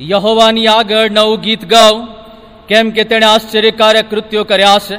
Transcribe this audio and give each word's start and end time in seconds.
યહોવાની 0.00 0.66
આગળ 0.66 1.10
નવું 1.10 1.40
ગીત 1.40 1.64
ગાઉં 1.64 2.06
કેમ 2.66 2.90
કે 2.90 3.04
તેણે 3.04 3.26
આશ્ચર્યકારક 3.26 4.10
કૃત્યો 4.10 4.44
કર્યા 4.44 4.78
છે 4.78 4.96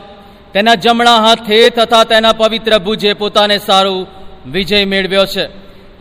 તેના 0.54 0.76
જમણા 0.76 1.18
હાથે 1.18 1.70
તથા 1.70 2.04
તેના 2.04 2.31
પવિત્ર 2.31 2.78
ભુજે 2.78 3.14
પોતાને 3.14 3.58
સારું 3.58 4.08
વિજય 4.46 4.86
મેળવ્યો 4.86 5.26
છે. 5.26 5.50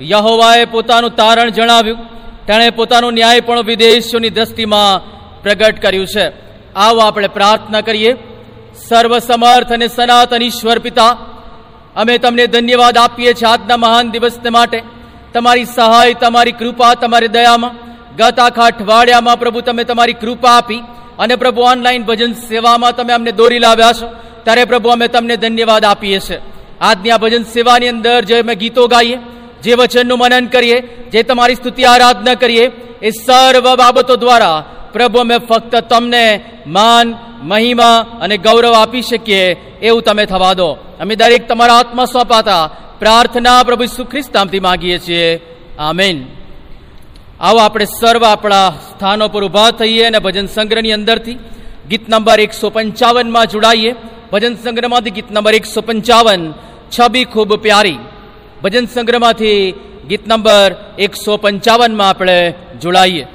યહોવાએ 0.00 0.64
પોતાનું 0.64 1.16
તારણ 1.16 1.50
જણાવ્યું. 1.50 1.98
તેણે 2.46 2.70
પોતાનું 2.70 3.12
ન્યાય 3.12 3.40
પણ 3.40 3.60
વિદેશોની 3.60 4.30
દ્રષ્ટિમાં 4.30 5.12
પ્રગટ 5.42 5.82
કર્યું 5.82 6.06
છે. 6.06 6.28
આવો 6.74 6.98
આપણે 6.98 7.28
પ્રાર્થના 7.28 7.80
કરીએ. 7.80 8.14
સર્વસમર્થ 8.88 9.72
અને 9.72 9.88
સનાતન 9.88 10.42
ઈશ્વર 10.42 10.78
પિતા, 10.78 11.18
અમે 11.96 12.18
તમને 12.18 12.46
ધન્યવાદ 12.46 12.98
આપીએ 12.98 13.34
છીએ 13.34 13.48
આજના 13.48 13.76
મહાન 13.76 14.10
દિવસને 14.10 14.50
માટે. 14.50 14.82
તમારી 15.34 15.64
સહાય, 15.64 16.14
તમારી 16.14 16.52
કૃપા, 16.52 16.94
તમારી 16.94 17.28
દયામાં 17.28 17.91
ગત 18.18 18.38
આખા 18.38 18.64
અઠવાડિયામાં 18.64 19.38
પ્રભુ 19.38 19.60
તમે 19.60 19.84
તમારી 19.84 20.12
કૃપા 20.12 20.50
આપી 20.50 20.82
અને 21.18 21.36
પ્રભુ 21.36 21.60
ઓનલાઈન 21.60 22.02
ભજન 22.02 22.32
સેવામાં 22.32 22.92
તમે 22.92 23.12
અમને 23.12 23.32
દોરી 23.32 23.58
લાવ્યા 23.58 23.92
છો, 23.92 24.06
ત્યારે 24.44 24.64
પ્રભુ 24.64 24.88
અમે 24.88 25.08
તમને 25.08 25.36
ધન્યવાદ 25.36 25.84
આપીએ 25.84 26.20
છીએ. 26.20 26.40
આજની 26.80 27.10
આ 27.10 27.16
ભજન 27.16 27.42
સેવાની 27.42 27.88
અંદર 27.88 28.24
જે 28.24 28.40
અમે 28.40 28.54
ગીતો 28.54 28.86
ગાઈએ, 28.86 29.18
જે 29.62 29.74
વચનનું 29.74 30.18
મનન 30.18 30.46
કરીએ, 30.46 30.80
જે 30.80 31.22
તમારી 31.22 31.54
સ્તુતિ 31.54 31.84
આરાધના 31.84 32.34
કરીએ, 32.34 32.66
એ 33.02 33.10
સર્વ 33.10 33.76
બાબતો 33.76 34.16
દ્વારા 34.16 34.64
પ્રભુ 34.92 35.18
અમે 35.18 35.38
ફક્ત 35.38 35.76
તમને 35.76 36.44
માન, 36.66 37.14
મહિમા 37.42 38.18
અને 38.20 38.36
ગૌરવ 38.36 38.72
આપી 38.72 39.02
શકીએ, 39.02 39.52
એવું 39.82 40.02
તમે 40.02 40.26
થવા 40.26 40.52
દો. 40.52 40.72
અમે 41.00 41.16
દરેક 41.16 41.48
તમારા 41.48 41.74
આત્મા 41.74 42.04
સોંપાતા 42.04 42.70
પ્રાર્થના 42.98 43.62
પ્રભુ 43.62 43.84
સુખ્રિસ્તામથી 43.84 44.60
માગીએ 44.60 44.98
છીએ. 44.98 45.40
આમેન. 45.78 46.41
આવો 47.42 47.58
આપણે 47.58 47.84
સર્વ 47.84 48.24
આપણા 48.24 48.72
સ્થાનો 48.90 49.28
પર 49.28 49.44
ઊભા 49.44 49.70
થઈએ 49.70 50.04
અને 50.04 50.18
ભજન 50.18 50.46
સંગ્રહની 50.46 50.92
અંદરથી 50.92 51.38
ગીત 51.90 52.04
નંબર 52.08 52.40
એકસો 52.40 52.70
પંચાવનમાં 52.70 53.46
જોડાઈએ. 53.46 53.92
ભજન 54.32 54.54
સંગ્રહમાંથી 54.54 55.10
ગીત 55.10 55.30
નંબર 55.30 55.54
એકસો 55.54 55.80
પંચાવન, 55.80 56.42
છબી 56.90 57.24
ખૂબ 57.24 57.54
પ્યારી. 57.54 57.98
ભજન 58.62 58.86
સંગ્રહમાંથી 58.86 59.74
ગીત 60.08 60.24
નંબર 60.28 60.70
એકસો 60.98 61.36
પંચાવનમાં 61.36 62.08
આપણે 62.08 62.54
જોડાઈએ. 62.82 63.26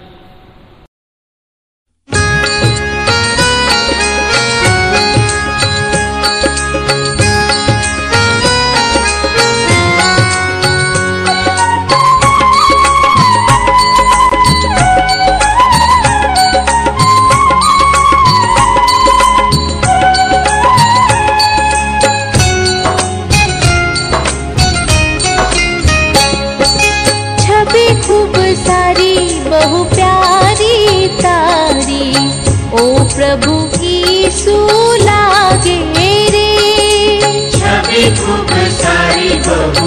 Oh. 39.50 39.87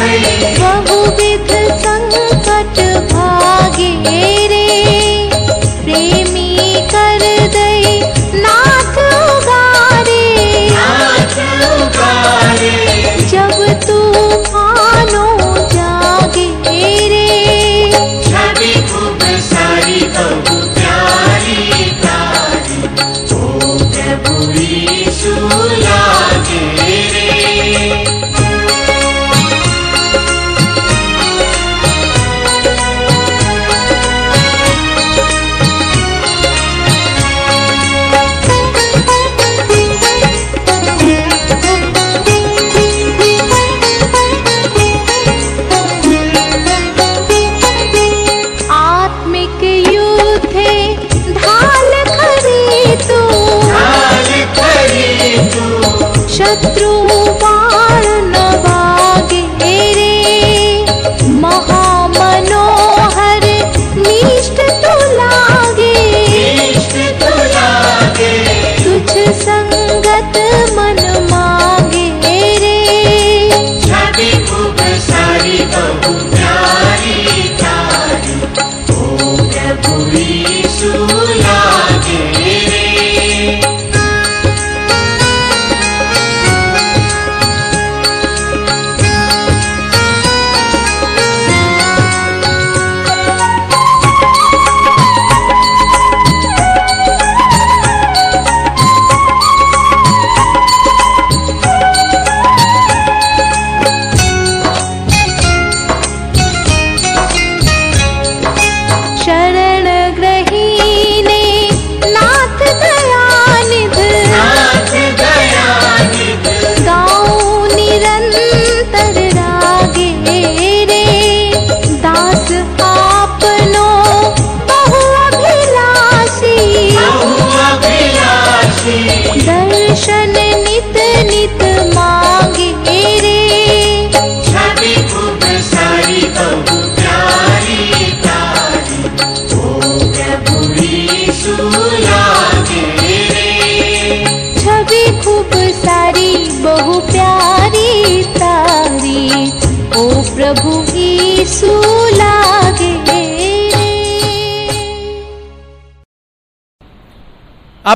Hey! 0.00 0.29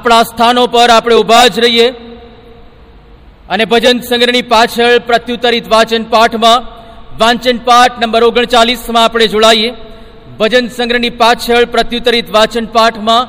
આપણા 0.05 0.23
સ્થાનો 0.23 0.67
પર 0.67 0.91
આપણે 0.91 1.15
ઊભા 1.15 1.47
જ 1.47 1.61
રહીએ. 1.61 1.91
અને 3.49 3.65
ભજન 3.65 4.01
સંગ્રહની 4.01 4.43
પાછળ 4.43 4.99
પ્રત્યુત્તરિત 4.99 5.71
વાંચન 5.71 6.05
પાઠમાં, 6.05 6.61
વાંચન 7.19 7.59
પાઠ 7.59 8.03
નંબર 8.03 8.25
ઓગણચાલીસમાં 8.25 9.05
આપણે 9.05 9.27
જોડાઈએ. 9.27 9.73
ભજન 10.39 10.69
સંગ્રહની 10.69 11.11
પાછળ 11.11 11.65
પ્રત્યુત્તરિત 11.65 12.31
વાંચન 12.31 12.67
પાઠમાં, 12.67 13.29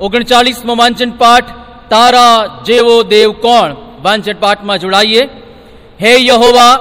ઓગણચાલીસમો 0.00 0.76
વાંચન 0.76 1.10
પાઠ, 1.10 1.44
તારા 1.90 2.62
જેવો 2.66 3.02
દેવ 3.02 3.32
કોણ? 3.32 3.74
વાંચન 4.02 4.32
પાઠમાં 4.32 4.78
જોડાઈએ. 4.78 5.22
હે 6.02 6.16
યહોવા, 6.26 6.74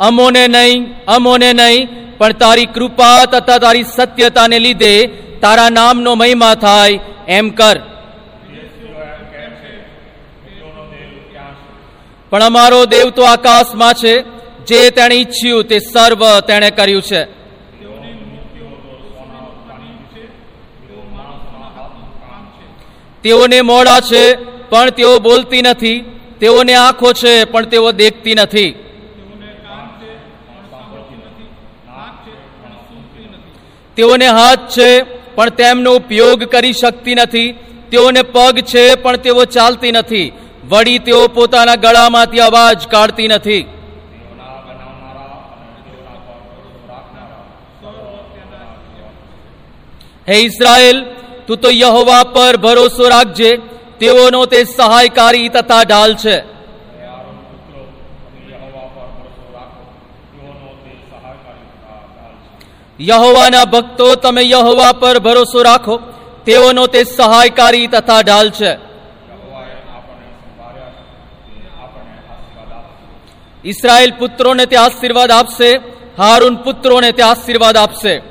અમોને 0.00 0.48
નહીં 0.48 1.04
અમોને 1.06 1.52
નહીં, 1.52 1.88
પણ 2.18 2.32
તારી 2.32 2.66
કૃપા 2.66 3.24
તથા 3.24 3.58
તારી 3.58 3.82
સત્યતાને 3.82 4.58
લીધે 4.58 5.06
તારા 5.42 5.70
નામનો 5.70 6.14
મહિમા 6.14 6.54
થાય, 6.54 7.00
એમ 7.28 7.50
કર. 7.50 7.95
પણ 12.36 12.42
અમારો 12.42 12.84
દેવ 12.84 13.10
તો 13.10 13.22
આકાશમાં 13.22 13.94
છે 13.94 14.22
જે 14.66 14.90
તેણે 14.90 15.14
ઈચ્છ્યું 15.14 15.64
તે 15.64 15.78
સર્વ 15.78 16.40
તેણે 16.40 16.70
કર્યું 16.70 17.02
છે. 17.02 17.24
તેઓને 23.22 23.60
મોડા 23.60 24.00
છે 24.00 24.34
પણ 24.68 24.90
તેઓ 24.90 25.18
બોલતી 25.18 25.62
નથી. 25.62 26.00
તેઓને 26.40 26.74
આંખો 26.74 27.12
છે 27.12 27.44
પણ 27.44 27.64
તેઓ 27.64 27.92
દેખતી 27.92 28.34
નથી. 28.34 28.70
તેઓને 33.96 34.26
હાથ 34.28 34.58
છે 34.78 35.02
પણ 35.34 35.48
તેમનો 35.48 35.94
ઉપયોગ 35.94 36.44
કરી 36.44 36.72
શકતી 36.72 37.14
નથી. 37.14 37.52
તેઓને 37.90 38.22
પગ 38.22 38.60
છે 38.60 38.94
પણ 38.94 39.16
તેઓ 39.16 39.44
ચાલતી 39.44 39.92
નથી. 39.92 40.32
વળી 40.68 40.98
તેઓ 40.98 41.28
પોતાના 41.28 41.74
ગળામાંથી 41.74 42.40
અવાજ 42.40 42.86
કાઢતી 42.88 43.28
નથી. 43.28 43.66
હે 50.28 50.34
ઇઝરાયેલ 50.34 51.04
તું 51.46 51.56
તો 51.56 51.70
યહોવા 51.70 52.22
પર 52.22 52.56
ભરોસો 52.56 53.08
રાખજે. 53.08 53.56
તેઓનો 53.98 54.46
તે 54.46 54.64
સહાયકારી 54.64 55.48
તથા 55.48 55.82
ઢાલ 55.82 56.14
છે. 56.14 56.56
યહોવાના 63.00 63.64
ભક્તો, 63.64 64.14
તમે 64.14 64.42
યહોવા 64.42 64.92
પર 64.92 65.18
ભરોસો 65.18 65.62
રાખો. 65.62 65.96
તેઓનો 66.44 66.86
તે 66.86 67.04
સહાયકારી 67.04 67.86
તથા 67.86 68.20
ઢાલ 68.20 68.50
છે. 68.50 68.85
ઇસ્રાયેલ 73.66 74.10
પુત્રોને 74.10 74.66
તે 74.66 74.76
આશીર્વાદ 74.76 75.30
આપશે, 75.30 75.72
હારૂન 76.18 76.56
પુત્રોને 76.56 77.12
તે 77.12 77.22
આશીર્વાદ 77.22 77.76
આપશે. 77.76 78.22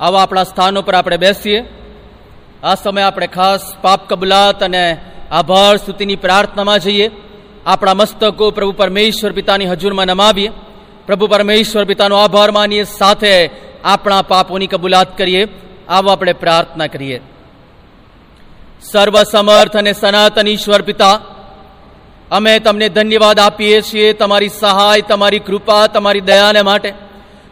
આવા 0.00 0.22
આપણા 0.22 0.44
સ્થાનો 0.44 0.82
પર 0.82 0.94
આપણે 0.94 1.16
બેસીએ. 1.16 1.64
આ 2.62 2.74
સમયે 2.74 3.04
આપણે 3.04 3.26
ખાસ 3.26 3.60
પાપ 3.82 4.08
કબૂલાત 4.08 4.62
અને 4.62 4.96
આભાર 5.30 5.76
સ્તુતિની 5.76 6.16
પ્રાર્થનામાં 6.16 6.78
જઈએ. 6.78 7.10
આપણા 7.66 7.94
મસ્તકો 7.94 8.50
પ્રભુ 8.50 8.72
પરમેશ્વર 8.72 9.32
પિતાની 9.32 9.66
હજુરમાં 9.66 10.06
નમાવીએ. 10.06 10.50
પ્રભુ 11.06 11.26
પરમેશ્વર 11.26 11.84
પિતાનો 11.84 12.16
આભાર 12.16 12.50
માનીએ. 12.50 12.84
સાથે 12.84 13.50
આપણા 13.84 14.22
પાપોની 14.22 14.66
કબૂલાત 14.66 15.18
કરીએ. 15.18 15.48
આવો 15.88 16.10
આપણે 16.10 16.32
પ્રાર્થના 16.32 16.86
કરીએ. 16.86 17.20
સર્વસમર્થ 18.82 19.76
અને 19.76 19.92
સનાતન 19.92 20.48
ઈશ્વર 20.48 20.82
પિતા, 20.82 21.20
અમે 22.30 22.58
તમને 22.58 22.88
ધન્યવાદ 22.88 23.38
આપીએ 23.38 23.82
છીએ 23.82 24.12
તમારી 24.12 24.48
સહાય, 24.48 25.00
તમારી 25.00 25.38
કૃપા, 25.38 25.86
તમારી 25.86 26.20
દયાને 26.20 26.62
માટે. 26.62 26.94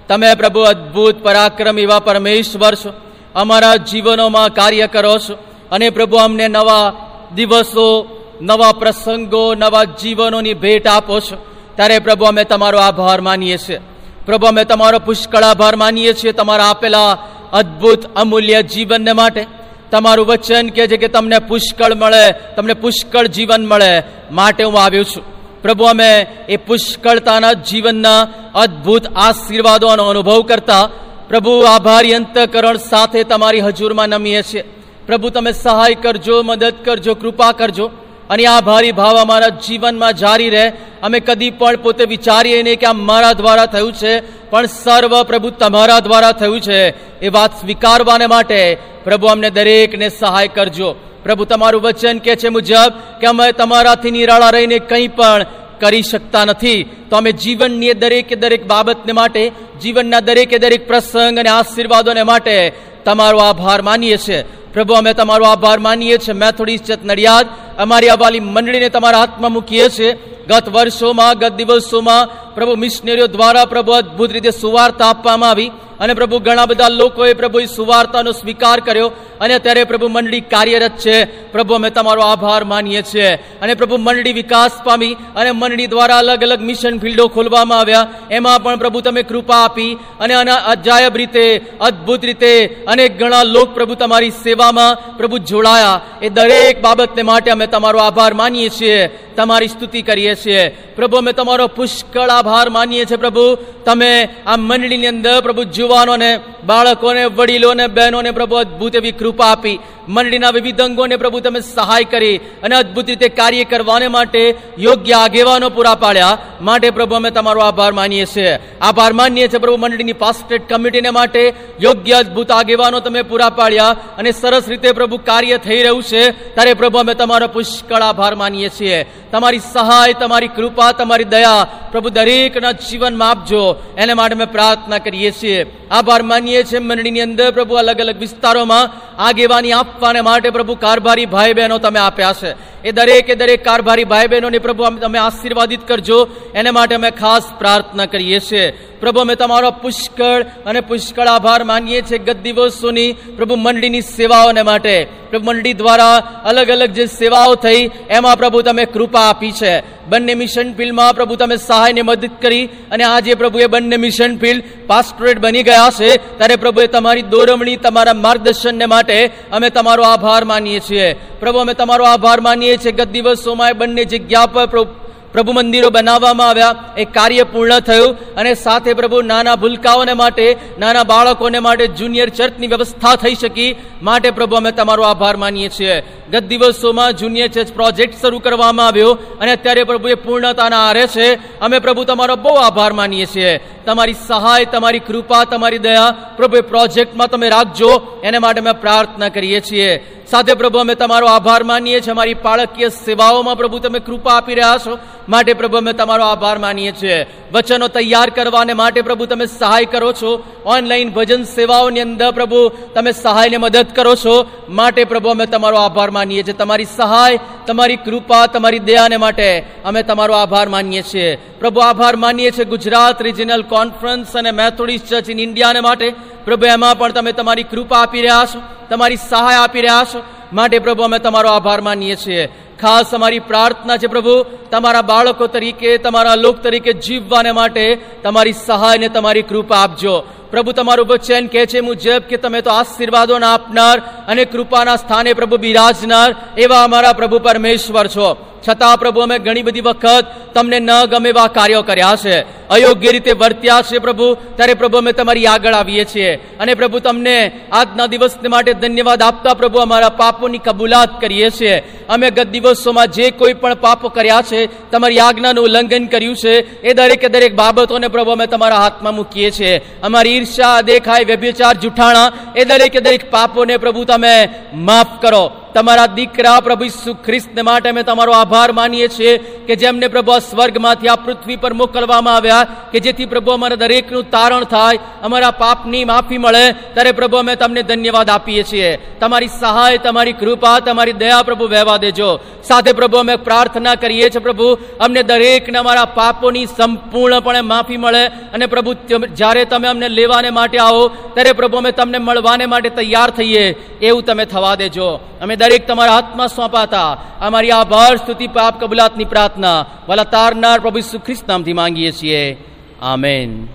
તમે 0.08 0.34
પ્રભુ 0.34 0.61
અદ્ભુત 0.61 1.23
પરાક્રમ 1.23 1.78
એવા 1.78 1.99
પરમેશ્વર 1.99 2.75
છો. 2.75 2.93
અમારા 3.34 3.76
જીવનોમાં 3.76 4.55
કાર્ય 4.55 4.87
કરો 4.87 5.19
છો. 5.19 5.34
અને 5.70 5.90
પ્રભુ 5.90 6.17
અમને 6.17 6.49
નવા 6.49 6.93
દિવસો, 7.34 8.17
નવા 8.43 8.72
પ્રસંગો, 8.72 9.55
નવા 9.55 9.84
જીવનોની 9.84 10.55
ભેટ 10.55 10.86
આપો 10.86 11.20
છો. 11.20 11.46
ત્યારે 11.77 11.98
પ્રભુ 11.98 12.24
અમે 12.24 12.44
તમારો 12.44 12.79
આભાર 12.79 13.20
માનીએ 13.20 13.56
છીએ. 13.56 13.81
પ્રભુ 14.27 14.46
અમે 14.46 14.65
તમારો 14.65 14.98
પુષ્કળ 14.98 15.43
આભાર 15.43 15.77
માનીએ 15.77 16.12
છીએ 16.12 16.32
તમારા 16.32 16.65
આપેલા 16.65 17.19
અદ્ભુત, 17.53 18.17
અમૂલ્ય 18.17 18.62
જીવનને 18.62 19.12
માટે. 19.12 19.56
તમારું 19.90 20.26
વચન 20.26 20.69
કહે 20.69 20.86
છે 20.86 20.96
કે 20.96 21.08
તમને 21.08 21.38
પુષ્કળ 21.38 21.94
મળે, 21.94 22.32
તમને 22.56 22.74
પુષ્કળ 22.74 23.26
જીવન 23.26 23.66
મળે. 23.66 24.02
માટે 24.31 24.64
હું 24.64 24.81
આવ્યો 24.81 25.05
છું. 25.05 25.36
પ્રભુ, 25.62 25.84
અમે 25.84 26.26
એ 26.48 26.56
પુષ્કળતાના 26.56 27.52
જીવનના 27.52 28.28
અદ્ભુત 28.55 29.02
આશીર્વાદોનો 29.16 30.05
અનુભવ 30.05 30.43
કરતા 30.43 30.90
પ્રભુ, 31.28 31.60
આભારી 31.60 32.14
અંતકરણ 32.14 32.76
સાથે 32.76 33.24
તમારી 33.24 33.60
હજુરમાં 33.60 34.08
નમીએ 34.08 34.43
છીએ. 34.43 34.62
પ્રભુ, 35.06 35.28
તમે 35.28 35.52
સહાય 35.52 35.94
કરજો, 35.94 36.43
મદદ 36.43 36.74
કરજો, 36.84 37.14
કૃપા 37.14 37.52
કરજો. 37.52 37.90
અને 38.30 38.44
આ 38.44 38.60
ભારી 38.60 38.92
ભાવ 38.92 39.16
અમારા 39.16 39.48
જીવનમાં 39.48 40.12
જારી 40.12 40.50
રહે. 40.50 40.72
અમે 41.02 41.20
કદી 41.20 41.50
પણ 41.50 41.76
પોતે 41.76 42.04
વિચારીએ 42.04 42.62
નહીં 42.62 42.78
કે 42.78 42.86
આ 42.86 42.92
મારા 42.92 43.32
દ્વારા 43.32 43.66
થયું 43.66 43.92
છે, 43.92 44.20
પણ 44.50 44.66
સર્વ 44.66 45.22
પ્રભુ 45.22 45.50
તમારા 45.50 46.00
દ્વારા 46.00 46.32
થયું 46.32 46.60
છે. 46.60 46.80
એ 47.20 47.28
વાત 47.28 47.60
સ્વીકારવાને 47.60 48.26
માટે 48.26 48.78
પ્રભુ 49.04 49.26
અમને 49.26 49.50
દરેકને 49.50 50.08
સહાય 50.08 50.48
કરજો. 50.48 50.92
પ્રભુ 51.22 51.44
તમારું 51.44 51.82
વચન 51.82 52.18
કે 52.18 52.36
છે 52.36 52.48
મુજબ 52.48 52.92
કે 53.20 53.26
અમે 53.26 53.52
તમારાથી 53.52 54.10
નિરાળા 54.10 54.50
રહીને 54.50 54.78
કંઈ 54.78 55.08
પણ 55.08 55.46
કરી 55.80 56.02
શકતા 56.02 56.44
નથી. 56.44 56.82
તો 56.82 57.16
અમે 57.16 57.32
જીવનની 57.32 57.92
દરેકે 57.92 58.34
દરેક 58.34 58.66
બાબતને 58.66 59.12
માટે, 59.12 59.52
જીવનના 59.82 60.20
દરેકે 60.20 60.58
દરેક 60.58 60.86
પ્રસંગ 60.86 61.38
અને 61.38 61.48
આશીર્વાદોને 61.48 62.22
માટે 62.22 62.72
તમારો 63.04 63.38
આભાર 63.38 63.82
માનીએ 63.82 64.16
છીએ. 64.16 64.44
પ્રભુ, 64.72 64.94
અમે 64.94 65.12
તમારો 65.12 65.44
આભાર 65.44 65.78
માનીએ 65.78 66.18
છીએ. 66.18 66.34
મેથોડિસ્ટ 66.34 67.04
નડિયાદ 67.04 67.46
અમારી 67.78 68.08
આ 68.08 68.14
વાલી 68.14 68.40
મંડળીને 68.40 68.88
તમારા 68.88 69.18
હાથમાં 69.18 69.52
મૂકીએ 69.52 69.88
છીએ. 69.88 70.12
ગત 70.48 70.68
વર્ષોમાં, 70.68 71.38
ગત 71.38 71.52
દિવસોમાં 71.52 72.54
પ્રભુ 72.54 72.76
મિશનરીઓ 72.76 73.26
દ્વારા 73.26 73.64
પ્રભુ 73.64 73.92
અદ્ભુત 73.92 74.32
રીતે 74.32 74.50
સુવાર્તા 74.50 75.06
આપવામાં 75.06 75.50
આવી 75.50 75.70
અને 76.00 76.14
પ્રભુ 76.14 76.38
ઘણા 76.38 76.66
બધા 76.66 76.88
લોકોએ 76.88 77.34
પ્રભુ 77.34 77.60
સુવાર્તાનો 77.76 78.32
સ્વીકાર 78.32 78.80
કર્યો 78.80 79.12
અને 79.40 79.54
અત્યારે 79.54 79.84
પ્રભુ 79.84 80.08
મંડળી 80.08 80.40
કાર્યરત 80.40 80.90
છે. 80.90 81.24
પ્રભુ, 81.52 81.74
અમે 81.74 81.90
તમારો 81.90 82.22
આભાર 82.22 82.64
માનીએ 82.64 83.02
છીએ. 83.02 83.34
અને 83.34 83.74
પ્રભુ 83.74 83.96
મંડળી 83.96 84.32
વિકાસ 84.32 84.70
પામી 84.84 85.16
અને 85.36 85.52
મંડળી 85.52 85.86
દ્વારા 85.86 86.18
અલગ 86.18 86.42
અલગ 86.42 86.60
મિશન 86.60 86.98
ફિલ્ડો 86.98 87.28
ખોલવામાં 87.28 87.78
આવ્યા. 87.78 88.06
એમાં 88.30 88.62
પણ 88.62 88.76
પ્રભુ 88.76 89.00
તમે 89.00 89.22
કૃપા 89.22 89.56
આપી 89.56 89.98
અને 90.20 90.34
આના 90.34 90.54
અજાયબ 90.54 91.16
રીતે, 91.16 91.64
અદ્ભુત 91.80 92.24
રીતે 92.24 92.66
અનેક 92.88 93.18
ઘણા 93.18 93.42
લોક 93.42 93.74
પ્રભુ 93.74 93.94
તમારી 93.94 94.30
સેવામાં 94.30 95.16
પ્રભુ 95.16 95.38
જોડાયા. 95.38 96.00
એ 96.22 96.28
દરેક 96.28 96.82
બાબતને 96.82 97.22
માટે 97.22 97.50
અમે 97.50 97.66
તમારો 97.67 97.99
આભાર 97.99 98.35
માનીએ 98.35 98.69
છીએ, 98.69 99.06
તમારી 99.37 99.69
સ્તુતિ 99.69 100.03
કરીએ 100.03 100.35
છીએ. 100.35 100.69
પ્રભુ, 100.69 101.17
અમે 101.17 101.32
તમારો 101.32 101.67
પુષ્કળ 101.67 102.29
આભાર 102.29 102.70
માનીએ 102.70 103.05
છીએ, 103.05 103.17
પ્રભુ. 103.17 103.56
તમે 103.85 104.29
આ 104.46 104.56
મંડળીની 104.56 105.06
અંદર 105.06 105.41
પ્રભુ, 105.41 105.63
જુવાનોને, 105.63 106.41
બાળકોને, 106.65 107.25
વડીલોને, 107.25 107.87
બહેનોને 107.87 108.31
પ્રભુ 108.31 108.56
અદ્ભુત 108.56 108.96
એવી 108.96 109.13
કૃપા 109.13 109.46
આપી. 109.46 109.79
મંડળીના 110.08 110.51
વિવિધ 110.51 110.81
અંગોને 110.81 111.17
પ્રભુ 111.17 111.41
તમે 111.41 111.60
સહાય 111.60 112.05
કરી 112.05 112.36
અને 112.36 112.77
અદ્ભુત 112.77 113.08
રીતે 113.08 113.29
કાર્ય 113.29 113.65
કરવાને 113.65 114.08
માટે 114.08 114.55
યોગ્ય 114.79 115.13
આગેવાનો 115.13 115.70
પૂરા 115.70 115.94
પાડ્યા. 115.94 116.39
માટે 116.60 116.91
પ્રભુ 116.91 117.15
અમે 117.15 117.31
તમારો 117.31 117.60
આભાર 117.60 117.93
માનીએ 117.93 118.25
છીએ. 118.25 118.58
આભાર 118.81 119.13
માનીએ 119.13 119.48
છીએ 119.48 119.58
પ્રભુ 119.58 119.77
મંડળીની 119.77 120.13
પાસ્ટેટ 120.13 120.72
કમિટીને 120.72 121.10
માટે 121.10 121.53
યોગ્ય 121.81 122.13
અદ્ભુત 122.13 122.51
આગેવાનો 122.51 123.01
તમે 123.01 123.22
પૂરા 123.22 123.51
પાડ્યા 123.51 123.96
અને 124.19 124.32
સરસ 124.32 124.69
રીતે 124.69 124.93
પ્રભુ 124.93 125.17
કાર્ય 125.17 125.58
થઈ 125.58 125.82
રહ્યું 125.82 126.03
છે. 126.03 126.31
ત્યારે 126.31 126.75
પ્રભુ 126.75 126.98
અમે 126.98 127.15
તમારો 127.15 127.48
પુષ્કળ 127.48 128.03
આભાર 128.03 128.34
માનીએ 128.34 128.69
છીએ. 128.69 129.05
તમારી 129.32 129.58
સહાય, 129.58 130.13
તમારી 130.13 130.48
કૃપા, 130.48 130.93
તમારી 130.93 131.25
દયા 131.25 131.67
પ્રભુ 131.93 132.08
દરેકના 132.08 132.72
જીવનમાં 132.72 133.31
આપજો. 133.31 133.82
એને 133.98 134.15
માટે 134.15 134.34
અમે 134.34 134.44
પ્રાર્થના 134.44 134.98
કરીએ 134.98 135.31
છીએ. 135.31 135.67
આભાર 135.91 136.22
માનીએ 136.22 136.63
છીએ 136.63 136.79
મંડળીની 136.79 137.20
અંદર 137.20 137.51
પ્રભુ 137.51 137.75
અલગ 137.75 138.01
અલગ 138.01 138.17
વિસ્તારોમાં 138.17 139.06
આગેવાની 139.22 139.72
આપવાને 139.96 140.20
માટે 140.20 140.50
પ્રભુ 140.50 140.81
કારભારી 140.86 141.26
ભાઈ 141.26 141.55
બહેનો 141.55 141.79
તમે 141.79 141.98
આપ્યા 141.98 142.32
છે. 142.32 142.50
એ 142.86 142.93
દરેકે 142.93 143.34
દરેક 143.34 143.64
કારભારી 143.64 144.05
ભાઈ 144.05 144.26
બહેનોને 144.26 144.58
પ્રભુ 144.58 144.84
તમે 144.98 145.19
આશીર્વાદિત 145.19 145.88
કરજો. 145.88 146.19
એને 146.55 146.70
માટે 146.70 146.94
અમે 146.94 147.10
ખાસ 147.10 147.43
પ્રાર્થના 147.58 148.06
કરીએ 148.06 148.40
છીએ. 148.40 148.70
પ્રભુ, 149.00 149.20
અમે 149.20 149.34
તમારો 149.34 149.70
પુષ્કળ 149.70 150.43
અને 150.66 150.81
પુષ્કળ 150.81 151.26
આભાર 151.26 151.64
માનીએ 151.64 152.00
છીએ 152.02 152.19
ગત 152.19 152.36
દિવસોની 152.36 153.12
પ્રભુ 153.12 153.56
મંડળીની 153.56 154.00
સેવાઓને 154.00 154.62
માટે. 154.62 155.08
પ્રભુ 155.31 155.44
મંડળી 155.44 155.72
દ્વારા 155.72 156.16
અલગ 156.44 156.70
અલગ 156.70 156.90
જે 156.90 157.06
સેવાઓ 157.06 157.55
થઈ, 157.55 157.90
એમાં 158.10 158.36
પ્રભુ 158.36 158.62
તમે 158.62 158.84
કૃપા 158.84 159.20
આપી 159.20 159.52
છે. 159.52 160.06
બંને 160.06 160.34
મિશન 160.34 160.74
ફિલ્ડમાં 160.74 161.14
પ્રભુ 161.14 161.36
તમે 161.36 161.56
સહાયને 161.56 162.02
મદદ 162.02 162.31
કરી 162.43 162.66
અને 162.66 163.05
આજે 163.05 163.34
પ્રભુ 163.34 163.58
એ 163.58 163.66
બંને 163.66 163.96
મિશન 163.96 164.38
ફિલ્ડ 164.38 164.64
પાસ્ટોરેટ 164.86 165.38
બની 165.38 165.62
ગયા 165.62 165.90
છે. 166.00 166.16
ત્યારે 166.16 166.56
પ્રભુએ 166.56 166.86
તમારી 166.86 167.22
દોરમણી, 167.22 167.76
તમારા 167.76 168.14
માર્ગદર્શનને 168.14 168.86
માટે 168.86 169.26
અમે 169.52 169.70
તમારો 169.70 170.02
આભાર 170.02 170.44
માનીએ 170.44 170.81
છીએ. 170.81 171.12
પ્રભુ, 171.12 171.58
અમે 171.58 171.74
તમારો 171.74 172.05
આભાર 172.05 172.40
માનીએ 172.40 172.75
છીએ 172.76 172.92
ગત 172.92 173.08
દિવસોમાં 173.08 173.78
બંને 173.78 174.04
જગ્યા 174.04 174.46
પર 174.46 174.84
પ્રભુ 175.32 175.52
મંદિરો 175.52 175.90
બનાવવામાં 175.90 176.48
આવ્યા. 176.48 176.74
એ 176.96 177.04
કાર્ય 177.04 177.42
પૂર્ણ 177.42 177.80
થયું 177.80 178.34
અને 178.34 178.54
સાથે 178.54 178.94
પ્રભુ 178.94 179.22
નાના 179.22 179.56
ભૂલકાઓને 179.56 180.12
માટે, 180.12 180.56
નાના 180.78 181.04
બાળકોને 181.04 181.58
માટે 181.58 181.86
જુનિયર 181.86 182.28
ચર્ચની 182.28 182.66
વ્યવસ્થા 182.66 183.16
થઈ 183.16 183.34
શકી. 183.34 183.76
માટે 184.02 184.30
પ્રભુ 184.30 184.56
અમે 184.56 184.70
તમારો 184.70 185.02
આભાર 185.02 185.36
માનીએ 185.36 185.68
છીએ. 185.68 186.00
ગત 186.30 186.42
દિવસોમાં 186.42 187.12
જુનિયર 187.12 187.48
ચર્ચ 187.48 187.72
પ્રોજેક્ટ 187.72 188.20
શરૂ 188.20 188.38
કરવામાં 188.38 188.86
આવ્યો 188.86 189.18
અને 189.40 189.52
અત્યારે 189.52 189.84
પ્રભુ 189.84 190.08
એ 190.08 190.14
પૂર્ણતાના 190.14 190.88
આરે 190.88 191.06
છે. 191.06 191.58
અમે 191.60 191.78
પ્રભુ 191.78 192.04
તમારો 192.04 192.36
બહુ 192.36 192.54
આભાર 192.54 192.92
માનીએ 192.92 193.26
છીએ. 193.26 193.58
તમારી 193.86 194.14
સહાય, 194.26 194.64
તમારી 194.64 194.98
કૃપા, 194.98 195.44
તમારી 195.44 195.78
દયા 195.78 196.16
પ્રભુ 196.36 196.56
એ 196.56 196.60
પ્રોજેક્ટમાં 196.60 197.28
તમે 197.28 197.48
રાખજો. 197.48 198.20
એને 198.24 198.38
માટે 198.38 198.60
અમે 198.60 198.72
પ્રાર્થના 198.72 199.28
કરીએ 199.28 199.60
છીએ. 199.60 200.16
સાથે 200.30 200.54
પ્રભુ, 200.54 200.78
અમે 200.78 200.94
તમારો 200.94 201.26
આભાર 201.26 201.62
માનીએ 201.64 202.00
છીએ. 202.00 202.10
અમારી 202.10 202.34
પાળકીય 202.34 202.88
સેવાઓમાં 202.88 203.56
પ્રભુ, 203.56 203.78
તમે 203.78 203.98
કૃપા 203.98 204.32
આપી 204.32 204.54
રહ્યા 204.54 204.78
છો. 204.86 204.98
માટે 205.28 205.52
પ્રભુ, 205.52 205.76
અમે 205.76 205.92
તમારો 205.92 206.24
આભાર 206.24 206.58
માનીએ 206.58 206.92
છીએ. 206.92 207.26
વચનો 207.52 207.88
તૈયાર 207.88 208.30
કરવાને 208.30 208.72
માટે 208.72 209.02
પ્રભુ, 209.02 209.26
તમે 209.26 209.46
સહાય 209.46 209.84
કરો 209.84 210.12
છો. 210.12 210.44
ઓનલાઈન 210.66 211.10
ભજન 211.10 211.44
સેવાઓની 211.44 212.00
અંદર 212.00 212.30
પ્રભુ, 212.30 212.68
તમે 212.68 213.12
સહાયને 213.12 213.56
મદદ 213.56 213.86
કરો 213.94 214.14
છો. 214.14 214.50
માટે 214.68 215.04
પ્રભુ, 215.04 215.28
અમે 215.28 215.46
તમારો 215.46 215.76
આભાર 215.76 216.10
માનીએ 216.10 216.42
છીએ. 216.42 216.52
તમારી 216.52 216.84
સહાય, 216.84 217.38
તમારી 217.66 217.96
કૃપા, 217.96 218.46
તમારી 218.46 218.78
દયાને 218.78 219.16
માટે 219.16 219.64
અમે 219.84 220.02
તમારો 220.02 220.34
આભાર 220.34 220.68
માનીએ 220.68 221.02
છીએ. 221.02 221.36
પ્રભુ, 221.36 221.80
આભાર 221.80 222.16
માનીએ 222.16 222.50
છીએ 222.50 222.64
ગુજરાત 222.64 223.22
રિજનલ 223.22 223.62
કોન્ફરન્સ 223.62 224.36
અને 224.36 224.50
મેથોડિસ્ટ 224.50 225.06
ચર્ચ 225.06 225.30
ઇન 225.30 225.40
ઇન્ડિયાને 225.40 225.80
માટે. 225.80 226.35
પ્રભુ, 226.46 226.67
એમાં 226.67 226.98
પણ 226.98 227.12
તમે 227.12 227.32
તમારી 227.32 227.62
કૃપા 227.62 227.98
આપી 227.98 228.20
રહ્યા 228.20 228.44
છો, 228.55 228.62
તમારી 228.91 229.17
સહાય 229.17 229.56
આપી 229.56 229.81
રહ્યા 229.81 230.05
છો. 230.15 230.22
માટે 230.53 230.79
પ્રભુ, 230.79 231.03
અમે 231.03 231.19
તમારો 231.19 231.48
આભાર 231.48 231.81
માનીએ 231.81 232.17
છીએ. 232.17 232.46
ખાસ 232.81 233.15
અમારી 233.15 233.38
પ્રાર્થના 233.38 233.96
છે 233.96 234.06
પ્રભુ, 234.06 234.44
તમારા 234.70 235.03
બાળકો 235.03 235.46
તરીકે, 235.46 235.98
તમારા 235.98 236.34
લોક 236.34 236.56
તરીકે 236.62 236.93
જીવવાને 236.93 237.53
માટે 237.53 238.00
તમારી 238.22 238.53
સહાય 238.53 238.98
ને 238.98 239.08
તમારી 239.08 239.43
કૃપા 239.43 239.76
આપજો. 239.76 240.24
પ્રભુ 240.50 240.72
તમારું 240.72 241.06
વચન 241.06 241.46
કહે 241.46 241.67
છે 241.67 241.81
મુજબ 241.81 242.19
કે 242.19 242.36
તમે 242.36 242.60
તો 242.60 242.70
આશીર્વાદોના 242.70 243.55
આપનાર 243.55 243.98
અને 244.29 244.44
કૃપાના 244.44 244.96
સ્થાને 244.96 245.32
પ્રભુ 245.32 245.56
બિરાજનાર 245.56 246.34
એવા 246.58 246.84
અમારા 246.84 247.12
પ્રભુ 247.12 247.38
પરમેશ્વર 247.38 248.06
છો. 248.06 248.53
છતાં 248.69 248.98
પ્રભુ, 248.98 249.20
અમે 249.20 249.38
ઘણી 249.38 249.62
બધી 249.62 249.81
વખત 249.81 250.26
તમને 250.55 250.81
ન 250.81 251.05
ગમે 251.05 251.29
એવા 251.29 251.46
કાર્યો 251.46 251.82
કર્યા 251.82 252.17
છે. 252.17 252.41
અયોગ્ય 252.69 253.12
રીતે 253.12 253.32
વર્ત્યા 253.32 253.82
છે 253.82 253.98
પ્રભુ, 253.98 254.34
ત્યારે 254.34 254.74
પ્રભુ, 254.74 254.98
અમે 254.98 255.12
તમારી 255.12 255.46
આગળ 255.46 255.72
આવીએ 255.72 256.05
છીએ. 256.05 256.36
અને 256.36 256.74
પ્રભુ, 256.74 256.98
તમને 256.98 257.60
આજના 257.72 258.06
દિવસને 258.06 258.48
માટે 258.48 258.72
ધન્યવાદ 258.72 259.22
આપતા 259.22 259.55
પ્રભુ, 259.55 259.79
અમારા 259.79 260.08
પાપોની 260.08 260.58
કબૂલાત 260.58 261.20
કરીએ 261.20 261.50
છીએ. 261.50 261.82
અમે 262.08 262.31
ગત 262.31 262.46
દિવસોમાં 262.46 263.06
જે 263.06 263.31
કોઈ 263.31 263.53
પણ 263.53 263.74
પાપો 263.74 264.08
કર્યા 264.08 264.43
છે, 264.43 264.91
તમારી 264.91 265.19
આજ્ઞાનું 265.19 265.65
ઉલ્લંઘન 265.65 266.06
કર્યું 266.06 266.36
છે. 266.36 266.82
એ 266.82 266.93
દરેકે 266.93 267.29
દરેક 267.29 267.55
બાબતોને 267.55 268.08
પ્રભુ, 268.08 268.31
અમે 268.31 268.46
તમારા 268.46 268.76
હાથમાં 268.76 269.15
મૂકીએ 269.15 269.50
છીએ. 269.50 269.81
અમારી 270.03 270.35
ઈર્ષા 270.36 270.81
દેખાય 270.81 271.24
વ્યભિચાર 271.24 271.74
જુઠાણા 271.74 272.32
એ 272.56 272.64
દરેકે 272.64 273.00
દરેક 273.00 273.31
પાપોને 273.31 273.76
પ્રભુ 273.76 274.05
તમે 274.05 274.34
માફ 274.74 275.12
કરો. 275.20 275.44
તમારા 275.76 276.06
દીકરા 276.06 276.60
પ્રભુ 276.60 276.84
ઈસુ 276.84 277.14
ખ્રિસ્તને 277.24 277.62
માટે 277.62 277.88
અમે 277.88 278.02
તમારો 278.02 278.32
આભાર 278.32 278.72
માનીએ 278.72 279.08
છીએ 279.08 279.32
કે 279.66 279.74
જેમને 279.76 280.08
પ્રભુ 280.08 280.32
આ 280.32 280.38
સ્વર્ગમાંથી 280.38 281.08
આ 281.08 281.16
પૃથ્વી 281.16 281.56
પર 281.56 281.72
મોકલવામાં 281.72 282.36
આવ્યા, 282.36 282.66
કે 282.92 283.00
જેથી 283.00 283.26
પ્રભુ 283.26 283.50
અમારા 283.50 283.76
દરેકનું 283.76 284.30
તારણ 284.30 284.64
થાય, 284.64 284.98
અમારા 285.22 285.50
પાપની 285.50 286.04
માફી 286.04 286.38
મળે, 286.38 286.64
ત્યારે 286.94 287.12
પ્રભુ 287.12 287.36
અમે 287.36 287.54
તમને 287.56 287.82
ધન્યવાદ 287.82 288.30
આપીએ 288.30 288.62
છીએ. 288.62 288.90
તમારી 289.20 289.52
સહાય, 289.60 289.98
તમારી 289.98 290.32
કૃપા, 290.32 290.78
તમારી 290.80 291.12
દયા 291.12 291.42
પ્રભુ 291.42 291.68
વહેવા 291.68 291.96
દેજો. 291.96 292.30
સાથે 292.62 292.92
પ્રભુ 292.92 293.18
અમે 293.18 293.36
પ્રાર્થના 293.36 293.94
કરીએ 293.94 294.30
છીએ 294.30 294.44
પ્રભુ, 294.48 294.68
અમને 295.00 295.22
દરેકને 295.22 295.78
અમારા 295.78 296.04
પાપોની 296.04 296.66
સંપૂર્ણપણે 296.66 297.60
માફી 297.60 297.96
મળે 297.96 298.24
અને 298.54 298.66
પ્રભુ 298.66 298.94
જ્યારે 299.34 299.64
તમે 299.64 299.88
અમને 299.88 300.08
લેવાને 300.08 300.50
માટે 300.50 300.78
આવો, 300.78 301.04
ત્યારે 301.34 301.52
પ્રભુ 301.52 301.76
અમે 301.76 301.92
તમને 301.92 302.18
મળવાને 302.18 302.66
માટે 302.66 302.88
તૈયાર 302.88 303.30
થઈએ. 303.30 303.64
એવું 304.02 304.22
તમે 304.22 304.44
થવા 304.44 304.74
દેજો. 304.74 305.08
અમે 305.42 305.54
દરેક 305.67 305.87
તમારા 305.87 306.13
હાથમાં 306.13 306.49
સોંપાતા. 306.49 307.23
અમારી 307.41 307.70
આભાર 307.70 308.17
સ્તુતિ 308.17 308.46
પાપ 308.46 308.81
કબૂલાતની 308.81 309.25
પ્રાર્થના 309.25 309.87
વાલા 310.08 310.25
તારનાર 310.25 310.81
પ્રભુ 310.81 311.01
સુખ્રિસ્ત 311.01 311.49
નામથી 311.49 311.73
માંગીએ 311.73 312.13
છીએ. 312.13 312.65
આમેન. 313.03 313.67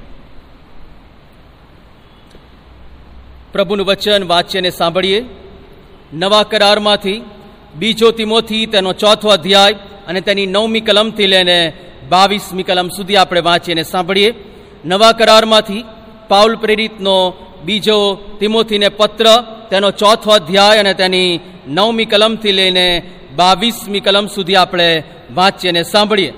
પ્રભુનું 3.54 3.86
વચન 3.86 4.28
વાંચીને 4.28 4.70
સાંભળીએ. 4.70 5.26
નવા 6.14 6.44
કરારમાંથી 6.44 7.22
બીજો 7.76 8.12
તિમોથી 8.12 8.66
તેનો 8.66 8.94
ચોથો 8.94 9.30
અધ્યાય 9.30 9.74
અને 10.08 10.22
તેની 10.22 10.46
નવમી 10.46 10.82
કલમથી 10.82 11.28
લઈને 11.28 11.74
બાવીસમી 12.10 12.64
કલમ 12.64 12.90
સુધી 12.90 13.16
આપણે 13.16 13.42
વાંચીને 13.42 13.84
સાંભળીએ. 13.84 14.34
નવા 14.86 15.12
કરારમાંથી 15.12 15.86
પાઉલ 16.28 16.56
પ્રેરિતનો 16.56 17.34
બીજો 17.64 18.16
તિમોથીને 18.40 18.90
પત્ર 18.90 19.26
તેનો 19.72 19.92
ચોથો 19.92 20.32
અધ્યાય 20.32 20.78
અને 20.78 20.94
તેની 20.94 21.40
નવમી 21.68 22.06
કલમથી 22.06 22.52
લઈને 22.52 23.12
બાવીસમી 23.36 24.00
કલમ 24.00 24.28
સુધી 24.28 24.56
આપણે 24.56 25.04
વાંચીએ 25.34 25.72
અને 25.72 25.84
સાંભળીએ. 25.84 26.34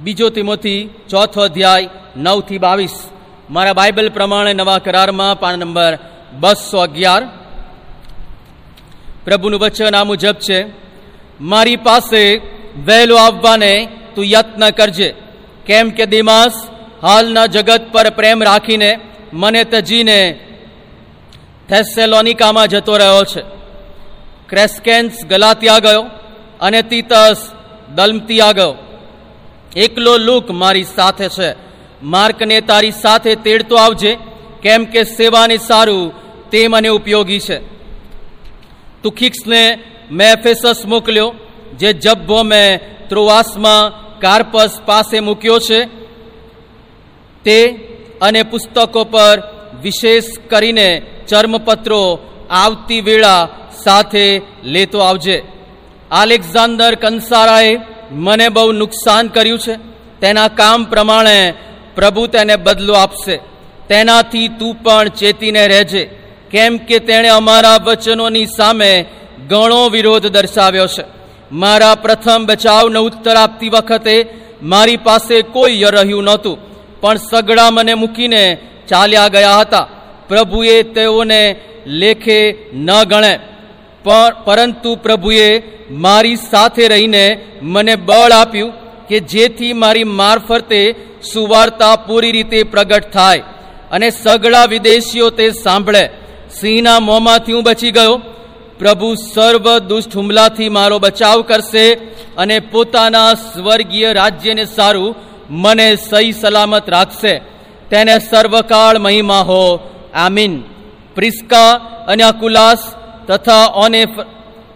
બીજો 0.00 0.28
તિમોથી 0.28 0.88
ચોથો 1.10 1.40
અધ્યાય 1.40 1.88
નવથી 2.16 2.58
બાવીસ. 2.58 2.96
મારા 3.50 3.72
બાઇબલ 3.72 4.08
પ્રમાણે 4.08 4.52
નવા 4.52 4.78
કરારમાં 4.78 5.40
પાન 5.40 5.58
નંબર 5.58 5.98
બસો 6.40 6.78
અગિયાર. 6.78 7.22
પ્રભુનું 9.24 9.60
વચન 9.60 9.94
આ 9.94 10.04
મુજબ 10.04 10.34
છે, 10.34 10.66
મારી 11.40 11.76
પાસે 11.76 12.40
વહેલો 12.86 13.16
આવવાને 13.16 13.88
તું 14.14 14.24
યત્ન 14.24 14.70
કરજે. 14.70 15.14
કેમ 15.66 15.90
કે 15.90 16.06
દિમાસ 16.06 16.54
હાલના 17.02 17.46
જગત 17.46 17.82
પર 17.92 18.10
પ્રેમ 18.10 18.42
રાખીને 18.42 18.98
મને 19.32 19.64
તજીને 19.64 20.20
થેસેલોનિકામાં 21.68 22.68
જતો 22.68 22.96
રહ્યો 22.96 23.24
છે. 23.24 23.42
ક્રેસ્કેન્સ 24.48 25.24
ગલાતિયા 25.24 25.78
ગયો 25.78 26.02
અને 26.60 26.82
તીતસ 26.82 27.36
દલમતિયા 27.94 28.52
ગયો. 28.52 28.74
એકલો 29.76 30.16
લુક 30.16 30.50
મારી 30.50 30.84
સાથે 30.84 31.28
છે. 31.28 31.54
માર્કને 32.02 32.60
તારી 32.60 32.90
સાથે 32.90 33.34
તેડતો 33.34 33.76
આવજે. 33.76 34.18
કેમ 34.62 34.84
કે 34.84 35.04
સેવાને 35.04 35.56
સારું 35.56 36.12
તે 36.50 36.68
મને 36.68 36.88
ઉપયોગી 36.88 37.40
છે. 37.40 37.58
તુખિક્સને 39.02 39.78
મેં 40.10 40.32
એફેસસ 40.32 40.86
મોકલ્યો, 40.86 41.34
જે 41.78 41.92
જબ્બો 41.92 42.42
મેં 42.42 42.80
ત્રોવાસમાં 43.08 44.02
કાર્પસ 44.18 44.80
પાસે 44.86 45.20
મૂક્યો 45.20 45.58
છે. 45.58 45.84
તે 47.44 47.66
અને 48.22 48.42
પુસ્તકો 48.42 49.04
પર 49.04 49.42
વિશેષ 49.82 50.24
કરીને 50.50 51.02
ચર્મપત્રો 51.28 52.18
આવતી 52.50 53.00
વેળા 53.00 53.48
સાથે 53.84 54.42
લેતો 54.64 54.98
આવજે. 54.98 55.42
આલેક્ઝાન્ડર 56.10 56.94
કંસારાએ 56.94 57.80
મને 58.10 58.48
બહુ 58.48 58.72
નુકસાન 58.72 59.28
કર્યું 59.28 59.58
છે. 59.58 59.74
તેના 60.20 60.48
કામ 60.48 60.84
પ્રમાણે 60.84 61.54
પ્રભુ 61.94 62.26
તેને 62.26 62.56
બદલો 62.56 62.94
આપશે. 62.94 63.36
તેનાથી 63.88 64.48
તું 64.48 64.74
પણ 64.82 65.08
ચેતીને 65.08 65.68
રહેજે. 65.68 66.04
કેમ 66.50 66.76
કે 66.78 66.98
તેણે 66.98 67.28
અમારા 67.28 67.76
વચનોની 67.76 68.46
સામે 68.46 69.04
ઘણો 69.48 69.88
વિરોધ 69.88 70.26
દર્શાવ્યો 70.26 70.86
છે. 70.86 71.04
મારા 71.52 71.94
પ્રથમ 71.94 72.44
બચાવનો 72.46 73.00
ઉત્તર 73.02 73.36
આપતી 73.36 73.68
વખતે 73.68 74.26
મારી 74.62 74.96
પાસે 74.96 75.42
કોઈ 75.42 75.84
રહ્યું 75.92 76.24
નહોતું, 76.24 76.56
પણ 77.00 77.16
સગડા 77.16 77.70
મને 77.70 77.94
મૂકીને 77.94 78.58
ચાલ્યા 78.88 79.28
ગયા 79.28 79.56
હતા. 79.56 79.88
પ્રભુએ 80.32 80.82
તેઓને 80.82 81.60
લેખે 81.86 82.56
ન 82.74 83.04
ગણે. 83.04 83.38
પણ 84.04 84.34
પરંતુ 84.44 84.94
પ્રભુએ 84.96 85.62
મારી 85.90 86.36
સાથે 86.36 86.88
રહીને 86.88 87.44
મને 87.62 87.96
બળ 87.96 88.32
આપ્યું 88.32 88.72
કે 89.06 89.20
જેથી 89.20 89.72
મારી 89.72 90.04
મારફતે 90.04 90.94
સુવાર્તા 91.32 91.96
પૂરી 91.96 92.32
રીતે 92.32 92.62
પ્રગટ 92.62 93.10
થાય 93.10 93.42
અને 93.90 94.10
સગળા 94.10 94.64
વિદેશીઓ 94.64 95.30
તે 95.30 95.50
સાંભળે. 95.50 96.08
સિંહના 96.60 97.00
મોંમાંથી 97.00 97.52
હું 97.52 97.62
બચી 97.62 97.90
ગયો. 97.90 98.20
પ્રભુ 98.78 99.14
સર્વ 99.14 99.78
દુષ્ટ 99.78 100.16
હુમલાથી 100.16 100.68
મારો 100.68 100.98
બચાવ 100.98 101.42
કરશે 101.42 101.94
અને 102.36 102.60
પોતાના 102.60 103.34
સ્વર્ગીય 103.34 104.12
રાજ્યને 104.12 104.64
સારું, 104.64 105.14
મને 105.50 105.96
સહી 105.96 106.32
સલામત 106.32 106.90
રાખશે. 106.90 107.38
તેને 107.90 108.18
સર્વકાળ 108.18 108.98
મહિમા 108.98 109.40
હો. 109.40 109.78
આમીન. 110.14 110.62
પ્રિસ્કા 111.14 111.72
અને 112.08 112.22
અકુલાસ 112.22 112.78
તથા 113.28 113.66
ઓને 113.74 114.06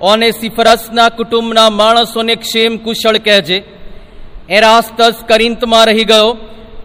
ઓનેસિફરસના 0.00 1.09
કુટુંબના 1.09 1.71
માણસોને 1.71 2.35
ક્ષેમ 2.35 2.76
કુશળ 2.76 3.16
કહેજે. 3.16 3.64
એરાસ્તસ 4.49 5.14
કરિંતમાં 5.28 5.87
રહી 5.87 6.05
ગયો 6.05 6.31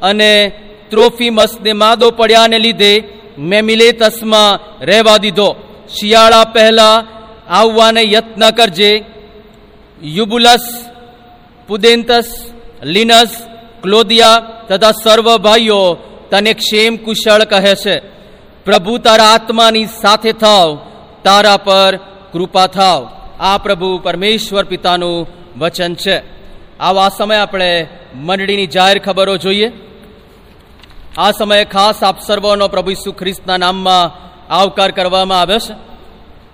અને 0.01 0.51
ત્રોફીમસને 0.89 1.74
માદો 1.74 2.12
પડ્યાને 2.12 2.60
લીધે 2.60 3.03
મેં 3.38 3.65
મિલેતસમાં 3.65 4.79
રહેવા 4.86 5.17
દીધો. 5.17 5.55
શિયાળા 6.00 6.43
પહેલા 6.43 7.03
આવવાને 7.50 8.03
યત્ન 8.03 8.50
કરજે. 8.50 9.03
યુબુલસ, 10.03 10.86
પુદેન્તસ, 11.67 12.25
લિનસ, 12.84 13.29
ક્લોદિયા 13.84 14.38
તથા 14.70 14.91
સર્વ 14.91 15.38
ભાઈઓ 15.38 15.93
તને 16.31 16.53
ક્ષેમ 16.53 16.98
કુશળ 16.98 17.43
કહે 17.43 17.75
છે 17.75 18.20
પ્રભુ 18.65 18.97
તારા 18.97 19.23
આત્માની 19.23 19.85
સાથે 19.85 20.31
થાવ, 20.31 20.75
તારા 21.23 21.57
પર 21.57 21.97
કૃપા 22.33 22.67
થાવ. 22.67 23.09
આ 23.39 23.57
પ્રભુ 23.57 23.97
પરમેશ્વર 23.97 24.63
પિતાનું 24.63 25.27
વચન 25.59 25.95
છે. 25.95 26.23
આવા 26.79 27.09
સમય 27.09 27.37
આપણે 27.37 27.87
મંડળીની 28.15 28.67
જાહેર 28.67 28.99
ખબરો 28.99 29.37
જોઈએ. 29.37 29.71
આ 31.17 31.31
સમયે 31.31 31.65
ખાસ 31.65 32.03
આપ 32.03 32.21
સર્વનો 32.21 32.67
પ્રભુ 32.67 32.91
ઈસુ 32.91 33.11
ખ્રિસ્તના 33.11 33.57
નામમાં 33.57 34.31
આવકાર 34.53 34.91
કરવામાં 34.91 35.41
આવ્યો 35.41 35.59
છે. 35.59 35.75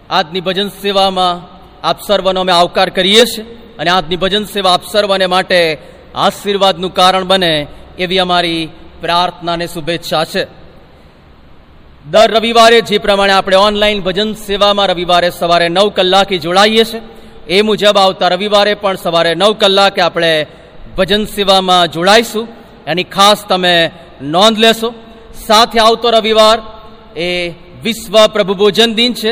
આજની 0.09 0.41
ભજન 0.41 0.69
સેવામાં 0.69 1.57
આપ 1.87 2.01
સર્વનો 2.01 2.41
અમે 2.41 2.51
આવકાર 2.51 2.89
કરીએ 2.89 3.25
છીએ 3.25 3.43
અને 3.79 3.89
આજની 3.89 4.15
ભજન 4.15 4.45
સેવા 4.45 4.73
આપ 4.73 4.81
સર્વને 4.91 5.25
માટે 5.25 5.77
આશીર્વાદનું 6.15 6.93
કારણ 6.93 7.23
બને 7.23 7.67
એવી 7.99 8.19
અમારી 8.19 8.69
પ્રાર્થનાને 9.01 9.67
શુભેચ્છા 9.67 10.25
છે. 10.25 10.56
દર 12.11 12.31
રવિવારે 12.31 12.81
જે 12.81 12.97
પ્રમાણે 12.97 13.33
આપણે 13.33 13.55
ઓનલાઈન 13.55 14.01
ભજન 14.01 14.33
સેવામાં 14.33 14.87
રવિવારે 14.87 15.29
સવારે 15.29 15.69
નવ 15.69 15.89
કલાકે 15.89 16.37
જોડાઈએ 16.37 16.83
છીએ, 16.83 17.01
એ 17.47 17.61
મુજબ 17.61 17.97
આવતા 17.97 18.27
રવિવારે 18.27 18.73
પણ 18.73 18.95
સવારે 18.95 19.35
નવ 19.35 19.53
કલાકે 19.53 20.01
આપણે 20.01 20.45
ભજન 20.97 21.25
સેવામાં 21.25 21.87
જોડાઈશું. 21.87 22.47
એની 22.87 23.03
ખાસ 23.03 23.45
તમે 23.49 23.91
નોંધ 24.21 24.57
લેશો. 24.57 24.93
સાથે 25.47 25.79
આવતો 25.79 26.09
રવિવાર 26.09 26.57
એ 27.19 27.49
વિશ્વ 27.83 28.27
પ્રભુ 28.27 28.53
ભોજન 28.53 28.93
દિન 28.93 29.13
છે 29.13 29.31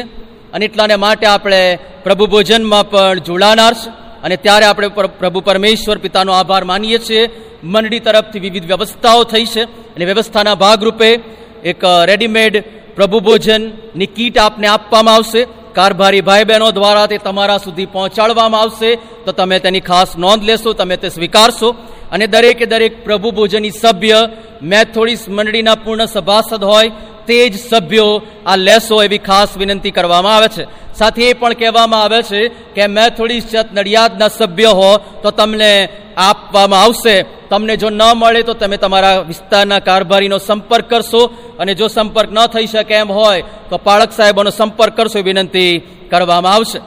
અને 0.54 0.66
એટલાને 0.66 0.96
માટે 0.96 1.26
આપણે 1.28 1.80
પ્રભુ 2.04 2.26
ભોજનમાં 2.26 2.90
પણ 2.90 3.20
જોડાનાર 3.20 3.74
છે. 3.74 3.90
અને 4.24 4.36
ત્યારે 4.36 4.66
આપણે 4.66 4.88
પ્રભુ 4.88 5.40
પરમેશ્વર 5.42 5.98
પિતાનો 5.98 6.32
આભાર 6.32 6.64
માનીએ 6.64 6.98
છીએ. 6.98 7.30
મંડળી 7.64 8.00
તરફથી 8.00 8.40
વિવિધ 8.40 8.66
વ્યવસ્થાઓ 8.66 9.24
થઈ 9.24 9.46
છે 9.46 9.64
અને 9.64 10.06
વ્યવસ્થાના 10.06 10.56
ભાગરૂપે 10.56 11.36
એક 11.66 11.82
રેડીમેડ 12.06 12.64
પ્રભુ 12.96 13.20
ભોજનની 13.20 14.06
કીટ 14.06 14.38
આપને 14.38 14.68
આપવામાં 14.68 15.16
આવશે. 15.16 15.46
કારભારી 15.74 16.22
ભાઈ 16.22 16.44
બહેનો 16.44 16.72
દ્વારા 16.72 17.06
તે 17.06 17.18
તમારા 17.18 17.58
સુધી 17.58 17.86
પહોંચાડવામાં 17.86 18.62
આવશે. 18.62 18.96
તો 18.96 19.32
તમે 19.32 19.60
તેની 19.60 19.80
ખાસ 19.80 20.18
નોંધ 20.18 20.44
લેશો, 20.44 20.74
તમે 20.74 20.98
તે 20.98 21.10
સ્વીકારશો. 21.10 21.76
અને 22.12 22.28
દરેકે 22.28 22.66
દરેક 22.66 23.04
પ્રભુ 23.04 23.32
ભોજનની 23.32 23.70
સભ્ય 23.70 24.30
મેથોડિસ 24.62 25.30
મંડળીના 25.30 25.76
પૂર્ણ 25.76 26.06
સભાસદ 26.06 26.64
હોય, 26.64 26.92
તે 27.28 27.50
જ 27.50 27.60
સભ્યો 27.70 28.22
આ 28.46 28.56
લેશો 28.56 29.04
એવી 29.04 29.18
ખાસ 29.18 29.58
વિનંતી 29.58 29.92
કરવામાં 29.92 30.36
આવે 30.36 30.48
છે. 30.48 30.66
સાથે 30.96 31.30
એ 31.30 31.34
પણ 31.34 31.54
કહેવામાં 31.54 32.04
આવે 32.04 32.22
છે 32.22 32.48
કે 32.48 32.88
મેથોડિસ 32.88 33.46
જત 33.52 33.66
નડિયાદના 33.74 34.28
સભ્ય 34.28 34.66
હો, 34.66 34.98
તો 35.24 35.32
તમને 35.32 35.90
આપવામાં 36.18 36.82
આવશે. 36.82 37.35
તમને 37.50 37.76
જો 37.78 37.90
ન 37.90 38.02
મળે 38.16 38.42
તો 38.42 38.54
તમે 38.54 38.78
તમારા 38.78 39.20
વિસ્તારના 39.20 39.80
કારભારીનો 39.80 40.38
સંપર્ક 40.38 40.90
કરશો 40.90 41.22
અને 41.60 41.74
જો 41.74 41.88
સંપર્ક 41.88 42.30
ન 42.32 42.46
થઈ 42.46 42.68
શકે 42.68 42.94
એમ 42.94 43.12
હોય 43.12 43.44
તો 43.70 43.78
પાળક 43.78 44.12
સાહેબોનો 44.12 44.50
સંપર્ક 44.50 44.94
કરશો 44.98 45.20
વિનંતી 45.22 45.72
કરવામાં 46.12 46.54
આવશે. 46.54 46.80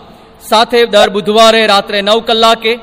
સાથે 0.48 0.86
દર 0.86 1.10
બુધવારે 1.10 1.66
રાત્રે 1.66 2.02
નવ 2.02 2.20
કલાકે 2.20 2.78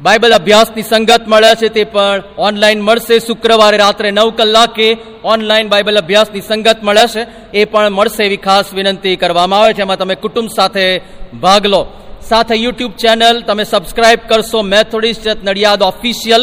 બાઇબલ 0.00 0.32
અભ્યાસની 0.32 0.82
સંગત 0.82 1.22
મળે 1.26 1.54
છે 1.54 1.68
તે 1.68 1.84
પણ 1.84 2.22
ઓનલાઈન 2.38 2.80
મળશે. 2.80 3.18
શુક્રવારે 3.18 3.76
રાત્રે 3.76 4.10
નવ 4.10 4.30
કલાકે 4.30 4.88
ઓનલાઈન 5.24 5.68
બાઇબલ 5.68 5.98
અભ્યાસની 5.98 6.40
સંગત 6.40 6.82
મળે 6.82 7.06
છે. 7.06 7.26
એ 7.52 7.64
પણ 7.64 7.92
મળશે 7.92 8.24
એવી 8.24 8.36
ખાસ 8.36 8.74
વિનંતી 8.74 9.16
કરવામાં 9.16 9.60
આવે 9.60 9.72
છે. 9.72 9.82
એમાં 9.82 9.96
તમે 9.96 10.14
કુટુંબ 10.14 10.48
સાથે 10.56 11.00
ભાગ 11.42 11.66
લો. 11.66 11.86
સાથે 12.28 12.54
યુટ્યુબ 12.54 12.92
ચેનલ 12.92 13.36
તમે 13.40 13.64
સબસ્ક્રાઇબ 13.64 14.20
કરશો. 14.28 14.62
Methodist 14.62 15.26
Nadiad 15.44 15.82
official. 15.82 16.42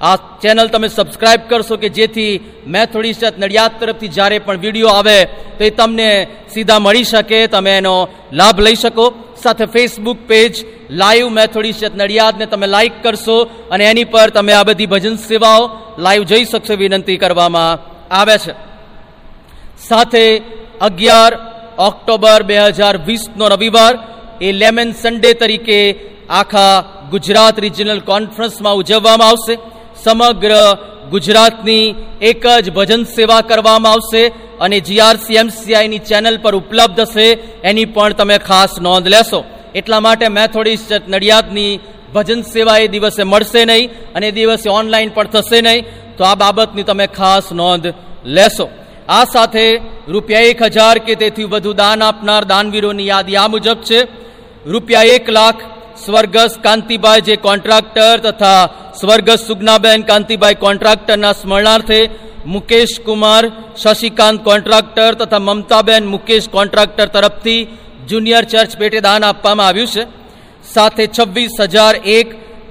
આ 0.00 0.16
ચેનલ 0.42 0.68
તમે 0.68 0.88
સબસ્ક્રાઇબ 0.88 1.40
કરશો 1.48 1.76
કે 1.76 1.88
જેથી 1.88 2.40
મેથોડિસ્ટ 2.66 3.38
નડિયાદ 3.38 3.72
તરફથી 3.80 4.08
જ્યારે 4.08 4.38
પણ 4.38 4.62
વીડિયો 4.64 4.88
આવે 4.88 5.18
તો 5.58 5.64
એ 5.64 5.70
તમને 5.70 6.10
સીધા 6.54 6.78
મળી 6.78 7.04
શકે. 7.04 7.46
તમે 7.46 7.72
એનો 7.76 8.08
લાભ 8.32 8.60
લઈ 8.60 8.74
શકો. 8.74 9.06
સાથે 9.42 9.64
ફેસબુક 9.64 10.18
પેજ 10.26 10.54
લાઈવ 10.90 11.28
મેથોડિસ્ટ 11.28 11.94
નડિયાદને 11.94 12.46
તમે 12.46 12.66
લાઈક 12.66 12.96
કરશો 13.02 13.36
અને 13.70 13.84
એની 13.84 14.04
પર 14.04 14.28
તમે 14.30 14.52
આ 14.52 14.62
બધી 14.62 14.86
ભજન 14.86 15.16
સેવાઓ 15.16 15.62
લાઈવ 15.98 16.22
જઈ 16.22 16.44
શકશો 16.44 16.74
વિનંતી 16.74 17.16
કરવામાં 17.16 17.78
આવે 18.14 18.36
છે. 18.38 18.52
સાથે 19.88 20.24
અગિયાર 20.80 21.32
ઓક્ટોબર 21.78 22.42
બે 22.42 22.56
હજાર 22.58 22.96
વીસનો 22.96 23.48
રવિવાર 23.48 23.94
એ 24.40 24.48
લેમન 24.60 24.90
સન્ડે 25.02 25.30
તરીકે 25.40 25.80
આખા 26.40 26.74
ગુજરાત 27.12 27.56
રિજનલ 27.64 28.00
કોન્ફરન્સમાં 28.10 28.78
ઉજવવામાં 28.80 29.30
આવશે. 29.30 29.54
સમગ્ર 30.04 30.52
ગુજરાતની 31.12 31.94
એક 32.30 32.44
જ 32.64 32.66
ભજન 32.78 33.02
સેવા 33.16 33.46
કરવામાં 33.50 33.94
આવશે 33.94 34.22
અને 34.64 34.78
જીઆરસીએમસીઆઈની 34.88 36.06
ચેનલ 36.08 36.36
પર 36.44 36.54
ઉપલબ્ધ 36.60 37.00
હશે 37.06 37.28
એની 37.70 37.92
પણ 37.94 38.18
તમે 38.18 38.36
ખાસ 38.48 38.72
નોંધ 38.86 39.08
લેશો. 39.14 39.40
એટલા 39.78 40.04
માટે 40.06 40.26
મેથોડિસ્ટ 40.38 40.88
ચર્ચ 40.90 41.04
નડિયાદની 41.12 41.80
ભજન 42.14 42.40
સેવા 42.52 42.78
એ 42.84 42.86
દિવસે 42.94 43.22
મળશે 43.32 43.62
નહીં 43.70 43.90
અને 44.14 44.26
એ 44.30 44.36
દિવસે 44.38 44.68
ઓનલાઈન 44.78 45.14
પણ 45.16 45.32
થશે 45.34 45.58
નહીં. 45.66 45.86
તો 46.16 46.22
આ 46.30 46.40
બાબતની 46.42 46.88
તમે 46.90 47.06
ખાસ 47.18 47.46
નોંધ 47.60 47.88
લેશો. 48.36 48.66
આ 49.16 49.24
સાથે 49.34 49.66
રૂપિયા 50.12 50.50
એક 50.52 50.60
હજાર 50.68 50.96
કે 51.06 51.14
તેથી 51.22 51.50
વધુ 51.52 51.72
દાન 51.82 51.98
આપનાર 52.02 52.42
દાનવીરોની 52.52 53.10
યાદી 53.12 53.38
આ 53.42 53.52
મુજબ 53.54 53.78
છે. 53.88 54.00
રૂપિયા 54.66 55.12
એક 55.16 55.28
લાખ 55.28 55.60
સ્વર્ગસ્થ 56.04 56.60
કાંતિભાઈ 56.62 57.20
જે 57.20 57.36
કોન્ટ્રાક્ટર 57.36 58.16
તથા 58.18 58.68
સ્વર્ગસ્થ 59.00 59.46
સુગ્નાબેન 59.46 60.02
કાંતિભાઈ 60.02 60.54
કોન્ટ્રાક્ટરના 60.54 61.32
સ્મરણાર્થે 61.32 62.00
મુકેશ 62.46 63.00
કુમાર, 63.06 63.42
શશિકાંત 63.76 64.44
કોન્ટ્રાક્ટર 64.44 65.12
તથા 65.14 65.38
મમતાબેન 65.38 66.04
મુકેશ 66.04 66.48
કોન્ટ્રાક્ટર 66.48 67.06
તરફથી 67.06 67.68
જુનિયર 68.08 68.44
ચર્ચ 68.44 68.72
પેટે 68.78 69.00
દાન 69.00 69.22
આપવામાં 69.24 69.66
આવ્યું 69.66 69.86
છે. 69.86 70.04
સાથે 70.72 71.04
છવ્વીસ 71.06 71.56
હજાર 71.60 71.94
એક 71.96 72.28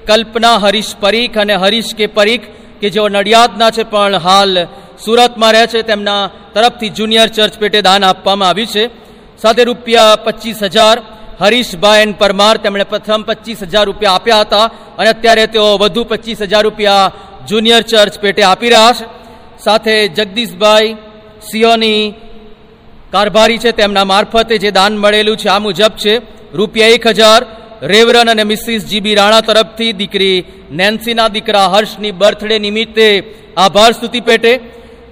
કલ્પના 0.07 0.57
હરીશ 0.57 0.93
પરીખ 0.99 1.37
અને 1.37 1.55
હરીશ 1.55 1.91
કે 1.95 2.07
પરીખ, 2.07 2.45
કે 2.81 2.87
જેઓ 2.89 3.07
નડિયાદના 3.07 3.71
છે, 3.71 3.83
પણ 3.83 4.15
હાલ 4.15 4.67
સુરતમાં 5.05 5.53
રહે 5.53 5.67
છે, 5.67 5.81
તેમના 5.81 6.29
તરફથી 6.53 6.89
જુનિયર 6.89 7.27
ચર્ચ 7.27 7.55
પેટે 7.59 7.79
દાન 7.81 8.03
આપવામાં 8.03 8.49
આવ્યું 8.49 8.67
છે. 8.67 8.83
સાથે 9.41 9.63
રૂપિયા 9.63 10.21
પચીસ 10.25 10.63
હજાર 10.63 10.97
હરીશભાઈ 11.41 12.03
એન 12.05 12.11
પરમાર 12.13 12.55
તેમણે 12.63 12.85
પ્રથમ 12.91 13.21
પચીસ 13.27 13.59
હજાર 13.71 13.85
રૂપિયા 13.89 14.15
આપ્યા 14.15 14.45
હતા 14.45 14.65
અને 14.99 15.09
અત્યારે 15.09 15.45
તેઓ 15.53 15.67
વધુ 15.81 16.01
પચીસ 16.11 16.39
હજાર 16.43 16.63
રૂપિયા 16.67 17.11
જુનિયર 17.49 17.81
ચર્ચ 17.81 18.15
પેટે 18.23 18.41
આપી 18.45 18.71
રહ્યા 18.73 18.97
છે. 18.97 19.05
સાથે 19.65 19.95
જગદીશભાઈ 20.17 20.97
સિયોની 21.49 22.01
કારભારી 23.13 23.61
છે 23.63 23.71
તેમના 23.71 24.09
મારફતે 24.13 24.55
જે 24.63 24.69
દાન 24.71 24.93
મળેલું 24.97 25.37
છે, 25.37 25.49
આ 25.49 25.59
મુજબ 25.59 25.93
છે, 26.01 26.13
રૂપિયા 26.53 26.95
એક 26.97 27.05
હજાર, 27.09 27.41
રેવરન 27.93 28.31
અને 28.33 28.43
મિસિસ 28.43 28.81
જીબી 28.89 29.15
રાણા 29.15 29.47
તરફથી 29.49 29.97
દીકરી 30.01 30.37
નેન્સીના 30.71 31.29
દીકરા 31.35 31.67
હર્ષની 31.73 32.17
બર્થડે 32.21 32.57
નિમિત્તે 32.59 33.07
આભાર 33.57 33.91
સ્તુતિ 33.93 34.21
પેટે. 34.21 34.53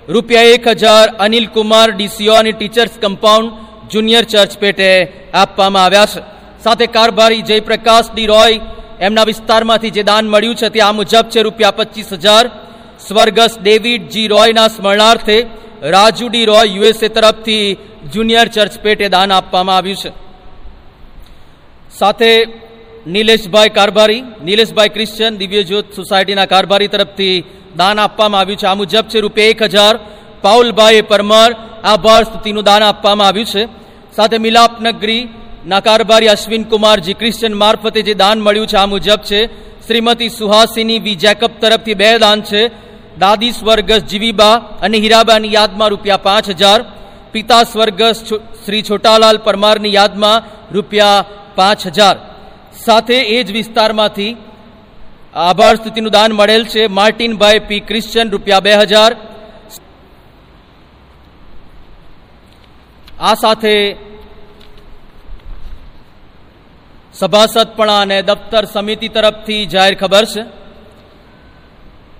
રૂપિયા 0.09 0.51
એક 0.55 0.67
હજાર 0.73 1.05
અનિલ 1.25 1.47
કુમાર 1.55 1.87
ડીસીઓની 1.91 2.57
ટીચર્સ 2.57 2.93
કમ્પાઉન્ડ 3.03 3.49
જુનિયર 3.91 4.23
ચર્ચ 4.32 4.54
પેટે 4.63 4.89
આપવામાં 5.34 5.86
આવ્યા 5.86 6.12
છે. 6.13 6.21
સાથે 6.63 6.86
કારભારી 6.95 7.47
જયપ્રકાશ 7.50 8.10
ડી 8.12 8.30
રોય 8.34 8.62
એમના 9.08 9.30
વિસ્તારમાંથી 9.32 9.95
જે 9.97 10.04
દાન 10.04 10.26
મળ્યું 10.34 10.60
છે 10.60 10.67
તે 10.69 10.80
આ 10.82 10.97
મુજબ 11.00 11.26
છે 11.34 11.39
રૂપિયા 11.47 11.78
પચીસ 11.80 12.10
હજાર. 12.13 12.45
સ્વર્ગસ 13.08 13.54
ડેવિડ 13.60 14.04
જી 14.13 14.28
રોયના 14.28 14.69
સ્મરણાર્થે 14.76 15.38
રાજુ 15.93 16.26
ડી 16.30 16.45
રોય 16.45 16.71
યુએસએ 16.76 17.08
તરફથી 17.15 17.78
જુનિયર 18.13 18.47
ચર્ચ 18.56 18.73
પેટે 18.86 19.06
દાન 19.15 19.30
આપવામાં 19.32 19.78
આવ્યું 19.78 20.02
છે. 20.04 20.12
સાથે 22.00 22.32
નિલેશભાઈ 23.15 23.69
કારભારી, 23.69 24.23
નિલેશભાઈ 24.50 24.95
ક્રિશ્ચન, 24.95 25.34
દિવ્યજ્યોત 25.41 25.88
સોસાયટીના 25.97 26.52
કારભારી 26.54 26.88
તરફથી 26.88 27.43
દાન 27.78 27.97
આપવામાં 28.00 28.41
આવ્યું 28.41 28.60
છે. 28.62 28.67
આ 28.67 28.80
મુજબ 28.82 29.06
છે 29.12 29.19
રૂપિયા 29.26 29.54
એક 29.56 29.62
હજાર 29.73 29.95
પાઉલભાઈ 30.41 31.02
પરમાર 31.02 31.50
આભાર 31.84 32.23
સ્તુતિનું 32.23 32.63
દાન 32.63 32.84
આપવામાં 32.84 33.28
આવ્યું 33.28 33.45
છે. 33.45 33.63
સાથે 34.15 34.38
મિલાપ 34.38 34.82
નગરી 34.82 35.30
ના 35.65 35.80
કારભારી 35.80 36.28
અશ્વિન 36.28 36.63
કુમારજી 36.63 37.13
ક્રિશ્ચન 37.13 37.54
મારફતે 37.54 38.02
જે 38.02 38.13
દાન 38.13 38.39
મળ્યું 38.39 38.67
છે 38.67 38.78
આ 38.78 38.86
મુજબ 38.86 39.21
છે, 39.30 39.41
શ્રીમતી 39.88 40.30
સુહાસિની 40.30 41.00
વી 41.00 41.15
જેકબ 41.15 41.52
તરફથી 41.62 41.93
બે 41.93 42.17
દાન 42.17 42.41
છે. 42.41 42.62
દાદી 43.19 43.52
સ્વર્ગસ 43.52 44.04
જીવીબા 44.04 44.56
અને 44.82 44.97
હીરાબાની 44.97 45.54
યાદમાં 45.54 45.89
રૂપિયા 45.89 46.17
પાંચ 46.17 46.50
હજાર. 46.50 46.80
પિતા 47.32 47.63
સ્વર્ગસ 47.63 48.17
શ્રી 48.65 48.82
છોટાલાલ 48.82 49.38
પરમારની 49.38 49.93
યાદમાં 49.93 50.43
રૂપિયા 50.71 51.26
પાંચ 51.56 51.88
હજાર. 51.88 52.15
સાથે 52.86 53.17
એ 53.21 53.43
જ 53.43 53.52
વિસ્તારમાંથી 53.52 54.38
આભાર 55.34 55.76
સ્તુતિનું 55.76 56.12
દાન 56.12 56.32
મળેલ 56.32 56.65
છે. 56.65 56.88
માર્ટિનભાઈ 56.88 57.60
પી 57.60 57.80
ક્રિશ્ચન 57.80 58.30
રૂપિયા 58.30 58.60
બે 58.60 58.73
હજાર. 58.73 59.12
આ 63.19 63.34
સાથે 63.34 63.95
સભાસદપણા 67.13 68.01
અને 68.01 68.21
દફતર 68.21 68.65
સમિતિ 68.65 69.08
તરફથી 69.08 69.65
જાહેર 69.65 69.95
ખબર 69.95 70.25
છે. 70.25 70.43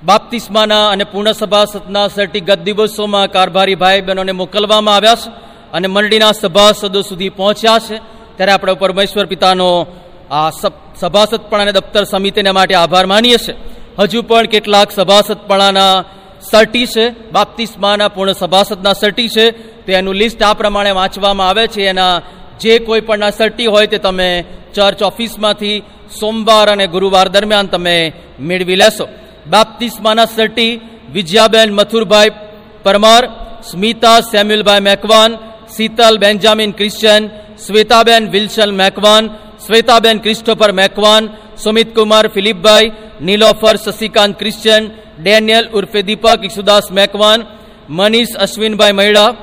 બાપ્તિસ્માના 0.03 0.89
અને 0.89 1.03
પૂર્ણ 1.03 1.31
સભાસદના 1.31 2.07
સર્ટિગત 2.07 2.60
દિવસોમાં 2.60 3.27
કારભારી 3.27 3.75
ભાઈ 3.75 4.01
બહેનોને 4.01 4.31
મોકલવામાં 4.31 4.95
આવ્યા 4.95 5.15
છે 5.15 5.29
અને 5.73 5.88
મંડળીના 5.88 6.31
સભાસદો 6.31 7.01
સુધી 7.01 7.29
પહોંચ્યા 7.29 7.79
છે. 7.79 7.97
ત્યારે 8.38 8.51
આપણે 8.51 8.73
પરમેશ્વર 8.73 9.25
પિતાનો 9.25 9.88
આ 10.31 10.49
સભાસદપણા 10.95 11.62
અને 11.62 11.71
દફતર 11.71 12.03
સમિતિને 12.03 12.51
માટે 12.51 12.75
આભાર 12.75 13.05
માનીએ 13.05 13.38
છીએ. 13.38 13.55
હજુ 13.99 14.21
પણ 14.21 14.45
કેટલાક 14.45 14.91
સભાસદપણાના 14.91 16.03
સર્ટી 16.51 16.88
છે, 16.88 17.05
બાપ્તિસ્માના 17.31 18.07
પૂર્ણ 18.07 18.39
સભાસદના 18.41 18.93
સર્ટી 18.93 19.29
છે, 19.29 19.45
તો 19.86 19.89
એનું 19.91 20.19
લિસ્ટ 20.21 20.41
આ 20.43 20.53
પ્રમાણે 20.53 20.91
વાંચવામાં 20.91 21.49
આવે 21.49 21.65
છે. 21.67 21.81
એના 21.88 22.21
જે 22.60 22.73
કોઈ 22.79 23.01
પણના 23.01 23.38
સર્ટી 23.39 23.65
હોય 23.65 23.88
તે 23.88 23.97
તમે 23.97 24.29
ચર્ચ 24.75 24.99
ઓફિસમાંથી 25.01 25.83
સોમવાર 26.19 26.67
અને 26.69 26.86
ગુરુવાર 26.88 27.27
દરમિયાન 27.29 27.67
તમે 27.67 27.95
મેળવી 28.39 28.75
લેશો. 28.75 29.05
બાપ્તિસ્માના 29.47 30.25
સર્ટી, 30.25 30.79
Vijayaben 31.13 31.69
Mathurbhai 31.73 32.36
Parmar, 32.83 33.23
Smita, 33.69 34.19
સેમ્યુલભાઈ 34.31 34.88
Macwan, 34.89 35.31
Sheetal 35.75 36.15
Benjamin 36.17 36.71
Christian, 36.71 37.23
Shwetaben 37.65 38.23
Wilson 38.31 38.71
Macwan, 38.81 39.23
Shwetaben 39.65 40.17
Christopher 40.19 40.71
Macwan 40.71 41.23
Sumit 41.57 41.89
Kumar 41.93 42.25
ફિલિપભાઈ 42.27 42.93
Nilofar 43.21 43.75
Shashikant 43.77 44.33
Christian 44.35 44.83
Daniel 45.17 45.65
ઉર્ફે 45.71 45.99
દીપક 46.01 46.39
ઈસુદાસ 46.41 46.85
મેકવાન 46.91 47.39
મનીષ 47.91 48.31
અશ્વિનભાઈ 48.37 48.93
મૈડા 48.93 49.35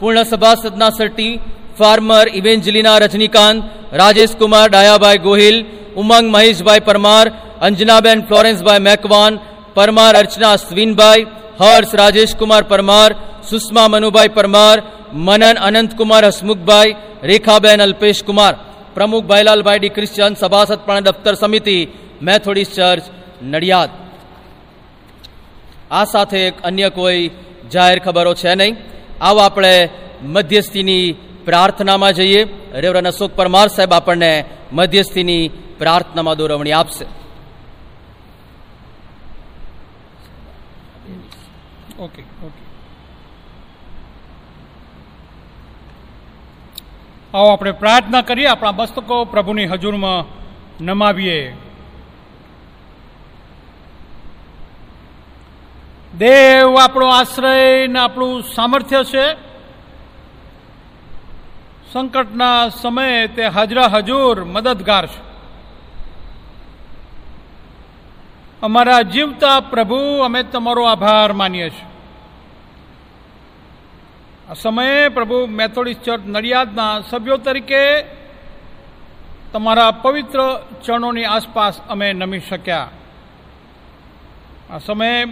પૂર્ણ 0.00 0.24
સભાસદના 0.24 0.92
સર્ટી 0.92 1.40
Farmer 1.78 2.26
Evangelina 2.32 3.02
Rajnikant 3.02 3.64
Rajesh 3.92 4.34
Kumar 4.34 4.66
Dayabhai 4.68 5.24
Gohil 5.24 5.56
Umang 5.96 6.26
Maheshbhai 6.28 6.86
Parmar 6.88 7.26
Anjanaben 7.60 8.18
ફ્લોરેન્સભાઈ 8.22 8.86
Macwan 8.88 9.40
Parmar 9.76 10.12
Archana 10.14 10.52
Ashwinbhai 10.52 11.28
Harsh 11.60 11.92
Rajesh 11.94 12.34
Kumar 12.34 12.62
Parmar 12.64 13.10
Sushma 13.50 13.88
Manubhai 13.88 14.36
Parmar 14.38 14.76
Manan 15.18 15.56
Anantkumar 15.60 16.22
Hasmukhbhai 16.26 16.96
Rekhaben 17.24 17.80
Alpesh 17.80 18.22
Kumar 18.24 18.52
Pramukh 18.94 19.24
Bhailalbhai 19.24 19.78
D 19.78 19.88
Christian 19.88 20.34
સભાસદ 20.34 20.80
પણ 20.86 21.00
દફતર 21.00 21.34
સમિતિ 21.34 21.88
મેથોડિસ્ટ 22.22 22.72
ચર્ચ, 22.72 23.04
નડિયાદ. 23.42 23.90
આ 25.90 26.04
સાથે 26.04 26.38
એક 26.46 26.62
અન્ય 26.62 26.88
કોઈ 26.88 27.30
જાહેર 27.72 27.98
ખબરો 27.98 28.34
છે 28.34 28.54
નહીં. 28.54 28.76
આવો 29.20 29.38
આપણે 29.38 29.88
મધ્યસ્થીની 30.22 31.14
પ્રાર્થનામાં 31.44 32.12
જઈએ. 32.12 32.42
રેવરન 32.72 33.08
અશોક 33.08 33.32
પરમાર 33.36 33.68
સાહેબ 33.68 33.92
આપણને 33.92 34.44
મધ્યસ્થીની 34.72 35.50
પ્રાર્થનામાં 35.78 36.36
દોરવણી 36.36 36.72
આપશે. 36.72 37.04
ઓકે 41.98 42.22
ઓકે 42.44 42.62
આવો 47.34 47.48
આપણે 47.48 47.72
પ્રાર્થના 47.72 48.22
કરીએ, 48.22 48.46
આપણા 48.46 48.72
મસ્તકો 48.72 49.24
પ્રભુની 49.24 49.66
હજુરમાં 49.66 50.24
નમાવીએ. 50.84 51.56
દેવ 56.18 56.76
આપણો 56.76 57.08
આશ્રય 57.08 57.86
ને 57.86 57.98
આપણું 57.98 58.42
સામર્થ્ય 58.42 59.04
છે. 59.04 59.32
સંકટના 61.92 62.68
સમયે 62.68 63.26
તે 63.26 63.46
હાજરા 63.46 63.86
હજુર 63.86 64.44
મદદગાર 64.44 65.06
છે. 65.06 65.32
અમારા 68.62 69.02
જીવતા 69.02 69.60
પ્રભુ, 69.60 70.20
અમે 70.24 70.42
તમારો 70.42 70.84
આભાર 70.84 71.32
માનીએ 71.32 71.70
છીએ. 71.70 71.91
આ 74.50 74.52
સમયે 74.52 75.08
પ્રભુ 75.08 75.46
મેથોડિસ્ટ 75.46 76.02
ચર્ચ 76.02 76.20
નડિયાદના 76.26 77.00
સભ્યો 77.00 77.36
તરીકે 77.36 78.02
તમારા 79.52 79.90
પવિત્ર 79.90 80.38
ચરણોની 80.84 81.24
આસપાસ 81.24 81.80
અમે 81.88 82.12
નમી 82.12 82.40
શક્યા. 82.40 82.88
આ 84.70 84.78
સમયે 84.78 85.24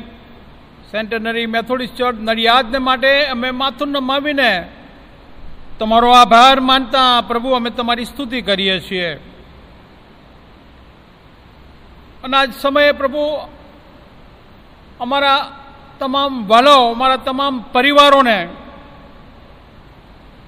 સેન્ટેનરી 0.90 1.46
મેથોડિસ્ટ 1.46 1.96
ચર્ચ 1.96 2.20
નડિયાદને 2.20 2.79
માટે 2.79 3.27
અમે 3.27 3.51
માથું 3.51 3.88
નમાવીને 3.88 4.68
તમારો 5.79 6.12
આભાર 6.12 6.61
માનતા 6.61 7.20
પ્રભુ 7.20 7.51
અમે 7.51 7.70
તમારી 7.70 8.05
સ્તુતિ 8.05 8.42
કરીએ 8.42 8.81
છીએ. 8.81 9.14
અને 12.25 12.37
આજ 12.37 12.55
સમયે 12.55 12.92
પ્રભુ 12.92 13.49
અમારા 15.01 15.51
તમામ 15.99 16.46
વાલો, 16.46 16.90
અમારા 16.90 17.16
તમામ 17.16 17.64
પરિવારોને 17.73 18.49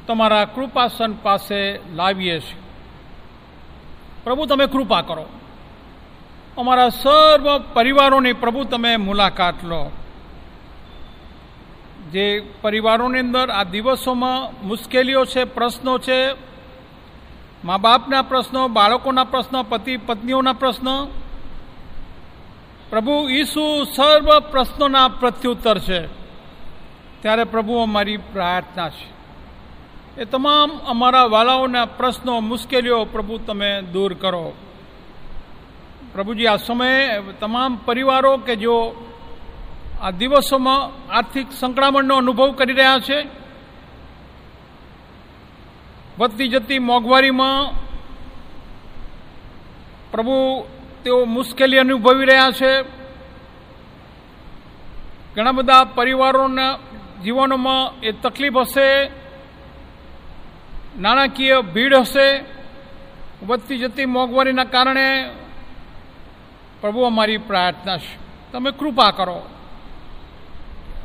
તમારા 0.07 0.45
કૃપાસન 0.45 1.13
પાસે 1.13 1.81
લાવીએ 1.95 2.41
છીએ. 2.41 2.63
પ્રભુ, 4.25 4.47
તમે 4.47 4.67
કૃપા 4.67 5.03
કરો. 5.03 5.27
અમારા 6.59 6.89
સર્વ 6.89 7.59
પરિવારોની 7.59 8.33
પ્રભુ, 8.33 8.65
તમે 8.65 8.97
મુલાકાત 8.97 9.65
લો. 9.65 9.91
જે 12.13 12.41
પરિવારોની 12.63 13.19
અંદર 13.19 13.51
આ 13.51 13.65
દિવસોમાં 13.65 14.67
મુશ્કેલીઓ 14.69 15.25
છે, 15.25 15.45
પ્રશ્નો 15.45 15.99
છે 15.99 16.33
મા 17.65 17.77
બાપના 17.77 18.23
પ્રશ્નો, 18.23 18.69
બાળકોના 18.69 19.25
પ્રશ્નો, 19.25 19.63
પતિ, 19.63 19.97
પત્નીઓના 19.97 20.53
પ્રશ્નો, 20.53 21.09
પ્રભુ 22.91 23.29
ઈસુ 23.29 23.85
સર્વ 23.85 24.41
પ્રશ્નોના 24.41 25.09
પ્રત્યુત્તર 25.09 25.79
છે. 25.79 26.07
ત્યારે 27.23 27.45
પ્રભુ 27.45 27.75
અમારી 27.75 28.17
પ્રાર્થના 28.17 28.89
છે. 28.89 29.22
એ 30.19 30.25
તમામ 30.25 30.71
અમારા 30.87 31.25
વાલાઓના 31.25 31.85
પ્રશ્નો, 31.85 32.41
મુશ્કેલીઓ 32.41 33.05
પ્રભુ 33.05 33.39
તમે 33.39 33.83
દૂર 33.83 34.15
કરો. 34.15 34.53
પ્રભુજી, 36.13 36.47
આ 36.47 36.57
સમયે 36.57 37.21
તમામ 37.41 37.77
પરિવારો 37.77 38.37
કે 38.37 38.57
જો 38.57 39.07
આ 40.01 40.11
દિવસોમાં 40.11 41.13
આર્થિક 41.13 41.53
સંકળામણનો 41.53 42.17
અનુભવ 42.17 42.53
કરી 42.53 42.73
રહ્યા 42.73 42.99
છે, 42.99 43.19
વધતી 46.19 46.49
જતી 46.49 46.79
મોંઘવારીમાં 46.79 47.73
પ્રભુ 50.11 50.67
તેઓ 51.05 51.25
મુશ્કેલી 51.25 51.79
અનુભવી 51.79 52.25
રહ્યા 52.25 52.51
છે. 52.51 52.83
ઘણા 55.35 55.53
બધા 55.53 55.85
પરિવારોના 55.85 56.79
જીવનોમાં 57.25 58.01
એ 58.01 58.13
તકલીફ 58.13 58.57
હશે 58.57 59.22
નાણાકીય 60.99 61.61
ભીડ 61.61 61.95
હશે 61.95 62.45
વધતી 63.47 63.79
જતી 63.79 64.07
મોંઘવારીના 64.07 64.65
કારણે 64.65 65.31
પ્રભુ 66.81 67.01
અમારી 67.01 67.37
પ્રાર્થના 67.37 67.99
છે. 67.99 68.19
તમે 68.53 68.71
કૃપા 68.71 69.11
કરો. 69.11 69.43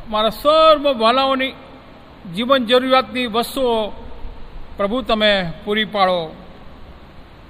મારા 0.09 0.29
સર્વ 0.29 0.97
વાલાઓની 0.97 1.53
જીવન 2.35 2.65
જરૂરિયાતની 2.65 3.27
વસ્તુઓ 3.27 3.89
પ્રભુ 4.77 5.01
તમે 5.01 5.53
પૂરી 5.65 5.85
પાડો. 5.85 6.35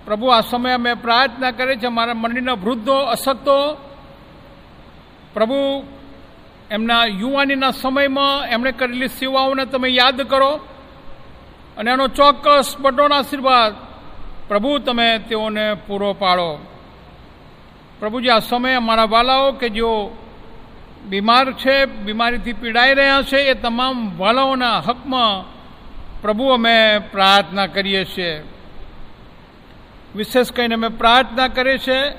પ્રભુ, 0.05 0.27
આ 0.27 0.41
સમયે 0.41 0.73
અમે 0.73 0.93
પ્રાર્થના 0.93 1.51
કરીએ 1.51 1.75
છીએ, 1.75 1.87
મારા 1.87 2.13
મંડળીના 2.13 2.53
વૃદ્ધો 2.53 2.93
અશક્તો 2.93 3.73
પ્રભુ, 5.33 5.83
એમના 6.71 7.05
યુવાનીના 7.05 7.71
સમયમાં 7.71 8.47
એમણે 8.47 8.71
કરેલી 8.71 9.07
સેવાઓને 9.07 9.65
તમે 9.65 9.89
યાદ 9.89 10.21
કરો. 10.21 10.59
અને 11.77 11.91
એનો 11.91 12.07
ચોક્કસ 12.07 12.75
બટોનો 12.79 13.15
આશીર્વાદ 13.15 13.73
પ્રભુ 14.47 14.77
તમે 14.77 15.19
તેઓને 15.19 15.73
પૂરો 15.73 16.13
પાડો. 16.13 16.67
પ્રભુજી, 17.99 18.29
આ 18.29 18.39
સમયે 18.39 18.75
અમારા 18.75 19.03
વાલાઓ 19.03 19.51
કે 19.51 19.69
જેઓ 19.69 20.17
બીમાર 21.09 21.51
છે, 21.51 21.85
બીમારીથી 21.85 22.53
પીડાઈ 22.53 22.93
રહ્યા 22.93 23.21
છે, 23.21 23.37
એ 23.37 23.53
તમામ 23.53 24.17
વાલાઓના 24.17 24.79
હકમાં 24.79 25.57
પ્રભુ 26.21 26.47
અમે 26.47 26.99
પ્રાર્થના 26.99 27.67
કરીએ 27.67 28.05
છીએ. 28.05 28.43
વિશેષ 30.15 30.51
કરીને 30.51 30.75
અમે 30.75 30.87
પ્રાર્થના 30.87 31.47
કરીએ 31.47 31.77
છીએ 31.77 32.13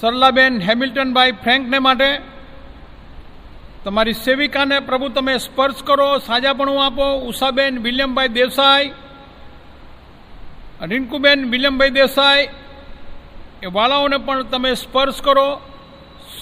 સરલાબેન 0.00 0.62
હેમિલ્ટનભાઈ 0.62 1.32
ફ્રેન્કને 1.32 1.78
માટે 1.78 2.37
તમારી 3.88 4.12
સેવિકાને 4.12 4.80
પ્રભુ 4.80 5.08
તમે 5.08 5.38
સ્પર્શ 5.38 5.82
કરો, 5.82 6.18
સાજાપણું 6.18 6.86
આપો. 6.86 7.20
ઉષાબેન 7.20 7.78
વિલિયમભાઈ 7.78 8.28
દેસાઈ 8.28 8.92
રિન્કુબેન 10.82 11.50
વિલિયમભાઈ 11.50 11.90
દેસાઈ, 11.90 12.48
એ 13.62 13.66
વાલાઓને 13.66 14.18
પણ 14.18 14.42
તમે 14.42 14.74
સ્પર્શ 14.74 15.22
કરો, 15.22 15.60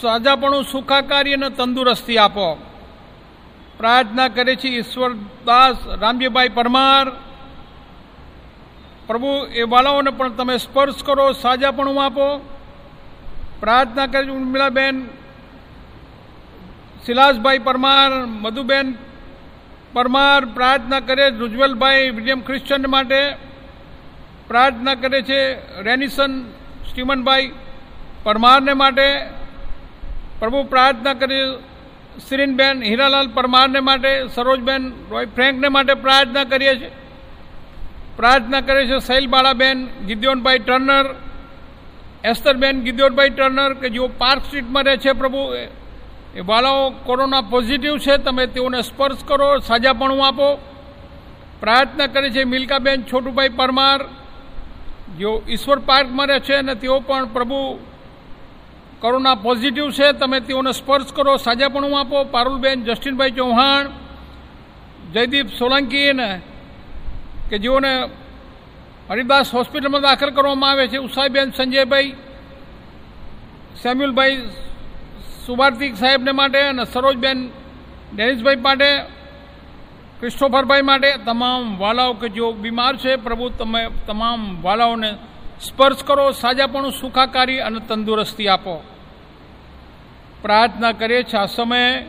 સાજાપણું 0.01 0.65
સુખાકારી 0.65 1.33
અને 1.33 1.51
તંદુરસ્તી 1.51 2.19
આપો. 2.19 2.63
પ્રાર્થના 3.79 4.29
કરે 4.29 4.57
છે 4.57 4.69
ઈશ્વરદાસ 4.69 5.87
રામજીભાઈ 5.87 6.49
પરમાર. 6.49 7.11
પ્રભુ, 9.07 9.47
એ 9.55 9.63
વાલાઓને 9.63 10.11
પણ 10.11 10.29
તમે 10.29 10.57
સ્પર્શ 10.57 11.05
કરો, 11.05 11.33
સાજાપણું 11.33 12.05
આપો. 12.05 12.57
પ્રાર્થના 13.61 14.07
કરે 14.07 14.25
છે 14.25 14.31
ઉર્મિલાબેન 14.31 15.09
શિલાસભાઈ 17.07 17.65
પરમાર, 17.67 18.11
મધુબેન 18.45 18.89
પરમાર 19.95 20.41
પ્રાર્થના 20.57 21.01
કરે 21.01 21.27
રુજવેલભાઈ 21.43 22.11
વિલિયમ 22.11 22.41
ક્રિશ્ચન 22.41 22.89
માટે 22.89 23.21
પ્રાર્થના 24.49 24.95
કરે 24.95 25.21
છે, 25.23 25.41
રેનિસન 25.83 26.33
સ્ટીમનભાઈ 26.89 27.55
પરમારને 28.25 28.75
માટે 28.75 29.07
પ્રભુ 30.41 30.61
પ્રાર્થના 30.65 31.15
કરે 31.15 31.39
શ્રીનબેન 32.27 32.77
હીરાલાલ 32.83 33.29
પરમારને 33.29 33.81
માટે, 33.81 34.13
સરોજબેન 34.35 34.83
રોય 35.11 35.33
ફ્રેન્કને 35.37 35.69
માટે 35.69 35.95
પ્રાર્થના 36.05 36.45
કરીએ 36.45 36.75
છીએ 36.75 36.93
પ્રાર્થના 38.17 38.61
કરે 38.61 38.83
છે 38.87 38.99
શૈલબાળાબેન 39.01 39.79
ગિદ્યોનભાઈ 40.09 40.59
ટર્નર, 40.59 41.07
એસ્તરબેન 42.25 42.77
ગિદ્યોનભાઈ 42.81 43.31
ટર્નર, 43.31 43.73
કે 43.75 43.89
જેઓ 43.91 44.09
પાર્ક 44.19 44.43
સ્ટ્રીટમાં 44.45 44.85
રહે 44.85 44.97
છે 44.97 45.13
પ્રભુ 45.13 45.43
એ 46.37 46.43
બાળાઓ 46.43 46.91
કોરોના 47.07 47.49
પોઝિટિવ 47.53 47.95
છે, 47.99 48.15
તમે 48.19 48.47
તેઓને 48.47 48.81
સ્પર્શ 48.83 49.23
કરો, 49.25 49.49
સાજાપણું 49.61 50.23
આપો. 50.27 50.49
પ્રયત્ન 51.61 52.01
કરે 52.13 52.29
છે 52.31 52.43
મિલ્કાબેન 52.45 53.05
છોટુભાઈ 53.09 53.57
પરમાર, 53.59 54.01
જેઓ 55.19 55.35
ઈશ્વર 55.49 55.79
પાર્કમાં 55.89 56.29
રહે 56.29 56.41
છે 56.41 56.55
અને 56.55 56.75
તેઓ 56.75 57.01
પણ 57.01 57.27
પ્રભુ 57.33 57.61
કોરોના 59.01 59.37
પોઝિટિવ 59.37 59.87
છે, 59.93 60.13
તમે 60.13 60.41
તેઓને 60.41 60.73
સ્પર્શ 60.73 61.13
કરો, 61.17 61.37
સાજાપણું 61.37 61.95
આપો. 61.99 62.19
પારુલબેન, 62.25 62.85
જસ્ટિનભાઈ 62.85 63.37
ચૌહાણ, 63.39 63.87
જયદીપ 65.15 65.49
સોલંકીને 65.59 66.31
કે 67.49 67.57
જેઓને 67.59 67.93
હરિદાસ 69.09 69.49
હોસ્પિટલમાં 69.55 70.03
દાખલ 70.03 70.31
કરવામાં 70.37 70.71
આવે 70.71 70.89
છે 70.89 70.99
ઉષાઈબેન 70.99 71.49
સંજયભાઈ, 71.53 72.15
સેમ્યુલભાઈ 73.83 74.37
સુભાર્તિક 75.47 75.97
સાહેબને 75.97 76.33
માટે 76.33 76.61
અને 76.61 76.85
સરોજબેન 76.85 77.51
ડેનિસભાઈ 78.15 78.57
માટે, 78.57 78.99
ક્રિસ્ટોફરભાઈ 80.21 80.83
માટે 80.83 81.17
તમામ 81.17 81.79
વાલાઓ 81.79 82.13
કે 82.13 82.29
જેઓ 82.29 82.53
બીમાર 82.53 82.97
છે, 82.97 83.17
પ્રભુ 83.17 83.49
તમે 83.49 83.89
તમામ 84.07 84.63
વાલાઓને 84.63 85.11
સ્પર્શ 85.61 86.05
કરો, 86.05 86.33
સાજાપણું 86.33 86.93
સુખાકારી 86.93 87.59
અને 87.59 87.81
તંદુરસ્તી 87.89 88.49
આપો. 88.49 88.85
પ્રાર્થના 90.43 90.93
કરીએ 90.93 91.23
છીએ 91.23 91.41
આ 91.41 91.47
સમયે 91.47 92.07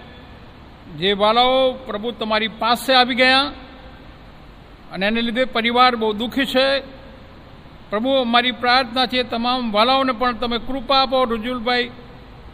જે 0.98 1.14
વાલાઓ 1.14 1.74
પ્રભુ 1.74 2.12
તમારી 2.12 2.48
પાસે 2.48 2.94
આવી 2.94 3.16
ગયા 3.16 3.42
અને 4.92 5.06
એને 5.06 5.22
લીધે 5.22 5.46
પરિવાર 5.46 5.96
બહુ 5.96 6.14
દુઃખી 6.14 6.46
છે. 6.46 6.80
પ્રભુ 7.90 8.10
અમારી 8.10 8.52
પ્રાર્થના 8.52 9.06
છે, 9.06 9.24
તમામ 9.24 9.72
વાલાઓને 9.72 10.12
પણ 10.12 10.34
તમે 10.34 10.58
કૃપા 10.58 11.02
આપો, 11.02 11.24
રુજુલભાઈ 11.24 11.90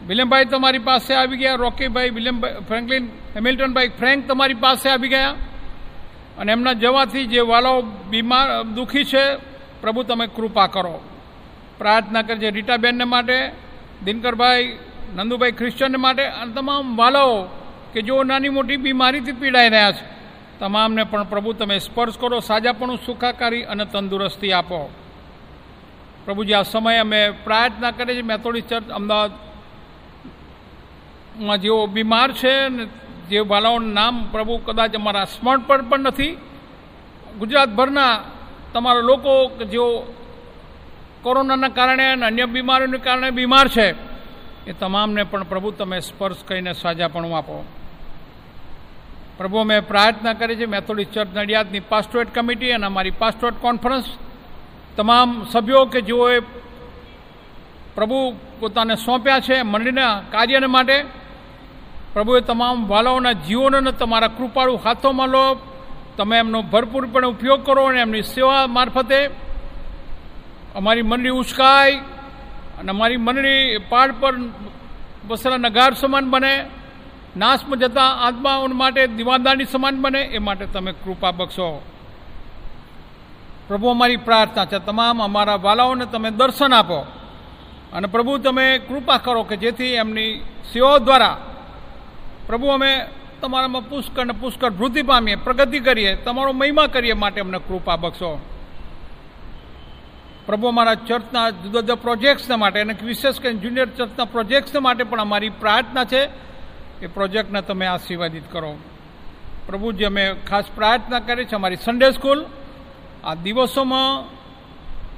વિલિયમભાઈ 0.08 0.44
તમારી 0.44 0.78
પાસે 0.78 1.14
આવી 1.14 1.36
ગયા, 1.36 1.54
રોકીભાઈ 1.54 2.10
વિલિયમભાઈ 2.10 2.52
ફ્રેન્કલિન, 2.68 3.08
હેમિલ્ટનભાઈ 3.34 3.88
ફ્રેન્ક 3.88 4.28
તમારી 4.28 4.54
પાસે 4.54 4.90
આવી 4.90 5.08
ગયા. 5.08 5.34
અને 6.38 6.52
એમના 6.52 6.72
જવાથી 6.72 7.26
જે 7.26 7.40
વાલાઓ 7.40 7.80
બીમાર, 7.82 8.62
દુઃખી 8.62 9.04
છે, 9.04 9.36
પ્રભુ 9.80 10.02
તમે 10.02 10.26
કૃપા 10.26 10.66
કરો. 10.66 11.00
પ્રાર્થના 11.78 12.22
કરજે 12.22 12.50
રીટાબેનને 12.50 13.04
માટે, 13.04 13.52
દિનકરભાઈ, 14.04 14.78
નંદુભાઈ 15.16 15.52
ક્રિશ્ચનને 15.52 15.96
માટે, 15.96 16.24
અને 16.24 16.52
તમામ 16.52 16.96
વાલાઓ 16.96 17.42
કે 17.92 18.02
જેઓ 18.02 18.22
નાની 18.22 18.48
મોટી 18.48 18.76
બીમારીથી 18.76 19.32
પીડાઈ 19.32 19.68
રહ્યા 19.68 19.92
છે, 19.92 20.04
તમામને 20.58 21.04
પણ 21.04 21.24
પ્રભુ 21.24 21.52
તમે 21.52 21.78
સ્પર્શ 21.78 22.18
કરો, 22.18 22.40
સાજાપણું 22.40 22.98
સુખાકારી 23.06 23.62
અને 23.62 23.84
તંદુરસ્તી 23.84 24.52
આપો. 24.52 24.90
પ્રભુજી, 26.24 26.52
આ 26.52 26.62
સમયે 26.62 26.98
અમે 26.98 27.30
પ્રાર્થના 27.30 27.90
કરીએ 27.90 28.14
છીએ. 28.14 28.22
મેથોડિસ્ટ 28.22 28.68
ચર્ચ 28.68 28.90
અમદાવાદમાં 31.34 31.60
જેઓ 31.60 31.86
બીમાર 31.86 32.32
છે 32.32 32.68
ને 32.68 32.88
જે 33.28 33.40
વાલાઓનું 33.40 33.94
નામ 33.94 34.28
પ્રભુ 34.32 34.58
કદાચ 34.58 34.94
અમારા 34.94 35.26
સ્મરણ 35.26 35.60
પર 35.60 35.82
પણ 35.82 36.00
નથી, 36.00 36.38
ગુજરાતભરના 37.38 38.22
તમારા 38.72 39.02
લોકો 39.02 39.48
કે 39.48 39.64
જેઓ 39.64 40.14
કોરોનાના 41.22 41.68
કારણે 41.68 42.12
અને 42.12 42.26
અન્ય 42.26 42.46
બીમારીઓને 42.46 42.98
કારણે 42.98 43.30
બીમાર 43.30 43.68
છે, 43.68 43.94
એ 44.66 44.72
તમામને 44.72 45.24
પણ 45.24 45.42
પ્રભુ 45.42 45.70
તમે 45.70 46.00
સ્પર્શ 46.00 46.44
કરીને 46.44 46.72
સાજાપણું 46.72 47.36
આપો. 47.36 47.64
પ્રભુ, 49.38 49.58
અમે 49.58 49.80
પ્રાર્થના 49.80 50.32
કરી 50.32 50.56
છે 50.56 50.66
મેથોડિસ્ટ 50.66 51.12
ચર્ચ 51.12 51.28
નડિયાદની 51.34 51.80
પાસ્ટોરેટ 51.80 52.34
કમિટી 52.34 52.72
અને 52.72 52.86
અમારી 52.86 53.10
પાસ્ટોરેટ 53.10 53.58
કોન્ફરન્સ 53.60 54.06
તમામ 54.96 55.44
સભ્યો 55.44 55.84
કે 55.86 56.00
જેઓએ 56.00 56.38
પ્રભુ 57.94 58.36
પોતાને 58.60 58.94
સોંપ્યા 58.96 59.40
છે 59.40 59.62
મંડળીના 59.62 60.22
કાર્યને 60.30 60.66
માટે 60.66 61.23
પ્રભુએ 62.14 62.40
તમામ 62.40 62.86
વાલાઓના 62.86 63.32
જીવનોને 63.32 63.92
તમારા 63.92 64.28
કૃપાળુ 64.28 64.76
હાથોમાં 64.76 65.28
લો. 65.28 65.58
તમે 66.16 66.38
એમનો 66.38 66.62
ભરપૂરપણે 66.62 67.26
ઉપયોગ 67.26 67.66
કરો 67.66 67.84
અને 67.84 68.00
એમની 68.00 68.22
સેવા 68.22 68.66
મારફતે 68.66 69.30
અમારી 70.74 71.02
મંડળી 71.02 71.28
ઉચકાય 71.28 71.96
અને 72.78 72.90
અમારી 72.90 73.16
મંડળી 73.16 73.78
પાડ 73.78 74.14
પર 74.20 74.34
બસરા 75.26 75.56
નગાર 75.56 75.94
સમાન 75.94 76.30
બને 76.30 76.64
નાશમાં 77.36 77.78
જતા 77.78 78.06
આત્માઓ 78.06 78.66
માટે 78.66 79.06
દીવાદારની 79.06 79.64
સમાન 79.64 79.96
બને, 79.96 80.22
એ 80.22 80.38
માટે 80.38 80.66
તમે 80.66 80.92
કૃપા 80.92 81.30
બક્ષો. 81.30 81.82
પ્રભુ 83.68 83.88
અમારી 83.88 84.16
પ્રાર્થના 84.16 84.64
છે, 84.64 84.78
તમામ 84.78 85.22
અમારા 85.22 85.54
વાલાઓને 85.54 86.06
તમે 86.06 86.30
દર્શન 86.30 86.74
આપો. 86.74 87.06
અને 87.92 88.06
પ્રભુ 88.06 88.38
તમે 88.38 88.78
કૃપા 88.78 89.18
કરો 89.18 89.42
કે 89.42 89.56
જેથી 89.56 89.84
એમની 89.84 90.38
સેવાઓ 90.72 90.98
દ્વારા 90.98 91.36
પ્રભુ, 92.46 92.66
અમે 92.66 93.06
તમારામાં 93.40 93.88
પુષ્કળ 93.88 94.24
ને 94.24 94.32
પુષ્કળ 94.32 94.70
વૃદ્ધિ 94.70 95.02
પામીએ, 95.02 95.36
પ્રગતિ 95.36 95.80
કરીએ, 95.80 96.14
તમારો 96.14 96.52
મહિમા 96.52 96.86
કરીએ 96.86 97.12
માટે 97.12 97.40
અમને 97.40 97.58
કૃપા 97.58 97.96
બક્ષો. 97.96 98.40
પ્રભુ, 100.46 100.66
અમારા 100.66 100.94
ચર્ચના 100.94 101.50
જુદા 101.50 101.80
જુદા 101.80 101.94
પ્રોજેક્ટ્સને 101.94 102.56
માટે, 102.56 102.80
અને 102.80 102.96
વિશેષ 103.04 103.40
કરીને 103.40 103.60
જુનિયર 103.60 103.88
ચર્ચના 103.88 104.24
પ્રોજેક્ટ્સને 104.24 104.80
માટે 104.80 105.04
પણ 105.04 105.20
અમારી 105.20 105.48
પ્રાર્થના 105.48 106.04
છે, 106.04 106.24
એ 107.02 107.06
પ્રોજેક્ટને 107.06 107.62
તમે 107.62 107.86
આશીર્વાદિત 107.86 108.52
કરો. 108.52 108.76
પ્રભુજી 109.66 110.04
અમે 110.04 110.34
ખાસ 110.50 110.64
પ્રાર્થના 110.74 111.18
કરીએ 111.18 111.44
છીએ, 111.44 111.56
અમારી 111.56 111.76
સન્ડે 111.76 112.10
સ્કૂલ 112.10 112.44
આ 113.24 113.34
દિવસોમાં 113.34 114.24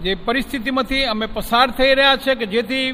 જે 0.03 0.15
પરિસ્થિતિમાંથી 0.15 1.05
અમે 1.05 1.27
પસાર 1.27 1.71
થઈ 1.71 1.95
રહ્યા 1.95 2.17
છે, 2.17 2.35
કે 2.35 2.47
જેથી 2.47 2.93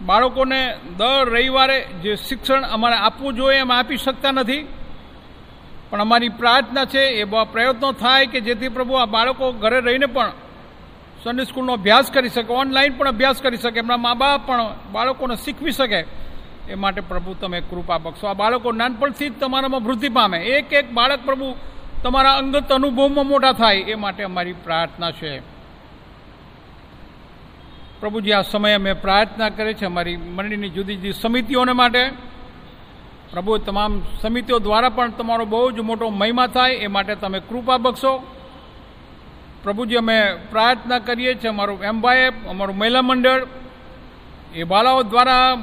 બાળકોને 0.00 0.74
દર 0.96 1.28
રવિવારે 1.28 1.80
જે 2.02 2.16
શિક્ષણ 2.16 2.62
અમારે 2.62 2.96
આપવું 2.96 3.34
જોઈએ 3.34 3.58
અમે 3.58 3.74
આપી 3.74 3.96
શકતા 3.96 4.30
નથી. 4.30 4.66
પણ 5.90 6.00
અમારી 6.00 6.28
પ્રાર્થના 6.28 6.84
છે, 6.84 6.98
એ 6.98 7.24
પ્રયત્નો 7.24 7.92
થાય 7.92 8.26
કે 8.26 8.40
જેથી 8.40 8.68
પ્રભુ 8.68 8.94
આ 8.94 9.04
બાળકો 9.06 9.52
ઘરે 9.52 9.80
રહીને 9.80 10.06
પણ 10.06 10.32
સન્ડે 11.24 11.44
સ્કૂલનો 11.44 11.72
અભ્યાસ 11.72 12.10
કરી 12.10 12.28
શકે, 12.28 12.52
ઓનલાઈન 12.52 12.96
પણ 12.96 13.08
અભ્યાસ 13.08 13.42
કરી 13.42 13.56
શકે, 13.56 13.78
એમના 13.78 13.96
મા 13.96 14.14
બાપ 14.14 14.46
પણ 14.46 14.74
બાળકોને 14.92 15.36
શીખવી 15.36 15.70
શકે. 15.70 16.00
એ 16.68 16.74
માટે 16.74 17.00
પ્રભુ 17.00 17.34
તમે 17.34 17.60
કૃપા 17.60 17.98
બક્ષો. 17.98 18.26
આ 18.26 18.32
બાળકો 18.32 18.72
નાનપણથી 18.72 19.28
જ 19.28 19.40
તમારામાં 19.40 19.84
વૃદ્ધિ 19.84 20.08
પામે. 20.08 20.38
એક 20.38 20.72
એક 20.72 20.92
બાળક 20.92 21.24
પ્રભુ 21.24 21.56
તમારા 22.02 22.32
અંગત 22.32 22.72
અનુભવમાં 22.72 23.26
મોટા 23.26 23.52
થાય, 23.52 23.76
એ 23.76 23.94
માટે 23.94 24.22
અમારી 24.22 24.52
પ્રાર્થના 24.52 25.10
છે. 25.10 25.51
પ્રભુજી, 28.02 28.32
આ 28.32 28.42
સમયે 28.42 28.74
અમે 28.74 28.92
પ્રાર્થના 28.92 29.48
કરી 29.48 29.74
છે 29.74 29.84
અમારી 29.84 30.16
મંડળીની 30.16 30.68
જુદી 30.68 30.94
જુદી 30.94 31.12
સમિતિઓને 31.12 31.72
માટે. 31.72 32.10
પ્રભુ 33.30 33.56
તમામ 33.56 34.02
સમિતિઓ 34.20 34.58
દ્વારા 34.58 34.88
પણ 34.88 35.10
તમારો 35.10 35.44
બહુ 35.44 35.70
જ 35.70 35.80
મોટો 35.80 36.10
મહિમા 36.10 36.46
થાય, 36.46 36.72
એ 36.72 36.86
માટે 36.86 37.14
તમે 37.14 37.40
કૃપા 37.40 37.76
બક્ષો. 37.76 38.18
પ્રભુજી, 39.62 39.96
અમે 39.96 40.34
પ્રાર્થના 40.50 40.98
કરીએ 40.98 41.34
છીએ 41.34 41.48
અમારું 41.48 41.82
એમ્બાએફ 41.82 42.32
અમારું 42.48 42.76
મહિલા 42.76 43.02
મંડળ, 43.02 43.46
એ 44.54 44.64
બાળાઓ 44.64 45.02
દ્વારા 45.02 45.58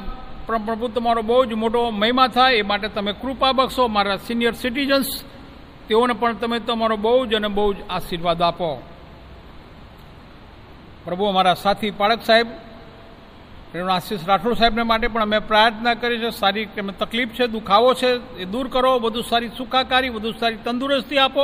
પ્ર- 0.48 0.66
પ્રભુ 0.66 0.88
તમારો 0.88 1.22
બહુ 1.22 1.46
જ 1.46 1.54
મોટો 1.54 1.92
મહિમા 1.92 2.28
થાય, 2.28 2.56
એ 2.56 2.62
માટે 2.62 2.88
તમે 2.88 3.14
કૃપા 3.14 3.52
બક્ષો. 3.52 3.88
મારા 3.88 4.18
સિનિયર 4.18 4.54
સિટીઝન્સ, 4.54 5.24
તેઓને 5.88 6.14
પણ 6.14 6.34
તમે 6.34 6.60
તમારો 6.60 6.98
બહુ 6.98 7.26
જ 7.26 7.34
અને 7.34 7.48
બહુ 7.48 7.74
જ 7.74 7.78
આશીર્વાદ 7.90 8.42
આપો. 8.42 8.84
પ્રભુ, 11.06 11.26
અમારા 11.26 11.54
સાથી 11.54 11.92
પાળક 11.92 12.22
સાહેબ 12.22 12.48
રેણુ 13.76 13.90
આશીષ 13.90 14.28
રાઠોડ 14.28 14.54
સાહેબને 14.54 14.84
માટે 14.84 15.08
પણ 15.08 15.22
અમે 15.22 15.40
પ્રાર્થના 15.40 15.94
કરી 15.94 16.20
છે 16.20 16.30
સારી 16.30 16.68
એમને 16.78 16.94
તકલીફ 17.00 17.30
છે, 17.30 17.48
દુખાવો 17.48 17.94
છે, 17.94 18.38
એ 18.38 18.46
દૂર 18.46 18.68
કરો. 18.68 19.00
વધુ 19.00 19.22
સારી 19.22 19.50
સુખાકારી 19.58 20.10
વધુ 20.10 20.32
સારી 20.32 20.56
તંદુરસ્તી 20.56 21.18
આપો. 21.18 21.44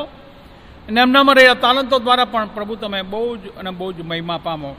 અને 0.88 1.02
એમનામાં 1.02 1.36
રહેલા 1.36 1.54
તાલંતો 1.54 2.00
દ્વારા 2.00 2.26
પણ 2.26 2.48
પ્રભુ, 2.48 2.76
તમે 2.76 3.02
બહુ 3.02 3.38
જ 3.38 3.40
અને 3.58 3.70
બહુ 3.70 3.94
જ 3.94 4.02
મહિમા 4.02 4.38
પામો. 4.38 4.76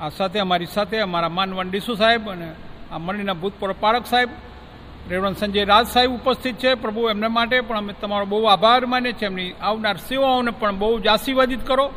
આ 0.00 0.08
સાથે, 0.08 0.38
અમારી 0.38 0.66
સાથે, 0.66 0.98
અમારા 0.98 1.28
માનવાન 1.28 1.70
ડીસુ 1.70 1.94
સાહેબ 1.94 2.30
અને 2.30 2.52
આ 2.92 2.98
મંડળીના 2.98 3.32
ભૂતપૂર્વ 3.32 3.74
પાળક 3.80 4.06
સાહેબ, 4.06 4.28
રેવણ 5.10 5.32
સંજય 5.32 5.64
રાજ 5.64 5.86
સાહેબ 5.86 6.10
ઉપસ્થિત 6.10 6.56
છે. 6.58 6.74
પ્રભુ, 6.74 7.08
એમને 7.08 7.28
માટે 7.28 7.60
પણ 7.60 7.78
અમે 7.78 7.92
તમારો 7.92 8.26
બહુ 8.26 8.44
આભાર 8.44 8.86
માનીએ 8.86 9.12
છીએ. 9.12 9.26
એમની 9.26 9.52
આવનાર 9.62 9.96
સેવાઓને 9.96 10.50
પણ 10.50 10.76
બહુ 10.76 11.00
જ 11.00 11.06
આશીર્વાદિત 11.06 11.66
કરો. 11.66 11.92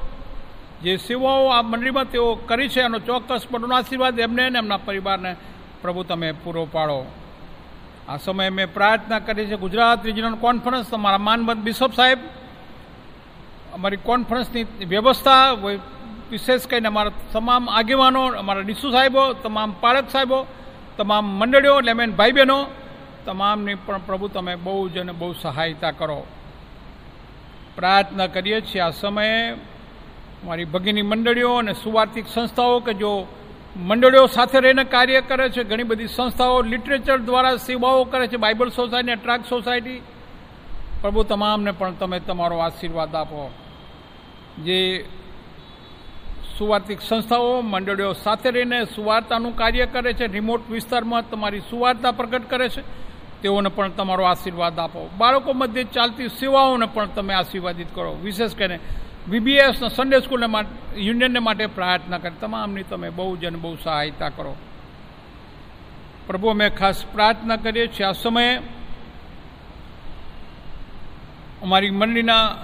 જે 0.84 0.98
સેવાઓ 0.98 1.46
આ 1.50 1.62
મંડળીમાં 1.64 2.12
તેઓ 2.12 2.36
કરી 2.50 2.70
છે 2.70 2.82
એનો 2.82 3.00
ચોક્કસ 3.00 3.48
પડનો 3.52 3.76
આશીર્વાદ 3.76 4.20
એમને 4.20 4.44
અને 4.46 4.58
એમના 4.60 4.86
પરિવારને 4.88 5.32
પ્રભુ 5.82 6.04
તમે 6.04 6.32
પૂરો 6.44 6.66
પાડો. 6.72 7.00
આ 8.10 8.18
સમયે 8.18 8.50
મેં 8.50 8.74
પ્રાર્થના 8.74 9.20
કરી 9.20 9.46
છે, 9.46 9.58
ગુજરાત 9.58 10.06
રિજનલ 10.06 10.36
કોન્ફરન્સ 10.46 10.90
તમારા 10.90 11.26
માનવંત 11.28 11.62
બિશપ 11.68 11.94
સાહેબ, 11.94 12.20
અમારી 13.74 14.06
કોન્ફરન્સની 14.10 14.88
વ્યવસ્થા 14.88 15.46
વિશેષ 16.32 16.68
કરીને 16.68 16.88
અમારા 16.88 17.16
તમામ 17.34 17.64
આગેવાનો, 17.70 18.24
અમારા 18.42 18.66
ડીસુ 18.68 18.92
સાહેબો, 18.92 19.24
તમામ 19.44 19.70
પાળક 19.82 20.10
સાહેબો, 20.10 20.40
તમામ 20.98 21.26
મંડળીઓ, 21.40 21.76
લેમેન 21.82 22.16
ભાઈ 22.16 22.32
બહેનો 22.32 22.60
તમામની 23.26 23.82
પણ 23.86 24.06
પ્રભુ 24.08 24.28
તમે 24.28 24.54
બહુ 24.56 24.90
જ 24.90 25.00
અને 25.00 25.12
બહુ 25.12 25.34
સહાયતા 25.34 25.92
કરો. 25.92 26.20
પ્રાર્થના 27.76 28.28
કરીએ 28.28 28.62
છીએ 28.62 28.82
આ 28.82 28.90
સમયે 28.92 29.58
મારી 30.46 30.66
ભગીની 30.66 31.02
મંડળીઓ 31.02 31.56
અને 31.56 31.74
સુવાર્થિક 31.74 32.28
સંસ્થાઓ 32.28 32.80
કે 32.80 32.94
જો 32.94 33.28
મંડળીઓ 33.78 34.28
સાથે 34.28 34.60
રહીને 34.60 34.84
કાર્ય 34.84 35.22
કરે 35.22 35.50
છે, 35.50 35.64
ઘણી 35.64 35.84
બધી 35.84 36.08
સંસ્થાઓ 36.08 36.62
લિટરેચર 36.62 37.18
દ્વારા 37.18 37.56
સેવાઓ 37.56 38.04
કરે 38.04 38.28
છે, 38.28 38.38
બાઇબલ 38.38 38.70
સોસાયટી 38.70 39.16
ટ્રાક 39.16 39.46
સોસાયટી. 39.46 40.02
પ્રભુ, 41.02 41.24
તમામને 41.24 41.72
પણ 41.72 41.92
તમે 41.92 42.20
તમારો 42.20 42.58
આશીર્વાદ 42.58 43.16
આપો. 43.16 43.52
જે 44.66 45.06
સુવાર્થિક 46.58 47.02
સંસ્થાઓ, 47.02 47.62
મંડળીઓ 47.62 48.14
સાથે 48.14 48.52
રહીને 48.52 48.86
સુવાર્તાનું 48.86 49.56
કાર્ય 49.56 49.86
કરે 49.86 50.14
છે, 50.14 50.28
રિમોટ 50.28 50.70
વિસ્તારમાં 50.70 51.30
તમારી 51.30 51.60
સુવાર્તા 51.60 52.12
પ્રગટ 52.12 52.50
કરે 52.50 52.70
છે, 52.70 52.82
તેઓને 53.42 53.70
પણ 53.70 53.90
તમારો 53.90 54.24
આશીર્વાદ 54.24 54.80
આપો. 54.80 55.10
બાળકો 55.18 55.54
મધ્યે 55.54 55.84
ચાલતી 55.84 56.28
સેવાઓને 56.28 56.86
પણ 56.86 57.06
તમે 57.06 57.34
આશીર્વાદિત 57.34 57.88
કરો. 57.96 58.18
વિશેષ 58.24 58.56
કરીને 58.56 58.80
વીબીએસ 59.30 59.84
સન્ડે 59.84 60.20
સ્કૂલને 60.20 60.46
માટે 60.46 61.02
યુનિયનને 61.02 61.40
માટે 61.40 61.66
પ્રાર્થના 61.66 62.18
કરી. 62.18 62.32
તમામની 62.42 62.84
તમે 62.84 63.10
બહુ 63.10 63.38
જ 63.38 63.46
અને 63.46 63.58
બહુ 63.58 63.76
સહાયતા 63.76 64.30
કરો. 64.30 64.56
પ્રભુ, 66.28 66.48
અમે 66.48 66.70
ખાસ 66.70 67.06
પ્રાર્થના 67.06 67.56
કરીએ 67.56 67.88
છીએ. 67.88 68.06
આ 68.06 68.12
સમયે 68.12 68.58
અમારી 71.62 71.90
મંડળીના 71.90 72.56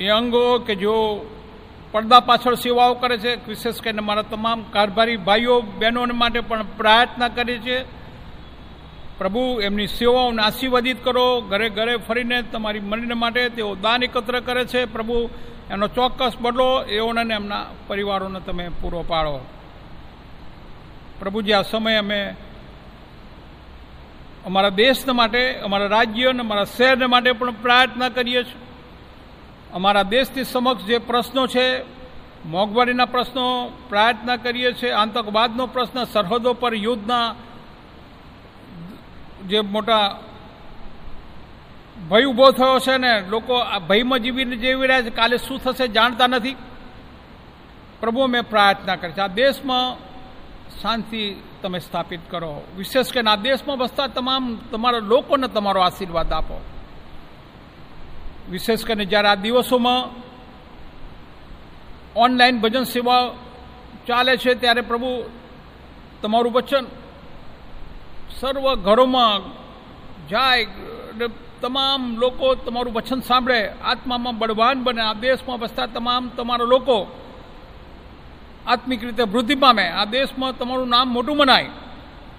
એ 0.00 0.08
અંગો 0.08 0.58
કે 0.58 0.74
જો 0.74 1.26
પડદા 1.92 2.20
પાછળ 2.20 2.54
સેવાઓ 2.54 2.94
કરે 2.94 3.18
છે, 3.18 3.48
વિશેષ 3.48 3.80
કરીને 3.80 4.00
મારા 4.00 4.22
તમામ 4.22 4.62
કારભારી 4.62 5.16
ભાઈઓ, 5.16 5.60
બહેનોને 5.60 6.12
માટે 6.12 6.40
પણ 6.40 6.62
પ્રાર્થના 6.62 7.28
કરીએ 7.28 7.58
છીએ. 7.58 7.84
પ્રભુ, 9.18 9.60
એમની 9.60 9.86
સેવાઓને 9.86 10.42
આશીર્વાદિત 10.42 11.04
કરો. 11.04 11.40
ઘરે 11.40 11.68
ઘરે 11.68 11.96
ફરીને 11.96 12.42
તમારી 12.42 12.80
મંડળીને 12.80 13.14
માટે 13.14 13.48
તેઓ 13.48 13.74
દાન 13.74 14.02
એકત્ર 14.02 14.40
કરે 14.40 14.64
છે. 14.64 14.84
પ્રભુ 14.84 15.30
એનો 15.70 15.88
ચોક્કસ 15.88 16.36
બદલો 16.40 16.82
એઓને 16.82 17.20
અને 17.20 17.34
એમના 17.34 17.66
પરિવારોને 17.88 18.40
તમે 18.40 18.68
પૂરો 18.68 19.02
પાડો. 19.02 19.40
પ્રભુજી, 21.20 21.52
આ 21.52 21.62
સમયે 21.62 21.96
અમે 21.96 22.36
અમારા 24.46 24.68
દેશને 24.68 25.12
માટે, 25.12 25.58
અમારા 25.58 25.86
રાજ્ય 25.86 26.26
અને 26.26 26.40
અમારા 26.40 26.64
શહેરને 26.64 27.06
માટે 27.06 27.32
પણ 27.32 27.50
પ્રાર્થના 27.50 28.08
કરીએ 28.08 28.44
છીએ. 28.44 28.56
અમારા 29.72 30.02
દેશની 30.02 30.44
સમક્ષ 30.44 30.84
જે 30.84 30.98
પ્રશ્નો 30.98 31.46
છે, 31.46 31.84
મોંઘવારીના 32.46 33.04
પ્રશ્નો 33.04 33.72
પ્રાર્થના 33.88 34.36
કરીએ 34.36 34.72
છીએ, 34.72 34.92
આતંકવાદનો 34.92 35.66
પ્રશ્ન, 35.66 36.04
સરહદો 36.04 36.52
પર 36.52 36.74
યુદ્ધના 36.74 37.34
જે 39.46 39.60
મોટા 39.60 40.20
ભય 42.10 42.24
ઊભો 42.24 42.50
થયો 42.50 42.78
છે 42.78 42.96
ને, 42.98 43.20
લોકો 43.20 43.54
આ 43.54 43.78
ભયમાં 43.78 44.18
જીવીને 44.18 44.56
જીવી 44.56 44.86
રહ્યા 44.86 45.02
છે, 45.02 45.10
કાલે 45.10 45.38
શું 45.38 45.58
થશે 45.58 45.88
જાણતા 45.88 46.26
નથી. 46.26 46.56
પ્રભુ 48.00 48.26
મેં 48.26 48.42
પ્રાર્થના 48.42 48.96
કરી 48.96 49.12
છે 49.12 49.20
આ 49.20 49.26
દેશમાં 49.26 49.96
શાંતિ 50.80 51.36
તમે 51.62 51.78
સ્થાપિત 51.78 52.20
કરો. 52.30 52.62
વિશેષ 52.76 53.12
કરીને 53.12 53.30
આ 53.30 53.36
દેશમાં 53.36 53.78
વસતા 53.78 54.06
તમામ 54.06 54.56
તમારા 54.56 54.98
લોકોને 54.98 55.48
તમારો 55.48 55.80
આશીર્વાદ 55.80 56.32
આપો. 56.32 56.60
વિશેષ 58.50 58.84
કરીને 58.84 59.04
જ્યારે 59.04 59.28
આ 59.28 59.34
દિવસોમાં 59.34 60.10
ઓનલાઈન 62.16 62.60
ભજન 62.60 62.84
સેવા 62.84 63.34
ચાલે 64.06 64.36
છે, 64.36 64.54
ત્યારે 64.54 64.80
પ્રભુ 64.80 65.30
તમારું 66.22 66.52
વચન 66.52 66.86
સર્વ 68.40 68.74
ઘરોમાં 68.74 69.40
જાય 70.28 70.64
તમામ 71.66 72.16
લોકો 72.16 72.54
તમારું 72.54 72.92
વચન 72.92 73.20
સાંભળે, 73.20 73.68
આત્મામાં 73.68 74.38
બળવાન 74.38 74.82
બને, 74.82 75.02
આ 75.02 75.12
દેશમાં 75.12 75.58
વસતા 75.58 75.86
તમામ 75.86 76.28
તમારા 76.28 76.64
લોકો 76.64 77.06
આત્મિક 78.66 79.04
રીતે 79.04 79.22
વૃદ્ધિ 79.22 79.54
પામે, 79.54 79.88
આ 79.88 80.04
દેશમાં 80.04 80.58
તમારું 80.58 80.88
નામ 80.88 81.08
મોટું 81.08 81.36
મનાય. 81.36 81.66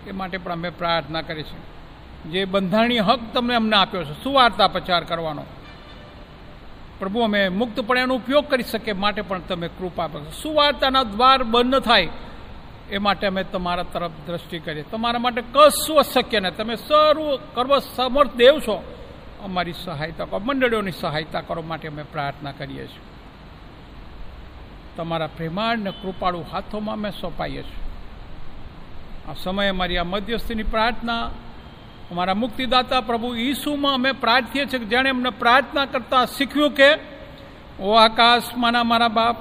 એ 0.07 0.11
માટે 0.11 0.37
પણ 0.37 0.51
અમે 0.51 0.69
પ્રાર્થના 0.69 1.21
કરી 1.21 1.43
છે. 1.43 1.57
જે 2.29 2.45
બંધારણીય 2.45 2.99
હક 2.99 3.19
તમને 3.33 3.55
અમને 3.55 3.77
આપ્યો 3.77 4.03
છે, 4.03 4.23
સુવાર્તા 4.23 4.67
પ્રચાર 4.67 5.03
કરવાનો. 5.03 5.43
પ્રભુ, 6.99 7.19
અમે 7.19 7.49
મુક્તપણે 7.49 8.01
એનો 8.01 8.15
ઉપયોગ 8.15 8.49
કરી 8.49 8.63
શકીએ 8.63 8.93
માટે 8.93 9.21
પણ 9.21 9.39
તમે 9.39 9.67
કૃપા 9.67 10.07
કરો. 10.07 10.31
સુવાર્તાના 10.43 11.03
દ્વાર 11.03 11.43
બંધ 11.43 11.79
થાય, 11.79 12.09
એ 12.89 12.97
માટે 12.97 13.27
અમે 13.27 13.43
તમારા 13.43 13.83
તરફ 13.83 14.11
દ્રષ્ટિ 14.27 14.59
કરીએ. 14.59 14.83
તમારા 14.83 15.19
માટે 15.19 15.41
કશું 15.41 15.99
અશક્ય 15.99 16.39
નહીં 16.39 16.55
તમે 16.55 16.75
સર્વ 16.75 17.35
સર્વ 17.35 17.79
સમર્થ 17.79 18.35
દેવ 18.35 18.59
છો. 18.59 18.77
અમારી 19.47 19.73
સહાયતા 19.85 20.25
કરો, 20.25 20.39
મંડળીઓની 20.39 20.91
સહાયતા 20.91 21.41
કરો 21.41 21.61
માટે 21.61 21.87
અમે 21.87 22.03
પ્રાર્થના 22.03 22.51
કરીએ 22.51 22.87
છીએ. 22.87 23.17
તમારા 24.95 25.27
પ્રેમાળ 25.27 25.79
કૃપાળુ 25.79 26.45
હાથોમાં 26.51 26.93
અમે 26.93 27.11
સોંપાઈએ 27.11 27.63
છીએ. 27.63 27.87
આ 29.29 29.33
સમયે 29.33 29.69
અમારી 29.69 29.97
આ 29.97 30.03
મધ્યસ્થીની 30.03 30.63
પ્રાર્થના, 30.63 31.23
અમારા 32.11 32.33
મુક્તિદાતા 32.33 33.01
પ્રભુ 33.01 33.35
ઈસુમાં 33.35 33.93
અમે 33.93 34.11
પ્રાર્થીએ 34.11 34.65
છીએ 34.65 34.79
કે 34.79 34.85
જેણે 34.85 35.09
અમને 35.09 35.29
પ્રાર્થના 35.29 35.85
કરતા 35.85 36.25
શીખ્યું 36.25 36.71
કે, 36.71 36.89
ઓ 37.79 37.93
આકાશમાંના 37.93 38.83
મારા 38.83 39.07
બાપ, 39.07 39.35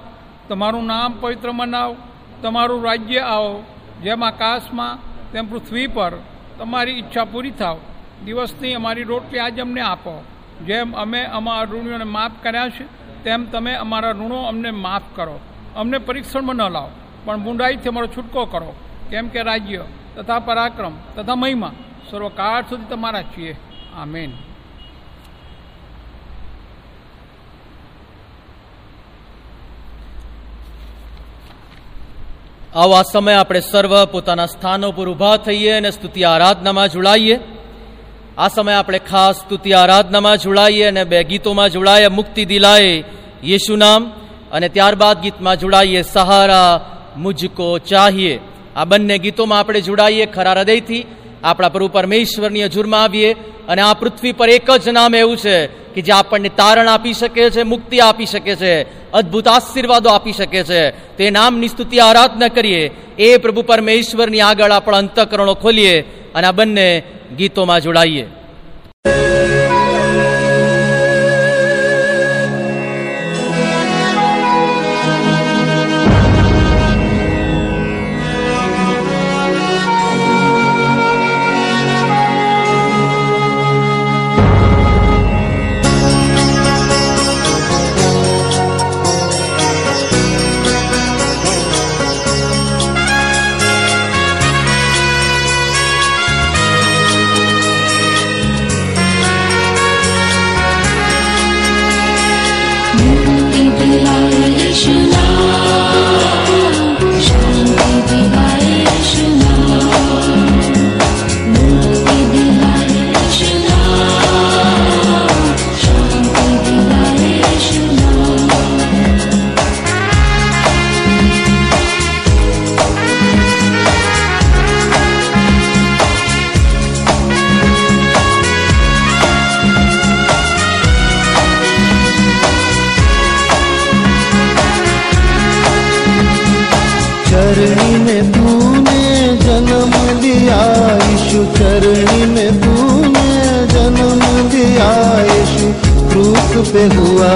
તમારું 0.48 0.86
નામ 0.86 1.12
પવિત્ર 1.20 1.52
મનાવ, 1.52 1.96
તમારું 2.42 2.84
રાજ્ય 2.84 3.18
આવો. 3.18 3.64
જેમ 4.02 4.24
આકાશમાં, 4.24 4.98
તેમ 5.32 5.50
પૃથ્વી 5.50 5.86
પર 5.86 6.12
તમારી 6.59 6.92
ઈચ્છા 6.92 7.24
પૂરી 7.24 7.50
થાવ. 7.50 7.78
દિવસની 8.25 8.75
અમારી 8.75 9.03
રોટલી 9.03 9.39
આજે 9.39 9.61
અમને 9.61 9.81
આપો. 9.81 10.25
જેમ 10.67 10.97
અમે 10.97 11.25
અમારા 11.25 11.62
ઋણીઓને 11.62 12.05
માફ 12.05 12.33
કર્યા 12.43 12.69
છે, 12.69 12.85
તેમ 13.25 13.45
તમે 13.45 13.75
અમારા 13.75 14.11
ઋણો 14.11 14.43
અમને 14.43 14.71
માફ 14.71 15.03
કરો. 15.14 15.41
અમને 15.77 15.99
પરીક્ષણમાં 15.99 16.57
ન 16.57 16.71
લાવો, 16.71 16.91
પણ 17.25 17.41
બુંડાઈથી 17.41 17.89
અમારો 17.89 18.07
છૂટકો 18.07 18.45
કરો. 18.45 18.75
કેમ 19.11 19.29
કે 19.29 19.43
રાજ્ય 19.43 19.85
તથા 20.17 20.39
પરાક્રમ 20.39 20.93
તથા 21.17 21.35
મહિમા 21.35 21.73
સર્વકાળ 22.11 22.62
સુધી 22.62 22.85
તમારા 22.85 23.23
છીએ. 23.23 23.57
આમેન. 23.97 24.31
મેન 24.31 24.39
આવા 32.75 33.03
સમય 33.03 33.35
આપણે 33.35 33.61
સર્વ 33.61 34.05
પોતાના 34.05 34.47
સ્થાનો 34.47 34.93
પર 34.93 35.09
ઊભા 35.09 35.37
થઈએ 35.37 35.71
અને 35.71 35.91
સ્તુતિ 35.91 36.25
આરાધનામાં 36.25 36.89
જોડાઈએ. 36.89 37.41
આ 38.39 38.49
સમય 38.49 38.72
આપણે 38.72 38.99
ખાસ 38.99 39.37
સ્તુતિ 39.37 39.72
આરાધનામાં 39.72 40.37
જોડાઈએ 40.37 40.84
અને 40.84 41.05
બે 41.05 41.24
ગીતોમાં 41.24 41.70
જોડાઈએ, 41.70 42.09
મુક્તિ 42.09 42.45
દિલાએ, 42.45 43.05
યેશુ 43.45 43.76
નામ, 43.76 44.05
અને 44.53 44.68
ત્યારબાદ 44.68 45.20
ગીતમાં 45.20 45.57
જોડાઈએ, 45.57 46.03
સહારા 46.03 46.97
મુજકો 47.16 47.78
ચાહીએ. 47.78 48.41
આ 48.76 48.84
બંને 48.84 49.18
ગીતોમાં 49.18 49.59
આપણે 49.59 49.80
જોડાઈએ 49.80 50.26
ખરા 50.26 50.53
હૃદયથી, 50.53 51.05
આપણા 51.45 51.68
પ્રભુ 51.68 51.89
પરમેશ્વરની 51.89 52.64
હજુરમાં 52.64 53.03
આવીએ, 53.03 53.32
અને 53.68 53.82
આ 53.82 53.95
પૃથ્વી 53.95 54.32
પર 54.32 54.49
એક 54.49 54.70
જ 54.70 54.89
નામ 54.89 55.14
એવું 55.14 55.37
છે 55.37 55.66
કે 55.66 56.01
જે 56.01 56.12
આપણને 56.12 56.49
તારણ 56.49 56.89
આપી 56.89 57.12
શકે 57.12 57.51
છે, 57.51 57.62
મુક્તિ 57.62 58.01
આપી 58.01 58.26
શકે 58.26 58.57
છે, 58.57 58.82
અદ્ભુત 59.12 59.49
આશીર્વાદો 59.49 60.11
આપી 60.11 60.32
શકે 60.32 60.64
છે. 60.64 60.91
તે 60.91 61.30
નામની 61.30 61.68
સ્તુતિ 61.68 61.99
આરાધના 61.99 62.49
કરીએ. 62.49 62.91
એ 63.18 63.37
પ્રભુ 63.37 63.62
પરમેશ્વરની 63.62 64.41
આગળ 64.41 64.70
આપણા 64.70 64.99
અંતકરણો 64.99 65.55
ખોલીએ. 65.55 66.26
અને 66.37 66.47
આ 66.47 66.57
બંને 66.59 66.87
ગીતોમાં 67.39 67.84
જોડાઈએ. 67.84 68.26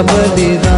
हुआ 0.06 0.69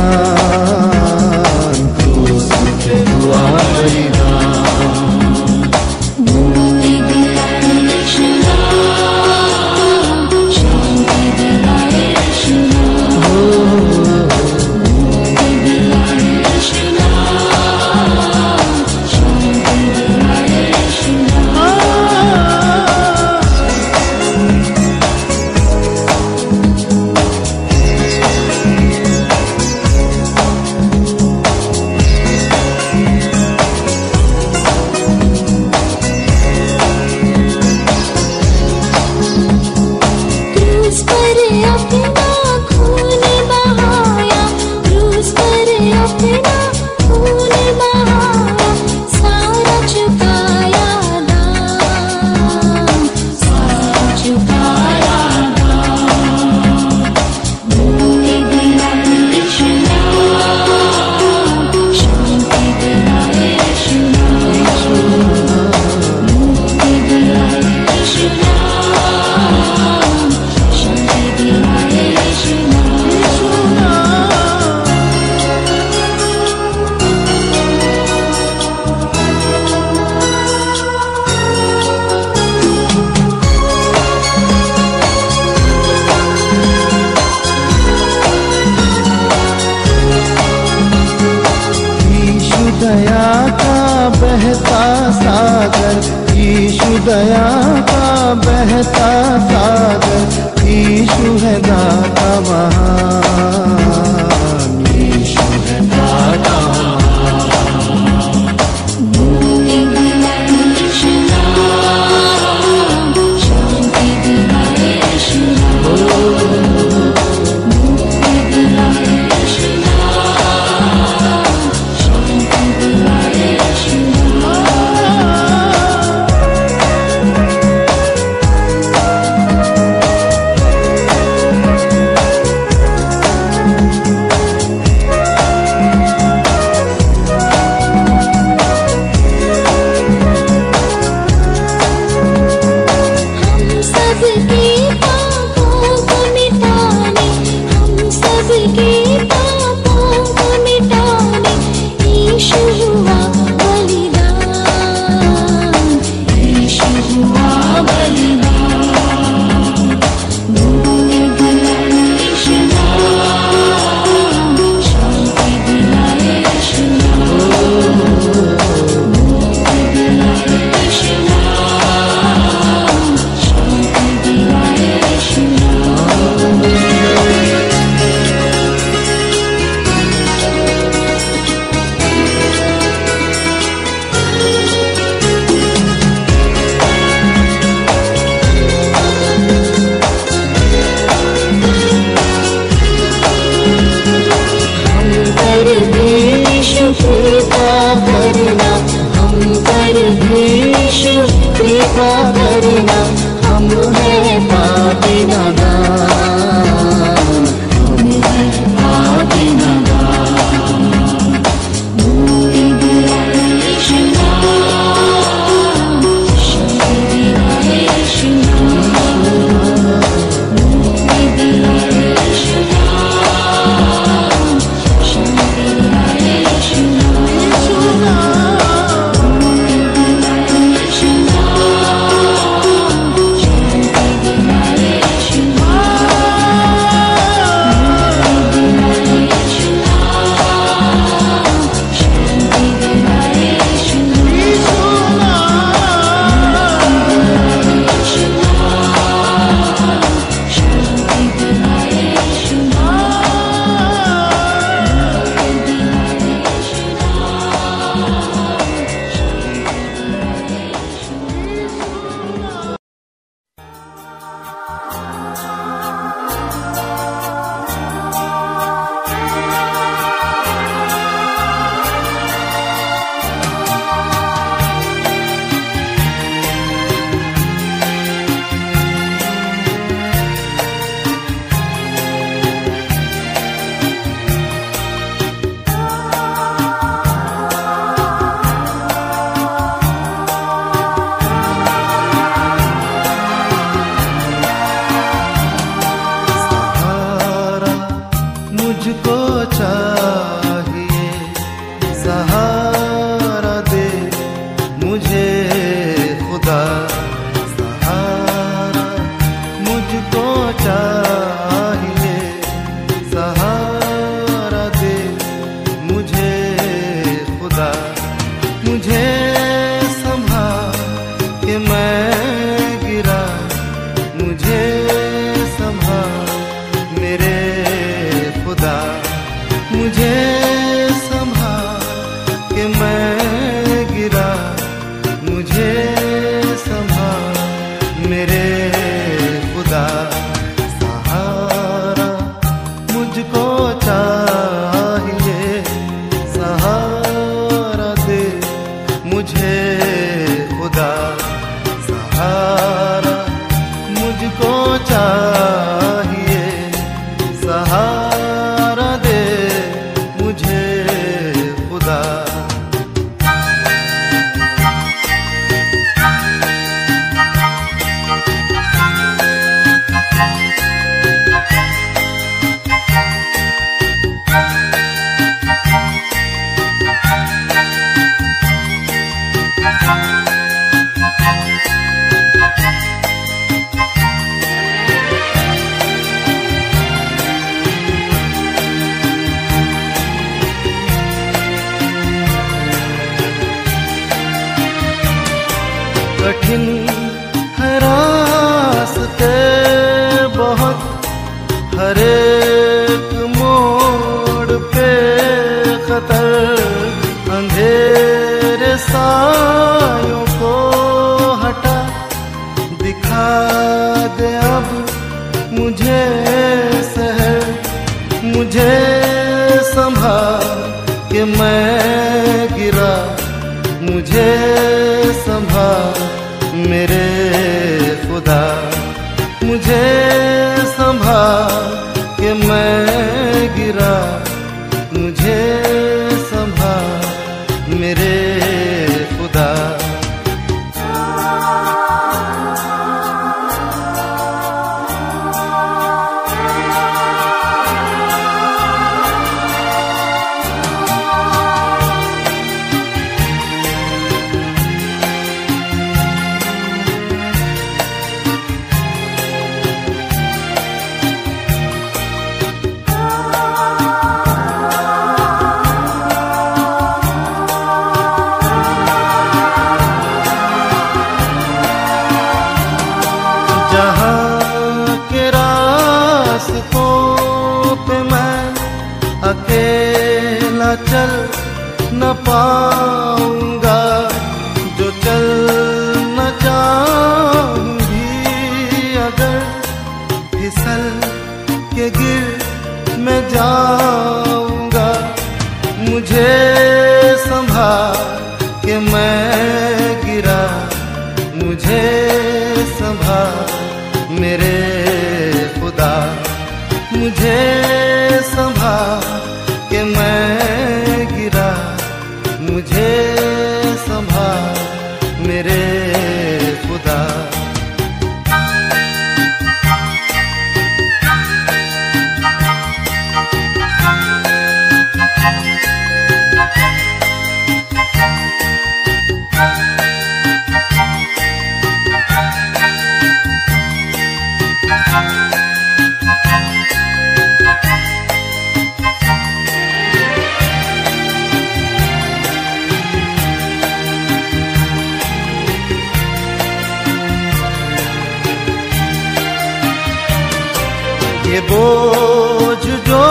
बोझ 551.42 552.64
जो 552.88 553.04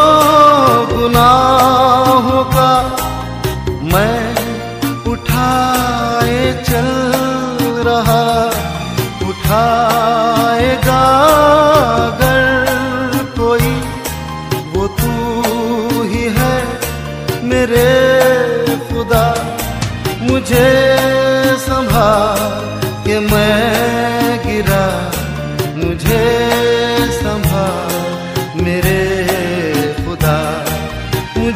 गुनाहों 0.91 2.43
का 2.55 2.71
मैं 3.93 4.19
उठाए 5.13 6.53
चल 6.69 6.91
रहा, 7.89 8.25
उठाएगा 9.29 11.03
अगर 12.05 13.19
कोई, 13.39 13.73
वो 14.75 14.87
तू 15.01 16.03
ही 16.13 16.25
है 16.39 16.57
मेरे 17.51 17.87
खुदा, 18.89 19.27
मुझे 20.31 20.69
संभाल 21.67 22.41
के 23.07 23.19
मैं 23.33 24.39
गिरा 24.47 24.85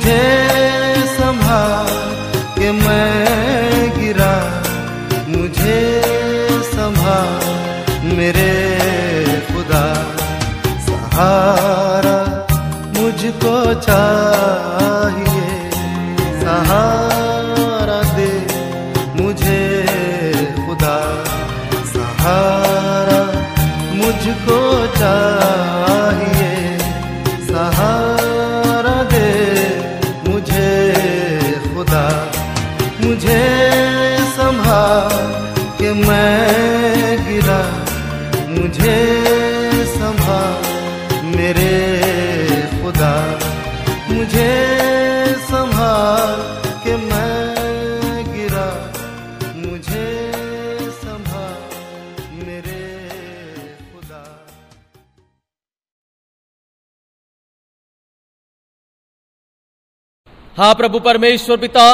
मुझे 0.06 1.06
संभाल 1.06 1.88
के 2.58 2.70
मैं 2.72 3.90
गिरा 3.98 4.34
मुझे 5.28 5.80
संभाल 6.64 8.14
मेरे 8.16 8.52
खुदा। 9.48 9.84
सहारा 10.86 12.18
मुझको 12.96 13.56
चाहिए 13.82 14.95
હા, 60.58 60.74
પ્રભુ 60.74 60.98
પરમેશ્વર 60.98 61.56
પિતા, 61.56 61.90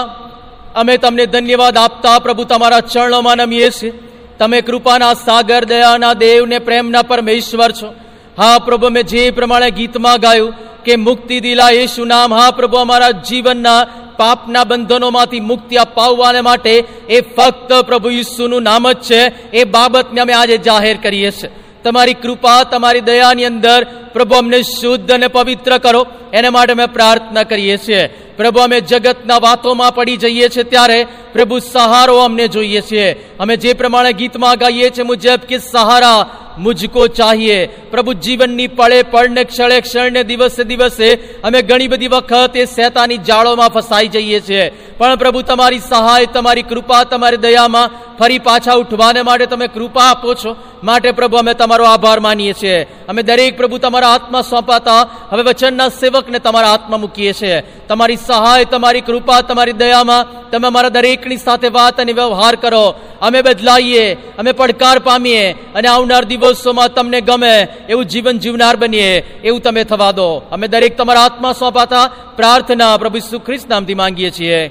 અમે 0.75 0.97
તમને 0.97 1.27
ધન્યવાદ 1.27 1.77
આપતા 1.77 2.19
પ્રભુ 2.19 2.45
તમારા 2.45 2.81
ચરણોમાં 2.81 3.37
નમીએ 3.37 3.71
છીએ. 3.71 3.93
તમે 4.39 4.61
કૃપાના 4.61 5.15
સાગર, 5.15 5.65
દયાના 5.65 6.13
દેવ 6.13 6.47
ને 6.47 6.59
પ્રેમના 6.59 7.03
પરમેશ્વર 7.03 7.71
છો. 7.71 7.95
હા, 8.39 8.59
પ્રભુ 8.59 8.89
મેં 8.89 9.03
જે 9.03 9.31
પ્રમાણે 9.31 9.71
ગીતમાં 9.71 10.21
ગાયું 10.21 10.55
કે 10.85 10.97
મુક્તિ 10.97 11.41
દિલા 11.41 11.71
યેશુ 11.71 12.05
નામ, 12.05 12.35
હા, 12.35 12.51
પ્રભુ, 12.51 12.77
અમારા 12.77 13.11
જીવનના 13.11 13.87
પાપના 14.17 14.65
બંધનોમાંથી 14.65 15.41
મુક્તિ 15.41 15.77
અપાવવાને 15.77 16.41
માટે 16.41 16.85
એ 17.09 17.21
ફક્ત 17.21 17.73
પ્રભુ 17.73 18.11
ઈસુનું 18.11 18.63
નામ 18.63 18.93
જ 18.93 19.01
છે. 19.01 19.51
એ 19.51 19.65
બાબતને 19.65 20.21
અમે 20.21 20.33
આજે 20.33 20.59
જાહેર 20.59 20.97
કરીએ 21.03 21.31
છીએ. 21.31 21.51
તમારી 21.83 22.15
કૃપા, 22.15 22.63
તમારી 22.63 23.01
દયાની 23.01 23.45
અંદર 23.45 23.87
પ્રભુ 24.13 24.35
અમને 24.35 24.63
શુદ્ધ 24.63 25.11
અને 25.11 25.29
પવિત્ર 25.29 25.79
કરો. 25.79 26.07
એને 26.33 26.49
માટે 26.49 26.73
અમે 26.73 26.87
પ્રાર્થના 26.87 27.43
કરીએ 27.43 27.77
છીએ. 27.77 28.32
પ્રભુ, 28.37 28.61
અમે 28.61 28.81
જગતના 28.81 29.39
વાતોમાં 29.39 29.95
પડી 29.95 30.17
જઈએ 30.17 30.49
છીએ 30.49 30.63
ત્યારે 30.63 31.07
પ્રભુ 31.33 31.59
સહારો 31.59 32.19
અમને 32.19 32.49
જોઈએ 32.49 32.81
છીએ. 32.81 33.13
અમે 33.41 33.57
જે 33.57 33.73
પ્રમાણે 33.73 34.13
ગીતમાં 34.13 34.59
ગાઈએ 34.59 34.91
છીએ 34.91 35.03
મુજબ 35.03 35.41
કે 35.49 35.59
સહારા 35.59 36.31
મુજકો 36.59 37.07
ચાહીએ. 37.07 37.67
પ્રભુ, 37.67 38.13
જીવનની 38.13 38.67
પળે 38.67 39.03
પળને, 39.03 39.45
ક્ષણે 39.45 39.81
ક્ષણને, 39.81 40.23
દિવસે 40.25 40.65
દિવસે 40.65 41.15
અમે 41.15 41.63
ઘણી 41.63 41.89
બધી 41.89 42.09
વખત 42.09 42.57
એ 42.57 42.65
શેતાની 42.65 43.17
જાળોમાં 43.17 43.69
ફસાઈ 43.69 44.09
જઈએ 44.09 44.41
છીએ. 44.41 44.71
પણ 44.99 45.17
પ્રભુ, 45.17 45.43
તમારી 45.43 45.79
સહાય, 45.79 46.27
તમારી 46.27 46.63
કૃપા, 46.63 47.05
તમારી 47.05 47.37
દયામાં 47.37 47.91
ફરી 48.19 48.39
પાછા 48.39 48.73
ઉઠવાને 48.73 49.23
માટે 49.23 49.47
તમે 49.47 49.67
કૃપા 49.67 50.03
આપો 50.03 50.35
છો. 50.35 50.57
માટે 50.85 51.11
પ્રભુ, 51.11 51.37
અમે 51.37 51.55
તમારો 51.55 51.85
આભાર 51.85 52.21
માનીએ 52.21 52.53
છીએ. 52.53 52.83
અમે 53.09 53.23
દરેક 53.23 53.57
પ્રભુ 53.57 53.79
તમારા 53.79 54.09
આત્મા 54.09 54.43
સોંપાતા 54.43 55.09
હવે 55.31 55.43
વચનના 55.43 55.89
સેવકને 55.89 56.39
તમારા 56.39 56.73
આત્મા 56.73 56.97
મૂકીએ 56.97 57.33
છીએ. 57.33 57.61
તમારી 57.89 58.17
સહાય, 58.27 58.65
તમારી 58.65 59.01
કૃપા, 59.01 59.41
તમારી 59.41 59.73
દયામાં, 59.73 60.51
તમે 60.51 60.67
અમારા 60.67 60.89
દરેકની 60.89 61.37
સાથે 61.37 61.69
વાત 61.69 62.01
અને 62.01 62.13
વ્યવહાર 62.13 62.57
કરો. 62.57 62.95
અમે 63.21 63.43
બદલાઈએ, 63.43 64.15
અમે 64.15 64.53
પડકાર 64.53 64.99
પામીએ 64.99 65.53
અને 65.53 65.89
આવનાર 65.89 66.25
દિવસોમાં 66.25 66.95
તમને 66.95 67.21
ગમે 67.21 67.69
એવું 67.89 68.05
જીવન 68.05 68.39
જીવનાર 68.39 68.77
બનીએ, 68.77 69.21
એવું 69.21 69.61
તમે 69.61 69.85
થવા 69.85 70.13
દો. 70.13 70.43
અમે 70.51 70.69
દરેક 70.69 70.97
તમારા 70.97 71.21
આત્મા 71.21 71.53
સોંપાતા 71.53 72.11
પ્રાર્થના 72.37 72.97
પ્રભુ 72.97 73.19
સુખ્રિસ્ત 73.19 73.69
નામથી 73.69 73.95
માંગીએ 73.95 74.31
છીએ. 74.31 74.71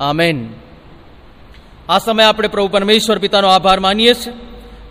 આમેન. 0.00 0.48
આ 1.88 1.98
સમયે 1.98 2.26
આપણે 2.26 2.48
પ્રભુ 2.48 2.68
પરમેશ્વર 2.68 3.18
પિતાનો 3.18 3.48
આભાર 3.48 3.80
માનીએ 3.80 4.14
છીએ. 4.14 4.32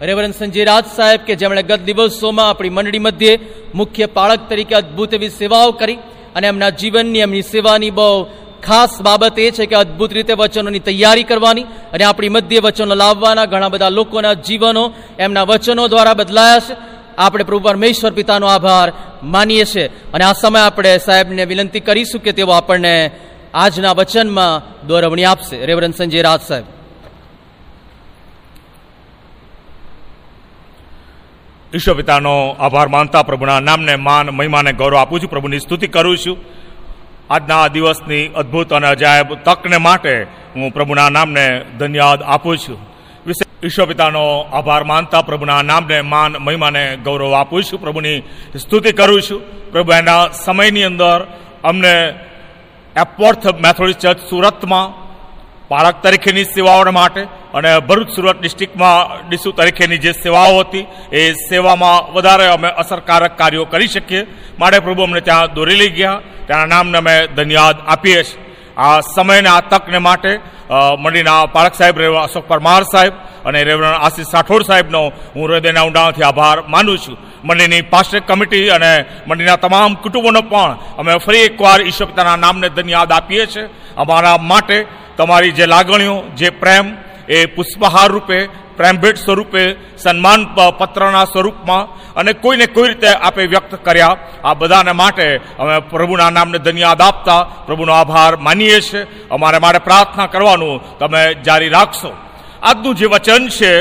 રેવરન 0.01 0.31
સંજય 0.31 0.65
રાજ 0.65 0.83
સાહેબ 0.95 1.19
કે 1.19 1.35
જેમણે 1.35 1.63
ગત 1.63 1.79
દિવસોમાં 1.79 2.49
આપણી 2.49 2.69
મંડળી 2.69 2.99
મધ્યે 2.99 3.39
મુખ્ય 3.75 4.05
પાળક 4.05 4.49
તરીકે 4.49 4.75
અદ્ભુત 4.75 5.13
એવી 5.13 5.29
સેવાઓ 5.29 5.71
કરી. 5.71 5.97
અને 6.35 6.47
એમના 6.47 6.69
જીવનની, 6.69 7.19
એમની 7.19 7.41
સેવાની 7.41 7.89
બહુ 7.89 8.23
ખાસ 8.63 9.01
બાબત 9.01 9.39
એ 9.39 9.51
છે 9.51 9.65
કે 9.65 9.75
અદ્ભુત 9.75 10.13
રીતે 10.13 10.33
વચનોની 10.33 10.79
તૈયારી 10.79 11.23
કરવાની 11.23 11.61
અને 11.63 12.03
આપણી 12.03 12.29
મધ્ય 12.29 12.59
વચનો 12.59 12.95
લાવવાના, 12.95 13.45
ઘણા 13.45 13.69
બધા 13.69 13.89
લોકોના 13.89 14.33
જીવનો 14.33 14.93
એમના 15.19 15.43
વચનો 15.43 15.87
દ્વારા 15.87 16.13
બદલાયા 16.13 16.59
છે. 16.59 16.75
આપણે 17.17 17.43
પ્રભુ 17.43 17.59
પરમેશ્વર 17.59 18.11
પિતાનો 18.11 18.47
આભાર 18.47 18.93
માનીએ 19.23 19.65
છીએ. 19.65 19.87
અને 19.87 20.23
આ 20.23 20.33
સમય 20.33 20.59
આપણે 20.59 20.97
સાહેબને 20.97 21.45
વિનંતી 21.45 21.79
કરીશું 21.79 22.21
કે 22.21 22.31
તેઓ 22.31 22.49
આપણને 22.49 23.11
આજના 23.53 23.91
વચનમાં 23.91 24.87
દોરવણી 24.87 25.23
આપશે. 25.23 25.65
રેવરન 25.65 25.91
સંજય 25.91 26.21
રાજ 26.21 26.39
સાહેબ. 26.41 26.63
ઈશ્વર 31.73 31.95
પિતાનો 31.95 32.55
આભાર 32.59 32.87
માનતા 32.87 33.23
પ્રભુના 33.23 33.59
નામને 33.59 33.95
માન, 33.95 34.29
મહિમાને 34.29 34.73
ગૌરવ 34.73 34.97
આપું 34.97 35.21
છું. 35.21 35.29
પ્રભુની 35.29 35.59
સ્તુતિ 35.59 35.87
કરું 35.87 36.17
છું. 36.17 36.37
આજના 37.29 37.67
દિવસની 37.67 38.27
અદ્ભુત 38.27 38.73
અને 38.73 38.87
અજાયબ 38.87 39.33
તકને 39.33 39.77
માટે 39.77 40.23
હું 40.55 40.71
પ્રભુના 40.71 41.09
નામને 41.09 41.61
ધન્યવાદ 41.79 42.21
આપું 42.21 42.57
છું. 42.57 42.77
વિશે 43.27 43.67
ઈશ્વર 43.67 43.85
પિતાનો 43.85 44.39
આભાર 44.39 44.83
માનતા 44.83 45.21
પ્રભુના 45.21 45.61
નામને 45.61 46.01
માન, 46.01 46.37
મહિમાને 46.37 46.97
ગૌરવ 46.97 47.33
આપું 47.33 47.63
છું. 47.63 47.81
પ્રભુની 47.81 48.19
સ્તુતિ 48.59 48.91
કરું 48.91 49.21
છું. 49.21 49.71
પ્રભુ 49.71 49.91
એના 49.91 50.27
સમયની 50.27 50.83
અંદર 50.83 51.27
અમને 51.63 52.13
એપોર્થ 52.97 53.47
મેથોડિસ્ટ 53.47 53.99
ચર્ચ 53.99 54.17
સુરતમાં 54.17 55.00
બાળક 55.71 55.97
તરીકેની 56.03 56.47
સેવાઓ 56.55 56.91
માટે 56.99 57.21
અને 57.57 57.71
ભરૂચ 57.89 58.09
સુરત 58.15 58.37
ડિસ્ટ્રિક્ટમાં 58.39 58.99
ડીસુ 59.27 59.49
તરીકેની 59.59 60.03
જે 60.05 60.11
સેવાઓ 60.23 60.59
હતી, 60.61 60.85
એ 61.11 61.21
સેવામાં 61.49 62.05
વધારે 62.15 62.47
અમે 62.55 62.69
અસરકારક 62.81 63.33
કાર્યો 63.41 63.65
કરી 63.73 63.91
શકીએ. 63.95 64.21
માટે 64.59 64.79
પ્રભુ 64.85 65.01
અમને 65.07 65.21
ત્યાં 65.27 65.53
દોરી 65.55 65.79
લઈ 65.81 65.91
ગયા. 65.97 66.21
ત્યાંના 66.47 66.71
નામને 66.73 66.97
અમે 67.01 67.15
ધન્યવાદ 67.37 67.77
આપીએ 67.93 68.21
છીએ. 68.23 68.39
આ 68.77 69.01
સમયને, 69.15 69.49
આ 69.49 69.61
તકને 69.71 69.99
માટે 70.07 70.31
મંડીના 71.03 71.41
પાળક 71.55 71.75
સાહેબ 71.79 71.97
રેવા 72.03 72.23
અશોક 72.27 72.45
પરમાર 72.51 72.83
સાહેબ 72.93 73.13
અને 73.47 73.59
રેવરણ 73.69 73.97
આશીષ 73.97 74.33
રાઠોડ 74.35 74.63
સાહેબનો 74.69 75.01
હું 75.35 75.43
હૃદયના 75.47 75.83
ઊંડાણથી 75.87 76.25
આભાર 76.27 76.57
માનું 76.73 76.99
છું. 77.03 77.17
મંડીની 77.47 77.83
પાસ્ટર 77.93 78.21
કમિટી 78.29 78.67
અને 78.77 78.91
મંડીના 79.27 79.59
તમામ 79.65 79.91
કુટુંબોનો 80.03 80.41
પણ 80.51 80.71
અમે 80.99 81.11
ફરી 81.25 81.43
એકવાર 81.49 81.79
ઈશ્વર 81.81 82.07
પિતાના 82.11 82.37
નામને 82.45 82.67
ધન્યવાદ 82.77 83.11
આપીએ 83.17 83.45
છીએ. 83.53 83.65
અમારા 84.01 84.37
માટે 84.51 84.77
તમારી 85.21 85.53
જે 85.57 85.65
લાગણીઓ, 85.65 86.17
જે 86.39 86.49
પ્રેમ, 86.61 86.85
એ 87.29 87.45
પુષ્પહાર 87.45 88.09
રૂપે 88.09 88.39
પ્રેમભેટ 88.77 89.17
સ્વરૂપે, 89.17 89.63
સન્માન 90.03 90.41
પત્રના 90.79 91.25
સ્વરૂપમાં 91.25 91.89
અને 92.19 92.31
કોઈને 92.33 92.65
કોઈ 92.65 92.87
રીતે 92.87 93.09
આપે 93.27 93.43
વ્યક્ત 93.53 93.73
કર્યા, 93.85 94.17
આ 94.43 94.53
બધાને 94.53 94.93
માટે 95.01 95.27
અમે 95.61 95.75
પ્રભુના 95.91 96.29
નામને 96.29 96.59
ધન્યવાદ 96.65 97.01
આપતા, 97.01 97.41
પ્રભુનો 97.67 97.93
આભાર 97.93 98.33
માનીએ 98.45 98.79
છીએ. 98.81 99.01
અમારે 99.31 99.59
માટે 99.63 99.85
પ્રાર્થના 99.87 100.31
કરવાનું 100.33 100.81
તમે 100.99 101.21
જારી 101.45 101.69
રાખશો. 101.69 102.11
આજનું 102.61 102.95
જે 102.95 103.07
વચન 103.13 103.43
છે 103.57 103.71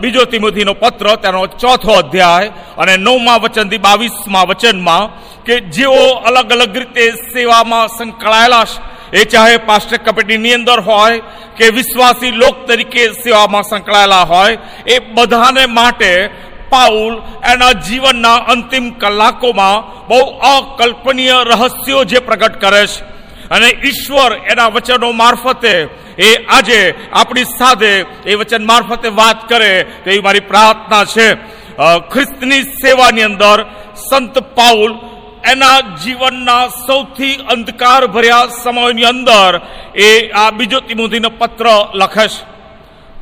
બીજો 0.00 0.22
તિમોથીનો 0.32 0.74
પત્ર, 0.74 1.06
તેનો 1.22 1.40
ચોથો 1.62 1.92
અધ્યાય 2.02 2.52
અને 2.80 2.94
નવમા 3.06 3.42
વચનથી 3.44 3.84
બાવીસમા 3.86 4.48
વચનમાં 4.50 5.04
કે 5.46 5.54
જેઓ 5.76 6.02
અલગ 6.28 6.48
અલગ 6.56 6.76
રીતે 6.76 7.04
સેવામાં 7.34 7.92
સંકળાયેલા 7.98 8.64
છે. 8.64 8.78
એ 9.12 9.24
ચાહે 9.24 9.56
પાસ્ટર 9.56 9.96
કમિટીની 9.96 10.54
અંદર 10.54 10.80
હોય 10.80 11.18
કે 11.56 11.68
વિશ્વાસી 11.68 12.30
લોક 12.32 12.56
તરીકે 12.66 13.02
સેવામાં 13.24 13.62
સંકળાયેલા 13.62 14.24
હોય, 14.24 14.58
એ 14.86 14.98
બધાને 14.98 15.64
માટે 15.66 16.12
પાઉલ 16.70 17.14
એના 17.52 17.72
જીવનના 17.72 18.34
અંતિમ 18.52 18.90
કલાકોમાં 18.90 20.08
બહુ 20.08 20.20
અકલ્પનીય 20.50 21.38
રહસ્યો 21.44 22.04
જે 22.04 22.18
પ્રગટ 22.18 22.60
કરે 22.60 22.86
છે. 22.86 23.04
અને 23.50 23.68
ઈશ્વર 23.84 24.30
એના 24.52 24.68
વચનો 24.68 25.12
મારફતે, 25.12 25.74
એ 26.18 26.30
આજે 26.46 26.80
આપણી 27.12 27.44
સાથે 27.58 27.92
એ 28.26 28.34
વચન 28.34 28.64
મારફતે 28.66 29.08
વાત 29.08 29.48
કરે 29.48 29.72
તેવી 30.04 30.20
મારી 30.20 30.40
પ્રાર્થના 30.40 31.04
છે. 31.04 31.28
ખ્રિસ્તની 32.12 32.62
સેવાની 32.62 33.22
અંદર 33.22 33.58
સંત 34.10 34.38
પાઉલ 34.38 34.92
એના 35.44 35.80
જીવનના 35.80 36.68
સૌથી 36.68 37.34
અંધકાર 37.34 38.06
ભર્યા 38.06 38.46
સમયની 38.46 39.04
અંદર 39.04 39.60
એ 39.94 40.30
આ 40.30 40.50
બીજો 40.50 40.80
તિમોથીનો 40.80 41.28
પત્ર 41.28 41.66
લખે 41.94 42.28
છે. 42.28 42.44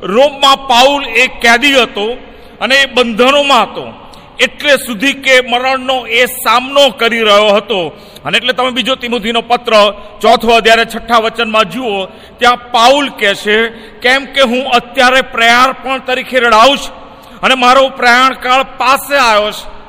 રોમમાં 0.01 0.67
પાઉલ 0.67 1.03
એ 1.05 1.27
કેદી 1.27 1.75
હતો 1.75 2.17
અને 2.61 2.75
એ 2.75 2.85
બંધનોમાં 2.85 3.63
હતો. 3.63 3.93
એટલે 4.39 4.77
સુધી 4.77 5.13
કે 5.13 5.41
મરણનો 5.49 6.07
એ 6.07 6.25
સામનો 6.25 6.89
કરી 6.89 7.21
રહ્યો 7.21 7.47
હતો. 7.47 7.97
અને 8.25 8.37
એટલે 8.37 8.53
તમે 8.53 8.69
બીજો 8.69 8.95
તિમોથીનો 8.95 9.41
પત્ર 9.41 9.73
ચોથો 10.21 10.47
અધ્યારે 10.47 10.85
છઠ્ઠા 10.85 11.17
વચનમાં 11.17 11.63
જુઓ, 11.63 12.05
ત્યાં 12.37 12.71
પાઉલ 12.71 13.09
કહે 13.09 13.35
છે, 13.35 13.69
કેમ 13.99 14.25
કે 14.25 14.41
હું 14.41 14.67
અત્યારે 14.67 15.21
પ્રયાણપણ 15.21 15.97
તરીકે 15.97 16.39
રડાવું 16.39 16.77
છું 16.77 16.95
અને 17.41 17.55
મારો 17.55 17.89
પ્રયાણકાળ 17.89 18.63
પાસે 18.63 19.15
આવ્યો 19.15 19.51
છે. 19.51 19.80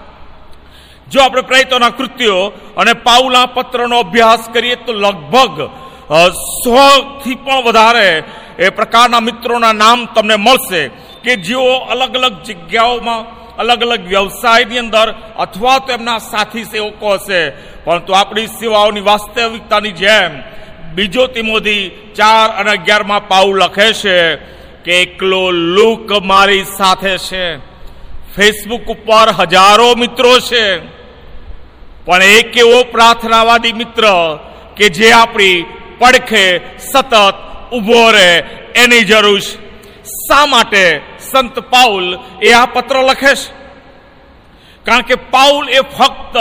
જો 1.12 1.20
આપણે 1.20 1.42
પ્રયત્નોના 1.42 1.90
કૃત્યો 1.90 2.52
અને 2.76 2.92
પાઉલા 2.92 3.46
પત્રનો 3.46 3.98
અભ્યાસ 3.98 4.48
કરીએ 4.52 4.74
તો 4.74 4.92
લગભગ 4.92 5.70
સો 6.30 6.78
થી 7.24 7.34
પણ 7.34 7.64
વધારે 7.64 8.22
એ 8.58 8.68
પ્રકારના 8.68 9.20
મિત્રોના 9.20 9.72
નામ 9.72 10.04
તમને 10.04 10.36
મળશે 10.36 10.88
કે 11.24 11.36
જેઓ 11.36 11.74
અલગ 11.74 12.16
અલગ 12.16 12.42
જગ્યાઓમાં 12.42 13.42
અલગ 13.56 13.80
અલગ 13.82 14.08
વ્યવસાયની 14.08 14.78
અંદર 14.78 15.14
અથવા 15.38 15.78
તો 15.78 15.92
એમના 15.92 16.18
સાથી 16.18 16.64
સેવકો 16.64 17.12
હશે. 17.12 17.50
પરંતુ 17.84 18.12
આપણી 18.12 18.46
સેવાઓની 18.46 19.00
વાસ્તવિકતાની 19.00 19.90
જેમ 19.90 20.32
બીજો 20.94 21.26
તિમોધી 21.26 22.12
ચાર 22.14 22.48
અને 22.50 22.70
અગિયારમાં 22.70 23.28
પાઉલ 23.28 23.58
લખે 23.58 23.92
છે 23.92 24.36
કે 24.84 25.02
એકલો 25.02 25.50
લુક 25.50 26.12
મારી 26.22 26.64
સાથે 26.64 27.18
છે. 27.18 27.56
ફેસબુક 28.36 28.86
ઉપર 28.90 29.28
હજારો 29.40 29.94
મિત્રો 29.94 30.40
છે. 30.40 31.01
પણ 32.07 32.22
એક 32.22 32.57
એવો 32.57 32.78
પ્રાર્થનાવાદી 32.84 33.72
મિત્ર 33.72 34.05
કે 34.76 34.88
જે 34.88 35.12
આપણી 35.12 35.64
પડખે 35.98 36.44
સતત 36.78 37.14
ઊભો 37.72 38.11
રહે, 38.11 38.30
એની 38.74 39.05
જરૂર 39.05 39.40
છે. 39.40 39.55
શા 40.05 40.46
માટે 40.46 41.00
સંત 41.30 41.59
પાઉલ 41.70 42.18
એ 42.42 42.53
આ 42.53 42.66
પત્ર 42.66 42.96
લખે 43.03 43.34
છે? 43.34 43.53
કારણ 44.84 45.00
કે 45.00 45.14
પાઉલ 45.14 45.68
એ 45.68 45.80
ફક્ત 45.98 46.36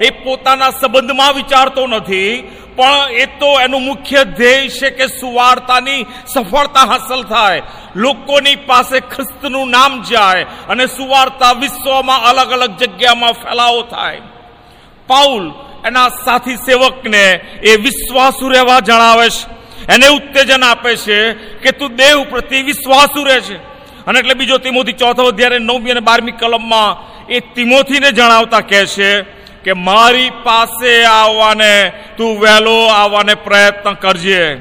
એ 0.00 0.10
પોતાના 0.10 0.70
સંબંધમાં 0.70 1.34
વિચારતો 1.34 1.86
નથી, 1.86 2.32
પણ 2.76 3.10
એ 3.12 3.26
તો 3.26 3.50
એનું 3.60 3.84
મુખ્ય 3.84 4.24
ધ્યેય 4.24 4.68
છે 4.68 4.90
કે 4.90 5.06
સુવાર્તાની 5.20 6.06
સફળતા 6.26 6.88
હાંસલ 6.90 7.22
થાય. 7.22 7.62
લોકોની 7.94 8.56
પાસે 8.56 8.98
ખ્રિસ્તનું 9.00 9.70
નામ 9.70 10.02
જાય 10.02 10.46
અને 10.68 10.86
સુવાર્તા 10.86 11.52
વિશ્વમાં 11.52 12.24
અલગ 12.24 12.52
અલગ 12.52 12.76
જગ્યામાં 12.76 13.32
ફેલાવો 13.32 13.82
થાય. 13.82 14.22
પાઉલ 15.06 15.52
એના 15.86 16.08
સાથી 16.08 16.56
સેવકને 16.56 17.24
એ 17.62 17.76
વિશ્વાસુ 17.76 18.48
રહેવા 18.48 18.80
જણાવે 18.80 19.30
છે. 19.30 19.62
એને 19.92 20.08
ઉત્તેજન 20.08 20.64
આપે 20.64 20.96
છે 20.96 21.32
કે 21.32 21.70
તું 21.70 21.96
દેવ 21.96 22.24
પ્રત્યે 22.30 22.62
વિશ્વાસુ 22.62 23.24
રહે 23.24 23.40
છે 23.40 23.56
અને 24.06 24.18
એટલે 24.18 24.34
બીજો 24.34 24.58
તિમોથી 24.58 24.92
ચોથો 24.92 25.22
અધ્યાય 25.22 25.58
નવમી 25.58 25.90
અને 25.90 26.00
બારમી 26.00 26.32
કલમમાં 26.32 27.12
એ 27.26 27.40
તિમોથીને 27.40 28.12
જણાવતા 28.12 28.60
કહે 28.60 28.86
છે 28.86 29.20
કે 29.64 29.72
મારી 29.72 30.30
પાસે 30.30 31.04
આવવાને 31.04 31.92
તું 32.16 32.40
વહેલો 32.40 32.86
આવવાને 32.86 33.34
પ્રયત્ન 33.34 33.92
કરજે. 33.92 34.54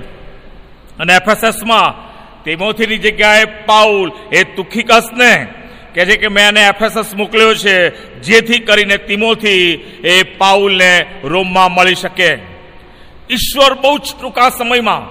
અને 0.99 1.13
એફએસએસમાં 1.13 2.11
તિમોથીની 2.43 2.97
જગ્યાએ 2.97 3.45
પાઉલ 3.45 4.11
એ 4.31 4.43
તુખિકસને 4.43 5.47
કે 5.95 6.05
છે 6.05 6.17
કે 6.17 6.27
મેં 6.27 6.47
એને 6.47 6.61
એફએસએસ 6.61 7.15
મોકલ્યો 7.15 7.53
છે, 7.53 7.75
જેથી 8.21 8.59
કરીને 8.59 8.97
તિમોથી 8.97 9.73
એ 10.03 10.23
પાઉલને 10.23 11.05
રોમમાં 11.23 11.71
મળી 11.71 11.95
શકે. 11.95 12.39
ઈશ્વર 13.29 13.73
બહુ 13.73 13.97
જ 13.97 14.01
ટૂંકા 14.21 14.49
સમયમાં 14.49 15.03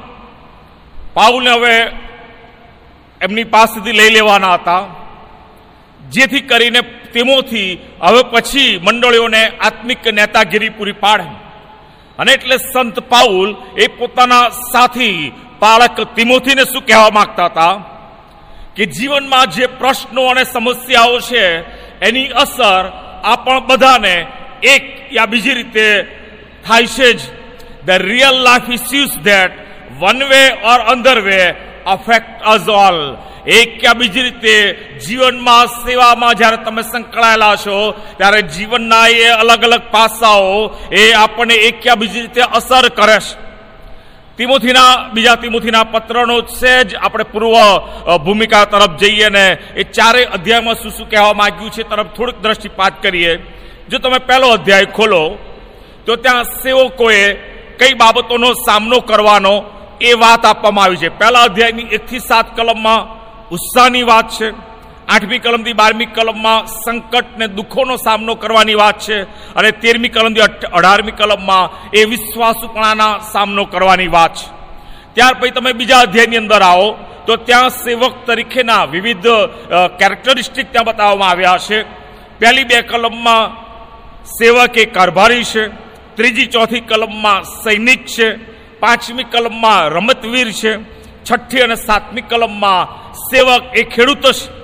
પાઉલને 1.14 1.50
હવે 1.50 1.74
એમની 3.20 3.44
પાસેથી 3.44 3.92
લઈ 3.92 4.10
લેવાના 4.10 4.54
હતા. 4.54 4.86
જેથી 6.10 6.40
કરીને 6.40 6.80
તિમોથી 7.12 7.78
હવે 8.00 8.22
પછી 8.22 8.80
મંડળીઓને 8.82 9.48
આત્મિક 9.48 10.06
નેતાગીરી 10.06 10.68
પૂરી 10.68 10.92
પાડે. 10.92 11.24
અને 12.18 12.32
એટલે 12.32 12.56
સંત 12.56 12.98
પાઉલ 13.00 13.56
એ 13.78 13.86
પોતાના 13.86 14.48
સાથી, 14.48 15.32
બાળક 15.60 16.00
તિમોથીને 16.14 16.64
શું 16.64 16.86
કહેવા 16.86 17.10
માંગતા 17.10 17.44
હતા? 17.44 17.99
કે 18.80 18.86
જીવનમાં 18.96 19.50
જે 19.52 19.66
પ્રશ્નો 19.80 20.22
અને 20.32 20.44
સમસ્યાઓ 20.44 21.20
છે, 21.20 21.44
એની 22.08 22.32
અસર 22.42 22.82
આપણ 23.32 23.66
બધાને 23.68 24.16
એક 24.74 24.84
યા 25.16 25.26
બીજી 25.26 25.54
રીતે 25.54 25.88
થાય 26.64 26.86
છે 26.86 27.08
જ. 27.12 27.20
The 27.86 27.90
real 28.10 28.36
life 28.46 28.70
issues 28.76 29.16
that 29.26 29.52
one 30.00 30.20
way 30.30 30.44
or 30.72 30.80
another 30.92 31.18
way 31.26 31.40
affect 31.94 32.40
as 32.52 32.68
all 32.68 32.98
એક 33.46 33.84
યા 33.84 34.00
બીજી 34.00 34.22
રીતે 34.22 34.56
જીવનમાં 35.04 35.68
સેવામાં 35.84 36.38
જ્યારે 36.40 36.64
તમે 36.64 36.82
સંકળાયેલા 36.82 37.56
છો, 37.56 37.76
ત્યારે 38.16 38.42
જીવનના 38.54 39.06
એ 39.08 39.28
અલગ 39.42 39.62
અલગ 39.68 39.84
પાસાઓ 39.92 40.56
એ 40.90 41.12
આપણને 41.12 41.56
એક 41.68 41.86
યા 41.86 42.00
બીજી 42.02 42.20
રીતે 42.20 42.42
અસર 42.58 42.88
કરે 42.98 43.18
છે. 43.20 43.49
તિમોથીના, 44.40 45.08
બીજા 45.14 45.36
તિમોથીના 45.36 45.84
પત્રનો 45.84 46.36
સહેજ 46.40 46.94
આપણે 46.94 47.24
પૂર્વ 47.24 47.56
ભૂમિકા 48.24 48.64
તરફ 48.64 48.94
જઈએ 48.96 49.28
ને 49.28 49.44
એ 49.76 49.82
ચારેય 49.82 50.24
અધ્યાયમાં 50.24 50.74
શું 50.74 50.92
શું 50.92 51.10
કહેવા 51.10 51.32
માંગ્યું 51.32 51.70
છે 51.70 51.82
તરફ 51.82 52.06
થોડીક 52.16 52.38
દ્રષ્ટિપાત 52.42 53.02
કરીએ. 53.02 53.32
જો 53.88 53.98
તમે 53.98 54.18
પહેલો 54.18 54.48
અધ્યાય 54.48 54.84
ખોલો, 54.96 55.22
તો 56.06 56.16
ત્યાં 56.16 56.44
સેવકોએ 56.62 57.22
કઈ 57.80 57.94
બાબતોનો 57.94 58.52
સામનો 58.66 59.00
કરવાનો 59.00 59.54
એ 60.00 60.12
વાત 60.12 60.46
આપવામાં 60.46 60.84
આવી 60.84 60.96
છે. 60.96 61.08
પહેલા 61.08 61.42
અધ્યાયની 61.42 61.92
એકથી 61.92 62.18
સાત 62.18 62.56
કલમમાં 62.56 63.02
ઉત્સાહની 63.48 64.02
વાત 64.02 64.28
છે. 64.30 64.48
આઠમી 65.12 65.40
કલમથી 65.44 65.78
બારમી 65.80 66.10
કલમમાં 66.16 66.66
સંકટ 66.82 67.28
ને 67.38 67.46
દુઃખોનો 67.58 67.94
સામનો 68.06 68.32
કરવાની 68.42 68.78
વાત 68.82 68.98
છે 69.06 69.16
અને 69.58 69.70
તેરમી 69.82 70.14
કલમથી 70.16 70.44
અઢારમી 70.76 71.18
કલમમાં 71.20 71.70
એ 71.98 72.00
વિશ્વાસુપણાના 72.12 73.14
સામનો 73.32 73.64
કરવાની 73.72 74.10
વાત 74.16 74.34
છે. 74.38 74.46
ત્યાર 75.14 75.34
પછી 75.40 75.54
તમે 75.56 75.72
બીજા 75.80 76.02
અધ્યાયની 76.06 76.42
અંદર 76.42 76.62
આવો, 76.62 76.88
તો 77.26 77.32
ત્યાં 77.48 77.72
સેવક 77.84 78.14
તરીકેના 78.26 78.84
વિવિધ 78.94 79.30
કેરેક્ટરિસ્ટિક 79.98 80.68
ત્યાં 80.72 80.88
બતાવવામાં 80.88 81.30
આવ્યા 81.32 81.64
છે. 81.66 81.78
પહેલી 82.40 82.68
બે 82.70 82.78
કલમમાં 82.90 83.52
સેવક 84.38 84.76
એ 84.82 84.84
કારભારી 84.96 85.44
છે, 85.52 85.62
ત્રીજી, 86.16 86.52
ચોથી 86.54 86.86
કલમમાં 86.90 87.44
સૈનિક 87.62 88.02
છે, 88.14 88.28
પાંચમી 88.82 89.30
કલમમાં 89.32 89.82
રમતવીર 89.94 90.50
છે, 90.60 90.72
છઠ્ઠી 91.26 91.64
અને 91.66 91.76
સાતમી 91.86 92.28
કલમમાં 92.30 92.88
સેવક 93.28 93.62
એ 93.80 93.82
ખેડૂત 93.94 94.22
છે 94.22 94.59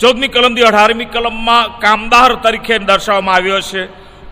ચૌદમી 0.00 0.28
કલમથી 0.28 0.64
અઢારમી 0.64 1.12
કલમમાં 1.14 1.78
કામદાર 1.78 2.32
તરીકે 2.44 2.74
દર્શાવવામાં 2.88 3.36
આવ્યો 3.36 3.60
છે. 3.60 3.82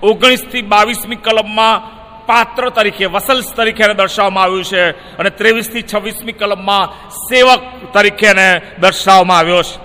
ઓગણીસથી 0.03 0.63
બાવીસમી 0.63 1.25
કલમમાં 1.27 1.83
પાત્ર 2.29 2.65
તરીકે, 2.77 3.07
વસલ્સ 3.07 3.49
તરીકે 3.57 3.83
એને 3.85 3.95
દર્શાવવામાં 3.95 4.45
આવ્યું 4.45 4.65
છે 4.65 4.83
અને 5.19 5.31
ત્રેવીસથી 5.31 5.89
છવ્વીસમી 5.91 6.33
કલમમાં 6.33 6.91
સેવક 7.27 7.63
તરીકે 7.95 8.27
એને 8.27 8.49
દર્શાવવામાં 8.81 9.39
આવ્યો 9.39 9.63
છે. 9.63 9.77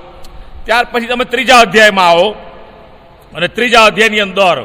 ત્યાર 0.65 0.85
પછી 0.91 1.09
તમે 1.11 1.25
ત્રીજા 1.25 1.59
અધ્યાયમાં 1.59 2.09
આવો 2.09 2.27
અને 3.35 3.47
ત્રીજા 3.47 3.85
અધ્યાયની 3.85 4.25
અંદર 4.27 4.57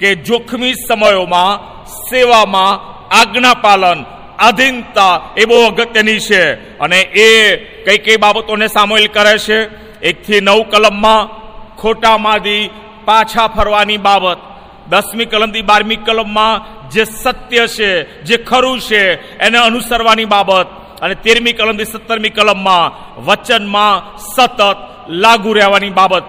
કે 0.00 0.08
જોખમી 0.28 0.74
સમયોમાં 0.88 1.60
સેવામાં 2.08 2.80
આજ્ઞા 3.18 3.54
પાલન, 3.64 4.00
આધીનતા 4.38 5.14
એ 5.36 5.44
બહુ 5.44 5.56
અગત્યની 5.66 6.20
છે 6.28 6.42
અને 6.78 7.00
એ 7.26 7.28
કઈ 7.86 7.98
કઈ 7.98 8.16
બાબતોને 8.16 8.66
સામેલ 8.66 9.06
કરે 9.06 9.36
છે. 9.38 9.89
એકથી 10.02 10.40
નવ 10.40 10.62
કલમમાં 10.62 11.26
ખોટામાંથી 11.76 12.70
પાછા 13.04 13.46
ફરવાની 13.46 13.96
બાબત. 13.96 14.36
દસમી 14.88 15.24
કલમથી 15.24 15.62
બારમી 15.62 15.96
કલમમાં 15.96 16.80
જે 16.88 17.04
સત્ય 17.04 17.66
છે, 17.66 18.22
જે 18.22 18.36
ખરું 18.36 18.80
છે, 18.80 19.36
એને 19.38 19.58
અનુસરવાની 19.58 20.24
બાબત. 20.24 20.66
અને 21.00 21.14
તેરમી 21.14 21.52
કલમથી 21.52 21.84
સત્તરમી 21.84 22.28
કલમમાં 22.28 23.14
વચનમાં 23.24 24.18
સતત 24.18 24.76
લાગુ 25.08 25.52
રહેવાની 25.52 25.90
બાબત. 25.90 26.22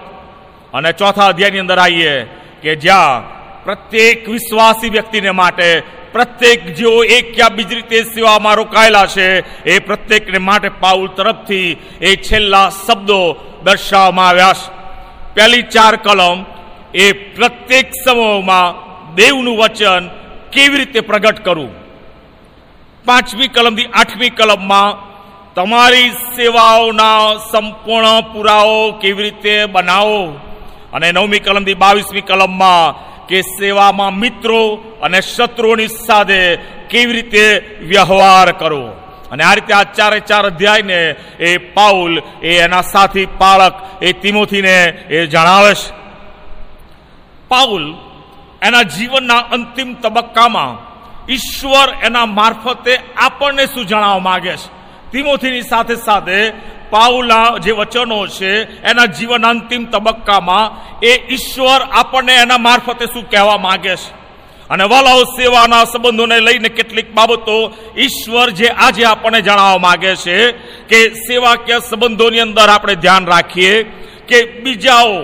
અને 0.74 0.92
ચોથા 0.92 1.26
અધ્યાયની 1.26 1.58
અંદર 1.58 1.78
આવીએ 1.78 2.22
કે 2.62 2.76
જ્યાં 2.76 3.32
પ્રત્યેક 3.64 4.28
વિશ્વાસી 4.28 4.90
વ્યક્તિને 4.90 5.30
માટે 5.30 5.82
પ્રત્યેક 6.12 6.74
જેઓ 6.74 7.04
એક 7.04 7.38
યા 7.38 7.48
બીજી 7.48 7.74
રીતે 7.74 8.02
સેવામાં 8.02 8.54
રોકાયેલા 8.54 9.06
છે, 9.06 9.26
એ 9.64 9.78
પ્રત્યેકને 9.78 10.38
માટે 10.38 10.68
પાઉલ 10.68 11.06
તરફથી 11.06 11.76
એ 12.00 12.16
છેલ્લા 12.16 12.70
શબ્દો 12.70 13.36
દર્શાવવામાં 13.64 14.28
આવ્યા 14.28 14.52
છે. 14.52 14.72
પહેલી 15.34 15.62
ચાર 15.62 15.96
કલમ, 15.96 16.44
એ 16.94 17.12
પ્રત્યેક 17.12 17.90
સમૂહમાં 18.04 18.92
દેવનું 19.14 19.58
વચન 19.58 20.08
કેવી 20.52 20.76
રીતે 20.76 21.00
પ્રગટ 21.00 21.44
કરવું? 21.44 21.70
પાંચમી 23.04 23.48
કલમથી 23.48 23.84
આઠમી 23.84 24.30
કલમમાં, 24.30 25.12
તમારી 25.54 26.10
સેવાઓના 26.10 27.34
સંપૂર્ણ 27.50 28.20
પુરાવો 28.32 28.92
કેવી 28.92 29.22
રીતે 29.22 29.66
બનાવો? 29.66 30.26
અને 30.92 31.12
નવમી 31.12 31.38
કલમથી 31.38 31.74
બાવીસમી 31.74 32.20
કલમમાં 32.20 33.11
કે 33.28 33.42
સેવામાં 33.42 34.14
મિત્રો 34.14 34.76
અને 35.02 35.20
શત્રુઓની 35.20 35.86
સાથે 35.86 36.56
કેવી 36.90 37.12
રીતે 37.12 37.76
વ્યવહાર 37.80 38.52
કરવો? 38.52 38.88
અને 39.30 39.44
આ 39.44 39.54
રીતે 39.54 39.74
આ 39.74 39.82
ચારે 39.82 40.20
ચાર 40.20 40.46
અધ્યાયને 40.46 41.14
એ 41.40 41.56
પાઉલ, 41.56 42.22
એ 42.42 42.58
એના 42.58 42.82
સાથી 42.82 43.26
પાળક, 43.26 43.74
એ 44.02 44.12
તિમોથીને 44.12 44.84
એ 44.84 45.26
જણાવે 45.26 45.74
છે. 45.74 45.94
પાઉલ 47.48 47.94
એના 48.62 48.82
જીવનના 48.82 49.38
અંતિમ 49.38 49.94
તબક્કામાં 49.94 50.92
ઈશ્વર 51.32 52.04
એના 52.04 52.26
મારફતે 52.26 52.98
આપણને 53.16 53.66
શું 53.66 53.86
જણાવવા 53.86 54.18
માગે 54.18 54.56
છે? 54.56 54.82
તિમોથીની 55.12 55.62
સાથે 55.62 55.94
સાથે 55.94 56.52
પાઉલના 56.92 57.58
જે 57.58 57.72
વચનો 57.72 58.26
છે, 58.26 58.50
એના 58.82 59.12
જીવન 59.16 59.46
અંતિમ 59.46 59.84
તબક્કામાં 59.84 60.72
એ 61.02 61.12
ઈશ્વર 61.30 61.80
આપણને 61.90 62.34
એના 62.34 62.58
મારફતે 62.58 63.06
શું 63.12 63.30
કહેવા 63.30 63.58
માંગે 63.58 63.94
છે? 63.96 64.10
અને 64.70 64.84
વાલાઓ 64.84 65.22
સેવાના 65.36 65.84
સંબંધોને 65.84 66.38
લઈને 66.40 66.68
કેટલીક 66.68 67.08
બાબતો 67.14 67.56
ઈશ્વર 67.96 68.48
જે 68.50 68.68
આજે 68.76 69.04
આપણને 69.04 69.40
જણાવવા 69.40 69.78
માંગે 69.78 70.12
છે 70.16 70.36
કે 70.88 70.98
સેવાકીય 71.26 71.78
સંબંધોની 71.80 72.40
અંદર 72.40 72.68
આપણે 72.70 72.94
ધ્યાન 72.94 73.26
રાખીએ 73.26 73.74
કે 74.28 74.38
બીજાઓ 74.64 75.16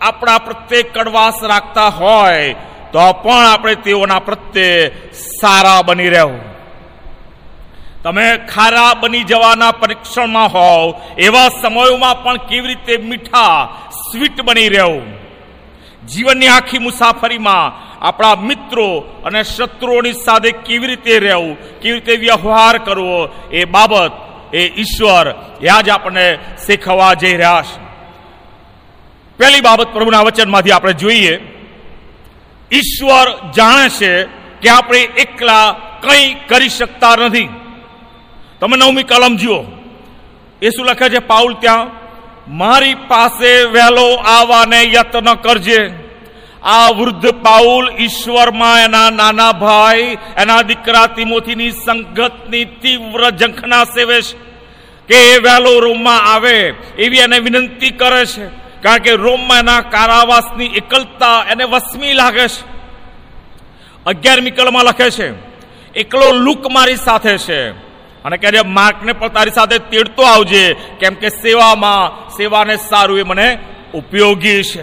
આપણા 0.00 0.38
પ્રત્યે 0.38 0.82
કડવાશ 0.94 1.40
રાખતા 1.42 1.90
હોય 1.90 2.54
તો 2.92 3.02
પણ 3.22 3.46
આપણે 3.46 3.74
તેઓના 3.86 4.18
પ્રત્યે 4.18 4.78
સારા 5.40 5.82
બની 5.82 6.10
રહેવું. 6.10 6.40
તમે 8.04 8.36
ખારા 8.36 8.94
બની 8.94 9.24
જવાના 9.24 9.72
પરીક્ષણમાં 9.72 10.48
હોવ, 10.48 10.94
એવા 11.18 11.48
સમયોમાં 11.48 12.22
પણ 12.22 12.36
કેવી 12.36 12.68
રીતે 12.68 12.96
મીઠા, 12.96 13.76
સ્વીટ 13.90 14.40
બની 14.40 14.68
રહેવું? 14.68 15.20
જીવનની 16.06 16.48
આખી 16.48 16.78
મુસાફરીમાં 16.78 17.90
આપણા 18.04 18.34
મિત્રો 18.34 19.00
અને 19.24 19.42
શત્રુઓની 19.42 20.12
સાથે 20.12 20.50
કેવી 20.50 20.86
રીતે 20.86 21.18
રહેવું, 21.18 21.80
કેવી 21.80 21.94
રીતે 21.94 22.16
વ્યવહાર 22.16 22.78
કરવો, 22.78 23.28
એ 23.52 23.64
બાબત 23.64 24.12
એ 24.54 24.68
ઈશ્વર 24.68 25.34
એ 25.60 25.82
જ 25.82 25.88
આપણને 25.88 26.38
શીખવવા 26.66 27.14
જઈ 27.14 27.36
રહ્યા 27.36 27.62
છે. 27.62 27.84
પહેલી 29.38 29.60
બાબત 29.60 29.88
પ્રભુના 29.88 30.20
વચનમાંથી 30.20 30.70
આપણે 30.70 30.92
જોઈએ. 30.92 31.36
ઈશ્વર 32.72 33.52
જાણે 33.56 33.88
છે 33.88 34.24
કે 34.62 34.68
આપણે 34.68 34.98
એકલા 34.98 35.72
કંઈ 36.00 36.34
કરી 36.34 36.68
શકતા 36.68 37.16
નથી. 37.16 37.59
તમે 38.60 38.76
નવમી 38.76 39.02
કલમ 39.02 39.36
જુઓ. 39.36 39.62
શું 40.68 40.86
લખે 40.86 41.08
છે, 41.08 41.18
પાઉલ 41.18 41.54
ત્યાં, 41.54 41.90
મારી 42.56 42.94
પાસે 42.94 43.62
વહેલો 43.64 44.14
આવવાને 44.14 44.84
યત્ન 44.84 45.34
કરજે. 45.34 45.90
આ 46.62 46.88
વૃદ્ધ 46.88 47.26
પાઉલ 47.26 47.90
ઈશ્વરમાં 47.98 48.80
એના 48.80 49.10
નાના 49.10 49.52
ભાઈ, 49.52 50.16
એના 50.36 50.62
દીકરા 50.62 51.06
તિમોથીની 51.06 51.70
સંગતની 51.70 52.64
તીવ્ર 52.64 53.30
ઝંખના 53.30 53.84
સેવે 53.84 54.22
છે. 54.22 54.38
કે 55.08 55.14
એ 55.14 55.38
વહેલો 55.38 55.80
રોમમાં 55.80 56.34
આવે, 56.34 56.74
એવી 56.98 57.18
એને 57.18 57.38
વિનંતી 57.38 57.90
કરે 57.90 58.26
છે. 58.26 58.46
કારણ 58.82 58.98
કે 58.98 59.12
રોમમાં 59.12 59.58
એના 59.58 59.80
કારાવાસની 59.80 60.66
એકલતા 60.66 61.44
એને 61.50 61.64
વસમી 61.64 62.12
લાગે 62.12 62.48
છે. 62.48 62.64
અગિયારમી 64.06 64.50
કલમાં 64.50 64.84
લખે 64.84 65.10
છે, 65.10 65.32
એકલો 65.92 66.32
લુક 66.32 66.66
મારી 66.70 66.96
સાથે 66.96 67.38
છે. 67.38 67.89
અને 68.24 68.36
છે, 68.36 68.66
માર્કને 68.66 69.12
પણ 69.12 69.28
તારી 69.28 69.50
સાથે 69.50 69.78
તેડતો 69.78 70.22
આવજે. 70.22 70.74
કેમ 71.00 71.14
કે 71.14 71.28
સેવામાં, 71.28 72.30
સેવાને 72.30 72.76
સારું 72.76 73.18
એ 73.18 73.22
મને 73.22 73.58
ઉપયોગી 73.94 74.62
છે. 74.62 74.82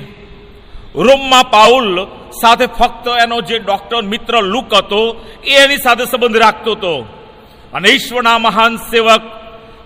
રોમમાં 0.95 1.43
પાઉલ 1.43 2.05
સાથે 2.41 2.65
ફક્ત 2.65 3.07
એનો 3.23 3.41
જે 3.41 3.59
ડોક્ટર 3.59 4.01
મિત્ર 4.01 4.41
લુક 4.41 4.73
હતો, 4.73 5.25
એ 5.45 5.53
એની 5.55 5.77
સાથે 5.77 6.05
સંબંધ 6.05 6.37
રાખતો 6.37 6.71
હતો. 6.71 7.01
અને 7.73 7.89
ઈશ્વરના 7.89 8.37
મહાન 8.37 8.75
સેવક, 8.75 9.21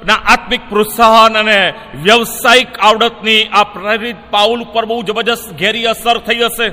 ના 0.06 0.14
આત્મિક 0.14 0.62
પ્રોત્સાહન 0.70 1.38
અને 1.38 1.74
વ્યવસાયિક 2.04 2.80
આવડતની 2.80 3.44
આ 3.44 3.64
પ્રેરિત 3.64 4.16
પાઉલ 4.32 4.62
ઉપર 4.62 4.86
બહુ 4.86 5.04
જબરજસ્ત 5.04 5.54
ઘેરી 5.54 5.86
અસર 5.86 6.18
થઈ 6.18 6.36
હશે. 6.36 6.70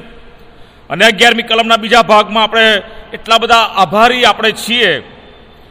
અને 0.91 1.07
અગિયારમી 1.07 1.43
કલમના 1.43 1.77
બીજા 1.77 2.03
ભાગમાં 2.03 2.43
આપણે 2.43 2.83
એટલા 3.13 3.39
બધા 3.39 3.57
આભારી 3.57 4.25
આપણે 4.25 4.53
છીએ. 4.53 5.18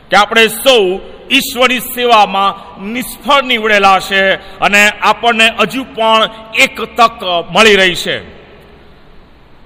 કે 0.09 0.15
આપણે 0.15 0.47
સૌ 0.47 0.99
ઈશ્વરની 1.31 1.79
સેવામાં 1.79 2.83
નિષ્ફળ 2.83 3.43
નીવડેલા 3.43 3.99
છે 3.99 4.35
અને 4.59 4.89
આપણને 4.89 5.47
હજુ 5.59 5.83
પણ 5.83 6.29
એક 6.59 6.81
તક 6.81 7.23
મળી 7.51 7.75
રહી 7.75 7.95
છે. 7.95 8.37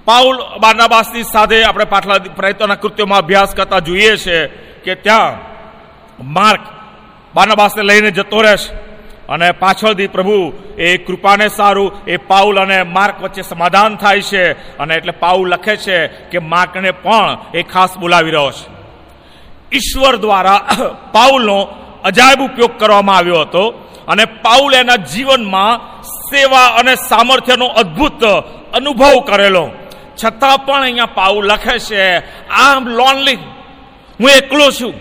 પાઉલ 0.05 0.37
બારનાબાસની 0.59 1.23
સાથે 1.23 1.63
આપણે 1.63 1.85
પાછલા 1.85 2.19
પ્રયત્નોના 2.35 2.75
કૃત્યોમાં 2.75 3.19
અભ્યાસ 3.19 3.55
કરતા 3.55 3.79
જોઈએ 3.79 4.17
છે 4.17 4.47
કે 4.85 4.95
ત્યાં 4.95 5.37
માર્ક 6.23 6.61
બારનાબાસને 7.35 7.83
લઈને 7.83 8.11
જતો 8.11 8.41
રહેશે 8.41 8.73
અને 9.29 9.51
પાછળથી 9.51 10.07
પ્રભુ 10.07 10.53
એ 10.77 10.97
કૃપાને 10.97 11.47
સારું, 11.47 11.91
એ 12.07 12.17
પાઉલ 12.17 12.59
અને 12.59 12.83
માર્ક 12.83 13.21
વચ્ચે 13.21 13.41
સમાધાન 13.41 13.95
થાય 13.95 14.21
છે 14.21 14.77
અને 14.77 14.95
એટલે 14.95 15.11
પાઉલ 15.11 15.49
લખે 15.49 15.75
છે 15.77 16.07
કે 16.07 16.39
માર્કને 16.39 16.91
પણ 16.91 17.37
એ 17.53 17.63
ખાસ 17.63 17.97
બોલાવી 17.97 18.31
રહ્યો 18.31 18.51
છે. 18.51 18.80
ઈશ્વર 19.71 20.15
દ્વારા 20.15 20.65
પાઉલનો 21.15 21.57
અજાયબ 22.03 22.41
ઉપયોગ 22.41 22.77
કરવામાં 22.77 23.17
આવ્યો 23.17 23.41
હતો 23.41 23.63
અને 24.07 24.25
પાઉલ 24.25 24.73
એના 24.73 24.97
જીવનમાં 24.97 25.81
સેવા 26.01 26.65
અને 26.65 26.95
સામર્થ્યનો 26.95 27.65
અદ્ભુત 27.65 28.23
અનુભવ 28.73 29.19
કરેલો. 29.19 29.71
છતાં 30.23 30.65
પણ 30.65 30.81
અહીંયા 30.81 31.05
પાઉલ 31.05 31.45
લખે 31.47 31.79
છે 31.79 32.17
આમ 32.49 32.87
લોનલી 32.87 33.39
હું 34.19 34.29
એકલો 34.29 34.71
છું. 34.71 34.93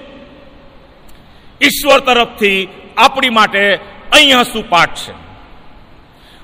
ઈશ્વર 1.63 2.01
તરફથી 2.01 2.69
આપણી 2.97 3.29
માટે 3.29 3.81
અહીંયા 4.13 4.43
શું 4.43 4.71
પાઠ 4.71 5.01
છે? 5.07 5.13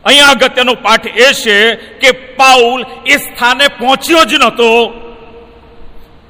અહીંયા 0.05 0.31
અગત્યનો 0.31 0.75
પાઠ 0.75 1.07
એ 1.07 1.35
છે 1.35 1.75
કે 1.75 2.11
પાઉલ 2.13 2.87
એ 3.07 3.17
સ્થાને 3.17 3.69
પહોંચ્યો 3.69 4.25
જ 4.25 4.35
નહોતો. 4.35 4.67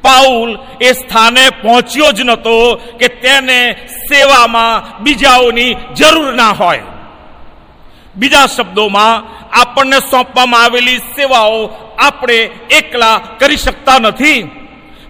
પાઉલ 0.07 0.51
એ 0.81 0.93
સ્થાને 0.93 1.45
પહોંચ્યો 1.63 2.13
જ 2.13 2.21
નહોતો 2.21 2.57
કે 2.99 3.09
તેને 3.23 3.59
સેવામાં 4.09 5.03
બીજાઓની 5.03 5.71
જરૂર 5.97 6.35
ના 6.35 6.51
હોય. 6.51 6.83
બીજા 8.17 8.47
શબ્દોમાં 8.47 9.25
આપણને 9.61 9.99
સોંપવામાં 10.11 10.63
આવેલી 10.65 10.99
સેવાઓ 10.99 11.67
આપણે 11.99 12.37
એકલા 12.71 13.17
કરી 13.39 13.57
શકતા 13.57 13.99
નથી. 13.99 14.43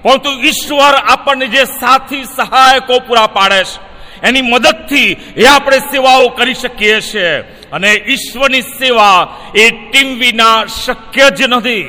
પરંતુ 0.02 0.30
ઈશ્વર 0.42 0.94
આપણને 0.94 1.46
જે 1.46 1.64
સાથી 1.64 2.24
સહાયકો 2.24 2.98
પૂરા 2.98 3.26
પાડે 3.26 3.62
છે, 3.64 3.78
એની 4.22 4.42
મદદથી 4.42 5.06
એ 5.36 5.46
આપણે 5.46 5.78
સેવાઓ 5.78 6.28
કરી 6.28 6.54
શકીએ 6.54 7.00
છીએ. 7.00 7.32
અને 7.72 7.90
ઈશ્વરની 7.92 8.62
સેવા 8.62 9.36
એ 9.54 9.70
ટીમ 9.70 10.18
વિના 10.18 10.64
શક્ય 10.84 11.30
જ 11.30 11.42
નથી. 11.48 11.82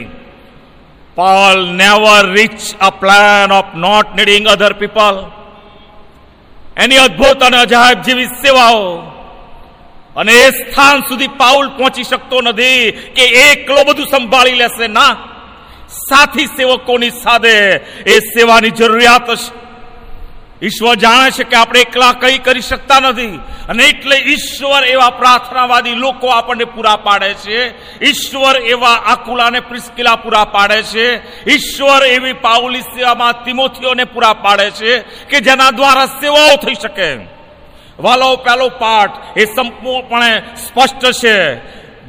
Paul 1.18 1.66
never 1.74 2.32
reached 2.32 2.76
a 2.80 2.92
plan 2.92 3.52
of 3.52 3.66
not 3.76 4.16
needing 4.16 4.48
other 4.48 4.74
people. 4.74 5.16
એની 6.78 6.98
અદભુત 6.98 7.44
અને 7.44 7.58
અજાયબ 7.58 8.02
જેવી 8.02 8.30
સેવાઓ 8.44 8.82
અને 10.16 10.32
એ 10.32 10.52
સ્થાન 10.52 11.02
સુધી 11.10 11.28
પાઉલ 11.38 11.68
પહોંચી 11.78 12.04
શકતો 12.04 12.42
નથી 12.42 12.92
કે 13.16 13.24
એકલો 13.46 13.84
બધું 13.84 14.08
સંભાળી 14.08 14.56
લેશે 14.56 14.88
ના, 14.88 15.14
સાથી 16.10 16.48
સેવકોની 16.58 17.10
સાથે 17.24 17.56
એ 18.06 18.20
સેવાની 18.36 18.72
જરૂરિયાત 18.72 19.28
છે 19.28 19.36
ઈશ્વર 20.62 20.96
જાણે 20.96 21.32
છે 21.32 21.44
કે 21.44 21.56
આપણે 21.56 21.80
એકલા 21.80 22.12
કંઈ 22.12 22.38
કરી 22.38 22.62
શકતા 22.62 23.00
નથી. 23.00 23.40
અને 23.70 23.84
એટલે 23.84 24.16
ઈશ્વર 24.18 24.86
એવા 24.86 25.10
પ્રાર્થનાવાદી 25.10 25.94
લોકો 25.94 26.28
આપણને 26.28 26.66
પૂરા 26.66 26.96
પાડે 26.96 27.34
છે. 27.34 27.70
ઈશ્વર 28.04 28.56
એવા 28.56 28.90
આકુલા 28.90 29.46
અને 29.46 29.60
પ્રિસ્કિલા 29.60 30.16
પૂરા 30.16 30.44
પાડે 30.44 30.84
છે. 30.84 31.16
ઈશ્વર 31.50 32.04
એવી 32.04 32.34
પાઉલી 32.34 32.82
સેવામાં 32.82 33.44
તિમોથીઓને 33.44 34.04
પૂરા 34.04 34.34
પાડે 34.34 34.72
છે 34.72 35.00
કે 35.00 35.40
જેના 35.40 35.72
દ્વારા 35.72 36.06
સેવાઓ 36.06 36.56
થઈ 36.56 36.74
શકે. 36.74 37.16
વાલો, 38.00 38.36
પહેલો 38.36 38.70
પાઠ 38.70 39.38
એ 39.38 39.46
સંપૂર્ણપણે 39.46 40.42
સ્પષ્ટ 40.56 41.12
છે. 41.12 41.56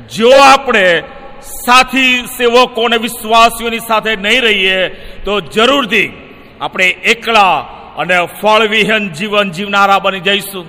જો 0.09 0.30
આપણે 0.30 1.03
સાથી 1.40 2.26
સેવકો 2.38 2.82
અને 2.82 2.96
વિશ્વાસીઓની 2.96 3.78
સાથે 3.78 4.16
નહીં 4.16 4.42
રહીએ, 4.42 4.88
તો 5.24 5.40
જરૂરથી 5.40 6.12
આપણે 6.61 6.84
એકલા 6.84 7.66
અને 7.99 8.16
ફળવિહીન 8.40 9.12
જીવન 9.12 9.51
જીવનારા 9.51 9.99
બની 9.99 10.20
જઈશું. 10.20 10.66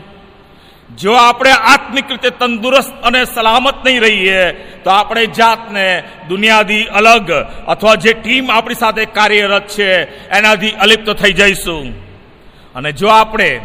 જો 0.98 1.14
આપણે 1.14 1.52
આત્મિક 1.52 2.10
રીતે 2.10 2.30
તંદુરસ્ત 2.30 2.94
અને 3.04 3.26
સલામત 3.26 3.86
નહીં 3.86 4.02
રહીએ, 4.02 4.52
તો 4.84 4.90
આપણે 4.90 5.26
જાતને 5.26 6.04
દુનિયાથી 6.30 6.84
અલગ 6.84 7.32
અથવા 7.68 7.96
જે 7.96 8.14
ટીમ 8.14 8.52
આપણી 8.52 8.76
સાથે 8.76 9.06
કાર્યરત 9.06 9.68
છે, 9.68 9.90
એનાથી 10.30 10.70
અલિપ્ત 10.70 11.10
થઈ 11.10 11.34
જઈશું. 11.34 11.86
અને 12.76 12.92
જો 12.92 13.08
આપણે 13.08 13.62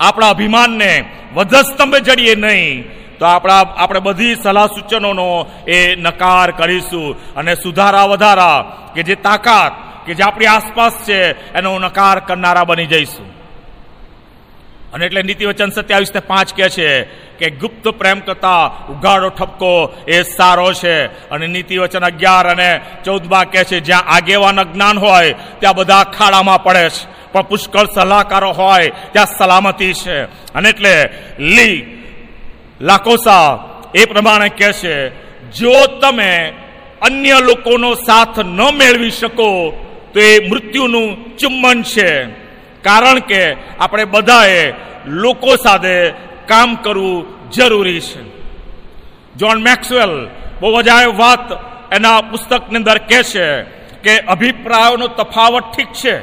આપણા 0.00 0.28
અભિમાનને 0.28 1.04
વધસ્તંભે 1.34 2.00
જડીએ 2.00 2.34
નહીં, 2.34 2.84
તો 3.18 3.26
આપણા, 3.26 3.60
આપણે 3.76 4.00
બધી 4.00 4.34
સલાહ 4.34 4.66
સૂચનોનો 4.66 5.46
એ 5.68 5.96
નકાર 5.96 6.50
કરીશું 6.50 7.34
અને 7.34 7.54
સુધારા 7.54 8.04
વધારા 8.04 8.58
કે 8.94 9.02
જે 9.02 9.14
તાકાત 9.14 9.72
કે 10.06 10.14
જે 10.14 10.22
આપણી 10.22 10.46
આસપાસ 10.46 10.92
છે, 10.92 11.52
એનો 11.52 11.78
નકાર 11.78 12.20
કરનારા 12.20 12.64
બની 12.64 12.86
જઈશું. 12.86 13.34
અને 14.92 15.06
એટલે 15.06 15.22
નીતિવચન 15.22 15.70
સત્યાવીસ 15.70 16.14
ને 16.14 16.20
પાંચ 16.20 16.54
કે 16.54 16.68
છે 16.68 17.02
કે 17.38 17.50
ગુપ્ત 17.50 17.88
પ્રેમ 17.88 18.20
કરતા 18.20 18.66
ઉઘાડો 18.66 19.28
ઠપકો 19.28 19.96
એ 20.08 20.22
સારો 20.22 20.72
છે. 20.72 21.28
અને 21.28 21.46
નીતિવચન 21.46 22.04
અગિયાર 22.04 22.46
અને 22.46 22.80
ચૌદમાં 23.04 23.50
કહે 23.50 23.64
છે, 23.64 23.80
જ્યાં 23.80 24.02
આગેવાન 24.02 24.62
જ્ઞાન 24.62 24.98
હોય, 24.98 25.32
ત્યાં 25.32 25.74
બધા 25.74 26.04
ખાડામાં 26.04 26.62
પડે 26.62 26.88
છે. 26.88 27.32
પણ 27.32 27.42
પુષ્કળ 27.42 27.86
સલાહકારો 27.94 28.50
હોય, 28.50 28.92
ત્યાં 29.12 29.26
સલામતી 29.26 29.92
છે. 29.92 30.22
અને 30.24 30.68
એટલે 30.68 31.08
લી 31.38 32.04
લાકોસા 32.80 33.58
એ 33.94 34.04
પ્રમાણે 34.04 34.48
કહે 34.48 34.72
છે, 34.72 35.08
જો 35.50 35.86
તમે 35.86 36.52
અન્ય 37.02 37.34
લોકોનો 37.40 37.94
સાથ 37.94 38.40
ન 38.40 38.60
મેળવી 38.74 39.10
શકો 39.10 39.80
તો 40.14 40.20
એ 40.20 40.48
મૃત્યુનું 40.48 41.36
ચુંબન 41.36 41.82
છે. 41.82 42.24
કારણ 42.82 43.18
કે 43.18 43.56
આપણે 43.80 44.04
બધાએ 44.04 44.72
લોકો 45.06 45.56
સાથે 45.56 46.10
કામ 46.46 46.74
કરવું 46.74 47.50
જરૂરી 47.50 48.00
છે. 48.00 48.22
જ્હોન 49.34 49.62
મેક્સવેલ 49.62 50.28
બહુ 50.60 50.72
વધારે 50.72 51.06
વાત 51.06 51.46
એના 51.94 52.20
પુસ્તકની 52.20 52.76
અંદર 52.76 52.98
કહે 52.98 53.22
છે 53.22 53.62
કે 54.02 54.18
અભિપ્રાયોનો 54.18 55.06
તફાવત 55.08 55.64
ઠીક 55.76 55.92
છે, 55.92 56.16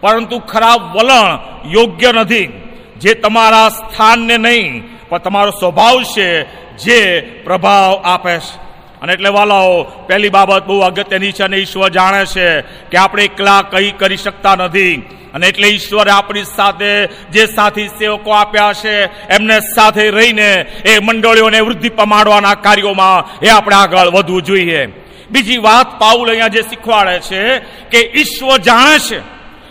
પરંતુ 0.00 0.38
ખરાબ 0.38 0.96
વલણ 0.96 1.38
યોગ્ય 1.70 2.12
નથી. 2.12 2.48
જે 2.96 3.14
તમારા 3.14 3.68
સ્થાનને 3.68 4.36
નહીં, 4.36 4.82
પણ 5.08 5.18
તમારો 5.18 5.50
સ્વભાવ 5.50 6.02
છે 6.02 6.28
જે 6.76 7.20
પ્રભાવ 7.44 7.94
આપે 8.04 8.38
છે. 8.38 8.71
અને 9.02 9.12
એટલે 9.12 9.28
વાલાઓ, 9.28 9.82
પહેલી 9.82 10.28
બાબત 10.28 10.64
બહુ 10.66 10.80
અગત્યની 10.80 11.32
છે 11.32 11.42
અને 11.42 11.56
ઈશ્વર 11.56 11.88
જાણે 11.88 12.24
છે 12.26 12.60
કે 12.60 12.96
આપણે 12.96 13.24
એકલા 13.24 13.62
કંઈ 13.62 13.90
કરી 13.90 14.16
શકતા 14.16 14.56
નથી. 14.56 14.96
અને 15.34 15.46
એટલે 15.46 15.68
ઈશ્વરે 15.68 16.10
આપણી 16.10 16.44
સાથે, 16.44 17.06
જે 17.06 17.46
સાથી 17.46 17.88
સેવકો 17.88 18.30
આપ્યા 18.30 18.72
છે, 18.72 19.04
એમને 19.28 19.60
સાથે 19.60 20.10
રહીને 20.10 20.52
એ 20.84 20.98
મંડળીઓને 20.98 21.60
વૃદ્ધિ 21.60 21.88
પમાડવાના 21.88 22.54
કાર્યોમાં 22.54 23.44
એ 23.46 23.48
આપણે 23.48 23.74
આગળ 23.74 24.08
વધવું 24.08 24.42
જોઈએ. 24.42 24.86
બીજી 25.30 25.58
વાત 25.58 25.98
પાઉલ 25.98 26.28
અહીંયા 26.28 26.48
જે 26.48 26.62
શીખવાડે 26.62 27.18
છે 27.18 27.58
કે 27.90 28.00
ઈશ્વર 28.14 28.58
જાણે 28.58 28.98
છે 28.98 29.18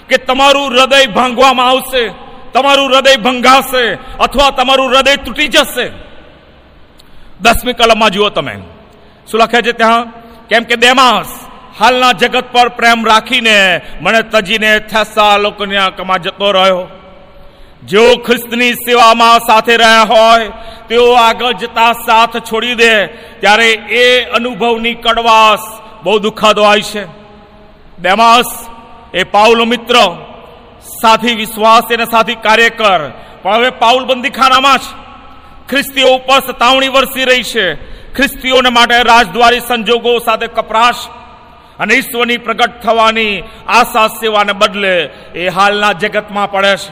કે 0.09 0.17
તમારું 0.17 0.71
હૃદય 0.71 1.05
ભાંગવામાં 1.05 1.69
આવશે, 1.69 2.09
તમારું 2.53 2.89
હૃદય 2.89 3.15
ભંગાશે, 3.15 3.93
અથવા 4.19 4.49
તમારું 4.49 4.89
હૃદય 4.89 5.15
તૂટી 5.15 5.47
જશે. 5.47 5.91
દસમી 7.41 7.73
કલમમાં 7.73 8.09
જુઓ 8.09 8.29
તમે. 8.29 8.57
શું 9.27 9.39
લખે 9.39 9.61
છે 9.61 9.71
ત્યાં. 9.71 10.03
કેમ 10.47 10.63
કે 10.63 10.75
દેમાસ, 10.75 11.29
હાલના 11.79 12.11
જગત 12.11 12.45
પર 12.51 12.67
પ્રેમ 12.67 13.05
રાખીને 13.05 13.81
મને 14.01 14.21
તજીને 14.21 14.79
થેસા 14.79 15.37
લોકોને 15.37 15.79
કમા 15.97 16.17
જતો 16.17 16.51
રહ્યો. 16.51 16.87
જેઓ 17.83 18.15
ખ્રિસ્તની 18.15 18.73
સેવામાં 18.73 19.39
સાથે 19.39 19.77
રહ્યા 19.77 20.01
હોય, 20.01 20.51
તેઓ 20.89 21.13
આગળ 21.13 21.53
જતા 21.53 21.91
સાથ 21.93 22.37
છોડી 22.37 22.75
દે, 22.75 23.07
ત્યારે 23.39 23.71
એ 24.03 24.23
અનુભવની 24.23 24.93
કડવાશ 24.93 25.65
બહુ 26.03 26.19
દુઃખદ 26.19 26.59
હોય 26.59 26.81
છે. 26.81 27.03
દેમાસ 27.99 28.49
એ 29.13 29.23
પાઉલો 29.23 29.65
મિત્ર, 29.65 29.95
સાથી 31.01 31.35
વિશ્વાસ 31.35 31.93
અને 31.93 32.05
સાથી 32.05 32.35
કાર્યકર 32.35 33.01
પણ 33.43 33.53
હવે 33.53 33.69
પાઉલ 33.69 34.05
બંદીખાનામાં 34.05 34.77
જ 34.77 34.81
ખ્રિસ્તીઓ 35.69 36.07
ઉપર 36.07 36.39
સતાવણી 36.39 36.87
વરસી 36.87 37.25
રહી 37.25 37.43
છે. 37.43 37.67
ખ્રિસ્તીઓને 38.15 38.69
માટે 38.69 39.03
રાજદ્વારી 39.03 39.59
સંજોગો 39.59 40.19
સાથે 40.19 40.47
કપરાશ 40.47 40.95
અને 41.79 41.93
ઈશ્વરની 41.93 42.37
પ્રગટ 42.37 42.81
થવાની 42.81 43.43
આશા 43.67 44.07
સેવાને 44.07 44.53
બદલે 44.53 45.03
એ 45.35 45.47
હાલના 45.47 45.91
જગતમાં 45.91 46.51
પડે 46.51 46.75
છે. 46.77 46.89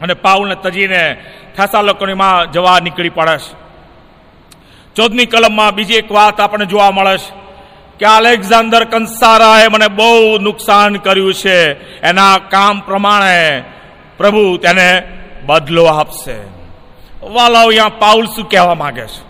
અને 0.00 0.14
પાઉલને 0.14 0.54
તજીને 0.54 1.24
થાસા 1.56 1.80
લોકોનીમાં 1.80 2.52
જવા 2.52 2.80
નીકળી 2.80 3.08
પડે 3.08 3.38
છે. 3.38 3.52
ચૌદમી 4.94 5.26
કલમમાં 5.26 5.74
બીજી 5.74 5.94
એક 5.94 6.12
વાત 6.12 6.40
આપણને 6.40 6.66
જોવા 6.66 6.90
મળે 6.90 7.18
છે 7.18 7.32
કે 7.98 8.06
આલેક્ઝાન્ડર 8.06 8.84
કંસારાએ 8.84 9.68
મને 9.68 9.88
બહુ 9.88 10.38
નુકસાન 10.38 10.94
કર્યું 10.94 11.34
છે. 11.34 11.72
એના 12.00 12.38
કામ 12.38 12.80
પ્રમાણે 12.80 13.62
પ્રભુ 14.16 14.56
તેને 14.56 15.02
બદલો 15.46 15.84
આપશે. 15.84 16.34
વાલાઓ 17.26 17.68
અહીંયા 17.68 17.88
પાઉલ 17.88 18.26
શું 18.26 18.48
કહેવા 18.48 18.74
માંગે 18.74 19.06
છે? 19.06 19.27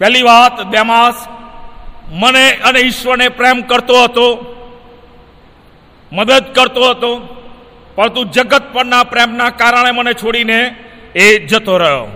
પહેલી 0.00 0.22
વાત, 0.22 0.56
દેમાસ 0.70 1.16
મને 2.12 2.44
અને 2.58 2.80
ઈશ્વરને 2.80 3.28
પ્રેમ 3.28 3.58
કરતો 3.62 3.96
હતો, 4.04 4.26
મદદ 6.12 6.44
કરતો 6.54 6.82
હતો, 6.90 7.10
પરંતુ 7.96 8.20
જગત 8.24 8.64
પરના 8.72 9.04
પ્રેમના 9.04 9.50
કારણે 9.50 9.90
મને 9.92 10.12
છોડીને 10.14 10.60
એ 11.14 11.26
જતો 11.46 11.78
રહ્યો. 11.78 12.06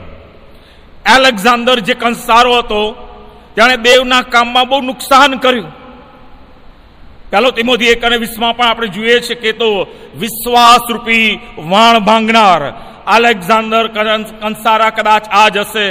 એલેક્ઝાન્ડર 1.06 1.78
જે 1.80 1.94
કંસારો 1.94 2.52
હતો, 2.58 2.80
તેણે 3.56 3.76
દેવના 3.76 4.22
કામમાં 4.22 4.68
બહુ 4.68 4.80
નુકસાન 4.80 5.32
કર્યું. 5.38 5.72
પહેલો 7.30 7.50
તેમાંથી 7.50 7.88
એક 7.88 8.04
અને 8.04 8.16
વીસમાં 8.16 8.56
પણ 8.56 8.68
આપણે 8.68 8.88
જોઈએ 8.88 9.20
છીએ 9.20 9.34
કે 9.34 9.52
તો 9.52 9.70
વિશ્વાસરૂપી 10.16 11.28
વાણ 11.70 11.98
ભાંગનાર 11.98 12.62
અલેક્ઝાન્ડર 13.06 13.84
કંસારા 14.40 14.90
કદાચ 14.90 15.24
આ 15.30 15.48
જશે 15.48 15.86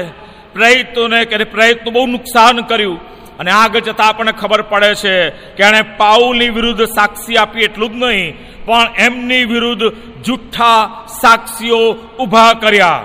પ્રયત્નોને 0.54 1.20
કે 1.26 1.44
પ્રયત્નો 1.54 1.90
બહુ 1.92 2.04
નુકસાન 2.08 2.58
કર્યું. 2.62 3.00
અને 3.40 3.52
આગળ 3.52 3.80
જતા 3.80 4.08
આપણને 4.10 4.32
ખબર 4.32 4.62
પડે 4.62 4.92
છે 4.96 5.16
કે 5.56 5.64
એણે 5.64 5.82
પાઉલની 5.98 6.50
વિરુદ્ધ 6.50 6.84
સાક્ષી 6.98 7.38
આપી 7.38 7.66
એટલું 7.68 7.92
જ 7.94 7.96
નહીં, 8.04 8.36
પણ 8.66 8.88
એમની 8.98 9.46
વિરુદ્ધ 9.46 9.86
જુઠ્ઠા 10.26 10.82
સાક્ષીઓ 11.22 11.82
ઊભા 12.20 12.52
કર્યા. 12.54 13.02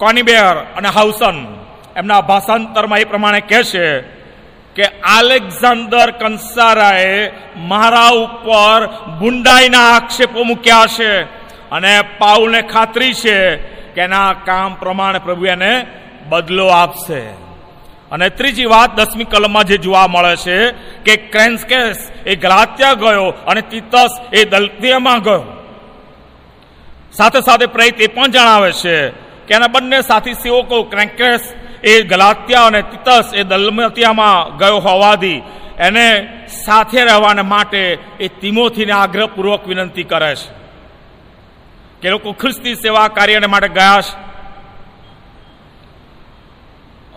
કોનીબેર 0.00 0.56
અને 0.76 0.88
હાઉસન 0.88 1.38
એમના 1.96 2.20
ભાષાંતરમાં 2.20 3.00
એ 3.00 3.04
પ્રમાણે 3.04 3.40
કહે 3.40 3.60
છે 3.62 3.86
કે 4.76 4.86
આલેક્ઝાન્ડર 5.14 6.08
કંસારાએ 6.20 7.14
મારા 7.70 8.10
ઉપર 8.24 8.80
બુંડાઈના 9.20 9.86
આક્ષેપો 9.92 10.44
મૂક્યા 10.44 10.86
છે 10.86 11.10
અને 11.70 11.92
પાઉલને 12.18 12.60
ખાતરી 12.72 13.14
છે 13.14 13.36
કે 13.96 14.02
એના 14.02 14.32
કામ 14.32 14.74
પ્રમાણે 14.74 15.18
પ્રભુ 15.18 15.44
એને 15.44 15.86
બદલો 16.28 16.66
આપશે? 16.66 17.46
અને 18.12 18.28
ત્રીજી 18.28 18.64
વાત 18.64 18.94
દસમી 18.94 19.24
કલમમાં 19.24 19.64
જે 19.64 19.78
જોવા 19.78 20.06
મળે 20.06 20.36
છે 20.36 20.68
કે 21.04 21.16
ક્રેન્સકેસ 21.16 22.10
એ 22.26 22.36
ગલાત્યા 22.36 22.92
ગયો 22.92 23.24
અને 23.24 23.60
તિતસ 23.60 24.08
એ 24.32 24.44
દલતિયામાં 24.44 25.22
ગયો. 25.22 25.44
સાથે 27.12 27.40
સાથે 27.40 27.66
પ્રયત 27.66 28.00
એ 28.00 28.06
પણ 28.06 28.26
જણાવે 28.26 28.72
છે 28.72 29.08
કે 29.46 29.54
એના 29.54 29.66
બંને 29.66 30.02
સાથી 30.02 30.34
સેવકો 30.34 30.82
ક્રેન્કેસ 30.82 31.54
એ 31.84 32.02
ગલાત્યા 32.02 32.66
અને 32.66 32.82
તિતસ 32.82 33.34
એ 33.34 33.42
દલમતિયામાં 33.42 34.56
ગયો 34.56 34.78
હોવાથી 34.78 35.42
એને 35.78 36.28
સાથે 36.64 37.04
રહેવાને 37.04 37.42
માટે 37.42 37.98
એ 38.20 38.28
તિમોથીને 38.28 38.92
આગ્રહપૂર્વક 38.92 39.68
વિનંતી 39.68 40.02
કરે 40.02 40.34
છે. 40.34 40.55
કે 42.06 42.10
લોકો 42.10 42.32
ખ્રિસ્તી 42.32 42.74
સેવા 42.74 43.08
કાર્યને 43.08 43.46
માટે 43.46 43.68
ગયા 43.68 44.02
છે 44.06 44.12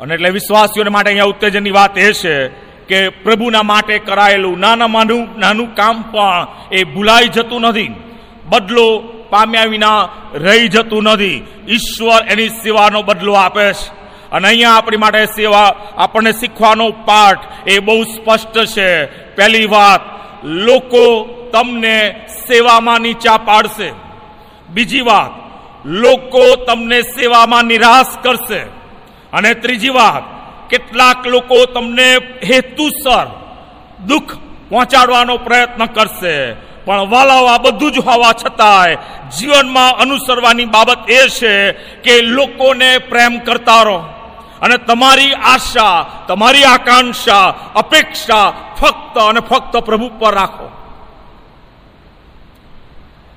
અને 0.01 0.13
એટલે 0.13 0.29
વિશ્વાસીઓને 0.29 0.93
માટે 0.95 1.09
અહીંયા 1.09 1.33
ઉત્તેજનની 1.33 1.71
વાત 1.71 1.97
એ 1.97 2.07
છે 2.13 2.33
કે 2.89 2.99
પ્રભુના 3.25 3.61
માટે 3.63 3.99
કરાયેલું 3.99 4.57
નાનું 4.59 5.21
નાનું 5.37 5.69
કામ 5.75 6.01
પણ 6.13 6.47
એ 6.71 6.83
ભૂલાઈ 6.83 7.29
જતું 7.29 7.61
નથી. 7.61 7.91
બદલો 8.49 8.87
પામ્યા 9.29 9.71
વિના 9.75 10.01
રહી 10.45 10.67
જતું 10.67 11.03
નથી. 11.03 11.37
ઈશ્વર 11.67 12.21
એની 12.31 12.49
સેવાનો 12.49 13.03
બદલો 13.03 13.33
આપે 13.33 13.69
છે 13.73 13.85
અને 14.31 14.47
અહીંયા 14.47 14.77
આપણી 14.77 14.97
માટે 14.97 15.25
સેવા 15.25 15.69
આપણને 15.97 16.31
શીખવાનો 16.31 16.91
પાઠ 17.05 17.43
એ 17.67 17.79
બહુ 17.79 18.03
સ્પષ્ટ 18.03 18.55
છે. 18.65 18.89
પહેલી 19.35 19.65
વાત, 19.65 20.01
લોકો 20.43 21.05
તમને 21.53 21.97
સેવામાં 22.47 23.01
નીચા 23.01 23.37
પાડશે. 23.37 24.08
બીજી 24.69 25.01
વાત, 25.01 25.49
લોકો 25.85 26.55
તમને 26.55 27.01
સેવામાં 27.01 27.63
નિરાશ 27.63 28.17
કરશે. 28.23 28.59
અને 29.33 29.53
ત્રીજી 29.53 29.89
વાત, 29.89 30.23
કેટલાક 30.69 31.27
લોકો 31.27 31.65
તમને 31.65 32.13
હેતુસર 32.43 33.27
દુઃખ 34.07 34.35
પહોંચાડવાનો 34.69 35.37
પ્રયત્ન 35.37 35.85
કરશે. 35.85 36.53
પણ 36.85 37.09
વાલાવા 37.09 37.57
બધું 37.57 37.91
જ 37.91 37.99
હોવા 37.99 38.33
છતાંય 38.33 38.95
જીવનમાં 39.37 39.91
અનુસરવાની 39.91 40.65
બાબત 40.65 41.09
એ 41.09 41.27
છે 41.27 41.71
કે 41.71 42.21
લોકોને 42.21 42.97
પ્રેમ 42.97 43.39
કરતા 43.39 43.81
રહો. 43.81 43.97
અને 44.61 44.77
તમારી 44.77 45.33
આશા, 45.33 46.05
તમારી 46.27 46.63
આકાંક્ષા, 46.63 47.55
અપેક્ષા 47.75 48.51
ફક્ત 48.81 49.17
અને 49.17 49.39
ફક્ત 49.39 49.77
પ્રભુ 49.77 50.09
પર 50.19 50.33
રાખો. 50.33 50.88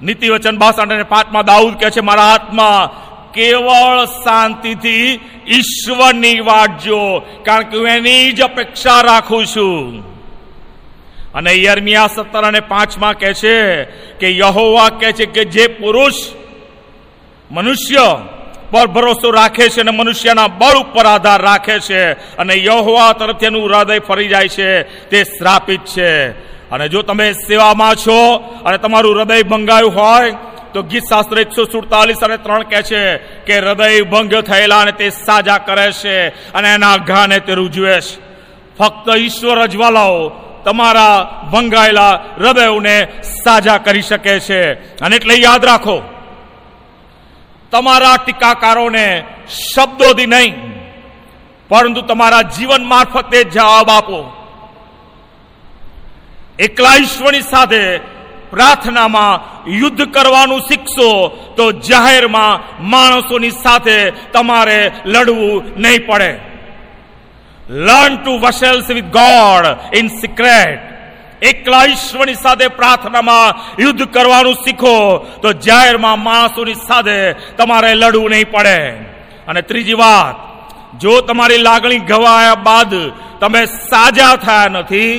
નીતિ 0.02 0.30
વચન 0.30 0.56
બાસઠ 0.58 0.80
અને 0.80 1.02
પાંચમાં 1.02 1.44
દાઉદ 1.44 1.74
કહે 1.80 1.90
છે, 1.90 2.00
મારા 2.00 2.30
હાથમાં 2.30 2.90
કેવળ 3.32 3.98
શાંતિથી 4.24 5.20
ઈશ્વરની 5.48 6.40
વાટજો 6.40 7.02
કારણ 7.46 7.68
કે 7.70 7.76
હું 7.76 7.88
એની 7.88 8.32
જ 8.32 8.42
અપેક્ષા 8.42 9.00
રાખું 9.00 9.46
છું. 9.46 9.92
અને 11.34 11.52
યર્મિયા 11.62 12.06
સત્તર 12.06 12.44
અને 12.44 12.60
પાંચમાં 12.60 13.18
કહે 13.18 13.32
છે 13.34 13.56
કે 14.20 14.28
યહોવા 14.38 14.90
કહે 15.00 15.12
છે 15.12 15.26
કે 15.26 15.44
જે 15.44 15.64
પુરુષ 15.80 16.18
મનુષ્ય 17.50 18.06
પર 18.70 18.86
ભરોસો 18.86 19.30
રાખે 19.30 19.68
છે 19.68 19.80
અને 19.80 19.90
મનુષ્યના 19.90 20.48
બળ 20.60 20.76
ઉપર 20.80 21.06
આધાર 21.06 21.40
રાખે 21.42 21.76
છે 21.78 22.02
અને 22.12 22.54
યહોવા 22.54 23.12
તરફથી 23.12 23.46
એનું 23.46 23.64
હૃદય 23.64 23.98
ફરી 23.98 24.28
જાય 24.28 24.48
છે, 24.48 24.68
તે 25.10 25.24
શ્રાપિત 25.24 25.84
છે. 25.84 26.12
અને 26.72 26.88
જો 26.88 27.02
તમે 27.02 27.32
સેવામાં 27.32 27.94
છો 27.94 28.18
અને 28.64 28.78
તમારું 28.78 29.12
હૃદય 29.16 29.42
ભંગાયું 29.42 29.94
હોય, 29.94 30.32
તો 30.74 30.82
ગીત 30.82 31.04
શાસ્ત્ર 31.04 31.38
એકસો 31.38 31.64
સુડતાલીસ 31.64 32.20
અને 32.24 32.36
ત્રણ 32.36 32.62
કહે 32.62 32.82
છે 32.82 33.16
કે 33.46 33.58
હૃદય 33.58 34.02
ભંગ 34.02 34.34
થયેલા 34.40 34.80
અને 34.80 34.92
તે 34.92 35.10
સાજા 35.10 35.58
કરે 35.58 35.92
છે 35.92 36.16
અને 36.28 36.68
એના 36.74 36.96
ઘાને 36.96 37.38
તે 37.38 37.52
રૂજવે 37.54 38.00
છે. 38.00 38.20
ફક્ત 38.78 39.06
ઈશ્વર 39.16 39.58
અજવાલાઓ 39.58 40.28
તમારા 40.64 41.16
ભંગાયેલા 41.52 42.14
હૃદયોને 42.38 42.96
સાજા 43.44 43.78
કરી 43.78 44.02
શકે 44.02 44.40
છે. 44.40 44.60
અને 45.00 45.16
એટલે 45.16 45.34
યાદ 45.34 45.64
રાખો, 45.64 45.98
તમારા 47.72 48.16
ટીકાકારોને 48.16 49.06
શબ્દોથી 49.74 50.26
નહીં, 50.26 50.54
પરંતુ 51.70 52.00
તમારા 52.02 52.42
જીવન 52.42 52.82
મારફતે 52.84 53.38
જવાબ 53.44 53.90
આપો. 53.90 54.20
એકલા 56.58 56.96
ઈશ્વરની 56.96 57.42
સાથે 57.42 58.00
પ્રાર્થનામાં 58.50 59.40
યુદ્ધ 59.80 60.04
કરવાનું 60.12 60.62
શીખશો, 60.68 61.28
તો 61.56 61.72
જાહેરમાં 61.72 62.60
માણસોની 62.92 63.50
સાથે 63.50 64.10
તમારે 64.32 64.92
લડવું 65.04 65.64
નહીં 65.76 66.06
પડે. 66.06 66.30
લર્ન 67.68 68.14
ટુ 68.16 68.32
વસેલ્સ 68.38 68.88
વિથ 68.90 69.10
ગોડ 69.18 69.66
ઇન 69.98 70.08
સિક્રેટ 70.20 70.80
એકલા 71.42 71.84
ઈશ્વરની 71.84 72.34
સાથે 72.34 72.66
પ્રાર્થનામાં 72.68 73.54
યુદ્ધ 73.78 74.04
કરવાનું 74.14 74.62
શીખો, 74.64 74.96
તો 75.42 75.52
જાહેરમાં 75.52 76.18
માણસોની 76.20 76.82
સાથે 76.88 77.18
તમારે 77.56 77.94
લડવું 77.94 78.30
નહીં 78.30 78.50
પડે. 78.50 78.78
અને 79.48 79.62
ત્રીજી 79.62 79.94
વાત, 79.94 80.36
જો 81.00 81.20
તમારી 81.20 81.56
લાગણી 81.58 81.98
ગવાયા 81.98 82.54
બાદ 82.54 82.92
તમે 83.40 83.66
સાજા 83.66 84.36
થયા 84.36 84.68
નથી 84.68 85.12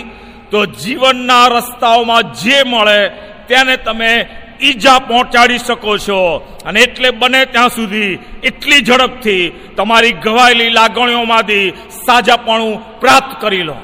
તો 0.53 0.65
જીવનના 0.65 1.47
રસ્તાઓમાં 1.47 2.23
જે 2.33 2.63
મળે 2.63 3.09
તેને 3.47 3.77
તમે 3.77 4.25
ઈજા 4.61 4.99
પહોંચાડી 4.99 5.57
શકો 5.57 5.97
છો. 5.97 6.19
અને 6.65 6.79
એટલે 6.79 7.09
બને 7.11 7.45
ત્યાં 7.45 7.69
સુધી 7.69 8.19
એટલી 8.43 8.79
ઝડપથી 8.79 9.49
તમારી 9.77 10.11
ગવાયેલી 10.11 10.69
લાગણીઓમાંથી 10.69 11.69
સાજાપણું 12.05 12.99
પ્રાપ્ત 12.99 13.41
કરી 13.41 13.63
લો. 13.63 13.75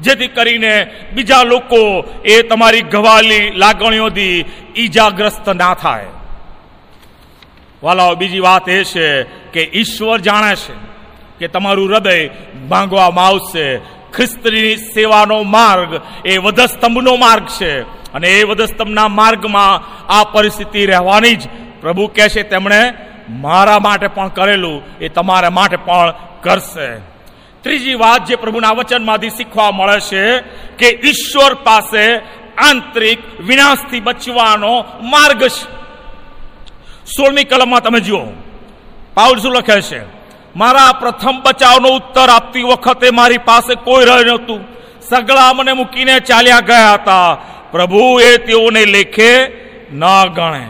જેથી 0.00 0.26
કરીને 0.26 0.86
બીજા 1.12 1.42
લોકો 1.42 2.04
એ 2.24 2.42
તમારી 2.42 2.80
ગવાયેલી 2.80 3.50
લાગણીઓથી 3.50 4.44
ઈજાગ્રસ્ત 4.76 5.48
ના 5.48 5.74
થાય. 5.74 6.06
વાલાઓ, 7.82 8.14
બીજી 8.14 8.40
વાત 8.40 8.68
એ 8.68 8.84
છે 8.84 9.22
કે 9.22 9.70
ઈશ્વર 9.74 10.18
જાણે 10.18 10.54
છે 10.54 10.72
કે 11.38 11.48
તમારું 11.48 11.88
હૃદય 11.88 12.30
માંગવામાં 12.68 13.26
આવશે 13.26 13.97
ખ્રિસ્તની 14.14 14.76
સેવાનો 14.76 15.42
માર્ગ 15.42 16.00
એ 16.26 16.38
વધસ્તંભનો 16.38 17.16
માર્ગ 17.16 17.46
છે. 17.46 17.80
અને 18.12 18.28
એ 18.28 18.42
વધસ્તંભના 18.42 19.08
માર્ગમાં 19.08 19.74
આ 20.12 20.24
પરિસ્થિતિ 20.24 20.86
રહેવાની 20.86 21.36
જ 21.36 21.48
પ્રભુ 21.80 22.06
કહે 22.06 22.28
છે 22.28 22.42
તેમણે, 22.42 22.92
મારા 23.28 23.78
માટે 23.78 24.08
પણ 24.08 24.28
કરેલું 24.28 24.82
એ 25.00 25.08
તમારા 25.08 25.50
માટે 25.50 25.76
પણ 25.76 26.14
કરશે. 26.40 26.96
ત્રીજી 27.62 27.94
વાત 27.94 28.24
જે 28.24 28.36
પ્રભુના 28.36 28.70
વચનમાંથી 28.70 29.30
શીખવા 29.30 29.70
મળે 29.70 30.00
છે 30.00 30.38
કે 30.78 31.08
ઈશ્વર 31.08 31.54
પાસે 31.54 32.16
આંતરિક 32.58 33.40
વિનાશથી 33.40 34.00
બચવાનો 34.00 34.84
માર્ગ 35.02 35.48
છે. 35.48 35.78
સોળમી 37.04 37.44
કલમમાં 37.44 37.80
તમે 37.80 38.00
જુઓ. 38.00 38.24
પાઉલ 39.14 39.38
શું 39.38 39.52
લખે 39.52 39.80
છે? 39.80 40.17
મારા 40.56 40.92
પ્રથમ 40.92 41.40
બચાવનો 41.40 41.88
ઉત્તર 41.88 42.28
આપતી 42.30 42.62
વખતે 42.62 43.10
મારી 43.10 43.38
પાસે 43.38 43.74
કોઈ 43.74 44.04
રહ્યું 44.04 44.26
નહોતું. 44.26 44.64
સગળા 45.00 45.52
મને 45.52 45.72
મૂકીને 45.72 46.20
ચાલ્યા 46.20 46.60
ગયા 46.60 46.92
હતા. 46.92 47.38
પ્રભુ, 47.72 48.20
એ 48.20 48.36
તેઓને 48.36 48.84
લેખે 48.84 49.46
ન 49.92 50.04
ગણે. 50.34 50.66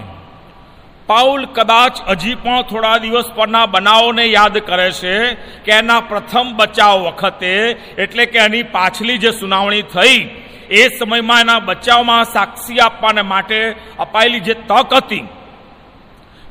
પાઉલ 1.07 1.45
કદાચ 1.45 2.03
હજી 2.09 2.35
પણ 2.35 2.63
થોડા 2.63 2.99
દિવસ 2.99 3.25
પરના 3.35 3.67
બનાવોને 3.67 4.25
યાદ 4.25 4.59
કરે 4.59 4.93
છે 4.93 5.35
કે 5.35 5.73
એના 5.73 6.01
પ્રથમ 6.01 6.57
બચાવ 6.57 7.01
વખતે, 7.01 7.71
એટલે 7.99 8.27
કે 8.27 8.39
એની 8.39 8.63
પાછલી 8.63 9.19
જે 9.19 9.31
સુનાવણી 9.31 9.83
થઈ, 9.83 10.31
એ 10.71 10.89
સમયમાં 10.99 11.41
એના 11.41 11.59
બચાવમાં 11.59 12.25
સાક્ષી 12.25 12.79
આપવાને 12.79 13.23
માટે 13.23 13.75
અપાયેલી 13.99 14.41
જે 14.41 14.55
તક 14.55 14.95
હતી, 14.95 15.29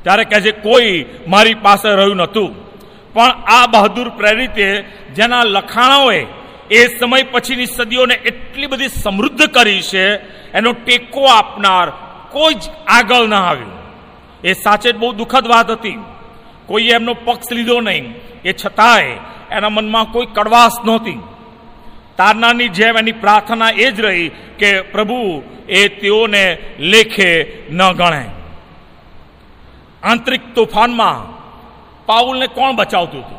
ત્યારે 0.02 0.24
કહે 0.24 0.40
છે 0.40 0.50
કોઈ 0.50 1.04
મારી 1.28 1.54
પાસે 1.54 1.88
રહ્યું 1.88 2.16
નહોતું. 2.16 2.67
પણ 3.12 3.30
આ 3.30 3.66
બહાદુર 3.66 4.08
પ્રેરિતે 4.08 4.80
જેના 5.14 5.42
લખાણોએ 5.42 6.26
એ 6.70 6.98
સમય 6.98 7.22
પછીની 7.22 7.66
સદીઓને 7.66 8.14
એટલી 8.14 8.66
બધી 8.66 8.88
સમૃદ્ધ 8.88 9.42
કરી 9.42 9.82
છે, 9.82 10.14
એનો 10.52 10.72
ટેકો 10.72 11.24
આપનાર 11.24 11.90
કોઈ 12.30 12.54
જ 12.54 12.62
આગળ 12.86 13.26
ના 13.26 13.46
આવ્યું. 13.46 13.72
એ 14.44 14.52
સાચે 14.52 14.92
જ 14.92 14.96
બહુ 14.96 15.12
દુઃખદ 15.12 15.46
વાત 15.46 15.70
હતી. 15.70 15.98
કોઈએ 16.66 16.92
એમનો 16.92 17.14
પક્ષ 17.14 17.52
લીધો 17.52 17.80
નહીં. 17.80 18.14
એ 18.44 18.52
છતાંય 18.52 19.16
એના 19.50 19.68
મનમાં 19.68 20.04
કોઈ 20.04 20.26
કડવાશ 20.26 20.72
નહોતી. 20.84 21.18
તારનાની 22.16 22.68
જેમ 22.68 22.96
એની 22.98 23.12
પ્રાર્થના 23.12 23.70
એ 23.70 23.90
જ 23.90 24.00
રહી 24.00 24.28
કે, 24.58 24.80
પ્રભુ, 24.80 25.42
એ 25.68 25.88
તેઓને 25.88 26.58
લેખે 26.78 27.52
ન 27.70 27.92
ગણે 27.92 28.24
આંતરિક 30.02 30.54
તોફાનમાં 30.54 31.37
પાઉલને 32.08 32.46
કોણ 32.46 32.76
બચાવતું 32.76 33.20
હતું? 33.20 33.38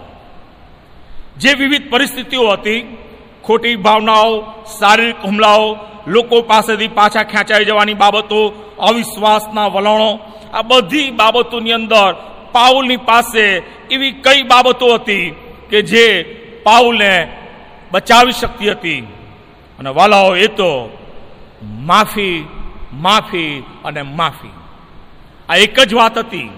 જે 1.37 1.53
વિવિધ 1.53 1.89
પરિસ્થિતિઓ 1.89 2.49
હતી, 2.49 2.97
ખોટી 3.43 3.75
ભાવનાઓ, 3.75 4.41
શારીરિક 4.79 5.15
હુમલાઓ, 5.25 5.77
લોકો 6.07 6.41
પાસેથી 6.41 6.87
પાછા 6.87 7.23
ખેંચાઈ 7.23 7.65
જવાની 7.65 7.93
બાબતો, 7.93 8.49
અવિશ્વાસના 8.79 9.67
વલણો, 9.67 10.19
આ 10.53 10.61
બધી 10.61 11.11
બાબતોની 11.11 11.71
અંદર 11.71 12.13
પાઉલની 12.51 12.97
પાસે 12.97 13.63
એવી 13.91 14.11
કઈ 14.11 14.43
બાબતો 14.43 14.93
હતી 14.93 15.35
કે 15.69 15.81
જે 15.81 16.23
પાઉલને 16.63 17.31
બચાવી 17.91 18.31
શકતી 18.31 18.71
હતી? 18.71 18.99
અને 19.79 19.89
વાલાઓ, 19.89 20.35
એ 20.35 20.47
તો 20.47 20.97
માફી 21.63 22.47
માફી 22.93 23.63
અને 23.85 24.01
માફી. 24.01 24.51
આ 25.49 25.55
એક 25.55 25.79
જ 25.79 25.93
વાત 25.93 26.17
હતી, 26.17 26.49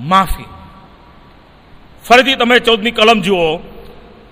માફી. 0.00 0.44
ફરીથી 2.08 2.34
તમે 2.34 2.58
ચૌદની 2.58 2.90
કલમ 2.90 3.20
જુઓ. 3.20 3.56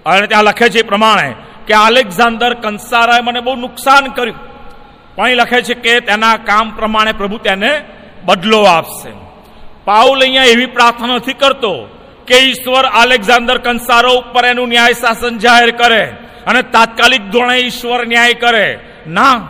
અને 0.07 0.27
ત્યાં 0.27 0.45
લખે 0.45 0.69
છે 0.69 0.79
એ 0.79 0.83
પ્રમાણે 0.83 1.35
કે 1.67 1.75
આલેક્ઝાન્ડર 1.75 2.55
કંસારાએ 2.55 3.21
મને 3.21 3.41
બહુ 3.41 3.55
નુકસાન 3.55 4.07
કર્યું. 4.07 4.37
પણ 5.17 5.29
એ 5.29 5.35
લખે 5.35 5.63
છે 5.63 5.75
કે 5.75 6.01
તેના 6.01 6.37
કામ 6.37 6.77
પ્રમાણે 6.77 7.13
પ્રભુ 7.13 7.39
તેને 7.39 7.85
બદલો 8.25 8.63
આપશે. 8.63 9.11
પાઉલ 9.85 10.21
અહીંયા 10.21 10.45
એવી 10.45 10.67
પ્રાર્થના 10.67 11.15
નથી 11.15 11.33
કરતો 11.33 11.89
કે 12.27 12.35
ઈશ્વર 12.35 12.85
આલેક્ઝાન્ડર 12.85 13.59
કંસારો 13.59 14.13
ઉપર 14.13 14.45
એનું 14.45 14.69
ન્યાય 14.69 14.93
શાસન 14.93 15.39
જાહેર 15.39 15.71
કરે 15.71 16.05
અને 16.47 16.63
તાત્કાલિક 16.63 17.23
ધોરણે 17.31 17.57
ઈશ્વર 17.57 18.07
ન્યાય 18.07 18.35
કરે. 18.35 18.79
ના. 19.07 19.49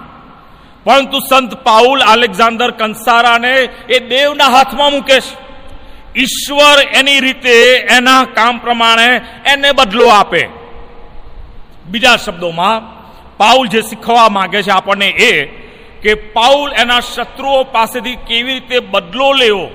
પરંતુ 0.84 1.18
સંત 1.18 1.54
પાઉલ 1.54 2.00
આલેક્ઝાન્ડર 2.00 2.70
કંસારાને 2.70 3.54
એ 3.88 3.98
દેવના 3.98 4.44
હાથમાં 4.44 4.90
મૂકે 4.90 5.20
છે. 5.20 5.43
ઈશ્વર 6.16 6.98
એની 6.98 7.20
રીતે 7.20 7.74
એના 7.90 8.24
કામ 8.24 8.58
પ્રમાણે 8.58 9.20
એને 9.46 9.72
બદલો 9.72 10.08
આપે. 10.08 10.48
બીજા 11.86 12.16
શબ્દોમાં 12.16 12.94
પાઉલ 13.36 13.66
જે 13.68 13.82
શીખવા 13.82 14.28
માંગે 14.28 14.62
છે 14.62 14.70
આપણને 14.70 15.06
એ 15.06 15.44
કે 16.02 16.14
પાઉલ 16.14 16.72
એના 16.72 17.00
શત્રુઓ 17.00 17.64
પાસેથી 17.64 18.16
કેવી 18.16 18.52
રીતે 18.52 18.78
બદલો 18.78 19.32
લેવો? 19.32 19.66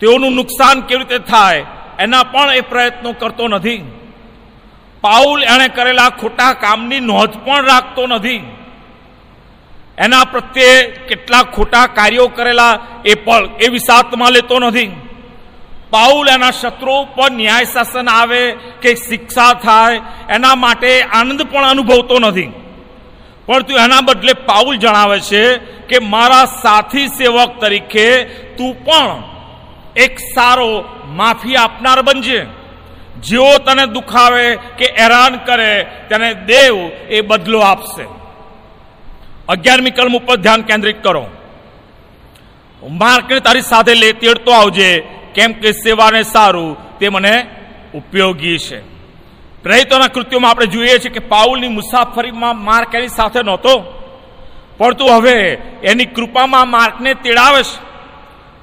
તેઓનું 0.00 0.32
નુકસાન 0.32 0.80
કેવી 0.80 1.04
રીતે 1.04 1.18
થાય? 1.18 1.64
એના 1.98 2.22
પણ 2.22 2.52
એ 2.52 2.60
પ્રયત્નો 2.60 3.12
કરતો 3.12 3.48
નથી. 3.48 3.82
પાઉલ 5.00 5.44
એણે 5.44 5.68
કરેલા 5.68 6.08
ખોટા 6.08 6.52
કામની 6.52 7.00
નોંધ 7.00 7.30
પણ 7.44 7.64
રાખતો 7.64 8.06
નથી. 8.06 8.59
એના 10.00 10.24
પ્રત્યે 10.24 10.82
કેટલા 10.82 11.42
ખોટા 11.42 11.86
કાર્યો 11.86 12.28
કરેલા 12.28 12.78
એ 13.04 13.14
પણ 13.14 13.48
એ 13.60 13.68
વિષાત્મા 13.68 14.30
લેતો 14.30 14.58
નથી. 14.58 14.90
પાઉલ 15.90 16.28
એના 16.28 16.50
શત્રુઓ 16.50 17.04
પર 17.04 17.30
ન્યાય 17.30 17.64
શાસન 17.64 18.08
આવે 18.08 18.52
કે 18.82 18.94
શિક્ષા 18.94 19.52
થાય, 19.52 20.00
એના 20.28 20.54
માટે 20.54 21.02
આનંદ 21.02 21.42
પણ 21.42 21.64
અનુભવતો 21.64 22.18
નથી. 22.18 22.52
પરંતુ 23.46 23.74
એના 23.74 24.00
બદલે 24.00 24.32
પાઉલ 24.32 24.76
જણાવે 24.76 25.20
છે 25.20 25.56
કે, 25.56 25.98
મારા 25.98 26.44
સાથી 26.44 27.06
સેવક 27.06 27.60
તરીકે 27.60 28.24
તું 28.24 28.84
પણ 28.84 29.22
એક 29.96 30.18
સારો 30.18 30.84
માફી 31.06 31.56
આપનાર 31.56 32.02
બનજે. 32.02 32.46
જેઓ 33.22 33.58
તને 33.58 33.86
દુખાવે 33.86 34.56
કે 34.56 34.86
હેરાન 34.98 35.36
કરે, 35.36 35.86
તેને 36.08 36.34
દેવ 36.34 36.76
એ 37.08 37.20
બદલો 37.20 37.60
આપશે. 37.60 38.19
અગિયારમી 39.50 39.90
કલમ 39.90 40.16
ઉપર 40.16 40.36
ધ્યાન 40.36 40.62
કેન્દ્રિત 40.62 41.02
કરો. 41.02 41.26
માર્કને 42.88 43.40
તારી 43.40 43.60
સાથે 43.60 43.94
લે, 43.94 44.12
તેડતો 44.12 44.52
આવજે, 44.52 44.90
કેમ 45.34 45.52
કે 45.52 45.72
સેવાને 45.72 46.22
સારું, 46.22 46.98
તે 46.98 47.08
મને 47.08 47.46
ઉપયોગી 47.94 48.58
છે. 48.58 48.80
પ્રેરિતોના 49.62 50.06
કૃત્યોમાં 50.06 50.50
આપણે 50.50 50.66
જોઈએ 50.66 50.98
છીએ 50.98 51.12
કે 51.12 51.18
પાઉલની 51.18 51.68
મુસાફરીમાં 51.68 52.64
માર્ક 52.64 52.94
એની 52.94 53.08
સાથે 53.08 53.42
નહોતો, 53.42 53.74
પરંતુ 54.78 55.06
હવે 55.06 55.38
એની 55.82 56.04
કૃપામાં 56.04 56.68
માર્કને 56.68 57.14
તેડાવે 57.14 57.62
છે. 57.62 57.78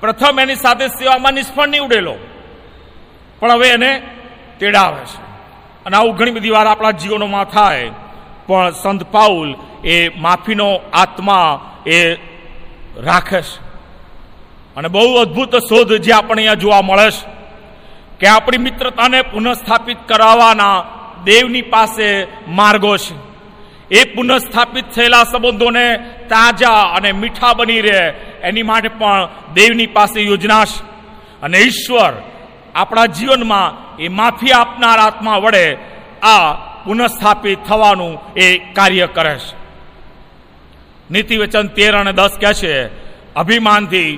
પ્રથમ 0.01 0.39
એની 0.39 0.55
સાથે 0.55 0.87
સેવામાં 0.87 1.33
નિષ્ફળ 1.33 1.67
નીવડેલો 1.67 2.15
પણ 3.39 3.51
હવે 3.51 3.67
એને 3.69 4.01
તેડાવે 4.59 5.05
છે. 5.05 5.17
અને 5.85 5.97
આવું 5.97 6.15
ઘણી 6.15 6.31
બધી 6.31 6.49
વાર 6.49 6.67
આપણા 6.67 6.91
જીવનોમાં 6.91 7.45
થાય. 7.45 7.91
પણ 8.47 8.71
સંત 8.71 9.03
પાઉલ 9.03 9.55
એ 9.83 10.09
માફીનો 10.09 10.79
આત્મા 10.93 11.71
એ 11.87 12.13
રાખે 12.97 13.41
છે 13.41 13.67
અને 14.75 14.87
બહુ 14.87 15.15
અદ્ભુત 15.15 15.55
શોધ 15.55 15.93
જે 15.93 16.11
આપણે 16.11 16.41
અહીંયા 16.41 16.53
જોવા 16.53 16.81
મળે 16.81 17.11
છે 17.11 17.37
કે 18.19 18.27
આપણી 18.27 18.57
મિત્રતાને 18.57 19.21
પુનઃસ્થાપિત 19.21 19.97
કરાવવાના 20.07 20.85
દેવની 21.23 21.61
પાસે 21.61 22.27
માર્ગો 22.47 22.97
છે. 22.97 23.15
એ 23.91 24.03
પુનઃસ્થાપિત 24.03 24.85
થયેલા 24.85 25.23
સંબંધોને 25.23 25.97
તાજા 26.29 26.81
અને 26.81 27.11
મીઠા 27.11 27.53
બની 27.53 27.81
રહે 27.81 28.07
એની 28.41 28.63
માટે 28.63 28.87
પણ 28.87 29.29
દેવની 29.53 29.87
પાસે 29.87 30.21
યોજના 30.21 30.65
છે. 30.65 30.83
અને 31.41 31.57
ઈશ્વર 31.57 32.13
આપણા 32.75 33.05
જીવનમાં 33.05 33.97
એ 33.97 34.07
માફી 34.07 34.51
આપનાર 34.51 34.99
આત્મા 34.99 35.37
વડે 35.37 35.77
આ 36.21 36.53
પુનઃસ્થાપિત 36.87 37.59
થવાનું 37.67 38.13
એ 38.35 38.47
કાર્ય 38.73 39.07
કરે 39.07 39.35
છે. 39.37 39.55
નીતિવચન 41.11 41.67
તેર 41.67 41.93
અને 41.95 42.13
દસ 42.13 42.33
કહે 42.41 42.53
છે, 42.53 42.73
અભિમાનથી 43.33 44.11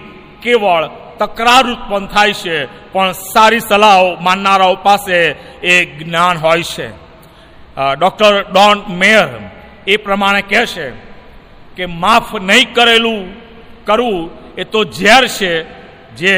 કેવળ 0.43 0.83
તકરાર 1.19 1.65
ઉત્પન્ન 1.65 2.05
થાય 2.07 2.33
છે, 2.33 2.57
પણ 2.93 3.11
સારી 3.33 3.59
સલાહો 3.59 4.07
માનનારાઓ 4.21 4.75
પાસે 4.75 5.19
એ 5.73 5.75
જ્ઞાન 5.97 6.37
હોય 6.37 6.63
છે. 6.63 6.87
ડોક્ટર 7.99 8.33
ડોન 8.51 8.77
મેયર 8.95 9.29
એ 9.87 9.97
પ્રમાણે 9.97 10.41
કહે 10.41 10.63
છે 10.65 10.87
કે, 11.75 11.85
માફ 11.85 12.29
નહીં 12.41 12.73
કરેલું 12.73 13.21
કરવું 13.85 14.29
એ 14.57 14.63
તો 14.63 14.79
ઝેર 14.83 15.23
છે, 15.27 15.53
જે 16.15 16.35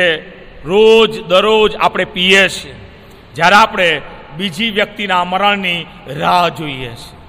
રોજ 0.65 1.11
દરરોજ 1.27 1.71
આપણે 1.75 2.05
પીએ 2.05 2.43
છીએ. 2.49 2.75
જ્યારે 3.35 3.55
આપણે 3.55 3.89
બીજી 4.37 4.69
વ્યક્તિના 4.69 5.23
મરણની 5.23 5.85
રાહ 6.07 6.49
જોઈએ 6.49 6.89
છે. 6.89 7.21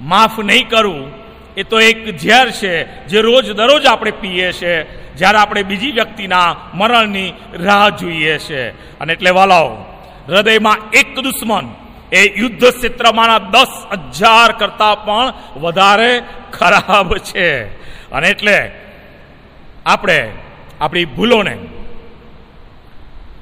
માફ 0.00 0.38
નહીં 0.38 0.68
કરવું 0.68 1.12
એ 1.56 1.62
તો 1.62 1.80
એક 1.80 2.16
ઝેર 2.16 2.50
છે 2.50 3.06
જે 3.06 3.20
રોજ 3.20 3.52
દરરોજ 3.52 3.86
આપણે 3.86 4.10
પીએ 4.10 4.52
છીએ 4.52 4.82
જ્યારે 5.16 5.38
આપણે 5.38 5.62
બીજી 5.62 5.90
વ્યક્તિના 5.90 6.56
મરણની 6.74 7.32
રાહ 7.52 7.88
જોઈએ 7.88 8.38
છે. 8.38 8.68
અને 9.00 9.12
એટલે 9.12 9.30
વાલાઓ, 9.30 9.76
હૃદયમાં 10.28 10.90
એક 10.92 11.18
દુશ્મન, 11.20 11.74
એ 12.12 12.40
યુદ્ધ 12.40 12.64
ક્ષેત્રમાંના 12.64 13.38
દસ 13.38 13.72
હજાર 13.92 14.52
કરતા 14.52 14.94
પણ 14.94 15.32
વધારે 15.60 16.22
ખરાબ 16.52 17.16
છે. 17.16 17.64
અને 18.10 18.28
એટલે 18.28 18.70
આપણે 19.86 20.30
આપણી 20.80 21.04
ભૂલોને, 21.04 21.58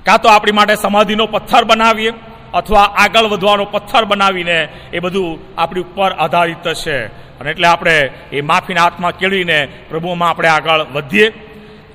કાં 0.05 0.23
તો 0.23 0.29
આપણી 0.29 0.53
માટે 0.53 0.75
સમાધિનો 0.75 1.27
પથ્થર 1.27 1.65
બનાવીએ 1.65 2.13
અથવા 2.57 2.83
આગળ 2.83 3.25
વધવાનો 3.25 3.65
પથ્થર 3.65 4.05
બનાવીને 4.05 4.69
એ 4.93 4.99
બધું 4.99 5.39
આપણી 5.59 5.81
ઉપર 5.81 6.13
આધારિત 6.13 6.73
છે. 6.73 7.07
અને 7.41 7.51
એટલે 7.51 7.69
આપણે 7.69 8.11
એ 8.33 8.41
માફીના 8.41 8.83
હાથમાં 8.83 9.19
કેળવીને 9.19 9.69
પ્રભુમાં 9.89 10.31
આપણે 10.31 10.49
આગળ 10.49 10.81
વધીએ. 10.81 11.31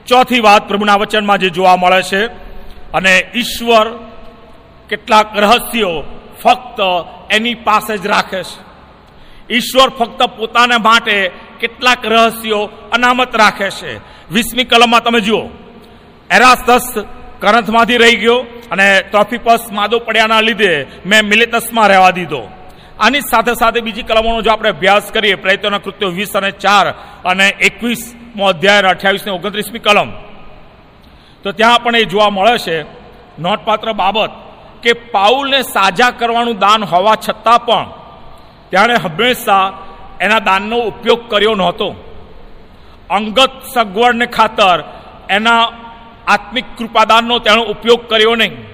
ચોથી 0.07 0.39
વાત 0.39 0.67
પ્રભુના 0.67 0.95
વચનમાં 0.95 1.38
જે 1.38 1.49
જોવા 1.49 1.75
મળે 1.75 2.01
છે, 2.01 2.25
અને 2.93 3.31
ઈશ્વર 3.35 3.88
કેટલાક 4.89 5.38
રહસ્યો 5.38 6.03
ફક્ત 6.43 6.79
એની 7.31 7.55
પાસે 7.55 7.97
જ 7.97 8.07
રાખે 8.07 8.43
છે. 8.43 8.59
ઈશ્વર 9.53 9.89
ફક્ત 9.89 10.23
પોતાને 10.23 10.77
માટે 10.77 11.31
કેટલાક 11.59 12.05
રહસ્યો 12.05 12.69
અનામત 12.91 13.35
રાખે 13.35 13.69
છે. 13.69 13.97
વીસમી 14.33 14.63
કલમમાં 14.63 15.03
તમે 15.03 15.19
જુઓ, 15.19 15.41
એરાસ્તસ 16.29 17.03
કરંથમાંથી 17.41 17.97
રહી 17.97 18.15
ગયો 18.15 18.39
અને 18.72 18.88
ટ્રોફિપસ 19.01 19.63
માદો 19.72 19.99
પડ્યાના 19.99 20.41
લીધે 20.41 20.88
મેં 21.05 21.26
મિલેતસમાં 21.26 21.88
રહેવા 21.88 22.09
દીધો. 22.09 22.41
આની 22.99 23.22
સાથે 23.22 23.53
સાથે 23.53 23.80
બીજી 23.81 24.03
કલમોનો 24.03 24.41
જો 24.41 24.51
આપણે 24.51 24.69
અભ્યાસ 24.69 25.11
કરીએ, 25.11 25.35
પ્રયત્નોના 25.35 25.77
કૃત્યો 25.77 26.09
વીસ 26.09 26.35
અને 26.35 26.51
ચાર 26.51 26.88
અને 27.26 27.47
એકવીસમો 27.47 28.45
અધ્યાય 28.47 28.80
અઠ્યાવીસ 28.80 29.26
ને 29.26 29.31
ઓગણત્રીસમી 29.31 29.80
કલમ. 29.80 30.09
તો 31.43 31.51
ત્યાં 31.51 31.84
પણ 31.84 31.95
એ 31.95 32.05
જોવા 32.05 32.30
મળે 32.30 32.57
છે, 32.57 32.81
નોંધપાત્ર 33.39 33.93
બાબત 33.93 34.31
કે 34.84 34.93
પાઉલને 34.93 35.61
સાજા 35.61 36.11
કરવાનું 36.11 36.59
દાન 36.59 36.84
હોવા 36.84 37.15
છતાં 37.15 37.65
પણ 37.65 37.85
તેણે 38.72 38.95
હંમેશા 39.03 39.65
એના 40.22 40.39
દાનનો 40.39 40.77
ઉપયોગ 40.77 41.30
કર્યો 41.30 41.55
નહોતો. 41.55 41.89
અંગત 43.09 43.51
સગવડને 43.73 44.26
ખાતર 44.26 44.77
એના 45.30 45.63
આત્મિક 46.27 46.65
કૃપાદાનનો 46.77 47.39
તેણે 47.39 47.64
ઉપયોગ 47.64 48.10
કર્યો 48.10 48.35
નહીં. 48.35 48.72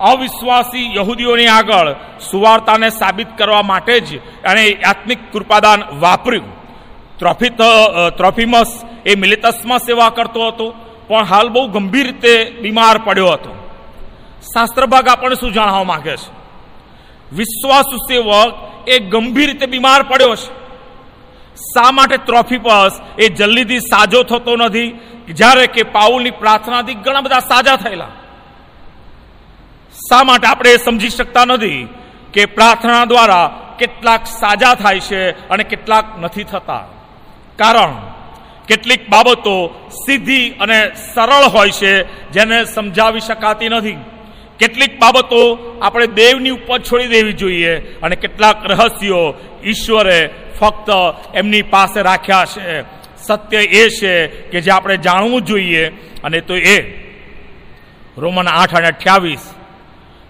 અવિશ્વાસી 0.00 0.96
યહૂદીઓની 0.96 1.46
આગળ 1.46 1.92
સુવાર્તાને 2.30 2.88
સાબિત 2.90 3.28
કરવા 3.38 3.62
માટે 3.62 4.00
જ 4.00 4.14
એણે 4.44 4.82
આત્મિક 4.82 5.32
કૃપાદાન 5.32 5.82
વાપર્યું. 6.00 6.48
ત્રોફિત 7.18 7.56
ત્રોફિમસ 8.16 8.84
એ 9.06 9.14
મિલેતસમાં 9.14 9.78
સેવા 9.78 10.10
કરતો 10.10 10.48
હતો, 10.48 10.74
પણ 11.08 11.24
હાલ 11.24 11.48
બહુ 11.48 11.68
ગંભીર 11.68 12.06
રીતે 12.06 12.50
બીમાર 12.60 12.98
પડ્યો 12.98 13.26
હતો. 13.26 13.50
શાસ્ત્રભાગ 14.54 15.08
આપણને 15.08 15.34
શું 15.34 15.52
જાણવા 15.52 15.84
માંગે 15.84 16.16
છે? 16.16 16.30
વિશ્વાસુ 17.32 17.96
સેવક 17.96 18.88
એ 18.88 18.98
ગંભીર 18.98 19.46
રીતે 19.46 19.66
બીમાર 19.66 20.02
પડ્યો 20.02 20.34
છે. 20.34 20.64
શા 21.54 21.90
માટે 21.90 22.16
ત્રોફિપસ 22.16 23.00
એ 23.18 23.28
જલ્દીથી 23.28 23.78
સાજો 23.78 24.22
થતો 24.22 24.56
નથી? 24.56 24.90
જ્યારે 25.28 25.66
કે 25.66 25.82
પાઉલની 25.82 26.30
પ્રાર્થનાથી 26.30 26.94
ઘણા 26.94 27.20
બધા 27.20 27.38
સાજા 27.38 27.76
થયેલા. 27.76 28.08
શા 29.94 30.22
માટે 30.22 30.46
આપણે 30.46 30.76
સમજી 30.76 31.08
શકતા 31.08 31.44
નથી 31.44 31.88
કે 32.32 32.46
પ્રાર્થના 32.46 33.04
દ્વારા 33.04 33.60
કેટલાક 33.78 34.26
સાજા 34.26 34.74
થાય 34.74 35.00
છે 35.00 35.48
અને 35.48 35.64
કેટલાક 35.64 36.04
નથી 36.20 36.44
થતા? 36.44 36.86
કારણ, 37.56 37.94
કેટલીક 38.68 39.08
બાબતો 39.08 39.88
સીધી 39.90 40.50
અને 40.50 40.94
સરળ 41.14 41.44
હોય 41.44 41.70
છે 41.70 42.02
જેને 42.30 42.64
સમજાવી 42.64 43.20
શકાતી 43.20 43.68
નથી. 43.68 43.96
કેટલીક 44.58 45.00
બાબતો 45.00 45.56
આપણે 45.82 46.06
દેવની 46.06 46.50
ઉપર 46.50 46.78
છોડી 46.78 47.06
દેવી 47.06 47.32
જોઈએ 47.32 47.76
અને 47.76 48.16
કેટલાક 48.16 48.66
રહસ્યો 48.66 49.34
ઈશ્વરે 49.64 50.30
ફક્ત 50.60 50.90
એમની 51.34 51.62
પાસે 51.62 52.02
રાખ્યા 52.02 52.44
છે. 52.44 52.80
સત્ય 53.26 53.60
એ 53.62 53.88
છે 53.88 54.26
કે 54.26 54.60
જે 54.60 54.70
આપણે 54.70 54.96
જાણવું 54.96 55.42
જોઈએ, 55.42 55.84
અને 56.24 56.40
તો 56.40 56.56
એ 56.56 56.78
રોમન 58.18 58.48
આઠ 58.48 58.74
અને 58.74 58.88
અઠ્યાવીસ, 58.88 59.44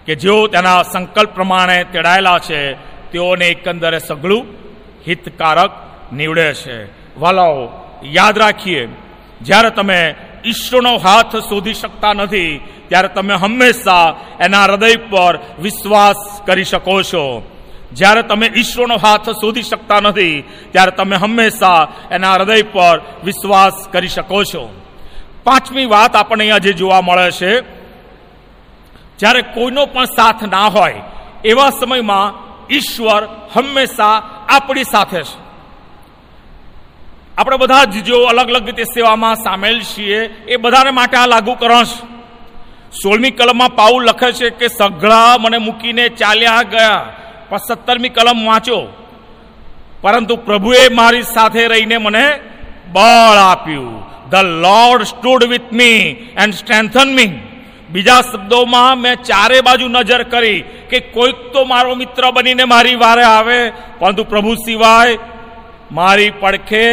કે 0.05 0.15
જેઓ 0.15 0.47
તેના 0.47 0.83
સંકલ્પ 0.83 1.31
પ્રમાણે 1.35 1.83
તેડાયેલા 1.83 2.39
છે, 2.39 2.73
તેઓને 3.11 3.47
એકંદરે 3.47 3.99
સઘળું 3.99 4.45
હિતકારક 5.07 5.71
નીવડે 6.13 6.53
છે. 6.53 6.77
વાલાઓ, 7.19 7.59
યાદ 8.03 8.37
રાખીએ, 8.37 8.87
જ્યારે 9.41 9.69
તમે 9.69 10.15
ઈશ્વરનો 10.45 10.97
હાથ 10.97 11.35
શોધી 11.35 11.73
શકતા 11.73 12.13
નથી, 12.13 12.61
ત્યારે 12.87 13.07
તમે 13.07 13.33
હંમેશા 13.33 14.15
એના 14.39 14.65
હૃદય 14.65 14.95
પર 15.09 15.39
વિશ્વાસ 15.61 16.41
કરી 16.45 16.63
શકો 16.63 16.95
છો. 17.01 17.25
જ્યારે 17.95 18.21
તમે 18.21 18.47
ઈશ્વરનો 18.55 18.97
હાથ 18.97 19.29
શોધી 19.29 19.61
શકતા 19.61 19.99
નથી, 19.99 20.43
ત્યારે 20.71 20.91
તમે 20.91 21.15
હંમેશા 21.15 21.87
એના 22.11 22.33
હૃદય 22.33 22.61
પર 22.61 23.01
વિશ્વાસ 23.23 23.87
કરી 23.91 24.07
શકો 24.07 24.43
છો. 24.43 24.69
પાંચમી 25.43 25.85
વાત 25.85 26.15
આપણને 26.15 26.43
અહીંયા 26.43 26.57
જે 26.57 26.73
જોવા 26.73 27.01
મળે 27.01 27.31
છે, 27.31 27.61
જ્યારે 29.19 29.41
કોઈનો 29.41 29.85
પણ 29.85 30.05
સાથ 30.05 30.43
ના 30.43 30.67
હોય, 30.67 31.01
એવા 31.43 31.69
સમયમાં 31.69 32.33
ઈશ્વર 32.73 33.23
હંમેશા 33.53 34.45
આપણી 34.49 34.83
સાથે 34.83 35.23
છે. 35.23 35.37
આપણે 37.37 37.57
બધા 37.57 37.83
જ 37.83 38.03
જો 38.03 38.23
અલગ 38.23 38.49
અલગ 38.49 38.65
રીતે 38.65 38.83
સેવામાં 38.83 39.35
સામેલ 39.35 39.81
છીએ, 39.81 40.19
એ 40.47 40.55
બધાને 40.57 40.91
માટે 40.91 41.17
આ 41.17 41.25
લાગુ 41.25 41.53
કરણ 41.53 41.83
છે. 41.83 42.07
સોળમી 43.03 43.31
કલમમાં 43.31 43.75
પાઉલ 43.75 44.05
લખે 44.05 44.31
છે 44.31 44.49
કે 44.49 44.67
સઘળા 44.67 45.37
મને 45.39 45.57
મૂકીને 45.57 46.09
ચાલ્યા 46.09 46.63
ગયા 46.63 47.05
પણ 47.55 47.65
સત્તરમી 47.67 48.09
કલમ 48.09 48.39
વાંચો. 48.45 48.79
પરંતુ 50.01 50.35
પ્રભુએ 50.35 50.81
મારી 50.93 51.21
સાથે 51.21 51.63
રહીને 51.67 51.97
મને 51.97 52.25
બળ 52.93 53.39
આપ્યું. 53.41 53.93
The 54.29 54.35
Lord 54.63 55.03
stood 55.03 55.43
with 55.43 55.69
me 55.71 55.99
and 56.37 56.53
strengthen 56.53 57.09
me 57.15 57.33
બીજા 57.89 58.21
શબ્દોમાં 58.21 59.01
મેં 59.01 59.15
ચારે 59.15 59.59
બાજુ 59.61 59.87
નજર 59.87 60.23
કરી 60.23 60.59
કે 60.89 60.99
કોઈક 60.99 61.39
તો 61.53 61.65
મારો 61.65 61.95
મિત્ર 61.95 62.23
બનીને 62.31 62.63
મારી 62.63 62.95
વારે 62.95 63.23
આવે, 63.23 63.59
પરંતુ 63.99 64.23
પ્રભુ 64.23 64.55
સિવાય 64.55 65.17
મારી 65.91 66.31
પડખે 66.39 66.85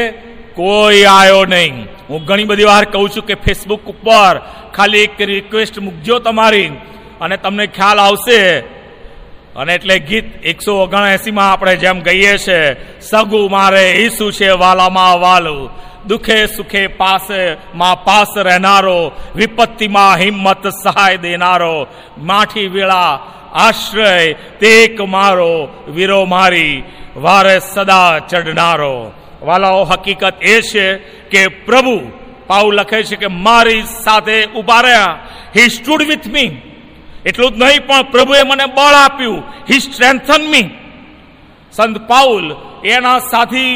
કોઈ 0.54 1.04
આવ્યો 1.04 1.44
નહીં. 1.44 1.74
હું 2.10 2.24
ઘણી 2.24 2.44
બધી 2.44 2.64
વાર 2.64 2.84
કહું 2.84 3.08
છું 3.10 3.26
કે 3.26 3.34
ફેસબુક 3.34 3.82
ઉપર 3.86 4.32
ખાલી 4.74 4.98
એક 4.98 5.20
રિક્વેસ્ટ 5.20 5.78
મૂકજો 5.78 6.18
તમારી, 6.18 6.70
અને 7.20 7.36
તમને 7.36 7.66
ખ્યાલ 7.66 7.98
આવશે 8.00 8.38
અને 9.56 9.74
એટલે 9.74 9.98
ગીત 9.98 10.44
એકસો 10.44 10.82
ઓગણએસી 10.82 11.30
માં 11.30 11.52
આપણે 11.52 11.76
જેમ 11.76 12.00
ગઈએ 12.00 12.36
છે, 12.36 13.00
સગુ 13.00 13.48
મારે 13.48 13.92
ઈસુ 13.92 14.30
છે 14.30 14.50
વાલામાં 14.50 15.20
વાલું. 15.20 15.70
દુખે 16.06 16.46
સુખે 16.46 16.86
પાસે 16.86 17.56
માં 17.74 18.04
પાસ 18.04 18.38
રહેનારો, 18.38 19.12
વિપત્તિમાં 19.34 20.16
હિંમત 20.16 20.66
સહાય 20.66 21.16
દેનારો. 21.16 21.86
માઠી 22.18 22.66
વેળા 22.66 23.20
આશ્રય 23.52 24.32
તેક 24.32 25.00
મારો, 25.00 25.68
વીરો 25.88 26.24
મારી 26.24 26.82
વારે 27.16 27.58
સદા 27.58 28.18
ચડનારો 28.18 29.12
વાલાઓ, 29.42 29.84
હકીકત 29.84 30.42
એ 30.42 30.60
છે 30.60 30.94
કે 31.30 31.46
પ્રભુ 31.46 32.12
પાઉ 32.46 32.70
લખે 32.70 33.02
છે 33.02 33.16
કે, 33.16 33.26
મારી 33.26 33.82
સાથે 33.82 34.46
ઊભા 34.46 34.80
રહ્યા. 34.80 35.18
હી 35.56 35.68
સ્ટુડ 35.68 36.02
વિથ 36.02 36.26
મી 36.26 36.71
એટલું 37.28 37.50
જ 37.52 37.58
નહીં, 37.62 37.82
પણ 37.88 38.10
પ્રભુએ 38.12 38.42
મને 38.50 38.66
બળ 38.76 38.96
આપ્યું. 39.04 39.42
હી 39.68 39.80
સ્ટ્રેન્થન 39.86 40.42
મી 40.52 40.68
સંત 41.72 41.96
પાઉલ 42.10 42.46
એના 42.94 43.18
સાથી 43.32 43.72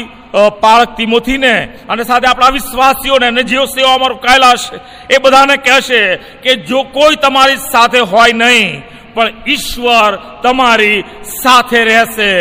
પાળક 0.61 0.89
તિમોથીને 0.97 1.55
અને 1.89 2.03
સાથે 2.09 2.27
આપણા 2.29 2.55
વિશ્વાસીઓને 2.57 3.27
અને 3.27 3.43
જેઓ 3.43 3.65
સેવામાં 3.67 4.11
રોકાયેલા 4.13 4.57
છે 4.63 4.77
એ 5.15 5.19
બધાને 5.23 5.55
કહેશે 5.65 6.01
કે 6.43 6.51
જો 6.69 6.79
કોઈ 6.95 7.17
તમારી 7.23 7.63
સાથે 7.73 7.99
હોય 8.11 8.33
નહીં, 8.33 8.83
પણ 9.15 9.33
ઈશ્વર 9.53 10.11
તમારી 10.43 11.05
સાથે 11.41 11.79
રહેશે. 11.89 12.31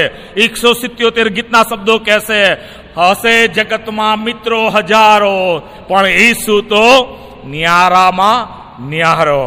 એકસો 0.44 0.74
સિત્યોતેર 0.74 1.28
ગીતના 1.36 1.64
શબ્દો 1.70 1.94
કહેશે, 2.06 2.42
હશે 2.98 3.34
જગતમાં 3.56 4.18
મિત્રો 4.26 4.60
હજારો, 4.70 5.38
પણ 5.88 6.06
ઈસુ 6.26 6.56
તો 6.70 6.84
ન્યારામાં 7.46 8.46
ન્યારો. 8.90 9.46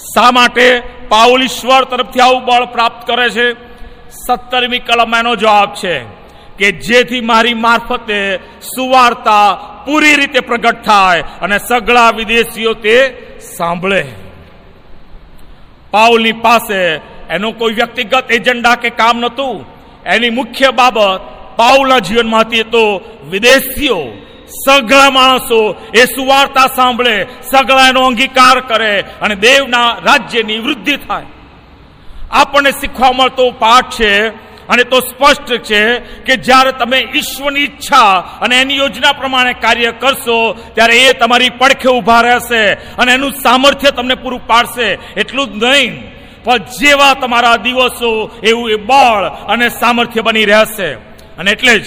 શા 0.00 0.30
માટે 0.30 0.82
પાઉલ 1.08 1.42
ઈશ્વર 1.42 1.84
તરફથી 1.84 2.20
આવું 2.20 2.44
બળ 2.44 2.64
પ્રાપ્ત 2.64 3.06
કરે 3.06 3.30
છે? 3.30 3.52
સત્તરમી 4.10 4.78
કલમ 4.78 5.14
એનો 5.14 5.36
જવાબ 5.36 5.74
છે 5.74 6.00
કે 6.58 6.72
જેથી 6.72 7.20
મારી 7.20 7.54
મારફતે 7.54 8.36
સુવાર્તા 8.62 9.52
પૂરી 9.84 10.14
રીતે 10.14 10.40
પ્રગટ 10.40 10.82
થાય 10.82 11.20
અને 11.20 11.58
સગળા 11.58 12.10
વિદેશીઓ 12.10 12.72
તે 12.72 12.96
સાંભળે. 13.56 14.04
પાઉલની 15.90 16.32
પાસે 16.32 17.00
એનો 17.30 17.52
કોઈ 17.52 17.74
વ્યક્તિગત 17.74 18.30
એજન્ડા 18.30 18.74
કે 18.74 18.90
કામ 18.90 19.18
નહોતું. 19.18 19.64
એની 20.06 20.30
મુખ્ય 20.30 20.70
બાબત 20.70 21.20
પાઉલના 21.56 21.98
જીવનમાં 21.98 22.40
હતી 22.40 22.62
તો 22.62 23.00
વિદેશીઓ 23.30 23.98
સગળા 24.64 25.10
માણસો 25.10 25.60
એ 25.94 26.04
સુવાર્તા 26.06 26.68
સાંભળે, 26.76 27.16
સગળા 27.50 27.88
એનો 27.88 28.00
અંગીકાર 28.00 28.56
કરે 28.60 28.94
અને 29.22 29.34
દેવના 29.34 29.88
રાજ્યની 30.06 30.58
વૃદ્ધિ 30.58 30.96
થાય. 30.96 31.26
આપણને 32.30 32.70
શીખવા 32.70 33.12
મળતો 33.12 33.44
પાઠ 33.50 33.90
છે 33.90 34.12
અને 34.68 34.82
તો 34.84 34.98
સ્પષ્ટ 35.00 35.50
છે 35.64 35.82
કે 36.26 36.34
જ્યારે 36.36 36.72
તમે 36.72 36.98
ઈશ્વરની 37.14 37.60
ઈચ્છા 37.60 38.12
અને 38.42 38.54
એની 38.60 38.76
યોજના 38.76 39.12
પ્રમાણે 39.12 39.52
કાર્ય 39.52 39.90
કરશો, 39.92 40.38
ત્યારે 40.74 40.96
એ 40.98 41.12
તમારી 41.12 41.50
પડખે 41.50 41.88
ઊભા 41.88 42.20
રહેશે 42.20 42.62
અને 42.98 43.10
એનું 43.12 43.32
સામર્થ્ય 43.42 43.90
તમને 43.90 44.14
પૂરું 44.14 44.46
પાડશે. 44.46 44.88
એટલું 45.16 45.46
જ 45.52 45.64
નહીં, 45.64 45.92
પણ 46.44 46.58
જેવા 46.78 47.14
તમારા 47.14 47.56
દિવસો, 47.56 48.12
એવું 48.42 48.70
એ 48.70 48.78
બળ 48.90 49.24
અને 49.48 49.66
સામર્થ્ય 49.80 50.22
બની 50.22 50.44
રહેશે. 50.44 50.90
અને 51.38 51.50
એટલે 51.50 51.74
જ 51.78 51.86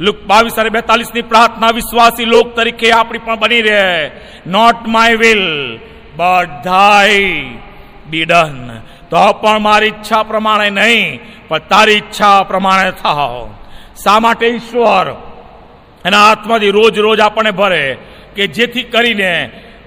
લુક 0.00 0.18
બાવીસ 0.26 0.58
અને 0.58 0.68
બેતાલીસની 0.68 1.22
પ્રાર્થના 1.22 1.70
વિશ્વાસી 1.70 2.24
લોક 2.24 2.54
તરીકે 2.56 2.92
આપણી 2.92 3.18
પણ 3.18 3.40
બની 3.40 3.62
રહે. 3.62 4.10
Not 4.46 4.86
my 4.86 5.14
will 5.14 5.44
but 6.16 6.50
thy 6.64 7.44
be 8.10 8.24
done 8.24 8.80
તો 9.10 9.32
પણ 9.32 9.60
મારી 9.60 9.86
ઈચ્છા 9.86 10.22
પ્રમાણે 10.22 10.70
નહીં, 10.70 11.20
પણ 11.48 11.58
તારી 11.58 11.92
ઈચ્છા 11.92 12.42
પ્રમાણે 12.42 12.90
થાવ. 12.90 13.48
શા 14.04 14.20
માટે 14.20 14.46
ઈશ્વર? 14.46 15.06
એના 16.04 16.24
આત્માથી 16.24 16.70
રોજ 16.70 16.98
રોજ 16.98 17.20
આપણને 17.20 17.50
ભરે 17.50 17.98
કે 18.36 18.46
જેથી 18.46 18.82
કરીને 18.82 19.32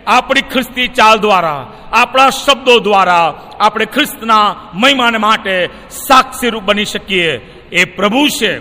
આપણી 0.07 0.41
ખ્રિસ્તી 0.41 0.87
ચાલ 0.87 1.17
દ્વારા, 1.17 1.61
આપણા 1.91 2.29
શબ્દો 2.29 2.79
દ્વારા 2.79 3.27
આપણે 3.59 3.85
ખ્રિસ્તના 3.85 4.55
મહિમાને 4.73 5.17
માટે 5.17 5.69
સાક્ષીરૂપ 5.89 6.63
બની 6.63 6.85
શકીએ. 6.85 7.31
એ 7.71 7.85
પ્રભુ 7.85 8.27
છે. 8.27 8.53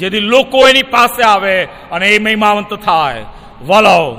જેથી 0.00 0.20
લોકો 0.20 0.68
એની 0.68 0.82
પાસે 0.82 1.22
આવે 1.22 1.64
અને 1.64 2.06
એ 2.08 2.18
મહિમાવંત 2.18 2.74
થાય. 2.74 3.24
વલવ, 3.60 4.16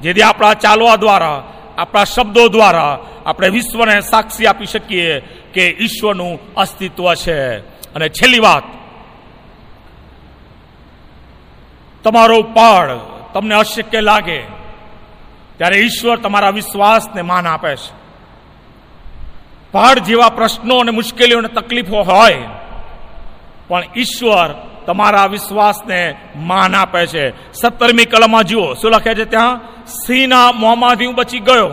જેથી 0.00 0.22
આપણા 0.22 0.54
ચાલવા 0.54 0.96
દ્વારા, 0.96 1.38
આપણા 1.78 2.04
શબ્દો 2.04 2.48
દ્વારા 2.48 2.98
આપણે 3.26 3.48
વિશ્વને 3.48 4.00
સાક્ષી 4.00 4.46
આપી 4.46 4.66
શકીએ 4.66 5.20
કે 5.54 5.64
ઈશ્વરનું 5.80 6.54
અસ્તિત્વ 6.54 7.14
છે. 7.14 7.58
અને 7.94 8.08
છેલ્લી 8.08 8.38
વાત, 8.38 8.66
તમારો 12.04 12.42
પાડ 12.42 12.88
તમને 13.34 13.54
અશક્ય 13.54 14.00
લાગે, 14.00 14.40
ત્યારે 15.56 15.76
ઈશ્વર 15.76 16.16
તમારા 16.16 16.50
વિશ્વાસને 16.50 17.22
માન 17.22 17.46
આપે 17.46 17.76
છે. 17.76 17.92
પહાડ 19.72 19.98
જેવા 19.98 20.28
પ્રશ્નો 20.28 20.78
અને 20.78 20.90
મુશ્કેલીઓ 20.90 21.38
અને 21.38 21.48
તકલીફો 21.48 22.02
હોય, 22.02 22.38
પણ 23.68 23.84
ઈશ્વર 23.96 24.48
તમારા 24.86 25.26
વિશ્વાસને 25.26 26.14
માન 26.36 26.74
આપે 26.74 27.06
છે. 27.06 27.52
સત્તરમી 27.52 28.04
કલમમાં 28.04 28.44
જુઓ, 28.44 28.74
શું 28.74 28.90
લખે 28.90 29.14
છે 29.14 29.24
ત્યાં? 29.24 29.60
સિંહના 29.86 30.52
મોંમાંથી 30.52 31.06
હું 31.06 31.14
બચી 31.14 31.38
ગયો. 31.38 31.70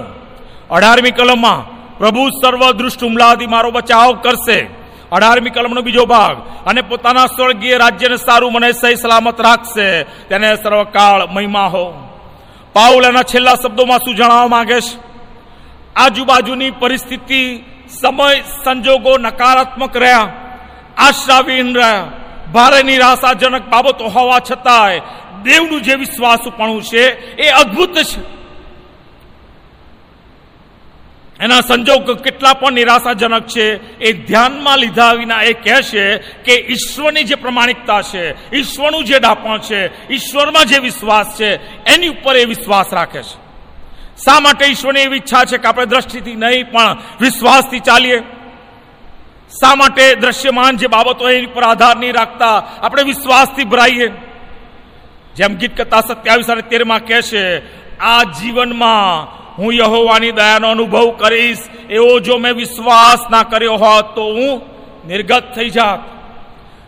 અઢારમી 0.71 1.11
કલમમાં, 1.11 1.77
પ્રભુ 1.97 2.29
સર્વ 2.29 2.71
દૃષ્ટ 2.71 3.03
હુમલાથી 3.03 3.47
મારો 3.47 3.71
બચાવ 3.71 4.13
કરશે. 4.13 4.69
અઢારમી 5.11 5.49
કલમનો 5.49 5.81
બીજો 5.81 6.05
ભાગ, 6.05 6.38
અને 6.65 6.81
પોતાના 6.81 7.25
સ્વર્ગીય 7.25 7.77
રાજ્યને 7.77 8.17
સારું 8.17 8.53
મને 8.53 8.71
સહી 8.71 8.95
સલામત 8.95 9.41
રાખશે, 9.41 10.03
તેને 10.03 10.55
સર્વકાળ 10.55 11.27
મહિમા 11.27 11.65
હો. 11.65 11.91
પાઉલ 12.73 13.05
એના 13.05 13.23
છેલ્લા 13.23 13.55
શબ્દોમાં 13.55 13.97
શું 13.97 14.15
જણાવવા 14.15 14.47
માંગે 14.47 14.81
છે 14.81 14.99
આજુબાજુની 15.95 16.71
પરિસ્થિતિ 16.71 17.63
સમય 18.01 18.41
સંજોગો 18.41 19.17
નકારાત્મક 19.17 19.97
રહ્યા 19.97 20.34
આશાવીન 20.97 21.75
રહ્યા. 21.75 22.03
ભારે 22.53 22.83
નિરાશાજનક 22.83 23.69
બાબતો 23.69 24.05
હોવા 24.05 24.39
છતાંય 24.39 25.01
દેવનું 25.43 25.81
જે 25.81 25.95
વિશ્વાસપણું 25.95 26.81
છે, 26.81 27.03
એ 27.35 27.49
અદ્ભુત 27.49 27.93
છે. 27.93 28.37
એના 31.39 31.61
સંજોગ 31.61 32.23
કેટલા 32.23 32.53
પણ 32.53 32.73
નિરાશાજનક 32.73 33.47
છે, 33.47 33.97
એ 33.99 34.13
ધ્યાનમાં 34.13 34.79
લીધા 34.79 35.13
વિના 35.13 35.41
એ 35.41 35.53
કહે 35.53 35.81
છે 35.81 36.17
કે 36.17 36.53
ઈશ્વરની 36.69 37.23
જે 37.23 37.35
પ્રમાણિકતા 37.35 38.01
છે, 38.01 38.55
ઈશ્વરનું 38.55 39.05
જે 39.05 39.19
ડાપણ 39.19 39.57
છે, 39.57 40.13
ઈશ્વરમાં 40.13 40.65
જે 40.65 40.79
વિશ્વાસ 40.79 41.27
છે, 41.37 41.49
એની 41.93 42.07
ઉપર 42.07 42.35
એ 42.35 42.45
વિશ્વાસ 42.45 42.93
રાખે 42.93 43.21
છે. 43.21 43.35
શા 44.25 44.39
માટે 44.39 44.65
ઈશ્વરની 44.65 44.99
એવી 44.99 45.15
ઈચ્છા 45.15 45.45
છે 45.45 45.57
કે 45.57 45.67
આપણે 45.67 45.85
દ્રષ્ટિથી 45.85 46.35
નહીં 46.35 46.71
પણ 46.71 46.97
વિશ્વાસથી 47.21 47.79
ચાલીએ? 47.79 48.23
શા 49.49 49.75
માટે 49.75 50.15
દ્રશ્યમાન 50.15 50.77
જે 50.77 50.87
બાબતો 50.87 51.29
એની 51.29 51.45
પર 51.45 51.63
આધાર 51.63 51.97
નહીં 51.97 52.13
રાખતા? 52.13 52.63
આપણે 52.81 53.03
વિશ્વાસથી 53.03 53.63
ભરાઈએ. 53.63 54.07
જેમ 55.35 55.55
ગીત 55.55 55.77
કરતા 55.77 56.01
સત્યાવીસ 56.01 56.47
અને 56.47 56.61
તેરમાં 56.61 56.99
કહે 56.99 57.21
છે, 57.21 57.57
આ 57.97 58.23
જીવનમાં 58.23 59.37
હું 59.57 59.73
યહોવાની 59.73 60.31
દયાનો 60.31 60.69
અનુભવ 60.69 61.11
કરીશ. 61.11 61.57
એવો 61.89 62.19
જો 62.19 62.37
મેં 62.37 62.53
વિશ્વાસ 62.53 63.29
ના 63.31 63.43
કર્યો 63.43 63.73
હોત 63.73 64.15
તો 64.15 64.23
હું 64.23 64.61
નિર્ગત 65.07 65.43
થઈ 65.55 65.69
જાત. 65.69 65.99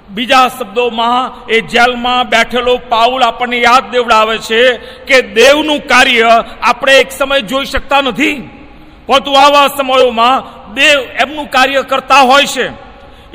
બીજા 0.10 0.48
શબ્દોમાં, 0.48 1.48
એ 1.48 1.62
જેલમાં 1.62 2.30
બેઠેલો 2.30 2.78
પાઉલ 2.78 3.24
આપણને 3.24 3.58
યાદ 3.58 3.92
દેવડાવે 3.92 4.38
છે 4.38 4.78
કે 4.78 5.22
દેવનું 5.22 5.88
કાર્ય 5.88 6.44
આપણે 6.62 6.94
એક 6.94 7.12
સમય 7.12 7.42
જોઈ 7.42 7.66
શકતા 7.66 8.02
નથી. 8.02 8.59
પરંતુ 9.10 9.32
આવા 9.32 9.68
સમયોમાં 9.68 10.44
દેવ 10.74 11.00
એમનું 11.00 11.50
કાર્ય 11.50 11.82
કરતા 11.82 12.16
હોય 12.16 12.46
છે. 12.46 12.68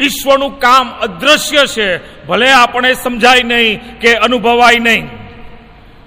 ઈશ્વરનું 0.03 0.59
કામ 0.59 0.91
અદ્રશ્ય 0.91 1.67
છે. 1.67 2.23
ભલે 2.27 2.53
આપણે 2.53 2.95
સમજાય 2.95 3.43
નહીં 3.43 3.99
કે 3.99 4.15
અનુભવાય 4.15 4.79
નહીં. 4.79 5.09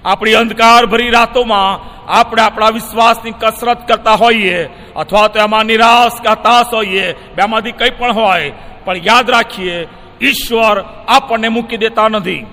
આપણી 0.04 0.32
અંધકાર 0.32 0.86
ભરી 0.86 1.10
રાતોમાં 1.10 1.98
આપણે 2.18 2.42
આપણા 2.42 2.68
વિશ્વાસની 2.68 3.30
કસરત 3.30 3.88
કરતા 3.88 4.14
હોઈએ 4.14 4.64
અથવા 4.96 5.28
તો 5.28 5.40
એમાં 5.40 5.64
નિરાશ 5.64 6.22
કે 6.22 6.28
હતાશ 6.28 6.74
હોઈએ, 6.74 7.12
બેમાંથી 7.12 7.72
કંઈ 7.72 7.90
પણ 7.90 8.12
હોય. 8.12 8.52
પણ 8.84 8.96
યાદ 8.96 9.30
રાખીએ, 9.30 9.88
ઈશ્વર 10.20 10.80
આપણને 11.08 11.48
મૂકી 11.48 11.76
દેતા 11.76 12.08
નથી. 12.08 12.46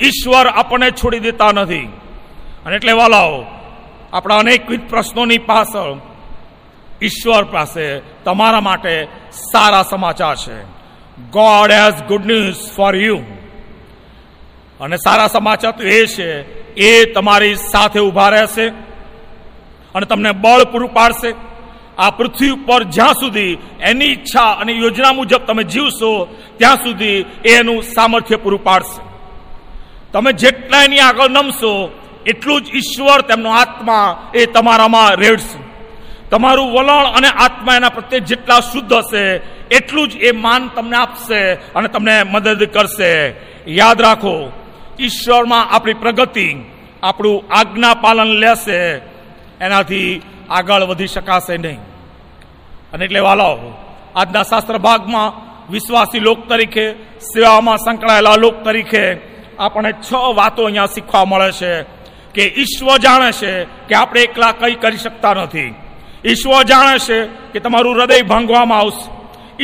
ઈશ્વર 0.00 0.46
આપણને 0.46 0.90
છોડી 0.90 1.18
દેતા 1.18 1.52
નથી. 1.52 1.92
અને 2.66 2.76
એટલે 2.76 2.92
વાલાઓ, 2.92 3.44
આપણા 4.12 4.36
અનેકવિધ 4.36 4.80
પ્રશ્નોની 4.90 5.38
પાછળ 5.38 6.11
ઈશ્વર 7.02 7.44
પાસે 7.44 7.86
તમારા 8.24 8.60
માટે 8.60 8.94
સારા 9.52 9.82
સમાચાર 9.82 10.36
છે. 10.36 10.58
God 11.30 11.70
has 11.72 12.02
good 12.08 12.26
news 12.26 12.60
for 12.76 12.96
you 12.96 13.18
અને 14.80 14.96
સારા 14.96 15.26
સમાચાર 15.26 15.72
તો 15.72 15.84
એ 15.84 16.06
છે, 16.06 16.28
એ 16.74 17.12
તમારી 17.12 17.54
સાથે 17.54 18.00
ઊભા 18.00 18.28
રહેશે 18.28 18.66
અને 19.94 20.06
તમને 20.06 20.32
બળ 20.32 20.64
પૂરું 20.72 20.92
પાડશે. 20.94 21.30
આ 21.98 22.10
પૃથ્વી 22.10 22.50
ઉપર 22.50 22.82
જ્યાં 22.84 23.14
સુધી 23.14 23.58
એની 23.80 24.04
ઈચ્છા 24.04 24.50
અને 24.60 24.72
યોજના 24.72 25.12
મુજબ 25.12 25.42
તમે 25.46 25.64
જીવશો, 25.64 26.10
ત્યાં 26.58 26.76
સુધી 26.76 27.24
એનું 27.44 27.82
સામર્થ્ય 27.82 28.36
પૂરું 28.36 28.64
પાડશે. 28.64 29.02
તમે 30.12 30.32
જેટલા 30.32 30.84
એની 30.84 30.98
આગળ 30.98 31.28
નમશો, 31.28 31.72
એટલું 32.26 32.64
જ 32.64 32.68
ઈશ્વર 32.74 33.20
તેમનો 33.20 33.50
આત્મા 33.50 34.30
એ 34.34 34.46
તમારામાં 34.46 35.14
રેડશે. 35.14 35.61
તમારું 36.32 36.72
વલણ 36.74 37.06
અને 37.18 37.28
આત્મા 37.44 37.76
એના 37.76 37.94
પ્રત્યે 37.96 38.20
જેટલા 38.20 38.60
શુદ્ધ 38.72 38.92
હશે, 38.92 39.24
એટલું 39.70 40.08
જ 40.10 40.12
એ 40.28 40.30
માન 40.44 40.62
તમને 40.68 40.96
આપશે 40.96 41.40
અને 41.76 41.88
તમને 41.88 42.14
મદદ 42.32 42.62
કરશે. 42.74 43.10
યાદ 43.78 44.00
રાખો, 44.00 44.34
ઈશ્વરમાં 44.98 45.68
આપણી 45.70 46.00
પ્રગતિ, 46.02 46.46
આપણું 47.02 47.44
આજ્ઞા 47.58 47.94
પાલન 47.94 48.32
લેશે, 48.42 48.78
એનાથી 49.60 50.10
આગળ 50.50 50.84
વધી 50.90 51.06
શકાશે 51.06 51.58
નહીં. 51.58 51.80
અને 52.92 53.04
એટલે 53.04 53.20
વાલાઓ 53.20 53.72
આજના 54.14 54.42
શાસ્ત્ર 54.42 54.78
ભાગમાં 54.78 55.34
વિશ્વાસી 55.72 56.20
લોક 56.20 56.40
તરીકે, 56.48 56.86
સેવામાં 57.32 57.78
સંકળાયેલા 57.78 58.36
લોક 58.36 58.56
તરીકે 58.64 59.04
આપણને 59.58 59.92
છ 60.06 60.10
વાતો 60.38 60.64
અહીંયા 60.64 60.94
શીખવા 60.94 61.24
મળે 61.24 61.50
છે 61.52 61.72
કે 62.34 62.42
ઈશ્વર 62.62 62.98
જાણે 62.98 63.30
છે 63.32 63.52
કે 63.88 63.94
આપણે 63.94 64.20
એકલા 64.22 64.52
કંઈ 64.52 64.74
કરી 64.74 64.96
શકતા 64.96 65.34
નથી. 65.34 65.70
ઈશ્વર 66.24 66.62
જાણે 66.62 66.98
છે 66.98 67.26
કે 67.26 67.60
તમારું 67.60 67.94
હૃદય 67.94 68.22
ભાંગવામાં 68.22 68.78
આવશે. 68.78 69.10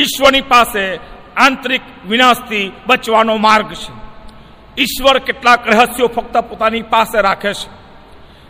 ઈશ્વરની 0.01 0.41
પાસે 0.41 0.97
આંતરિક 1.37 1.81
વિનાશથી 2.09 2.73
બચવાનો 2.87 3.37
માર્ગ 3.37 3.73
છે. 3.73 3.93
ઈશ્વર 4.79 5.19
કેટલાક 5.19 5.69
રહસ્યો 5.69 6.07
ફક્ત 6.07 6.37
પોતાની 6.37 6.83
પાસે 6.83 7.21
રાખે 7.21 7.53
છે. 7.53 7.79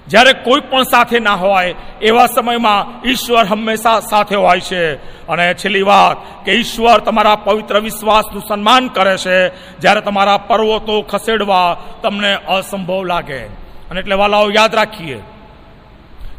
જ્યારે 0.07 0.33
કોઈ 0.33 0.61
પણ 0.61 0.83
સાથે 0.83 1.19
ના 1.19 1.35
હોય, 1.35 1.75
એવા 2.03 2.27
સમયમાં 2.27 3.09
ઈશ્વર 3.09 3.45
હંમેશા 3.45 4.01
સાથે 4.01 4.37
હોય 4.37 4.61
છે. 4.61 4.95
અને 5.27 5.55
છેલ્લી 5.55 5.83
વાત, 5.83 6.45
કે 6.45 6.53
ઈશ્વર 6.53 6.99
તમારા 6.99 7.37
પવિત્ર 7.37 7.81
વિશ્વાસનું 7.81 8.43
સન્માન 8.49 8.89
કરે 8.89 9.17
છે. 9.17 9.49
જ્યારે 9.79 10.01
તમારા 10.01 10.37
પર્વતો 10.37 11.03
ખસેડવા 11.03 11.77
તમને 12.03 12.35
અસંભવ 12.35 13.05
લાગે. 13.05 13.45
અને 13.91 14.01
એટલે 14.01 14.15
વાલાઓ 14.15 14.51
યાદ 14.51 14.75
રાખીએ 14.75 15.23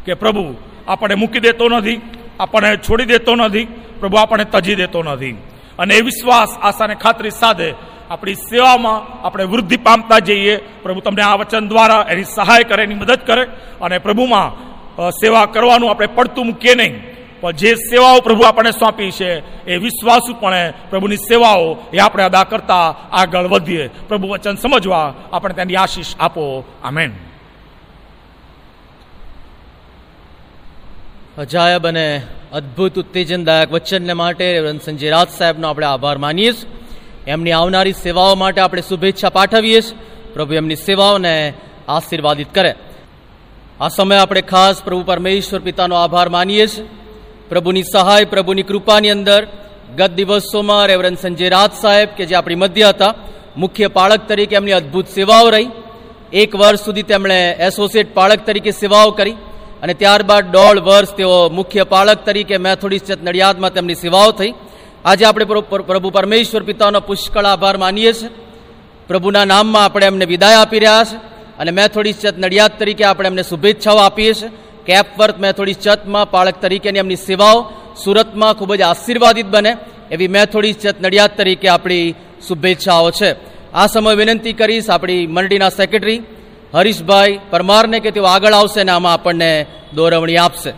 કે 0.04 0.14
પ્રભુ 0.14 0.69
આપણને 0.90 1.14
મૂકી 1.14 1.40
દેતો 1.40 1.68
નથી 1.68 2.00
આપણને 2.40 2.76
છોડી 2.76 3.04
દેતો 3.04 3.34
નથી, 3.34 3.64
પ્રભુ 4.00 4.16
આપણને 4.16 4.44
તજી 4.44 4.74
દેતો 4.74 5.02
નથી. 5.02 5.32
અને 5.78 5.94
એ 5.94 6.00
વિશ્વાસ 6.00 6.48
આશાને 6.62 6.94
ખાતરી 6.94 7.30
સાથે 7.30 7.74
આપણી 8.10 8.34
સેવામાં 8.34 9.26
આપણે 9.26 9.44
વૃદ્ધિ 9.44 9.76
પામતા 9.76 10.18
જઈએ. 10.18 10.56
પ્રભુ 10.56 11.00
તમને 11.00 11.22
આ 11.22 11.34
વચન 11.34 11.68
દ્વારા 11.68 12.06
એની 12.08 12.24
સહાય 12.24 12.64
કરે, 12.64 12.82
એની 12.82 12.94
મદદ 12.94 13.18
કરે 13.26 13.42
અને 13.80 13.98
પ્રભુમાં 13.98 14.70
સેવા 15.10 15.46
કરવાનું 15.46 15.90
આપણે 15.90 16.06
પડતું 16.06 16.46
મૂકીએ 16.46 16.74
નહીં. 16.74 16.94
પણ 17.40 17.52
જે 17.52 17.74
સેવાઓ 17.74 18.20
પ્રભુ 18.20 18.42
આપણને 18.42 18.70
સોંપી 18.70 19.10
છે, 19.10 19.64
એ 19.64 19.76
વિશ્વાસુપણે 19.76 20.72
પ્રભુની 20.90 21.16
સેવાઓ 21.16 21.76
એ 21.92 21.98
આપણે 21.98 22.24
અદા 22.24 22.44
કરતા 22.44 22.94
આગળ 23.12 23.46
વધીએ. 23.46 23.88
પ્રભુ 24.08 24.28
વચન 24.28 24.54
સમજવા 24.54 25.14
આપણે 25.32 25.54
તેની 25.54 25.76
આશીષ 25.76 26.16
આપો. 26.20 26.64
આમેન. 26.84 27.12
અજાયબ 31.38 31.88
અને 31.88 32.22
અદ્ભુત 32.52 32.98
ઉત્તેજનદાયક 32.98 33.72
વચનને 33.72 34.12
માટે 34.12 34.52
રેવરન્ડ 34.52 34.80
સંજય 34.82 35.10
રાજ 35.10 35.28
સાહેબનો 35.38 35.68
આપણે 35.68 35.86
આભાર 35.86 36.18
માનીએ 36.18 36.52
છીએ. 36.52 36.70
એમની 37.26 37.52
આવનારી 37.52 37.92
સેવાઓ 37.92 38.34
માટે 38.34 38.60
આપણે 38.60 38.82
શુભેચ્છા 38.82 39.30
પાઠવીએ 39.30 39.80
છીએ. 39.80 39.98
પ્રભુ 40.34 40.54
એમની 40.54 40.76
સેવાઓને 40.76 41.54
આશીર્વાદિત 41.88 42.54
કરે. 42.54 42.74
આ 43.80 43.88
સમયે 43.88 44.18
આપણે 44.18 44.40
ખાસ 44.40 44.82
પ્રભુ 44.84 45.02
પરમેશ્વર 45.02 45.60
પિતાનો 45.60 45.96
આભાર 45.96 46.28
માનીએ 46.28 46.66
છીએ. 46.66 46.88
પ્રભુની 47.48 47.82
સહાય, 47.82 48.24
પ્રભુની 48.24 48.62
કૃપાની 48.62 49.10
અંદર 49.10 49.46
ગત 49.96 50.10
દિવસોમાં 50.10 50.86
રેવરન્ડ 50.86 51.18
સંજય 51.18 51.48
રાજ 51.48 51.70
સાહેબ 51.72 52.08
કે 52.08 52.26
જે 52.26 52.34
આપણી 52.34 52.54
મધ્ય 52.54 52.88
હતા, 52.88 53.14
મુખ્ય 53.56 53.88
પાળક 53.88 54.28
તરીકે 54.28 54.56
એમની 54.56 54.72
અદ્ભુત 54.72 55.08
સેવાઓ 55.08 55.50
રહી. 55.50 55.68
એક 56.32 56.56
વર્ષ 56.56 56.80
સુધી 56.80 57.02
તેમણે 57.02 57.56
એસોસિએટ 57.60 58.14
પાળક 58.14 58.46
તરીકે 58.46 58.70
સેવાઓ 58.70 59.10
કરી. 59.10 59.36
અને 59.82 59.94
ત્યારબાદ 59.94 60.52
દોઢ 60.52 60.78
વર્ષ 60.78 61.14
તેઓ 61.14 61.48
મુખ્ય 61.48 61.84
પાળક 61.84 62.24
તરીકે 62.24 62.56
મેથોડિસ્ટ 62.56 63.22
નડિયાદમાં 63.22 63.72
તેમની 63.72 63.94
સેવાઓ 63.94 64.32
થઈ. 64.32 64.52
આજે 65.04 65.24
આપણે 65.24 65.44
પ્ર- 65.44 65.60
પ્ર- 65.60 65.82
પ્રભુ 65.82 66.10
પરમેશ્વર 66.10 66.62
પિતાનો 66.62 67.00
પુષ્કળ 67.00 67.44
આભાર 67.44 67.76
માનીએ 67.76 68.12
છીએ. 68.12 68.28
પ્રભુના 69.08 69.44
નામમાં 69.44 69.84
આપણે 69.84 70.06
એમને 70.06 70.24
વિદાય 70.24 70.54
આપી 70.54 70.78
રહ્યા 70.78 71.04
છે 71.04 71.16
અને 71.58 71.70
મેથોડિસ્ટ 71.70 72.20
ચર્ચ 72.20 72.38
નડિયાદ 72.38 72.70
તરીકે 72.78 73.04
આપણે 73.04 73.26
એમને 73.26 73.42
શુભેચ્છાઓ 73.42 73.96
આપીએ 73.96 74.32
છીએ. 74.32 74.48
કેપવર્ત 74.86 75.38
મેથોડિસ્ટ 75.38 75.80
ચર્ચમાં 75.80 76.30
પાળક 76.30 76.54
તરીકેની 76.60 76.98
એમની 76.98 77.16
સેવાઓ 77.16 77.72
સુરતમાં 78.04 78.54
ખૂબ 78.54 78.74
જ 78.74 78.82
આશીર્વાદિત 78.82 79.46
બને 79.46 79.76
એવી 80.10 80.28
મેથોડિસ્ટ 80.28 80.80
ચર્ચ 80.80 80.94
નડિયાદ 81.00 81.30
તરીકે 81.36 81.68
આપણી 81.68 82.14
શુભેચ્છાઓ 82.48 83.10
છે. 83.10 83.36
આ 83.72 83.86
સમય 83.86 84.14
વિનંતી 84.14 84.52
કરીશ 84.52 84.90
આપણી 84.90 85.26
મંડળીના 85.26 85.68
સેક્રેટરી 85.68 86.22
હરીશભાઈ 86.74 87.40
પરમારને 87.50 88.00
કે 88.00 88.10
તેઓ 88.10 88.24
આગળ 88.24 88.52
આવશે 88.52 88.84
ને 88.84 88.92
આમાં 88.92 89.12
આપણને 89.12 89.66
દોરવણી 89.94 90.36
આપશે. 90.36 90.72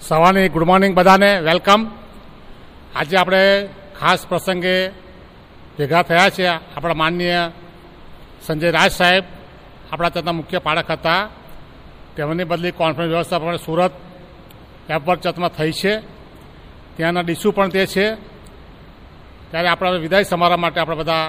સવારની 0.00 0.48
ગુડ 0.48 0.62
મોર્નિંગ 0.62 0.94
બધાને, 0.94 1.40
વેલકમ. 1.40 1.90
આજે 2.96 3.16
આપણે 3.16 3.68
ખાસ 4.00 4.26
પ્રસંગે 4.26 4.88
ભેગા 5.78 6.02
થયા 6.02 6.30
છે 6.30 6.46
આપણા 6.46 6.94
માનનીય 6.94 7.50
સંજય 8.46 8.70
રાજ 8.70 8.92
સાહેબ. 8.92 9.24
આપણા 9.92 10.08
ત્યાંના 10.08 10.32
મુખ્ય 10.32 10.58
પાઠક 10.58 10.90
હતા. 10.90 11.28
તેમની 12.16 12.44
બદલી 12.44 12.70
કોન્ફરન્સ 12.70 13.08
વ્યવસ્થા 13.08 13.38
પણ 13.38 13.56
સુરત 13.56 13.92
એપવર 14.90 15.16
ચતમાં 15.16 15.50
થઈ 15.50 15.72
છે. 15.72 15.98
ત્યાંના 16.96 17.20
ડીસુ 17.20 17.50
પણ 17.50 17.68
તે 17.68 17.86
છે. 17.86 18.30
ત્યારે 19.50 19.68
આપણા 19.68 20.02
વિદાય 20.06 20.22
સમારંભ 20.22 20.62
માટે 20.64 20.78
આપણે 20.80 20.96
બધા 21.02 21.24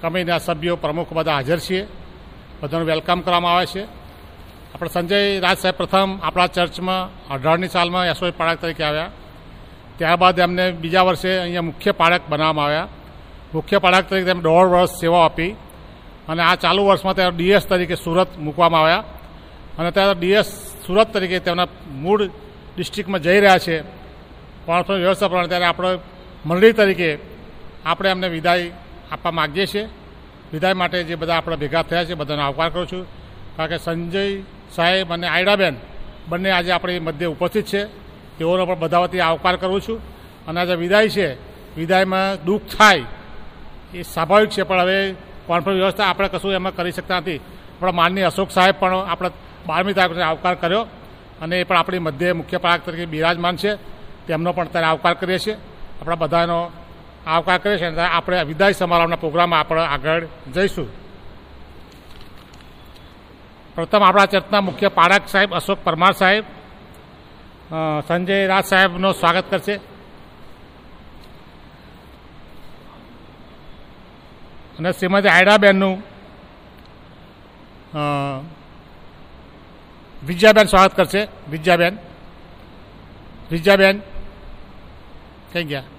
કમિટીના 0.00 0.44
સભ્યો 0.46 0.76
પ્રમુખ 0.76 1.12
બધા 1.18 1.36
હાજર 1.38 1.60
છીએ. 1.66 1.82
બધાનું 2.60 2.86
વેલકમ 2.90 3.20
કરવામાં 3.20 3.54
આવે 3.54 3.66
છે. 3.66 3.82
આપણે 4.74 4.88
સંજય 4.94 5.18
રાજ 5.44 5.58
સાહેબ 5.62 5.76
પ્રથમ 5.80 6.10
આપણા 6.26 6.52
ચર્ચમાં 6.54 7.02
અઢારની 7.34 7.68
સાલમાં 7.68 8.04
યશોય 8.10 8.32
પાળક 8.40 8.58
તરીકે 8.62 8.84
આવ્યા. 8.84 9.10
ત્યારબાદ 9.98 10.38
એમને 10.38 10.64
બીજા 10.82 11.04
વર્ષે 11.08 11.30
અહીંયા 11.44 11.68
મુખ્ય 11.70 11.92
પાળક 12.00 12.22
બનાવવામાં 12.30 12.66
આવ્યા. 12.66 12.88
મુખ્ય 13.54 13.78
પાળક 13.84 14.04
તરીકે 14.08 14.26
તેમને 14.30 14.44
દોઢ 14.48 14.68
વર્ષ 14.72 14.92
સેવા 15.00 15.24
આપી 15.28 15.52
અને 16.28 16.42
આ 16.42 16.54
ચાલુ 16.64 16.82
વર્ષમાં 16.88 17.16
ત્યારે 17.16 17.36
ડીએસ 17.36 17.64
તરીકે 17.70 17.96
સુરત 18.04 18.30
મૂકવામાં 18.46 18.82
આવ્યા. 18.82 19.04
અને 19.78 19.90
ત્યારે 19.96 20.14
ડીએસ 20.20 20.48
સુરત 20.86 21.08
તરીકે 21.14 21.38
તેમના 21.46 21.68
મૂળ 22.02 22.22
ડિસ્ટ્રિક્ટમાં 22.74 23.22
જઈ 23.26 23.38
રહ્યા 23.44 23.64
છે. 23.66 23.76
કોન્ફરન્સ 24.66 25.00
વ્યવસ્થા 25.04 25.28
પ્રમાણે 25.30 25.50
ત્યારે 25.52 25.68
આપણે 25.70 25.90
મંડળી 26.48 26.76
તરીકે 26.80 27.10
આપણે 27.86 28.10
એમને 28.10 28.28
વિદાય 28.28 28.70
આપવા 29.12 29.30
માગીએ 29.30 29.66
છીએ. 29.66 29.88
વિદાય 30.52 30.72
માટે 30.72 31.02
જે 31.02 31.14
બધા 31.14 31.36
આપણે 31.36 31.56
ભેગા 31.56 31.82
થયા 31.82 32.04
છે, 32.04 32.14
બધાનો 32.14 32.42
આવકાર 32.42 32.70
કરું 32.70 32.86
છું. 32.86 33.06
કારણ 33.56 33.70
કે 33.70 33.78
સંજય 33.78 34.42
સાહેબ 34.70 35.12
અને 35.12 35.28
આયડાબેન 35.28 35.76
બંને 36.28 36.50
આજે 36.50 36.72
આપણી 36.72 36.98
મધ્ય 36.98 37.26
ઉપસ્થિત 37.26 37.66
છે. 37.66 37.84
તેઓનો 38.38 38.66
પણ 38.66 38.78
બધા 38.78 38.98
વતી 38.98 39.20
આવકાર 39.20 39.56
કરું 39.56 39.80
છું. 39.80 40.00
અને 40.46 40.60
આજે 40.60 40.74
વિદાય 40.74 41.08
છે. 41.08 41.34
વિદાયમાં 41.76 42.44
દુઃખ 42.44 42.62
થાય 42.78 43.02
એ 43.94 44.02
સ્વાભાવિક 44.02 44.50
છે, 44.50 44.62
પણ 44.62 44.80
હવે 44.80 45.14
કોન્ફરન્સ 45.46 45.76
વ્યવસ્થા 45.76 46.06
આપણે 46.06 46.28
કશું 46.28 46.52
એમાં 46.52 46.76
કરી 46.76 46.92
શકતા 46.92 47.16
નથી. 47.16 47.36
આપણા 47.36 47.92
માનનીય 47.92 48.24
અશોક 48.24 48.50
સાહેબ 48.50 48.74
પણ 48.78 48.94
આપણે 48.96 49.30
બારમી 49.66 49.92
તારીખને 49.92 50.22
આવકાર 50.22 50.54
કર્યો. 50.54 50.82
અને 51.42 51.60
એ 51.60 51.64
પણ 51.64 51.76
આપણી 51.76 51.98
મધ્ય 51.98 52.32
મુખ્ય 52.32 52.56
પાક 52.56 52.86
તરીકે 52.86 53.06
બિરાજમાન 53.06 53.56
છે. 53.56 53.74
તેમનો 54.26 54.52
પણ 54.52 54.64
ત્યારે 54.64 54.86
આવકાર 54.86 55.14
કરીએ 55.14 55.38
છીએ. 55.38 55.54
આપણા 56.00 56.14
બધાનો 56.14 56.70
આવકાર 57.26 57.58
કરીએ 57.58 57.78
છીએ 57.78 58.00
આપણે 58.08 58.42
વિદાય 58.42 58.72
સમારોહના 58.72 59.16
પ્રોગ્રામમાં 59.16 59.60
આપણે 59.60 59.86
આગળ 59.86 60.26
જઈશું. 60.54 60.88
પ્રથમ 63.74 64.02
આપણા 64.02 64.26
ચર્ચના 64.26 64.60
મુખ્ય 64.60 64.88
પાળક 64.88 65.24
સાહેબ 65.28 65.50
અશોક 65.54 65.78
પરમાર 65.84 66.12
સાહેબ 66.12 66.44
સંજય 68.08 68.46
રાજ 68.46 68.64
સાહેબનો 68.64 69.12
સ્વાગત 69.12 69.46
કરશે. 69.50 69.74
અને 74.78 74.90
શ્રીમતી 74.92 75.28
આયડાબેનનું 75.28 75.96
વિજયાબેન 80.26 80.66
સ્વાગત 80.66 80.94
કરશે. 80.96 81.22
વિજયાબેન 81.50 81.94
વિજયાબેન 83.50 83.96
થઈ 85.52 85.64
ગયા? 85.64 85.93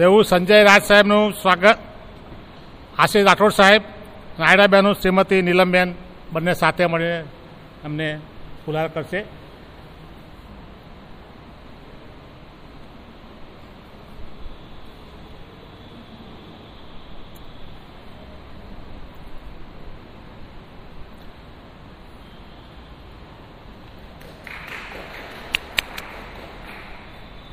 રેવું 0.00 0.24
સંજય 0.24 0.62
રાજ 0.64 0.82
સાહેબનું 0.82 1.24
સ્વાગત. 1.42 1.78
આશીષ 2.98 3.26
રાઠોડ 3.26 3.54
સાહેબ 3.60 3.82
રાયડાબેનું 4.38 4.94
શ્રીમતી 4.94 5.42
નીલમબેન 5.42 5.88
બંને 6.32 6.52
સાથે 6.54 6.84
મળીને 6.86 7.20
અમને 7.84 8.08
ફુલાર 8.64 8.88
કરશે. 8.88 9.20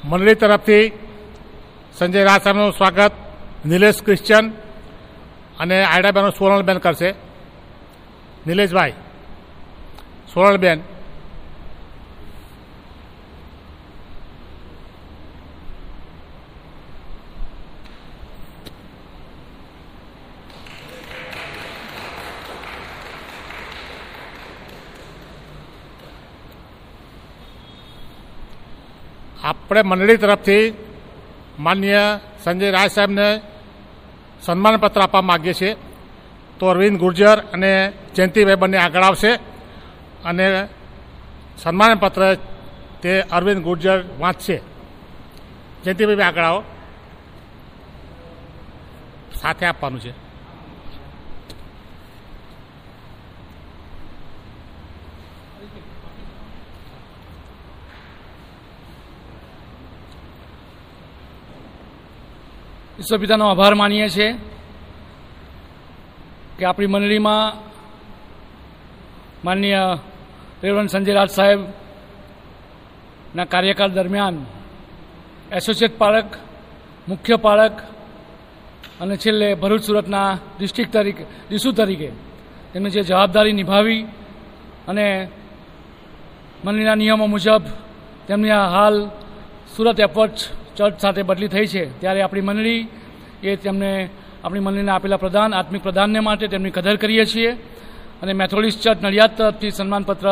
મંડળી 0.10 0.40
તરફથી 0.42 0.86
સંજય 1.98 2.24
રાજ 2.24 2.42
સાહેબનું 2.42 2.72
સ્વાગત, 2.72 3.14
નિલેશ 3.66 4.02
ક્રિશ્ચન 4.06 4.46
અને 5.60 5.78
આયડાબેનનું 5.84 6.38
સોરણબેન 6.40 6.78
કરશે. 6.78 7.10
નિલેશભાઈ 8.48 8.94
સોરણબેન 10.34 10.80
આપણે 29.44 29.82
મંડળી 29.82 30.18
તરફથી 30.18 30.66
માન્ય 31.60 32.20
સંજય 32.44 32.72
રાય 32.72 32.88
સાહેબને 32.88 33.42
સન્માનપત્ર 34.42 35.02
આપવા 35.02 35.22
માગીએ 35.22 35.54
છીએ. 35.54 35.76
તો 36.60 36.68
અરવિંદ 36.68 37.00
ગુર્જર 37.00 37.38
અને 37.40 37.94
જયંતિભાઈ 38.16 38.56
બંને 38.56 38.78
આગળ 38.78 39.04
આવશે. 39.04 39.32
અને 40.26 40.68
સન્માનપત્ર 41.58 42.38
તે 43.02 43.22
અરવિંદ 43.22 43.64
ગુર્જર 43.64 44.04
વાંચશે. 44.20 44.62
જયંતિભાઈ, 45.86 46.16
આગળ 46.16 46.44
આવો. 46.44 46.64
સાથે 49.36 49.66
આપવાનું 49.66 50.00
છે. 50.00 50.27
ઈશ્વર 63.00 63.42
આભાર 63.42 63.76
માનીએ 63.76 64.10
છીએ 64.10 64.36
કે 66.58 66.66
આપણી 66.66 66.86
મંડળીમાં 66.86 67.54
માનનીય 69.46 69.98
રેવન 70.64 70.88
સંજય 70.88 71.14
રાજ 71.14 71.30
સાહેબના 71.30 73.46
કાર્યકાળ 73.46 73.90
દરમિયાન 73.90 74.46
એસોસિએટ 75.52 75.98
પાળક 75.98 76.26
મુખ્ય 77.08 77.36
પાળક 77.36 77.72
અને 79.02 79.18
છેલ્લે 79.18 79.54
ભરૂચ 79.54 79.82
સુરતના 79.82 80.38
ડિસ્ટ્રિક્ટ 80.60 80.94
તરીકે, 80.94 81.26
ડીસુ 81.50 81.72
તરીકે 81.72 82.12
તેમણે 82.74 82.90
જે 82.90 83.02
જવાબદારી 83.02 83.54
નિભાવી 83.54 84.06
અને 84.88 85.28
મંડળીના 86.64 86.96
નિયમો 86.96 87.28
મુજબ 87.28 87.62
તેમની 88.28 88.50
આ 88.50 88.68
હાલ 88.68 89.10
સુરત 89.76 90.00
એપોર્ટ 90.00 90.67
ચર્ચ 90.78 91.00
સાથે 91.00 91.22
બદલી 91.22 91.48
થઈ 91.48 91.68
છે, 91.68 92.00
ત્યારે 92.00 92.22
આપણી 92.22 92.42
મંડળી 92.42 92.88
એ 93.44 93.56
તેમને, 93.56 94.10
આપણી 94.44 94.60
મંડળીને 94.60 94.92
આપેલા 94.92 95.18
પ્રધાન 95.18 95.54
આત્મિક 95.54 95.84
પ્રધાનને 95.84 96.20
માટે 96.20 96.48
તેમની 96.48 96.70
કદર 96.70 96.96
કરીએ 96.96 97.26
છીએ. 97.26 97.52
અને 98.22 98.34
મેથોડિસ્ટ 98.34 98.82
ચર્ચ 98.82 99.04
નડિયાદ 99.04 99.38
તરફથી 99.38 99.72
સન્માનપત્ર 99.72 100.28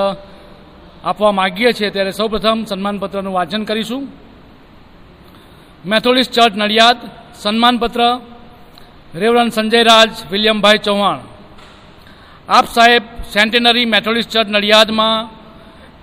આપવા 1.03 1.31
માગીએ 1.31 1.71
છીએ, 1.71 1.89
ત્યારે 1.89 2.11
સૌપ્રથમ 2.11 2.63
સન્માનપત્રનું 2.63 3.33
વાંચન 3.33 3.63
કરીશું. 3.63 4.03
મેથોડિસ્ટ 5.85 6.31
ચર્ચ 6.31 6.53
નડિયાદ, 6.57 6.97
સન્માનપત્ર 7.35 8.01
રેવરન 9.15 9.49
સંજય 9.49 9.83
રાજ 9.83 10.09
વિલિયમભાઈ 10.31 10.77
ચૌહાણ. 10.77 11.19
આપ 12.49 12.65
સાહેબ 12.65 13.03
સેન્ટેનરી 13.33 13.85
મેથોડિસ્ટ 13.85 14.29
ચર્ચ 14.29 14.49
નડિયાદમાં 14.49 15.29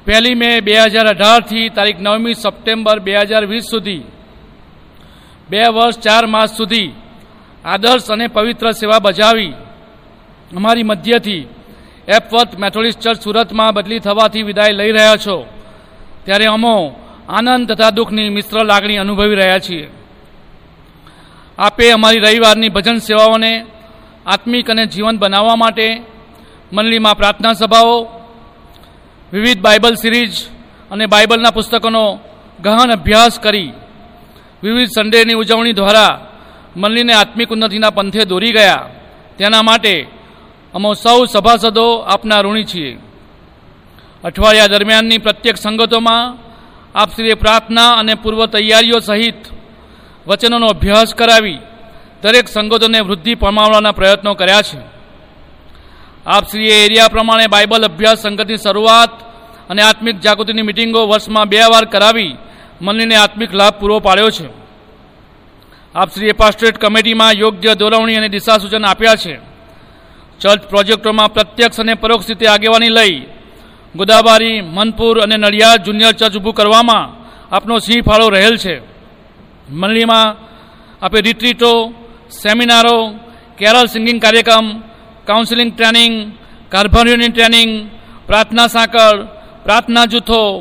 પહેલી 0.05 0.35
મે 0.35 0.61
બે 0.61 0.75
હજાર 0.79 1.07
અઢારથી 1.07 1.69
તારીખ 1.69 2.01
નવમી 2.01 2.35
સપ્ટેમ્બર 2.35 2.99
બે 2.99 3.13
હજાર 3.17 3.45
વીસ 3.47 3.65
સુધી 3.71 4.03
બે 5.53 5.63
વર્ષ, 5.69 5.99
ચાર 5.99 6.25
માસ 6.27 6.57
સુધી 6.57 6.95
આદર્શ 7.65 8.11
અને 8.11 8.27
પવિત્ર 8.27 8.71
સેવા 8.71 8.99
બજાવી 8.99 9.53
અમારી 10.57 10.83
મધ્યથી 10.83 11.49
એપવર્થ 12.09 12.55
મેથોડિસ્ટ 12.59 13.01
ચર્ચ 13.01 13.21
સુરતમાં 13.23 13.75
બદલી 13.75 13.99
થવાથી 13.99 14.43
વિદાય 14.43 14.73
લઈ 14.73 14.93
રહ્યા 14.93 15.17
છો. 15.17 15.37
ત્યારે 16.25 16.47
અમો 16.47 16.75
આનંદ 17.29 17.73
તથા 17.73 17.91
દુઃખની 17.91 18.29
મિશ્ર 18.29 18.65
લાગણી 18.65 18.97
અનુભવી 18.97 19.35
રહ્યા 19.35 19.59
છીએ. 19.59 19.87
આપે 21.59 21.91
અમારી 21.91 22.19
રવિવારની 22.19 22.69
ભજન 22.69 22.99
સેવાઓને 22.99 23.53
આત્મિક 24.27 24.71
અને 24.71 24.85
જીવન 24.87 25.17
બનાવવા 25.19 25.57
માટે 25.57 25.87
મંડળીમાં 26.73 27.17
પ્રાર્થના 27.17 27.53
સભાઓ, 27.53 27.97
વિવિધ 29.33 29.61
બાઇબલ 29.61 29.95
સિરીઝ 29.95 30.37
અને 30.91 31.05
બાઇબલના 31.07 31.51
પુસ્તકોનો 31.51 32.05
ગહન 32.63 32.91
અભ્યાસ 32.93 33.41
કરી 33.41 33.71
વિવિધ 34.63 34.89
સન્ડેની 34.97 35.35
ઉજવણી 35.35 35.73
દ્વારા 35.73 36.27
મંડળીને 36.77 37.13
આત્મિક 37.13 37.51
ઉન્નતિના 37.51 37.91
પંથે 37.91 38.25
દોરી 38.25 38.53
ગયા. 38.53 38.89
તેના 39.39 39.63
માટે 39.63 40.07
અમો 40.75 40.95
સૌ 40.95 41.25
સભાસદો 41.25 41.99
આપના 41.99 42.41
ઋણી 42.41 42.65
છીએ. 42.65 42.99
અઠવાડિયા 44.25 44.67
દરમિયાનની 44.67 45.19
પ્રત્યેક 45.19 45.57
સંગતોમાં 45.57 46.39
આપશ્રીએ 46.95 47.35
પ્રાર્થના 47.35 47.93
અને 47.93 48.15
પૂર્વ 48.15 48.47
તૈયારીઓ 48.47 48.99
સહિત 48.99 49.37
વચનોનો 50.27 50.67
અભ્યાસ 50.67 51.15
કરાવી 51.15 51.59
દરેક 52.23 52.49
સંગતોને 52.49 53.01
વૃદ્ધિ 53.01 53.35
પમાવવાના 53.35 53.93
પ્રયત્નો 53.93 54.35
કર્યા 54.35 54.63
છે. 54.63 54.81
આપશ્રીએ 56.27 56.85
એરિયા 56.85 57.09
પ્રમાણે 57.09 57.47
બાઇબલ 57.47 57.85
અભ્યાસ 57.85 58.23
સંગતની 58.23 58.57
શરૂઆત 58.57 59.11
અને 59.71 59.83
આત્મિક 59.83 60.21
જાગૃતિની 60.21 60.63
મિટિંગો 60.63 61.07
વર્ષમાં 61.07 61.49
બે 61.49 61.59
વાર 61.59 61.85
કરાવી 61.85 62.37
મંડળીને 62.83 63.17
આત્મિક 63.17 63.55
લાભ 63.55 63.73
પૂરો 63.81 64.01
પાડ્યો 64.01 64.31
છે. 64.31 64.49
આપશ્રીએ 65.95 66.33
પાસ્ટરેટ 66.33 66.79
કમિટીમાં 66.79 67.33
યોગ્ય 67.33 67.75
દોરવણી 67.75 68.15
અને 68.15 68.29
દિશા 68.29 68.59
સૂચન 68.59 68.85
આપ્યા 68.85 69.17
છે. 69.17 69.41
ચર્ચ 70.41 70.63
પ્રોજેક્ટોમાં 70.63 71.35
પ્રત્યક્ષ 71.35 71.81
અને 71.81 71.95
પરોક્ષ 71.95 72.29
રીતે 72.29 72.47
આગેવાની 72.47 72.89
લઈ 72.89 73.27
ગોદાબારી, 73.97 74.61
મનપુર 74.61 75.21
અને 75.21 75.37
નડિયાદ 75.37 75.83
જુનિયર 75.83 76.13
ચર્ચ 76.13 76.37
ઊભું 76.37 76.55
કરવામાં 76.55 77.23
આપનો 77.55 77.79
સિંહ 77.79 78.03
ફાળો 78.03 78.29
રહેલ 78.29 78.57
છે. 78.57 78.81
મંડળીમાં 79.71 80.37
આપે 81.05 81.21
રિટ્રીટો, 81.21 81.95
સેમિનારો 82.31 83.15
કેરલ 83.59 83.87
સિંગિંગ 83.87 84.23
કાર્યક્રમ, 84.23 84.81
કાઉન્સિલિંગ 85.25 85.77
ટ્રેનિંગ 85.77 86.33
કાર્ભારીઓની 86.69 87.29
ટ્રેનિંગ, 87.29 87.91
પ્રાર્થના 88.27 88.67
સાંકળ, 88.67 89.23
પ્રાર્થના 89.63 90.05
જૂથો, 90.05 90.61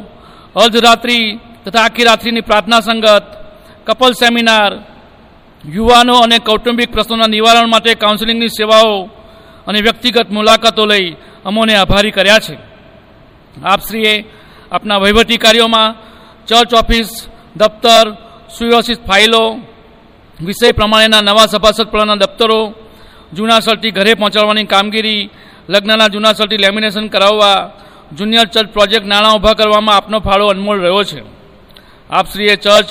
અર્ધરાત્રિ 0.56 1.40
તથા 1.66 1.84
આખી 1.84 2.04
રાત્રિની 2.04 2.42
પ્રાર્થના 2.42 2.80
સંગત, 2.80 3.24
કપલ 3.86 4.14
સેમિનાર, 4.14 4.72
યુવાનો 5.70 6.16
અને 6.20 6.38
કૌટુંબિક 6.40 6.92
પ્રશ્નોના 6.92 7.28
નિવારણ 7.28 7.70
માટે 7.70 7.96
કાઉન્સિલિંગની 7.96 8.48
સેવાઓ 8.48 9.10
અને 9.68 9.82
વ્યક્તિગત 9.82 10.30
મુલાકાતો 10.30 10.86
લઈ 10.86 11.16
અમોને 11.46 11.76
આભારી 11.76 12.12
કર્યા 12.12 12.40
છે. 12.40 12.58
આપશ્રીએ 13.64 14.26
આપના 14.72 14.98
વહીવટી 14.98 15.38
કાર્યોમાં 15.38 15.96
ચર્ચ 16.46 16.74
ઓફિસ, 16.74 17.30
દફતર, 17.56 18.06
સુવ્યવસ્થિત 18.58 19.06
ફાઇલો, 19.08 19.60
વિષય 20.44 20.72
પ્રમાણેના 20.72 21.22
નવા 21.22 21.46
સભાસદપણાના 21.46 22.16
દફતરો, 22.16 22.74
જૂના 23.34 23.60
સર્ટી 23.60 23.92
ઘરે 23.92 24.14
પહોંચાડવાની 24.14 24.64
કામગીરી, 24.64 25.30
લગ્નના 25.70 26.08
જૂના 26.08 26.34
સર્ટી 26.34 26.58
લેમિનેશન 26.58 27.08
કરાવવા, 27.08 27.70
જુનિયર 28.18 28.48
ચર્ચ 28.48 28.70
પ્રોજેક્ટ 28.70 29.08
નાણાં 29.08 29.36
ઊભા 29.36 29.54
કરવામાં 29.54 29.96
આપનો 29.96 30.20
ફાળો 30.20 30.48
અનમોલ 30.48 30.80
રહ્યો 30.80 31.04
છે. 31.04 31.41
આપશ્રીએ 32.12 32.56
ચર્ચ 32.56 32.90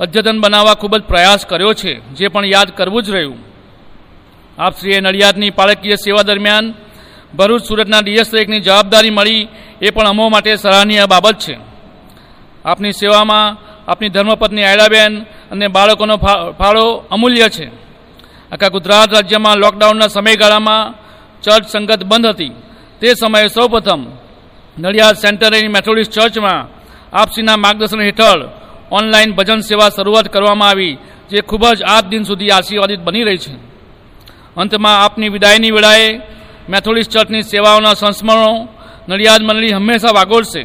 અદ્યતન 0.00 0.40
બનાવવા 0.40 0.74
ખૂબ 0.74 0.96
જ 0.96 1.02
પ્રયાસ 1.02 1.46
કર્યો 1.46 1.72
છે, 1.74 1.92
જે 2.14 2.28
પણ 2.28 2.44
યાદ 2.44 2.70
કરવું 2.76 3.02
જ 3.02 3.10
રહ્યું. 3.10 3.38
આપશ્રીએ 4.58 5.00
નડિયાદની 5.00 5.50
પાળકીય 5.50 5.96
સેવા 5.96 6.22
દરમિયાન 6.22 6.74
ભરૂચ 7.36 7.62
સુરતના 7.64 8.00
ડીએસ 8.00 8.30
જવાબદારી 8.66 9.10
મળી 9.10 9.48
એ 9.80 9.90
પણ 9.90 10.08
અમો 10.08 10.30
માટે 10.30 10.56
સરાહનીય 10.56 11.06
બાબત 11.06 11.38
છે. 11.38 11.54
આપની 12.64 12.92
સેવામાં 12.92 13.56
આપની 13.90 14.08
ધર્મપત્ની 14.08 14.64
આયડાબેન 14.64 15.12
અને 15.52 15.66
બાળકોનો 15.68 16.16
ફાળો 16.58 16.86
અમૂલ્ય 17.10 17.48
છે. 17.48 17.66
આખા 18.52 18.68
ગુજરાત 18.68 19.12
રાજ્યમાં 19.12 19.56
લોકડાઉનના 19.56 20.08
સમયગાળામાં 20.08 20.94
ચર્ચ 21.42 21.64
સંગત 21.68 22.04
બંધ 22.04 22.26
હતી. 22.26 22.52
તે 23.00 23.08
સમયે 23.14 23.48
સૌપ્રથમ 23.48 24.02
નડિયાદ 24.78 25.16
સેન્ટરની 25.16 25.68
મેથોડિસ્ટ 25.68 26.12
ચર્ચમાં 26.12 26.60
આપસીના 27.16 27.56
માર્ગદર્શન 27.56 28.00
હેઠળ 28.00 28.42
ઓનલાઈન 28.90 29.34
ભજન 29.34 29.60
સેવા 29.60 29.90
શરૂઆત 29.90 30.28
કરવામાં 30.28 30.68
આવી, 30.68 30.98
જે 31.30 31.42
ખૂબ 31.42 31.64
જ 31.74 31.82
આજ 31.84 32.04
દિન 32.10 32.24
સુધી 32.24 32.50
આશીર્વાદિત 32.50 33.00
બની 33.00 33.24
રહી 33.24 33.38
છે. 33.38 33.52
અંતમાં 34.56 35.04
આપની 35.04 35.28
વિદાયની 35.28 35.70
વેળાએ 35.70 36.20
મેથોડિસ્ટ 36.68 37.12
ચર્ચની 37.12 37.42
સેવાઓના 37.42 37.94
સંસ્મરણો 37.94 38.68
નડિયાદ 39.08 39.42
મંડળી 39.42 39.72
હંમેશા 39.72 40.12
વાગોળશે. 40.14 40.62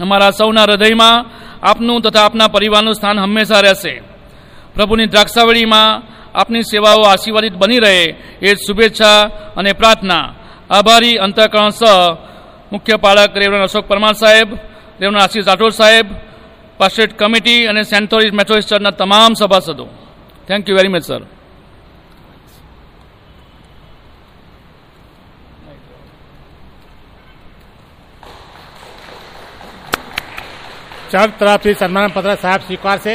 અમારા 0.00 0.30
સૌના 0.30 0.62
હૃદયમાં 0.62 1.26
આપનું 1.62 2.02
તથા 2.02 2.24
આપના 2.24 2.48
પરિવારનું 2.48 2.94
સ્થાન 2.94 3.18
હંમેશા 3.18 3.60
રહેશે. 3.60 4.02
પ્રભુની 4.74 5.06
દ્રાક્ષાવળીમાં 5.06 6.02
આપની 6.34 6.62
સેવાઓ 6.62 7.02
આશીર્વાદિત 7.02 7.54
બની 7.54 7.80
રહે 7.80 8.14
એ 8.42 8.54
શુભેચ્છા 8.66 9.20
અને 9.56 9.72
પ્રાર્થના. 9.72 10.34
આભારી 10.70 11.16
અંતઃકરણ 11.16 11.70
સહ 11.70 12.16
મુખ્ય 12.72 12.96
પાલક 12.96 13.36
રેવરન 13.36 13.62
અશોક 13.62 13.84
પરમાર 13.88 14.14
સાહેબ 14.14 14.48
રેવરન 15.00 15.20
આશીષ 15.20 15.46
રાઠોડ 15.46 15.70
સાહેબ 15.70 16.06
પાસ્ટેટ 16.78 17.18
કમિટી 17.18 17.66
અને 17.70 17.82
સેન્ટોરિસ 17.84 18.32
મેથોડિસ્ટ 18.32 18.72
તમામ 18.98 19.32
સભાસદો. 19.40 19.86
Thank 20.48 20.68
you 20.68 20.76
very 20.76 20.94
much 20.94 21.04
sir 21.08 21.22
ચાર 31.10 31.28
તરફથી 31.38 31.74
સન્માનપત્ર 31.80 32.34
સાહેબ 32.42 32.62
સ્વીકારશે. 32.66 33.14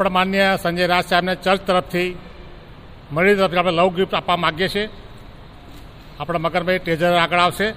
આપણા 0.00 0.10
માન્ય 0.10 0.58
સંજય 0.62 0.86
રાજ 0.86 1.04
સાહેબને 1.04 1.34
ચર્ચ 1.34 1.60
તરફથી 1.60 2.16
મળી 3.12 3.36
તરફથી 3.36 3.56
આપણે 3.56 3.72
લવ 3.72 3.88
ગિફ્ટ 3.88 4.14
આપવા 4.14 4.36
માગીએ 4.36 4.68
છીએ. 4.68 4.88
આપણા 6.20 6.38
મકરભાઈ 6.38 6.78
ટેઝર 6.78 7.12
આગળ 7.12 7.38
આવશે. 7.38 7.68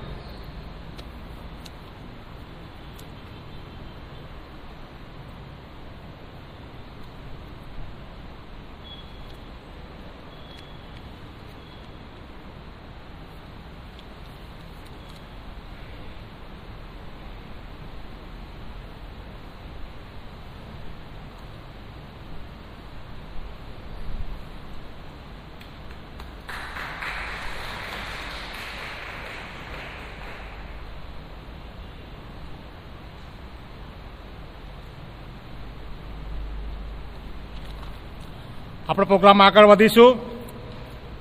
આપણે 38.93 39.05
પ્રોગ્રામ 39.05 39.41
આગળ 39.41 39.65
વધીશું. 39.65 40.17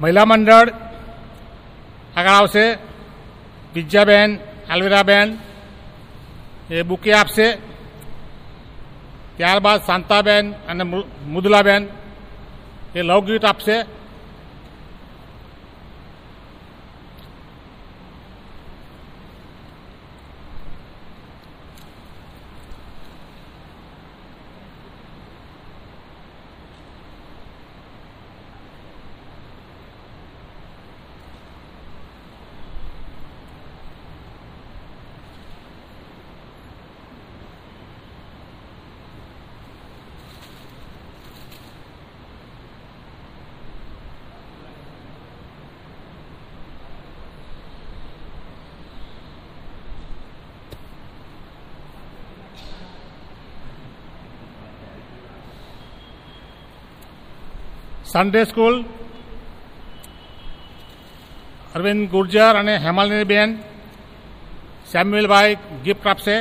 મહિલા 0.01 0.25
મંડળ 0.25 0.69
આગળ 2.17 2.29
આવશે. 2.29 2.75
બીજાબેન 3.75 4.39
આલવીરાબેન, 4.71 5.39
એ 6.71 6.83
બુકે 6.83 7.13
આપશે. 7.13 7.53
ત્યારબાદ 9.37 9.81
શાંતાબેન 9.81 10.53
અને 10.53 10.85
મુદલાબેન 11.27 11.89
એ 12.97 13.03
લવગીત 13.03 13.45
આપશે. 13.45 13.77
સન્ડે 58.13 58.43
સ્કૂલ 58.45 58.77
અરવિંદ 61.75 62.03
ગુર્જર 62.11 62.55
અને 62.57 62.75
હેમાલિની 62.79 63.27
બેન 63.27 63.51
સેમ્યુએલભાઈ 64.87 65.61
ગિફ્ટ 65.85 66.07
આપશે 66.07 66.37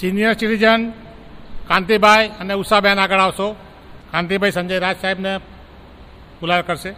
સિનિયર 0.00 0.32
સિટીઝન 0.32 0.90
કાંતિભાઈ 1.68 2.28
અને 2.28 2.54
ઉષાબેન 2.54 2.98
આગળ 2.98 3.20
આવશો. 3.20 3.56
કાંતિભાઈ 4.10 4.50
સંજય 4.50 4.78
રાજ 4.78 4.96
સાહેબને 5.00 5.38
બોલાવ 6.40 6.62
કરશે. 6.62 6.92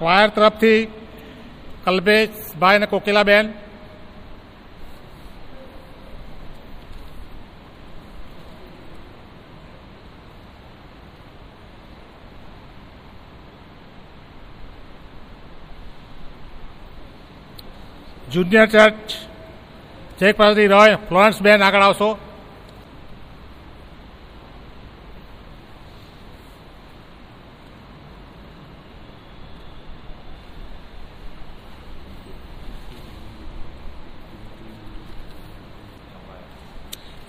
વાયર 0.00 0.28
તરફથી 0.28 0.86
કલ્પેશભાઈ 1.84 2.76
અને 2.76 2.86
કોકિલાબેન 2.86 3.52
જુનિયર 18.34 18.66
ચર્ચ 18.66 19.16
ચેક 20.18 20.36
પાસેથી 20.36 20.70
રહે 20.74 20.94
ફ્લોરન્સ 21.08 21.42
બેન 21.42 21.62
આગળ 21.62 21.86
આવશો. 21.86 22.10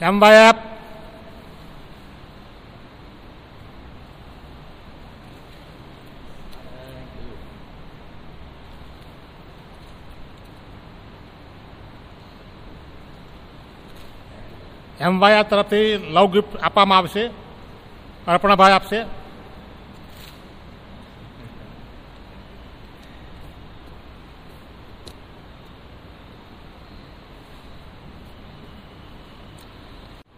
એમ 0.01 0.19
બાય 0.19 0.64
આ 15.23 15.43
તરફથી 15.43 15.97
લવ 15.97 16.25
ગિફ્ટ 16.31 16.57
આપવામાં 16.57 16.97
આવશે. 16.97 17.29
અર્પણાભાઈ 18.27 18.71
આપશે. 18.71 18.99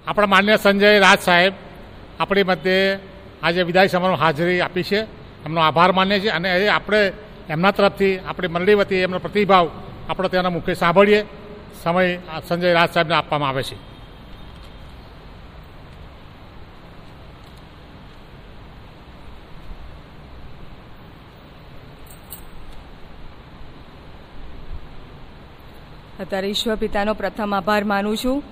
આપણા 0.07 0.27
માન્ય 0.27 0.57
સંજય 0.57 0.99
રાજ 0.99 1.19
સાહેબ 1.19 1.53
આપણી 2.19 2.43
મધ્યે 2.43 2.99
આજે 3.43 3.63
વિદાય 3.63 3.87
સમારોહ 3.87 4.17
હાજરી 4.17 4.61
આપી 4.61 4.83
છે. 4.83 4.99
એમનો 5.45 5.61
આભાર 5.61 5.91
માનીએ 5.91 6.19
છીએ 6.19 6.29
અને 6.29 6.49
એ 6.57 6.67
આપણે 6.67 7.13
એમના 7.49 7.71
તરફથી 7.71 8.19
આપણી 8.19 8.47
મંડળી 8.47 8.73
વતી 8.73 8.95
એમનો 8.95 9.19
પ્રતિભાવ 9.19 9.69
આપણે 10.09 10.29
તેના 10.29 10.49
મુખે 10.49 10.73
સાંભળીએ. 10.73 11.25
સમય 11.83 12.17
સંજય 12.47 12.73
રાજ 12.73 12.89
સાહેબને 12.93 13.15
આપવામાં 13.15 13.49
આવે 13.49 13.63
છે. 13.63 13.96
અત્યારે 26.27 26.47
ઈશ્વર 26.47 26.75
પિતાનો 26.75 27.13
પ્રથમ 27.13 27.55
આભાર 27.55 27.83
માનું 27.83 28.17
છું. 28.17 28.43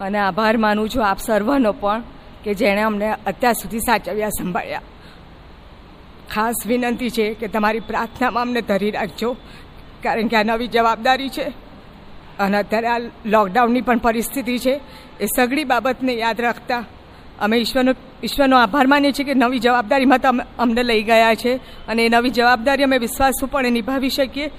અને 0.00 0.18
આભાર 0.18 0.56
માનું 0.56 0.88
છું 0.88 1.06
આપ 1.06 1.18
સર્વનો 1.18 1.72
પણ, 1.72 2.02
કે 2.44 2.54
જેણે 2.54 2.82
અમને 2.82 3.12
અત્યાર 3.12 3.52
સુધી 3.52 3.78
સાચવ્યા, 3.78 4.28
સંભાળ્યા. 4.28 4.80
ખાસ 6.34 6.54
વિનંતી 6.66 7.10
છે 7.10 7.34
કે 7.34 7.48
તમારી 7.48 7.80
પ્રાર્થનામાં 7.80 8.42
અમને 8.42 8.60
ધરી 8.60 8.90
રાખજો, 8.90 9.36
કારણ 10.02 10.26
કે 10.26 10.36
આ 10.36 10.42
નવી 10.42 10.66
જવાબદારી 10.66 11.28
છે. 11.28 11.52
અને 12.38 12.58
અત્યારે 12.58 12.88
આ 12.88 12.98
લોકડાઉનની 13.26 13.80
પણ 13.80 13.98
પરિસ્થિતિ 13.98 14.58
છે, 14.58 14.80
એ 15.20 15.26
સગળી 15.36 15.64
બાબતને 15.64 16.12
યાદ 16.12 16.40
રાખતા 16.40 16.84
અમે 17.40 17.56
ઈશ્વરનો 17.56 17.94
ઈશ્વરનો 18.24 18.58
આભાર 18.58 18.86
માનીએ 18.86 19.12
છીએ 19.12 19.26
કે 19.26 19.34
નવી 19.34 19.58
જવાબદારીમાં 19.58 20.18
તમે 20.18 20.44
અમને 20.58 20.82
લઈ 20.82 21.02
ગયા 21.02 21.34
છે. 21.34 21.56
અને 21.88 22.04
એ 22.04 22.08
નવી 22.08 22.30
જવાબદારી 22.30 22.82
અમે 22.82 22.98
વિશ્વાસુપણે 22.98 23.70
નિભાવી 23.70 24.10
શકીએ. 24.10 24.50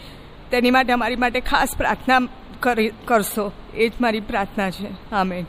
તેની 0.51 0.71
માટે 0.71 0.93
અમારી 0.93 1.15
માટે 1.15 1.39
ખાસ 1.39 1.77
પ્રાર્થના 1.77 2.19
કરી, 2.59 2.91
કરશો. 3.05 3.51
એ 3.73 3.89
જ 3.89 3.91
મારી 4.01 4.19
પ્રાર્થના 4.19 4.69
છે. 4.69 5.15
આમેન. 5.15 5.45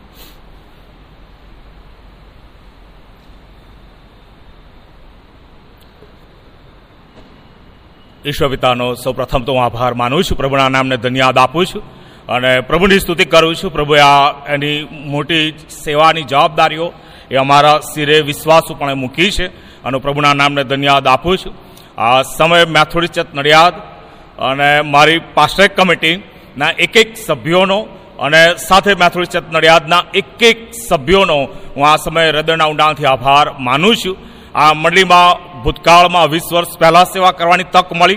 ઈશ્વર 8.27 8.49
પિતાનો 8.49 8.95
સૌ 8.95 9.13
પ્રથમ 9.13 9.43
તો 9.43 9.53
હું 9.53 9.65
આભાર 9.65 9.95
માનું 9.95 10.25
છું. 10.25 10.39
પ્રભુના 10.39 10.69
નામને 10.69 10.97
ધન્યવાદ 10.97 11.39
આપું 11.39 11.67
છું 11.67 11.83
અને 12.27 12.61
પ્રભુની 12.61 12.99
સ્તુતિ 12.99 13.25
કરું 13.25 13.57
છું. 13.57 13.73
પ્રભુએ 13.73 14.01
આ 14.01 14.47
એની 14.47 14.89
મોટી 14.91 15.51
સેવાની 15.85 16.23
જવાબદારીઓ 16.23 16.93
એ 17.31 17.37
અમારા 17.37 17.79
શિરે 17.79 18.21
વિશ્વાસુપણે 18.21 18.95
મૂકી 18.95 19.31
છે 19.31 19.47
અને 19.83 19.99
પ્રભુના 19.99 20.35
નામને 20.35 20.65
ધન્યવાદ 20.65 21.07
આપું 21.07 21.39
છું. 21.39 21.55
આ 22.01 22.23
સમય 22.23 22.65
મેથોડિસ્ટ 22.65 23.35
નડિયાદ 23.35 23.98
અને 24.39 24.81
મારી 24.81 25.19
પાસ્ટેક 25.35 25.77
કમિટીના 25.77 26.71
એક 26.79 26.97
એક 26.97 27.17
સભ્યોનો 27.17 27.81
અને 28.19 28.57
સાથે 28.69 28.95
મેથોડિસ્ટ 28.95 29.53
નડિયાદના 29.53 30.05
એક 30.15 30.43
એક 30.43 30.75
સભ્યોનો 30.89 31.49
હું 31.77 31.89
આ 31.89 31.97
સમયે 31.97 32.31
હૃદયના 32.31 32.65
ઊંડાણથી 32.65 33.05
આભાર 33.05 33.53
માનું 33.59 33.97
છું. 33.97 34.17
આ 34.55 34.73
મંડળીમાં 34.73 35.63
ભૂતકાળમાં 35.63 36.27
વીસ 36.27 36.43
વર્ષ 36.53 36.79
પહેલાં 36.79 37.05
સેવા 37.05 37.31
કરવાની 37.31 37.65
તક 37.65 37.93
મળી 37.93 38.15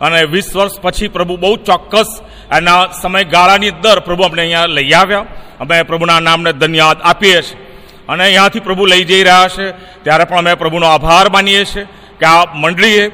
અને 0.00 0.24
વીસ 0.24 0.56
વર્ષ 0.56 0.80
પછી 0.80 1.08
પ્રભુ 1.08 1.36
બહુ 1.36 1.56
ચોક્કસ 1.56 2.20
એના 2.56 2.86
સમયગાળાની 3.02 3.68
અંદર 3.68 4.00
પ્રભુ 4.00 4.22
અમને 4.22 4.42
અહીંયા 4.42 4.66
લઈ 4.66 4.92
આવ્યા. 4.92 5.26
અમે 5.60 5.82
પ્રભુના 5.82 6.20
નામને 6.20 6.52
ધન્યવાદ 6.52 6.96
આપીએ 7.02 7.42
છીએ. 7.42 7.78
અને 8.08 8.24
અહીંયાથી 8.24 8.60
પ્રભુ 8.60 8.86
લઈ 8.86 9.04
જઈ 9.04 9.22
રહ્યા 9.22 9.48
છે. 9.48 9.70
ત્યારે 10.02 10.24
પણ 10.24 10.38
અમે 10.38 10.54
પ્રભુનો 10.54 10.86
આભાર 10.86 11.30
માનીએ 11.30 11.64
છીએ 11.64 11.84
કે 12.20 12.26
આ 12.26 12.54
મંડળીએ 12.54 13.08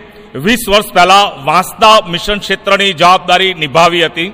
વીસ 0.45 0.69
વર્ષ 0.69 0.93
પહેલા 0.93 1.33
વાંસદા 1.45 2.01
મિશન 2.09 2.39
ક્ષેત્રની 2.39 2.93
જવાબદારી 2.93 3.55
નિભાવી 3.55 4.05
હતી, 4.05 4.33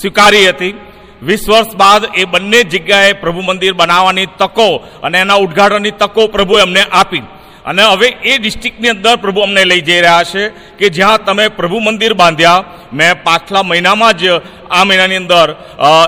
સ્વીકારી 0.00 0.48
હતી. 0.48 0.74
વીસ 1.22 1.48
વર્ષ 1.48 1.76
બાદ 1.76 2.02
એ 2.14 2.24
બંને 2.24 2.62
જગ્યાએ 2.62 3.12
પ્રભુ 3.12 3.42
મંદિર 3.42 3.72
બનાવવાની 3.72 4.26
તકો 4.26 4.76
અને 5.02 5.18
એના 5.18 5.34
ઉદ્ઘાટનની 5.34 5.90
તકો 5.90 6.26
પ્રભુએ 6.26 6.62
અમને 6.62 6.82
આપી. 6.92 7.22
અને 7.64 7.82
હવે 7.82 8.08
એ 8.24 8.38
ડિસ્ટ્રિક્ટની 8.38 8.88
અંદર 8.88 9.16
પ્રભુ 9.16 9.40
અમને 9.40 9.64
લઈ 9.64 9.80
જઈ 9.80 10.00
રહ્યા 10.00 10.22
છે 10.22 10.48
કે 10.78 10.88
જ્યાં 10.88 11.24
તમે 11.24 11.48
પ્રભુ 11.48 11.78
મંદિર 11.80 12.14
બાંધ્યા. 12.14 12.64
મેં 12.92 13.22
પાછલા 13.24 13.62
મહિનામાં 13.62 14.14
જ 14.14 14.24
આ 14.70 14.84
મહિનાની 14.84 15.16
અંદર 15.16 15.48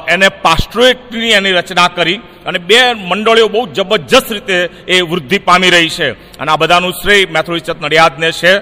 એને 0.08 0.28
પાસ્ટ્રોએટની 0.28 1.32
એની 1.38 1.52
રચના 1.52 1.88
કરી 1.88 2.20
અને 2.46 2.58
બે 2.58 2.78
મંડળીઓ 2.92 3.48
બહુ 3.48 3.66
જબરજસ્ત 3.66 4.32
રીતે 4.32 4.58
એ 4.88 5.00
વૃદ્ધિ 5.00 5.38
પામી 5.38 5.70
રહી 5.70 5.88
છે. 5.88 6.10
અને 6.38 6.52
આ 6.52 6.56
બધાનું 6.56 6.92
શ્રેય 6.92 7.26
મેથોડિસ્ટ 7.30 7.80
નડિયાદને 7.82 8.32
છે. 8.32 8.52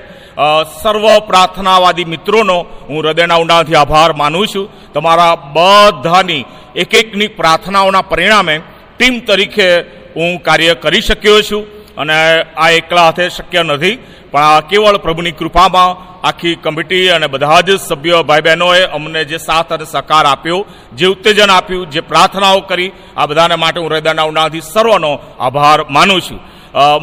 સર્વ 0.83 1.05
પ્રાર્થનાવાદી 1.27 2.05
મિત્રોનો 2.05 2.59
હું 2.89 3.03
હૃદયના 3.03 3.37
ઊંડાણથી 3.37 3.75
આભાર 3.75 4.13
માનું 4.13 4.47
છું. 4.55 4.93
તમારા 4.93 5.35
બધાની 5.57 6.45
એક 6.77 6.95
એકની 6.95 7.29
પ્રાર્થનાઓના 7.39 8.03
પરિણામે 8.03 8.57
ટીમ 8.99 9.15
તરીકે 9.21 9.69
હું 10.17 10.43
કાર્ય 10.43 10.75
કરી 10.75 11.01
શક્યો 11.01 11.43
છું. 11.43 11.63
અને 11.97 12.17
આ 12.57 12.71
એકલા 12.71 13.07
હાથે 13.09 13.25
શક્ય 13.29 13.63
નથી, 13.63 13.97
પણ 14.33 14.45
આ 14.45 14.61
કેવળ 14.71 14.97
પ્રભુની 15.05 15.39
કૃપામાં 15.41 15.91
આખી 16.29 16.57
કમિટી 16.57 17.11
અને 17.11 17.27
બધા 17.27 17.61
જ 17.67 17.77
સભ્યો 17.79 18.23
ભાઈ 18.29 18.47
બહેનોએ 18.47 18.81
અમને 18.97 19.21
જે 19.25 19.39
સાથ 19.39 19.73
અને 19.73 19.87
સહકાર 19.87 20.25
આપ્યો, 20.27 20.61
જે 20.99 21.07
ઉત્તેજન 21.07 21.51
આપ્યું, 21.51 21.91
જે 21.91 22.01
પ્રાર્થનાઓ 22.01 22.61
કરી, 22.71 22.91
આ 23.17 23.27
બધાને 23.27 23.57
માટે 23.57 23.79
હું 23.81 23.89
હૃદયના 23.91 24.31
ઉનાથી 24.33 24.65
સર્વનો 24.73 25.13
આભાર 25.41 25.79
માનું 25.97 26.21
છું. 26.21 26.41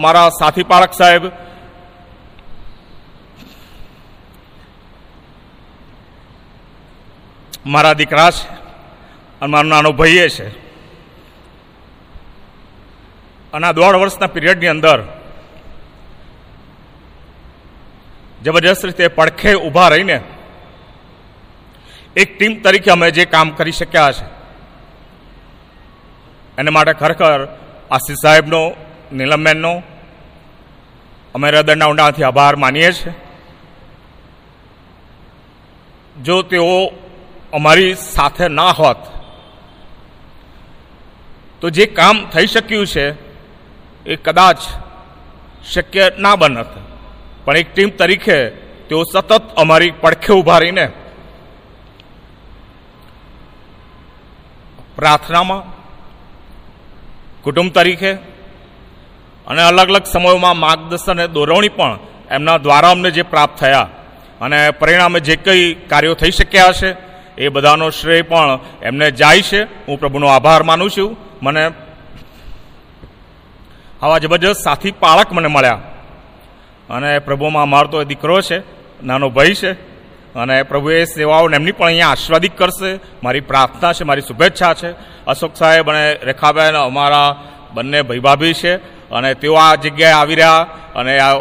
મારા 0.04 0.30
સાથી 0.40 0.70
પારક 0.72 0.94
સાહેબ, 0.94 1.24
મારા 7.66 7.94
દીકરા 7.94 8.32
છે 8.32 8.44
અને 9.42 9.52
મારો 9.54 9.68
નાનો 9.70 9.92
ભાઈએ 9.94 10.28
છે. 10.36 10.48
અને 13.54 13.66
આ 13.68 13.78
દોઢ 13.80 13.98
વર્ષના 14.02 14.34
પીરિયડની 14.36 14.74
અંદર 14.76 15.00
જબરજસ્ત 18.44 18.84
રીતે 18.88 19.06
પડખે 19.18 19.52
ઊભા 19.58 19.90
રહીને 19.94 20.18
એક 22.22 22.30
ટીમ 22.36 22.54
તરીકે 22.64 22.90
અમે 22.92 23.08
જે 23.18 23.24
કામ 23.34 23.48
કરી 23.58 23.78
શક્યા 23.80 24.14
છે, 24.18 24.26
એને 26.60 26.70
માટે 26.76 26.94
ખરેખર 27.02 27.40
આશીષ 27.96 28.24
સાહેબનો 28.24 28.62
નીલમબેનનો 29.18 29.74
અમે 31.36 31.48
હૃદયના 31.50 31.90
ઊંડાણથી 31.90 32.28
આભાર 32.28 32.56
માનીએ 32.64 32.92
છીએ. 32.94 33.14
જો 36.26 36.36
તેઓ 36.44 36.76
અમારી 37.54 37.94
સાથે 37.96 38.46
ના 38.50 38.74
હોત, 38.80 39.02
તો 41.62 41.66
જે 41.70 41.86
કામ 42.00 42.16
થઈ 42.34 42.48
શક્યું 42.54 42.88
છે 42.94 43.06
એ 44.06 44.16
કદાચ 44.16 44.58
શક્ય 45.74 46.12
ના 46.20 46.36
બનત. 46.36 46.68
પણ 47.46 47.58
એક 47.58 47.74
ટીમ 47.74 47.90
તરીકે 47.90 48.50
તેઓ 48.90 49.04
સતત 49.04 49.42
અમારી 49.58 49.92
પડખે 49.92 50.34
ઊભા 50.34 50.58
રહીને 50.58 50.86
પ્રાર્થનામાં, 54.96 55.64
કુટુંબ 57.42 57.72
તરીકે 57.74 58.12
અને 59.48 59.62
અલગ 59.62 59.90
અલગ 59.90 60.04
સમયોમાં 60.04 60.58
માર્ગદર્શન 60.58 61.12
અને 61.12 61.28
દોરવણી 61.28 61.70
પણ 61.70 62.00
એમના 62.32 62.58
દ્વારા 62.58 62.92
અમને 62.92 63.12
જે 63.12 63.22
પ્રાપ્ત 63.22 63.60
થયા 63.60 63.88
અને 64.42 64.72
પરિણામે 64.72 65.20
જે 65.20 65.36
કંઈ 65.36 65.74
કાર્યો 65.74 66.14
થઈ 66.14 66.32
શક્યા 66.32 66.68
હશે 66.68 66.96
એ 67.38 67.48
બધાનો 67.48 67.90
શ્રેય 67.90 68.22
પણ 68.22 68.60
એમને 68.84 69.12
જાય 69.12 69.42
છે. 69.42 69.64
હું 69.64 70.00
પ્રભુનો 70.00 70.28
આભાર 70.28 70.64
માનું 70.64 70.90
છું. 70.90 71.18
મને 71.44 71.72
આવા 74.02 74.18
જબરજસ્ત 74.18 74.64
સાથી 74.64 74.92
પાળક 74.92 75.34
મને 75.34 75.48
મળ્યા. 75.48 75.80
અને 76.90 77.20
પ્રભુમાં 77.20 77.64
અમારો 77.64 77.88
તો 77.88 78.04
દીકરો 78.04 78.42
છે, 78.42 78.60
નાનો 79.04 79.30
ભાઈ 79.30 79.54
છે, 79.54 79.72
અને 80.36 80.64
પ્રભુ 80.64 80.90
એ 80.90 81.06
સેવાઓને 81.06 81.56
એમની 81.56 81.72
પણ 81.72 81.86
અહીંયા 81.86 82.08
આશીર્વાદિત 82.08 82.58
કરશે. 82.58 83.00
મારી 83.24 83.40
પ્રાર્થના 83.40 83.94
છે, 83.94 84.04
મારી 84.04 84.22
શુભેચ્છા 84.22 84.74
છે. 84.74 84.92
અશોક 85.26 85.56
સાહેબ 85.56 85.90
અને 85.90 86.14
રેખાબેન 86.14 86.76
અમારા 86.76 87.36
બંને 87.74 88.02
ભાઈ 88.02 88.20
ભાભી 88.20 88.54
છે, 88.54 88.76
અને 89.12 89.34
તેઓ 89.34 89.54
આ 89.54 89.76
જગ્યાએ 89.76 90.12
આવી 90.12 90.36
રહ્યા, 90.36 90.68
અને 90.96 91.20
આ 91.20 91.38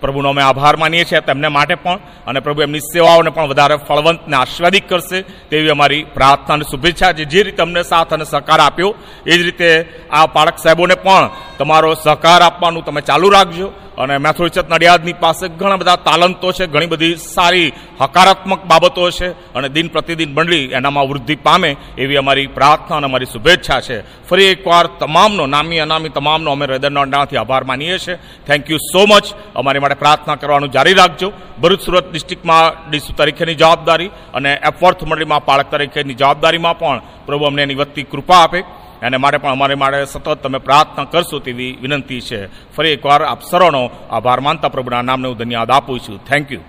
પ્રભુનો 0.00 0.28
અમે 0.28 0.42
આભાર 0.42 0.76
માનીએ 0.76 1.04
છીએ 1.04 1.20
તેમને 1.20 1.48
માટે 1.48 1.74
પણ 1.74 1.98
અને 2.26 2.40
પ્રભુ 2.40 2.62
એમની 2.62 2.80
સેવાઓને 2.80 3.30
પણ 3.30 3.48
વધારે 3.48 3.76
ફળવંત 3.76 4.20
અને 4.20 4.36
આસ્વાદિત 4.36 4.88
કરશે 4.88 5.22
તેવી 5.22 5.68
અમારી 5.68 6.04
પ્રાર્થના 6.04 6.54
અને 6.54 6.64
શુભેચ્છા 6.70 7.12
છે. 7.12 7.24
જે 7.24 7.42
રીતે 7.42 7.62
અમને 7.62 7.82
સાથ 7.82 8.12
અને 8.12 8.24
સહકાર 8.24 8.60
આપ્યો, 8.60 8.94
એ 9.26 9.38
જ 9.38 9.42
રીતે 9.42 9.68
આ 10.10 10.26
પાળક 10.26 10.58
સાહેબોને 10.58 10.94
પણ 10.94 11.30
તમારો 11.58 11.94
સહકાર 11.94 12.42
આપવાનું 12.42 12.84
તમે 12.84 13.00
ચાલુ 13.00 13.30
રાખજો. 13.30 13.72
અને 14.00 14.18
મેથોચત 14.18 14.72
નડિયાદની 14.72 15.12
પાસે 15.12 15.48
ઘણા 15.48 15.76
બધા 15.76 15.96
તાલંતો 15.96 16.52
છે, 16.52 16.66
ઘણી 16.66 16.86
બધી 16.86 17.14
સારી 17.14 17.72
હકારાત્મક 18.00 18.64
બાબતો 18.64 19.10
છે 19.10 19.28
અને 19.54 19.68
દિન 19.68 19.88
પ્રતિદિન 19.88 20.34
મંડળી 20.34 20.64
એનામાં 20.72 21.08
વૃદ્ધિ 21.08 21.36
પામે 21.36 21.76
એવી 21.98 22.16
અમારી 22.16 22.46
પ્રાર્થના 22.46 22.96
અને 22.96 23.06
અમારી 23.06 23.26
શુભેચ્છા 23.26 23.80
છે. 23.80 24.26
ફરી 24.26 24.44
એકવાર 24.44 24.86
તમામનો, 24.86 25.46
નામી 25.46 25.78
અનામી 25.78 26.08
તમામનો 26.08 26.52
અમે 26.52 26.66
હૃદયનાથી 26.66 27.36
આભાર 27.36 27.64
માનીએ 27.64 27.98
છીએ. 27.98 28.16
થેન્ક 28.46 28.70
યુ 28.70 28.76
સો 28.76 29.06
મચ 29.06 29.24
અમારી 29.54 29.78
માટે 29.78 29.94
પ્રાર્થના 29.94 30.34
કરવાનું 30.34 30.70
જારી 30.70 30.94
રાખજો. 30.94 31.32
ભરૂચ 31.62 31.80
સુરત 31.80 32.12
ડિસ્ટ્રિક્ટમાં 32.12 32.90
ડીસુ 32.90 33.12
તરીકેની 33.12 33.54
જવાબદારી 33.54 34.10
અને 34.34 34.52
એફવર્થ 34.54 35.04
મંડળીમાં 35.04 35.44
પાળક 35.44 35.70
તરીકેની 35.70 36.14
જવાબદારીમાં 36.14 36.78
પણ 36.78 37.00
પ્રભુ 37.26 37.44
અમને 37.44 37.62
એની 37.62 37.74
વધતી 37.74 38.02
કૃપા 38.02 38.36
આપે. 38.36 38.79
એને 39.02 39.16
માટે 39.16 39.38
પણ 39.38 39.52
અમારે 39.52 39.74
માટે 39.74 40.04
સતત 40.04 40.28
તમે 40.28 40.58
પ્રાર્થના 40.58 41.04
કરશો 41.04 41.38
તેવી 41.38 41.72
વિનંતી 41.82 42.20
છે. 42.20 42.40
ફરી 42.74 42.92
એકવાર 42.92 43.22
આપ 43.22 43.40
સર્વનો 43.50 43.82
આભાર 44.10 44.40
માનતા 44.40 44.68
પ્રભુના 44.68 45.02
નામને 45.02 45.28
હું 45.28 45.36
ધન્યવાદ 45.36 45.70
આપું 45.70 46.00
છું. 46.00 46.18
થેન્ક 46.24 46.52
યુ 46.52 46.62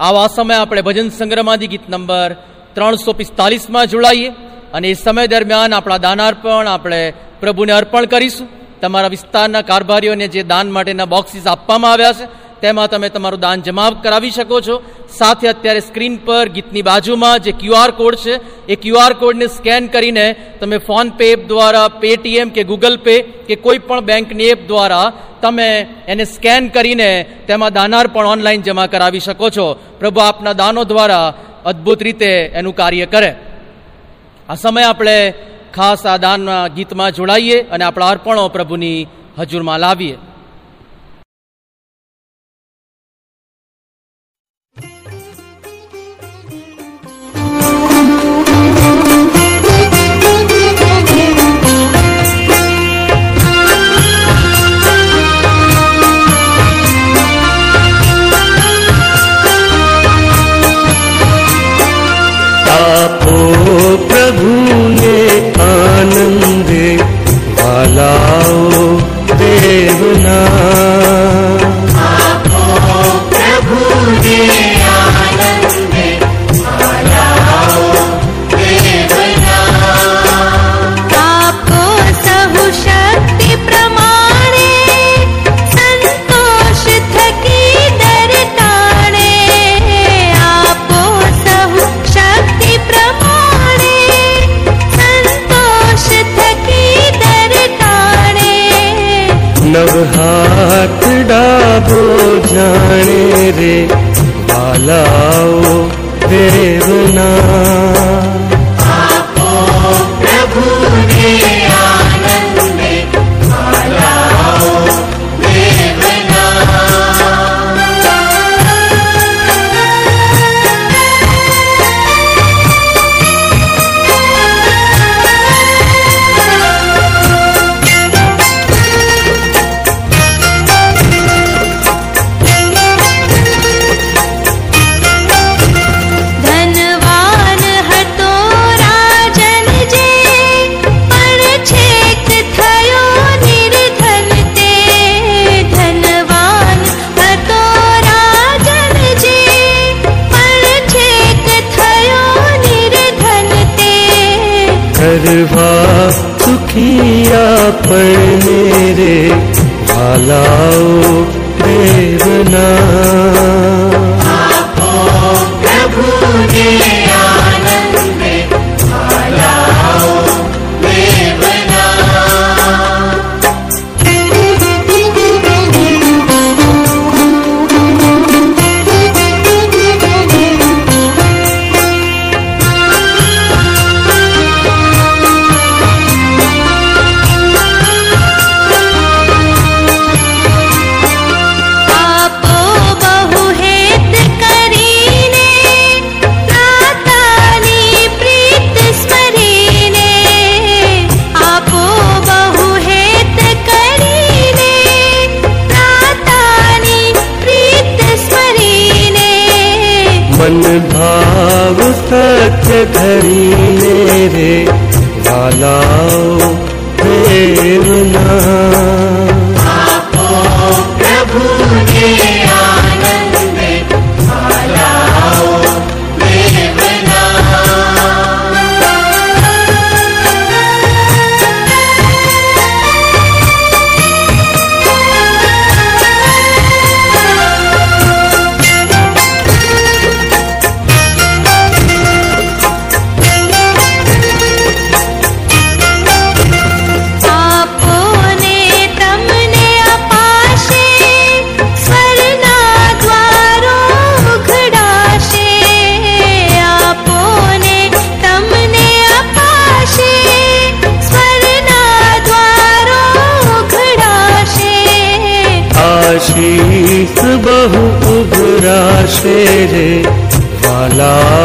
આવા 0.00 0.26
સમય 0.26 0.54
આપણે 0.54 0.82
ભજન 0.82 1.08
સંગ્રહમાંથી 1.08 1.66
ગીત 1.66 1.86
નંબર 1.88 2.30
ત્રણસો 2.74 3.12
પિસ્તાલીસમાં 3.12 3.86
જોડાઈએ 3.86 4.28
અને 4.74 4.88
એ 4.88 4.94
સમય 4.94 5.26
દરમિયાન 5.26 5.74
આપણા 5.74 5.98
દાનાર્પણ 5.98 6.68
આપણે 6.68 7.00
પ્રભુને 7.40 7.72
અર્પણ 7.72 8.04
કરીશું. 8.04 8.48
તમારા 8.80 9.08
વિસ્તારના 9.08 9.62
કારભારીઓને 9.62 10.26
જે 10.28 10.42
દાન 10.42 10.70
માટેના 10.70 11.04
બોક્સીસ 11.04 11.46
આપવામાં 11.46 11.92
આવ્યા 11.92 12.12
છે 12.12 12.41
તેમાં 12.62 12.90
તમે 12.90 13.08
તમારું 13.08 13.40
દાન 13.40 13.62
જમા 13.62 13.90
કરાવી 14.04 14.30
શકો 14.30 14.60
છો. 14.66 14.76
સાથે 15.18 15.46
અત્યારે 15.48 15.80
સ્ક્રીન 15.80 16.14
પર 16.26 16.46
ગીતની 16.48 16.82
બાજુમાં 16.82 17.42
જે 17.44 17.52
ક્યુઆર 17.52 17.90
કોડ 17.90 18.14
છે, 18.14 18.34
એ 18.68 18.74
ક્યુઆર 18.76 19.12
કોડને 19.12 19.46
સ્કેન 19.46 19.82
કરીને 19.94 20.26
તમે 20.60 20.78
ફોન 20.78 21.10
પે 21.18 21.28
દ્વારા 21.50 21.88
પેટીએમ 22.02 22.48
કે 22.50 22.62
ગૂગલ 22.64 22.96
પે 22.96 23.14
કે 23.48 23.54
કોઈ 23.56 23.78
પણ 23.78 24.00
બેંકની 24.00 24.50
એપ 24.54 24.60
દ્વારા 24.68 25.12
તમે 25.42 25.68
એને 26.06 26.24
સ્કેન 26.24 26.68
કરીને 26.68 27.10
તેમાં 27.46 27.72
દાનાર 27.72 28.06
પણ 28.06 28.32
ઓનલાઈન 28.34 28.62
જમા 28.62 28.86
કરાવી 28.86 29.20
શકો 29.20 29.46
છો. 29.50 29.66
પ્રભુ 30.00 30.20
આપના 30.20 30.52
દાનો 30.52 30.82
દ્વારા 30.84 31.34
અદ્ભુત 31.64 32.00
રીતે 32.02 32.30
એનું 32.58 32.74
કાર્ય 32.80 33.06
કરે. 33.06 33.30
આ 34.48 34.54
સમય 34.54 34.82
આપણે 34.82 35.16
ખાસ 35.74 36.02
આ 36.06 36.16
દાનના 36.16 36.68
ગીતમાં 36.68 37.12
જોડાઈએ 37.12 37.58
અને 37.72 37.84
આપણા 37.84 38.12
અર્પણો 38.14 38.44
પ્રભુની 38.48 39.08
હજુરમાં 39.38 39.80
લાવીએ. 39.80 40.16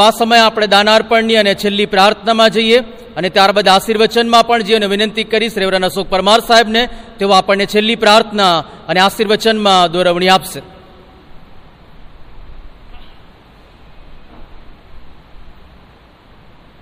આવા 0.00 0.10
સમયે 0.10 0.40
આપણે 0.40 0.66
દાનાર્પણની 0.66 1.36
અને 1.36 1.54
છેલ્લી 1.54 1.86
પ્રાર્થનામાં 1.86 2.50
જઈએ 2.50 2.78
અને 3.16 3.28
ત્યારબાદ 3.28 3.68
આશીર્વચનમાં 3.68 4.46
પણ 4.46 4.62
જઈએ 4.62 4.76
અને 4.76 4.86
વિનંતી 4.86 5.24
કરીશ 5.24 5.58
રેવરાન 5.58 5.86
અશોક 5.86 6.10
પરમાર 6.10 6.40
સાહેબને, 6.40 6.88
તેઓ 7.18 7.30
આપણને 7.30 7.66
છેલ્લી 7.66 7.96
પ્રાર્થના 7.96 8.58
અને 8.58 9.00
આશીર્વચનમાં 9.00 9.92
દોરવણી 9.92 10.28
આપશે. 10.28 10.60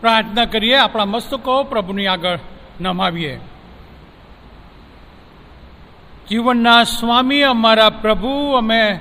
પ્રાર્થના 0.01 0.45
કરીએ, 0.45 0.77
આપણા 0.77 1.05
મસ્તકો 1.05 1.62
પ્રભુની 1.62 2.07
આગળ 2.07 2.39
નમાવીએ. 2.81 3.40
જીવનના 6.31 6.85
સ્વામી 6.85 7.43
અમારા 7.43 7.90
પ્રભુ, 7.90 8.53
અમે 8.53 9.01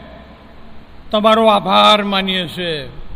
તમારો 1.12 1.48
આભાર 1.48 2.04
માનીએ 2.04 2.48
છીએ. 2.48 3.07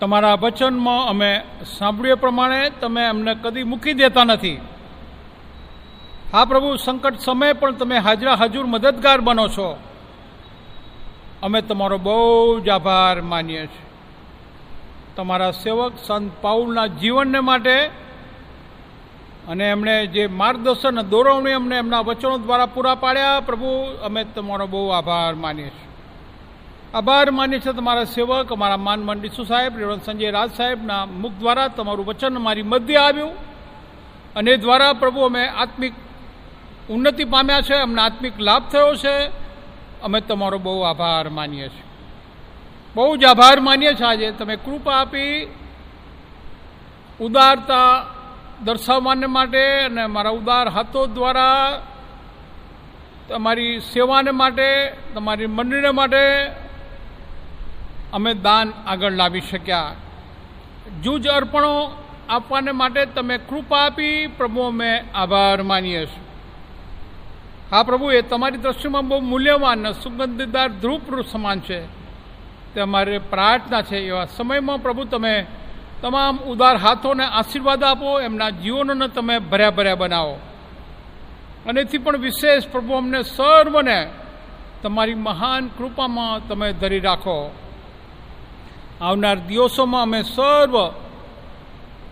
તમારા 0.00 0.34
વચનમાં 0.34 1.08
અમે 1.08 1.42
સાંભળ્યા 1.78 2.14
પ્રમાણે 2.14 2.70
તમે 2.70 3.04
અમને 3.04 3.34
કદી 3.34 3.62
મૂકી 3.62 3.92
દેતા 3.92 4.24
નથી. 4.24 4.60
હા 6.32 6.44
પ્રભુ, 6.44 6.76
સંકટ 6.76 7.18
સમયે 7.18 7.52
પણ 7.52 7.72
તમે 7.72 7.98
હાજરા 7.98 8.34
હજુર 8.34 8.66
મદદગાર 8.66 9.20
બનો 9.20 9.48
છો. 9.48 9.76
અમે 11.42 11.62
તમારો 11.62 11.98
બહુ 11.98 12.60
જ 12.60 12.68
આભાર 12.68 13.22
માનીએ 13.22 13.66
છીએ. 13.66 13.86
તમારા 15.16 15.50
સેવક 15.50 15.92
સંત 16.06 16.32
પાઉલના 16.42 16.86
જીવનને 16.86 17.40
માટે 17.40 17.90
અને 19.48 19.70
એમણે 19.70 20.06
જે 20.06 20.26
માર્ગદર્શન 20.26 21.02
દોરવણી 21.02 21.52
અમને 21.52 21.76
એમના 21.76 22.00
વચનો 22.00 22.38
દ્વારા 22.38 22.66
પૂરા 22.66 22.94
પાડ્યા, 22.94 23.40
પ્રભુ, 23.40 23.98
અમે 24.04 24.24
તમારો 24.24 24.66
બહુ 24.66 24.88
આભાર 24.88 25.34
માનીએ 25.34 25.70
છીએ. 25.70 25.85
આભાર 26.96 27.30
માની 27.30 27.58
છે 27.58 27.72
તમારા 27.72 28.04
સેવક, 28.04 28.52
અમારા 28.52 28.76
માન 28.76 29.00
મંડીસુ 29.00 29.44
સાહેબ, 29.44 29.78
રેવણ 29.78 29.98
સંજય 29.98 30.30
રાજ 30.30 30.50
સાહેબના 30.50 31.06
મુખ 31.06 31.32
દ્વારા 31.32 31.68
તમારું 31.68 32.06
વચન 32.06 32.38
મારી 32.38 32.62
મધ્ય 32.62 32.96
આવ્યું. 32.96 33.32
અને 34.36 34.56
દ્વારા 34.56 34.92
પ્રભુ 34.92 35.20
અમે 35.20 35.48
આત્મિક 35.48 35.92
ઉન્નતિ 36.90 37.24
પામ્યા 37.24 37.60
છે, 37.60 37.74
અમને 37.74 38.02
આત્મિક 38.02 38.40
લાભ 38.40 38.62
થયો 38.72 38.94
છે. 38.94 39.16
અમે 40.02 40.20
તમારો 40.20 40.58
બહુ 40.58 40.80
આભાર 40.80 41.28
માનીએ 41.28 41.68
છીએ. 41.68 41.84
બહુ 42.94 43.16
જ 43.16 43.24
આભાર 43.24 43.60
માનીએ 43.60 43.94
છીએ 43.94 44.06
આજે. 44.06 44.30
તમે 44.30 44.56
કૃપા 44.56 45.00
આપી 45.00 45.54
ઉદારતા 47.20 48.06
દર્શાવવાને 48.64 49.26
માટે 49.26 49.80
અને 49.84 50.06
મારા 50.06 50.30
ઉદાર 50.30 50.68
હાથો 50.68 51.06
દ્વારા 51.06 51.82
તમારી 53.28 53.80
સેવાને 53.80 54.30
માટે, 54.30 54.92
તમારી 55.14 55.46
મંડળીને 55.46 55.90
માટે 55.90 56.65
અમે 58.16 58.34
દાન 58.34 58.72
આગળ 58.86 59.12
લાવી 59.12 59.40
શક્યા. 59.40 59.94
જૂજ 61.02 61.26
અર્પણો 61.28 62.04
આપવાને 62.28 62.72
માટે 62.72 63.06
તમે 63.06 63.38
કૃપા 63.38 63.84
આપી 63.86 64.26
પ્રભુ 64.26 64.60
અમે 64.60 65.04
આભાર 65.14 65.62
માનીએ 65.62 66.06
છીએ. 66.06 66.24
હા 67.70 67.82
પ્રભુ, 67.82 68.10
એ 68.10 68.22
તમારી 68.22 68.58
દ્રષ્ટિમાં 68.58 69.08
બહુ 69.08 69.20
મૂલ્યવાન 69.20 69.92
સુગંધીદાર 69.92 70.68
ધ્રુવ 70.68 71.22
સમાન 71.32 71.60
છે. 71.60 71.80
તે 72.74 72.80
અમારે 72.80 73.18
પ્રાર્થના 73.18 73.82
છે 73.82 73.96
એવા 73.96 74.24
સમયમાં 74.24 74.82
પ્રભુ 74.82 75.04
તમે 75.04 75.46
તમામ 76.02 76.36
ઉદાર 76.36 76.76
હાથોને 76.76 77.24
આશીર્વાદ 77.24 77.84
આપો, 77.84 78.20
એમના 78.20 78.50
જીવનોને 78.50 79.08
તમે 79.08 79.38
ભર્યા 79.38 79.70
ભર્યા 79.70 79.94
બનાવો. 79.94 80.38
અને 81.66 81.80
એથી 81.80 81.98
પણ 81.98 82.16
વિશેષ 82.16 82.68
પ્રભુ 82.72 82.94
અમને 82.94 83.22
સર્વને 83.22 84.10
તમારી 84.82 85.14
મહાન 85.14 85.66
કૃપામાં 85.66 86.48
તમે 86.48 86.72
ધરી 86.72 87.00
રાખો. 87.00 87.54
આવનાર 89.00 89.36
દિવસોમાં 89.36 90.02
અમે 90.02 90.22
સર્વ 90.22 90.90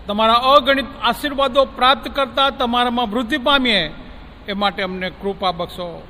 તમારા 0.06 0.34
અગણિત 0.34 0.86
આશીર્વાદો 1.02 1.64
પ્રાપ્ત 1.64 2.08
કરતા 2.08 2.50
તમારામાં 2.50 3.10
વૃદ્ધિ 3.10 3.38
પામીએ 3.38 3.94
એ 4.48 4.52
માટે 4.52 4.82
અમને 4.82 5.10
કૃપા 5.10 5.50
બક્ષો. 5.50 6.06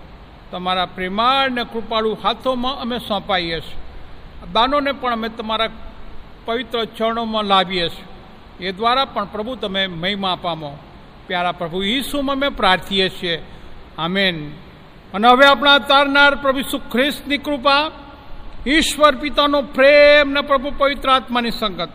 તમારા 0.51 0.87
પ્રેમાળ 0.87 1.51
ને 1.51 1.65
કૃપાળુ 1.65 2.19
હાથોમાં 2.23 2.81
અમે 2.81 2.99
સોંપાઈએ 2.99 3.61
છીએ. 3.61 3.77
દાનોને 4.53 4.93
પણ 4.93 5.13
અમે 5.13 5.29
તમારા 5.29 5.69
પવિત્ર 6.45 6.85
ચરણોમાં 6.85 7.45
લાવીએ 7.45 7.89
છીએ. 7.89 8.67
એ 8.67 8.73
દ્વારા 8.73 9.05
પણ 9.05 9.25
પ્રભુ 9.25 9.55
તમે 9.55 9.87
મહિમા 9.87 10.39
પામો 10.43 10.79
પ્યારા 11.27 11.53
પ્રભુ 11.53 11.83
ઈસુમાં 11.83 12.37
અમે 12.37 12.49
પ્રાર્થીએ 12.49 13.09
છીએ. 13.09 13.43
આમેન. 13.99 14.51
અને 15.15 15.29
હવે 15.29 15.47
આપણા 15.47 15.79
તારનાર 15.79 16.35
પ્રભુ 16.35 16.59
ઈસુ 16.59 16.79
ખ્રિસ્તની 16.79 17.39
કૃપા 17.39 17.91
ઈશ્વર 18.67 19.17
પિતાનો 19.17 19.63
પ્રેમ 19.63 20.31
ને 20.31 20.41
પ્રભુ 20.41 20.73
પવિત્ર 20.79 21.11
આત્માની 21.11 21.51
સંગત. 21.51 21.89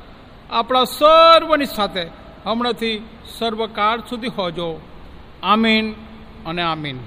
આપણા 0.49 0.83
સર્વની 0.83 1.65
સાથે 1.65 2.07
હમણાંથી 2.45 3.09
સર્વકાળ 3.39 3.99
સુધી 3.99 4.27
હોજો. 4.27 4.81
આમીન 5.43 5.93
અને 6.45 6.61
આમીન. 6.61 6.97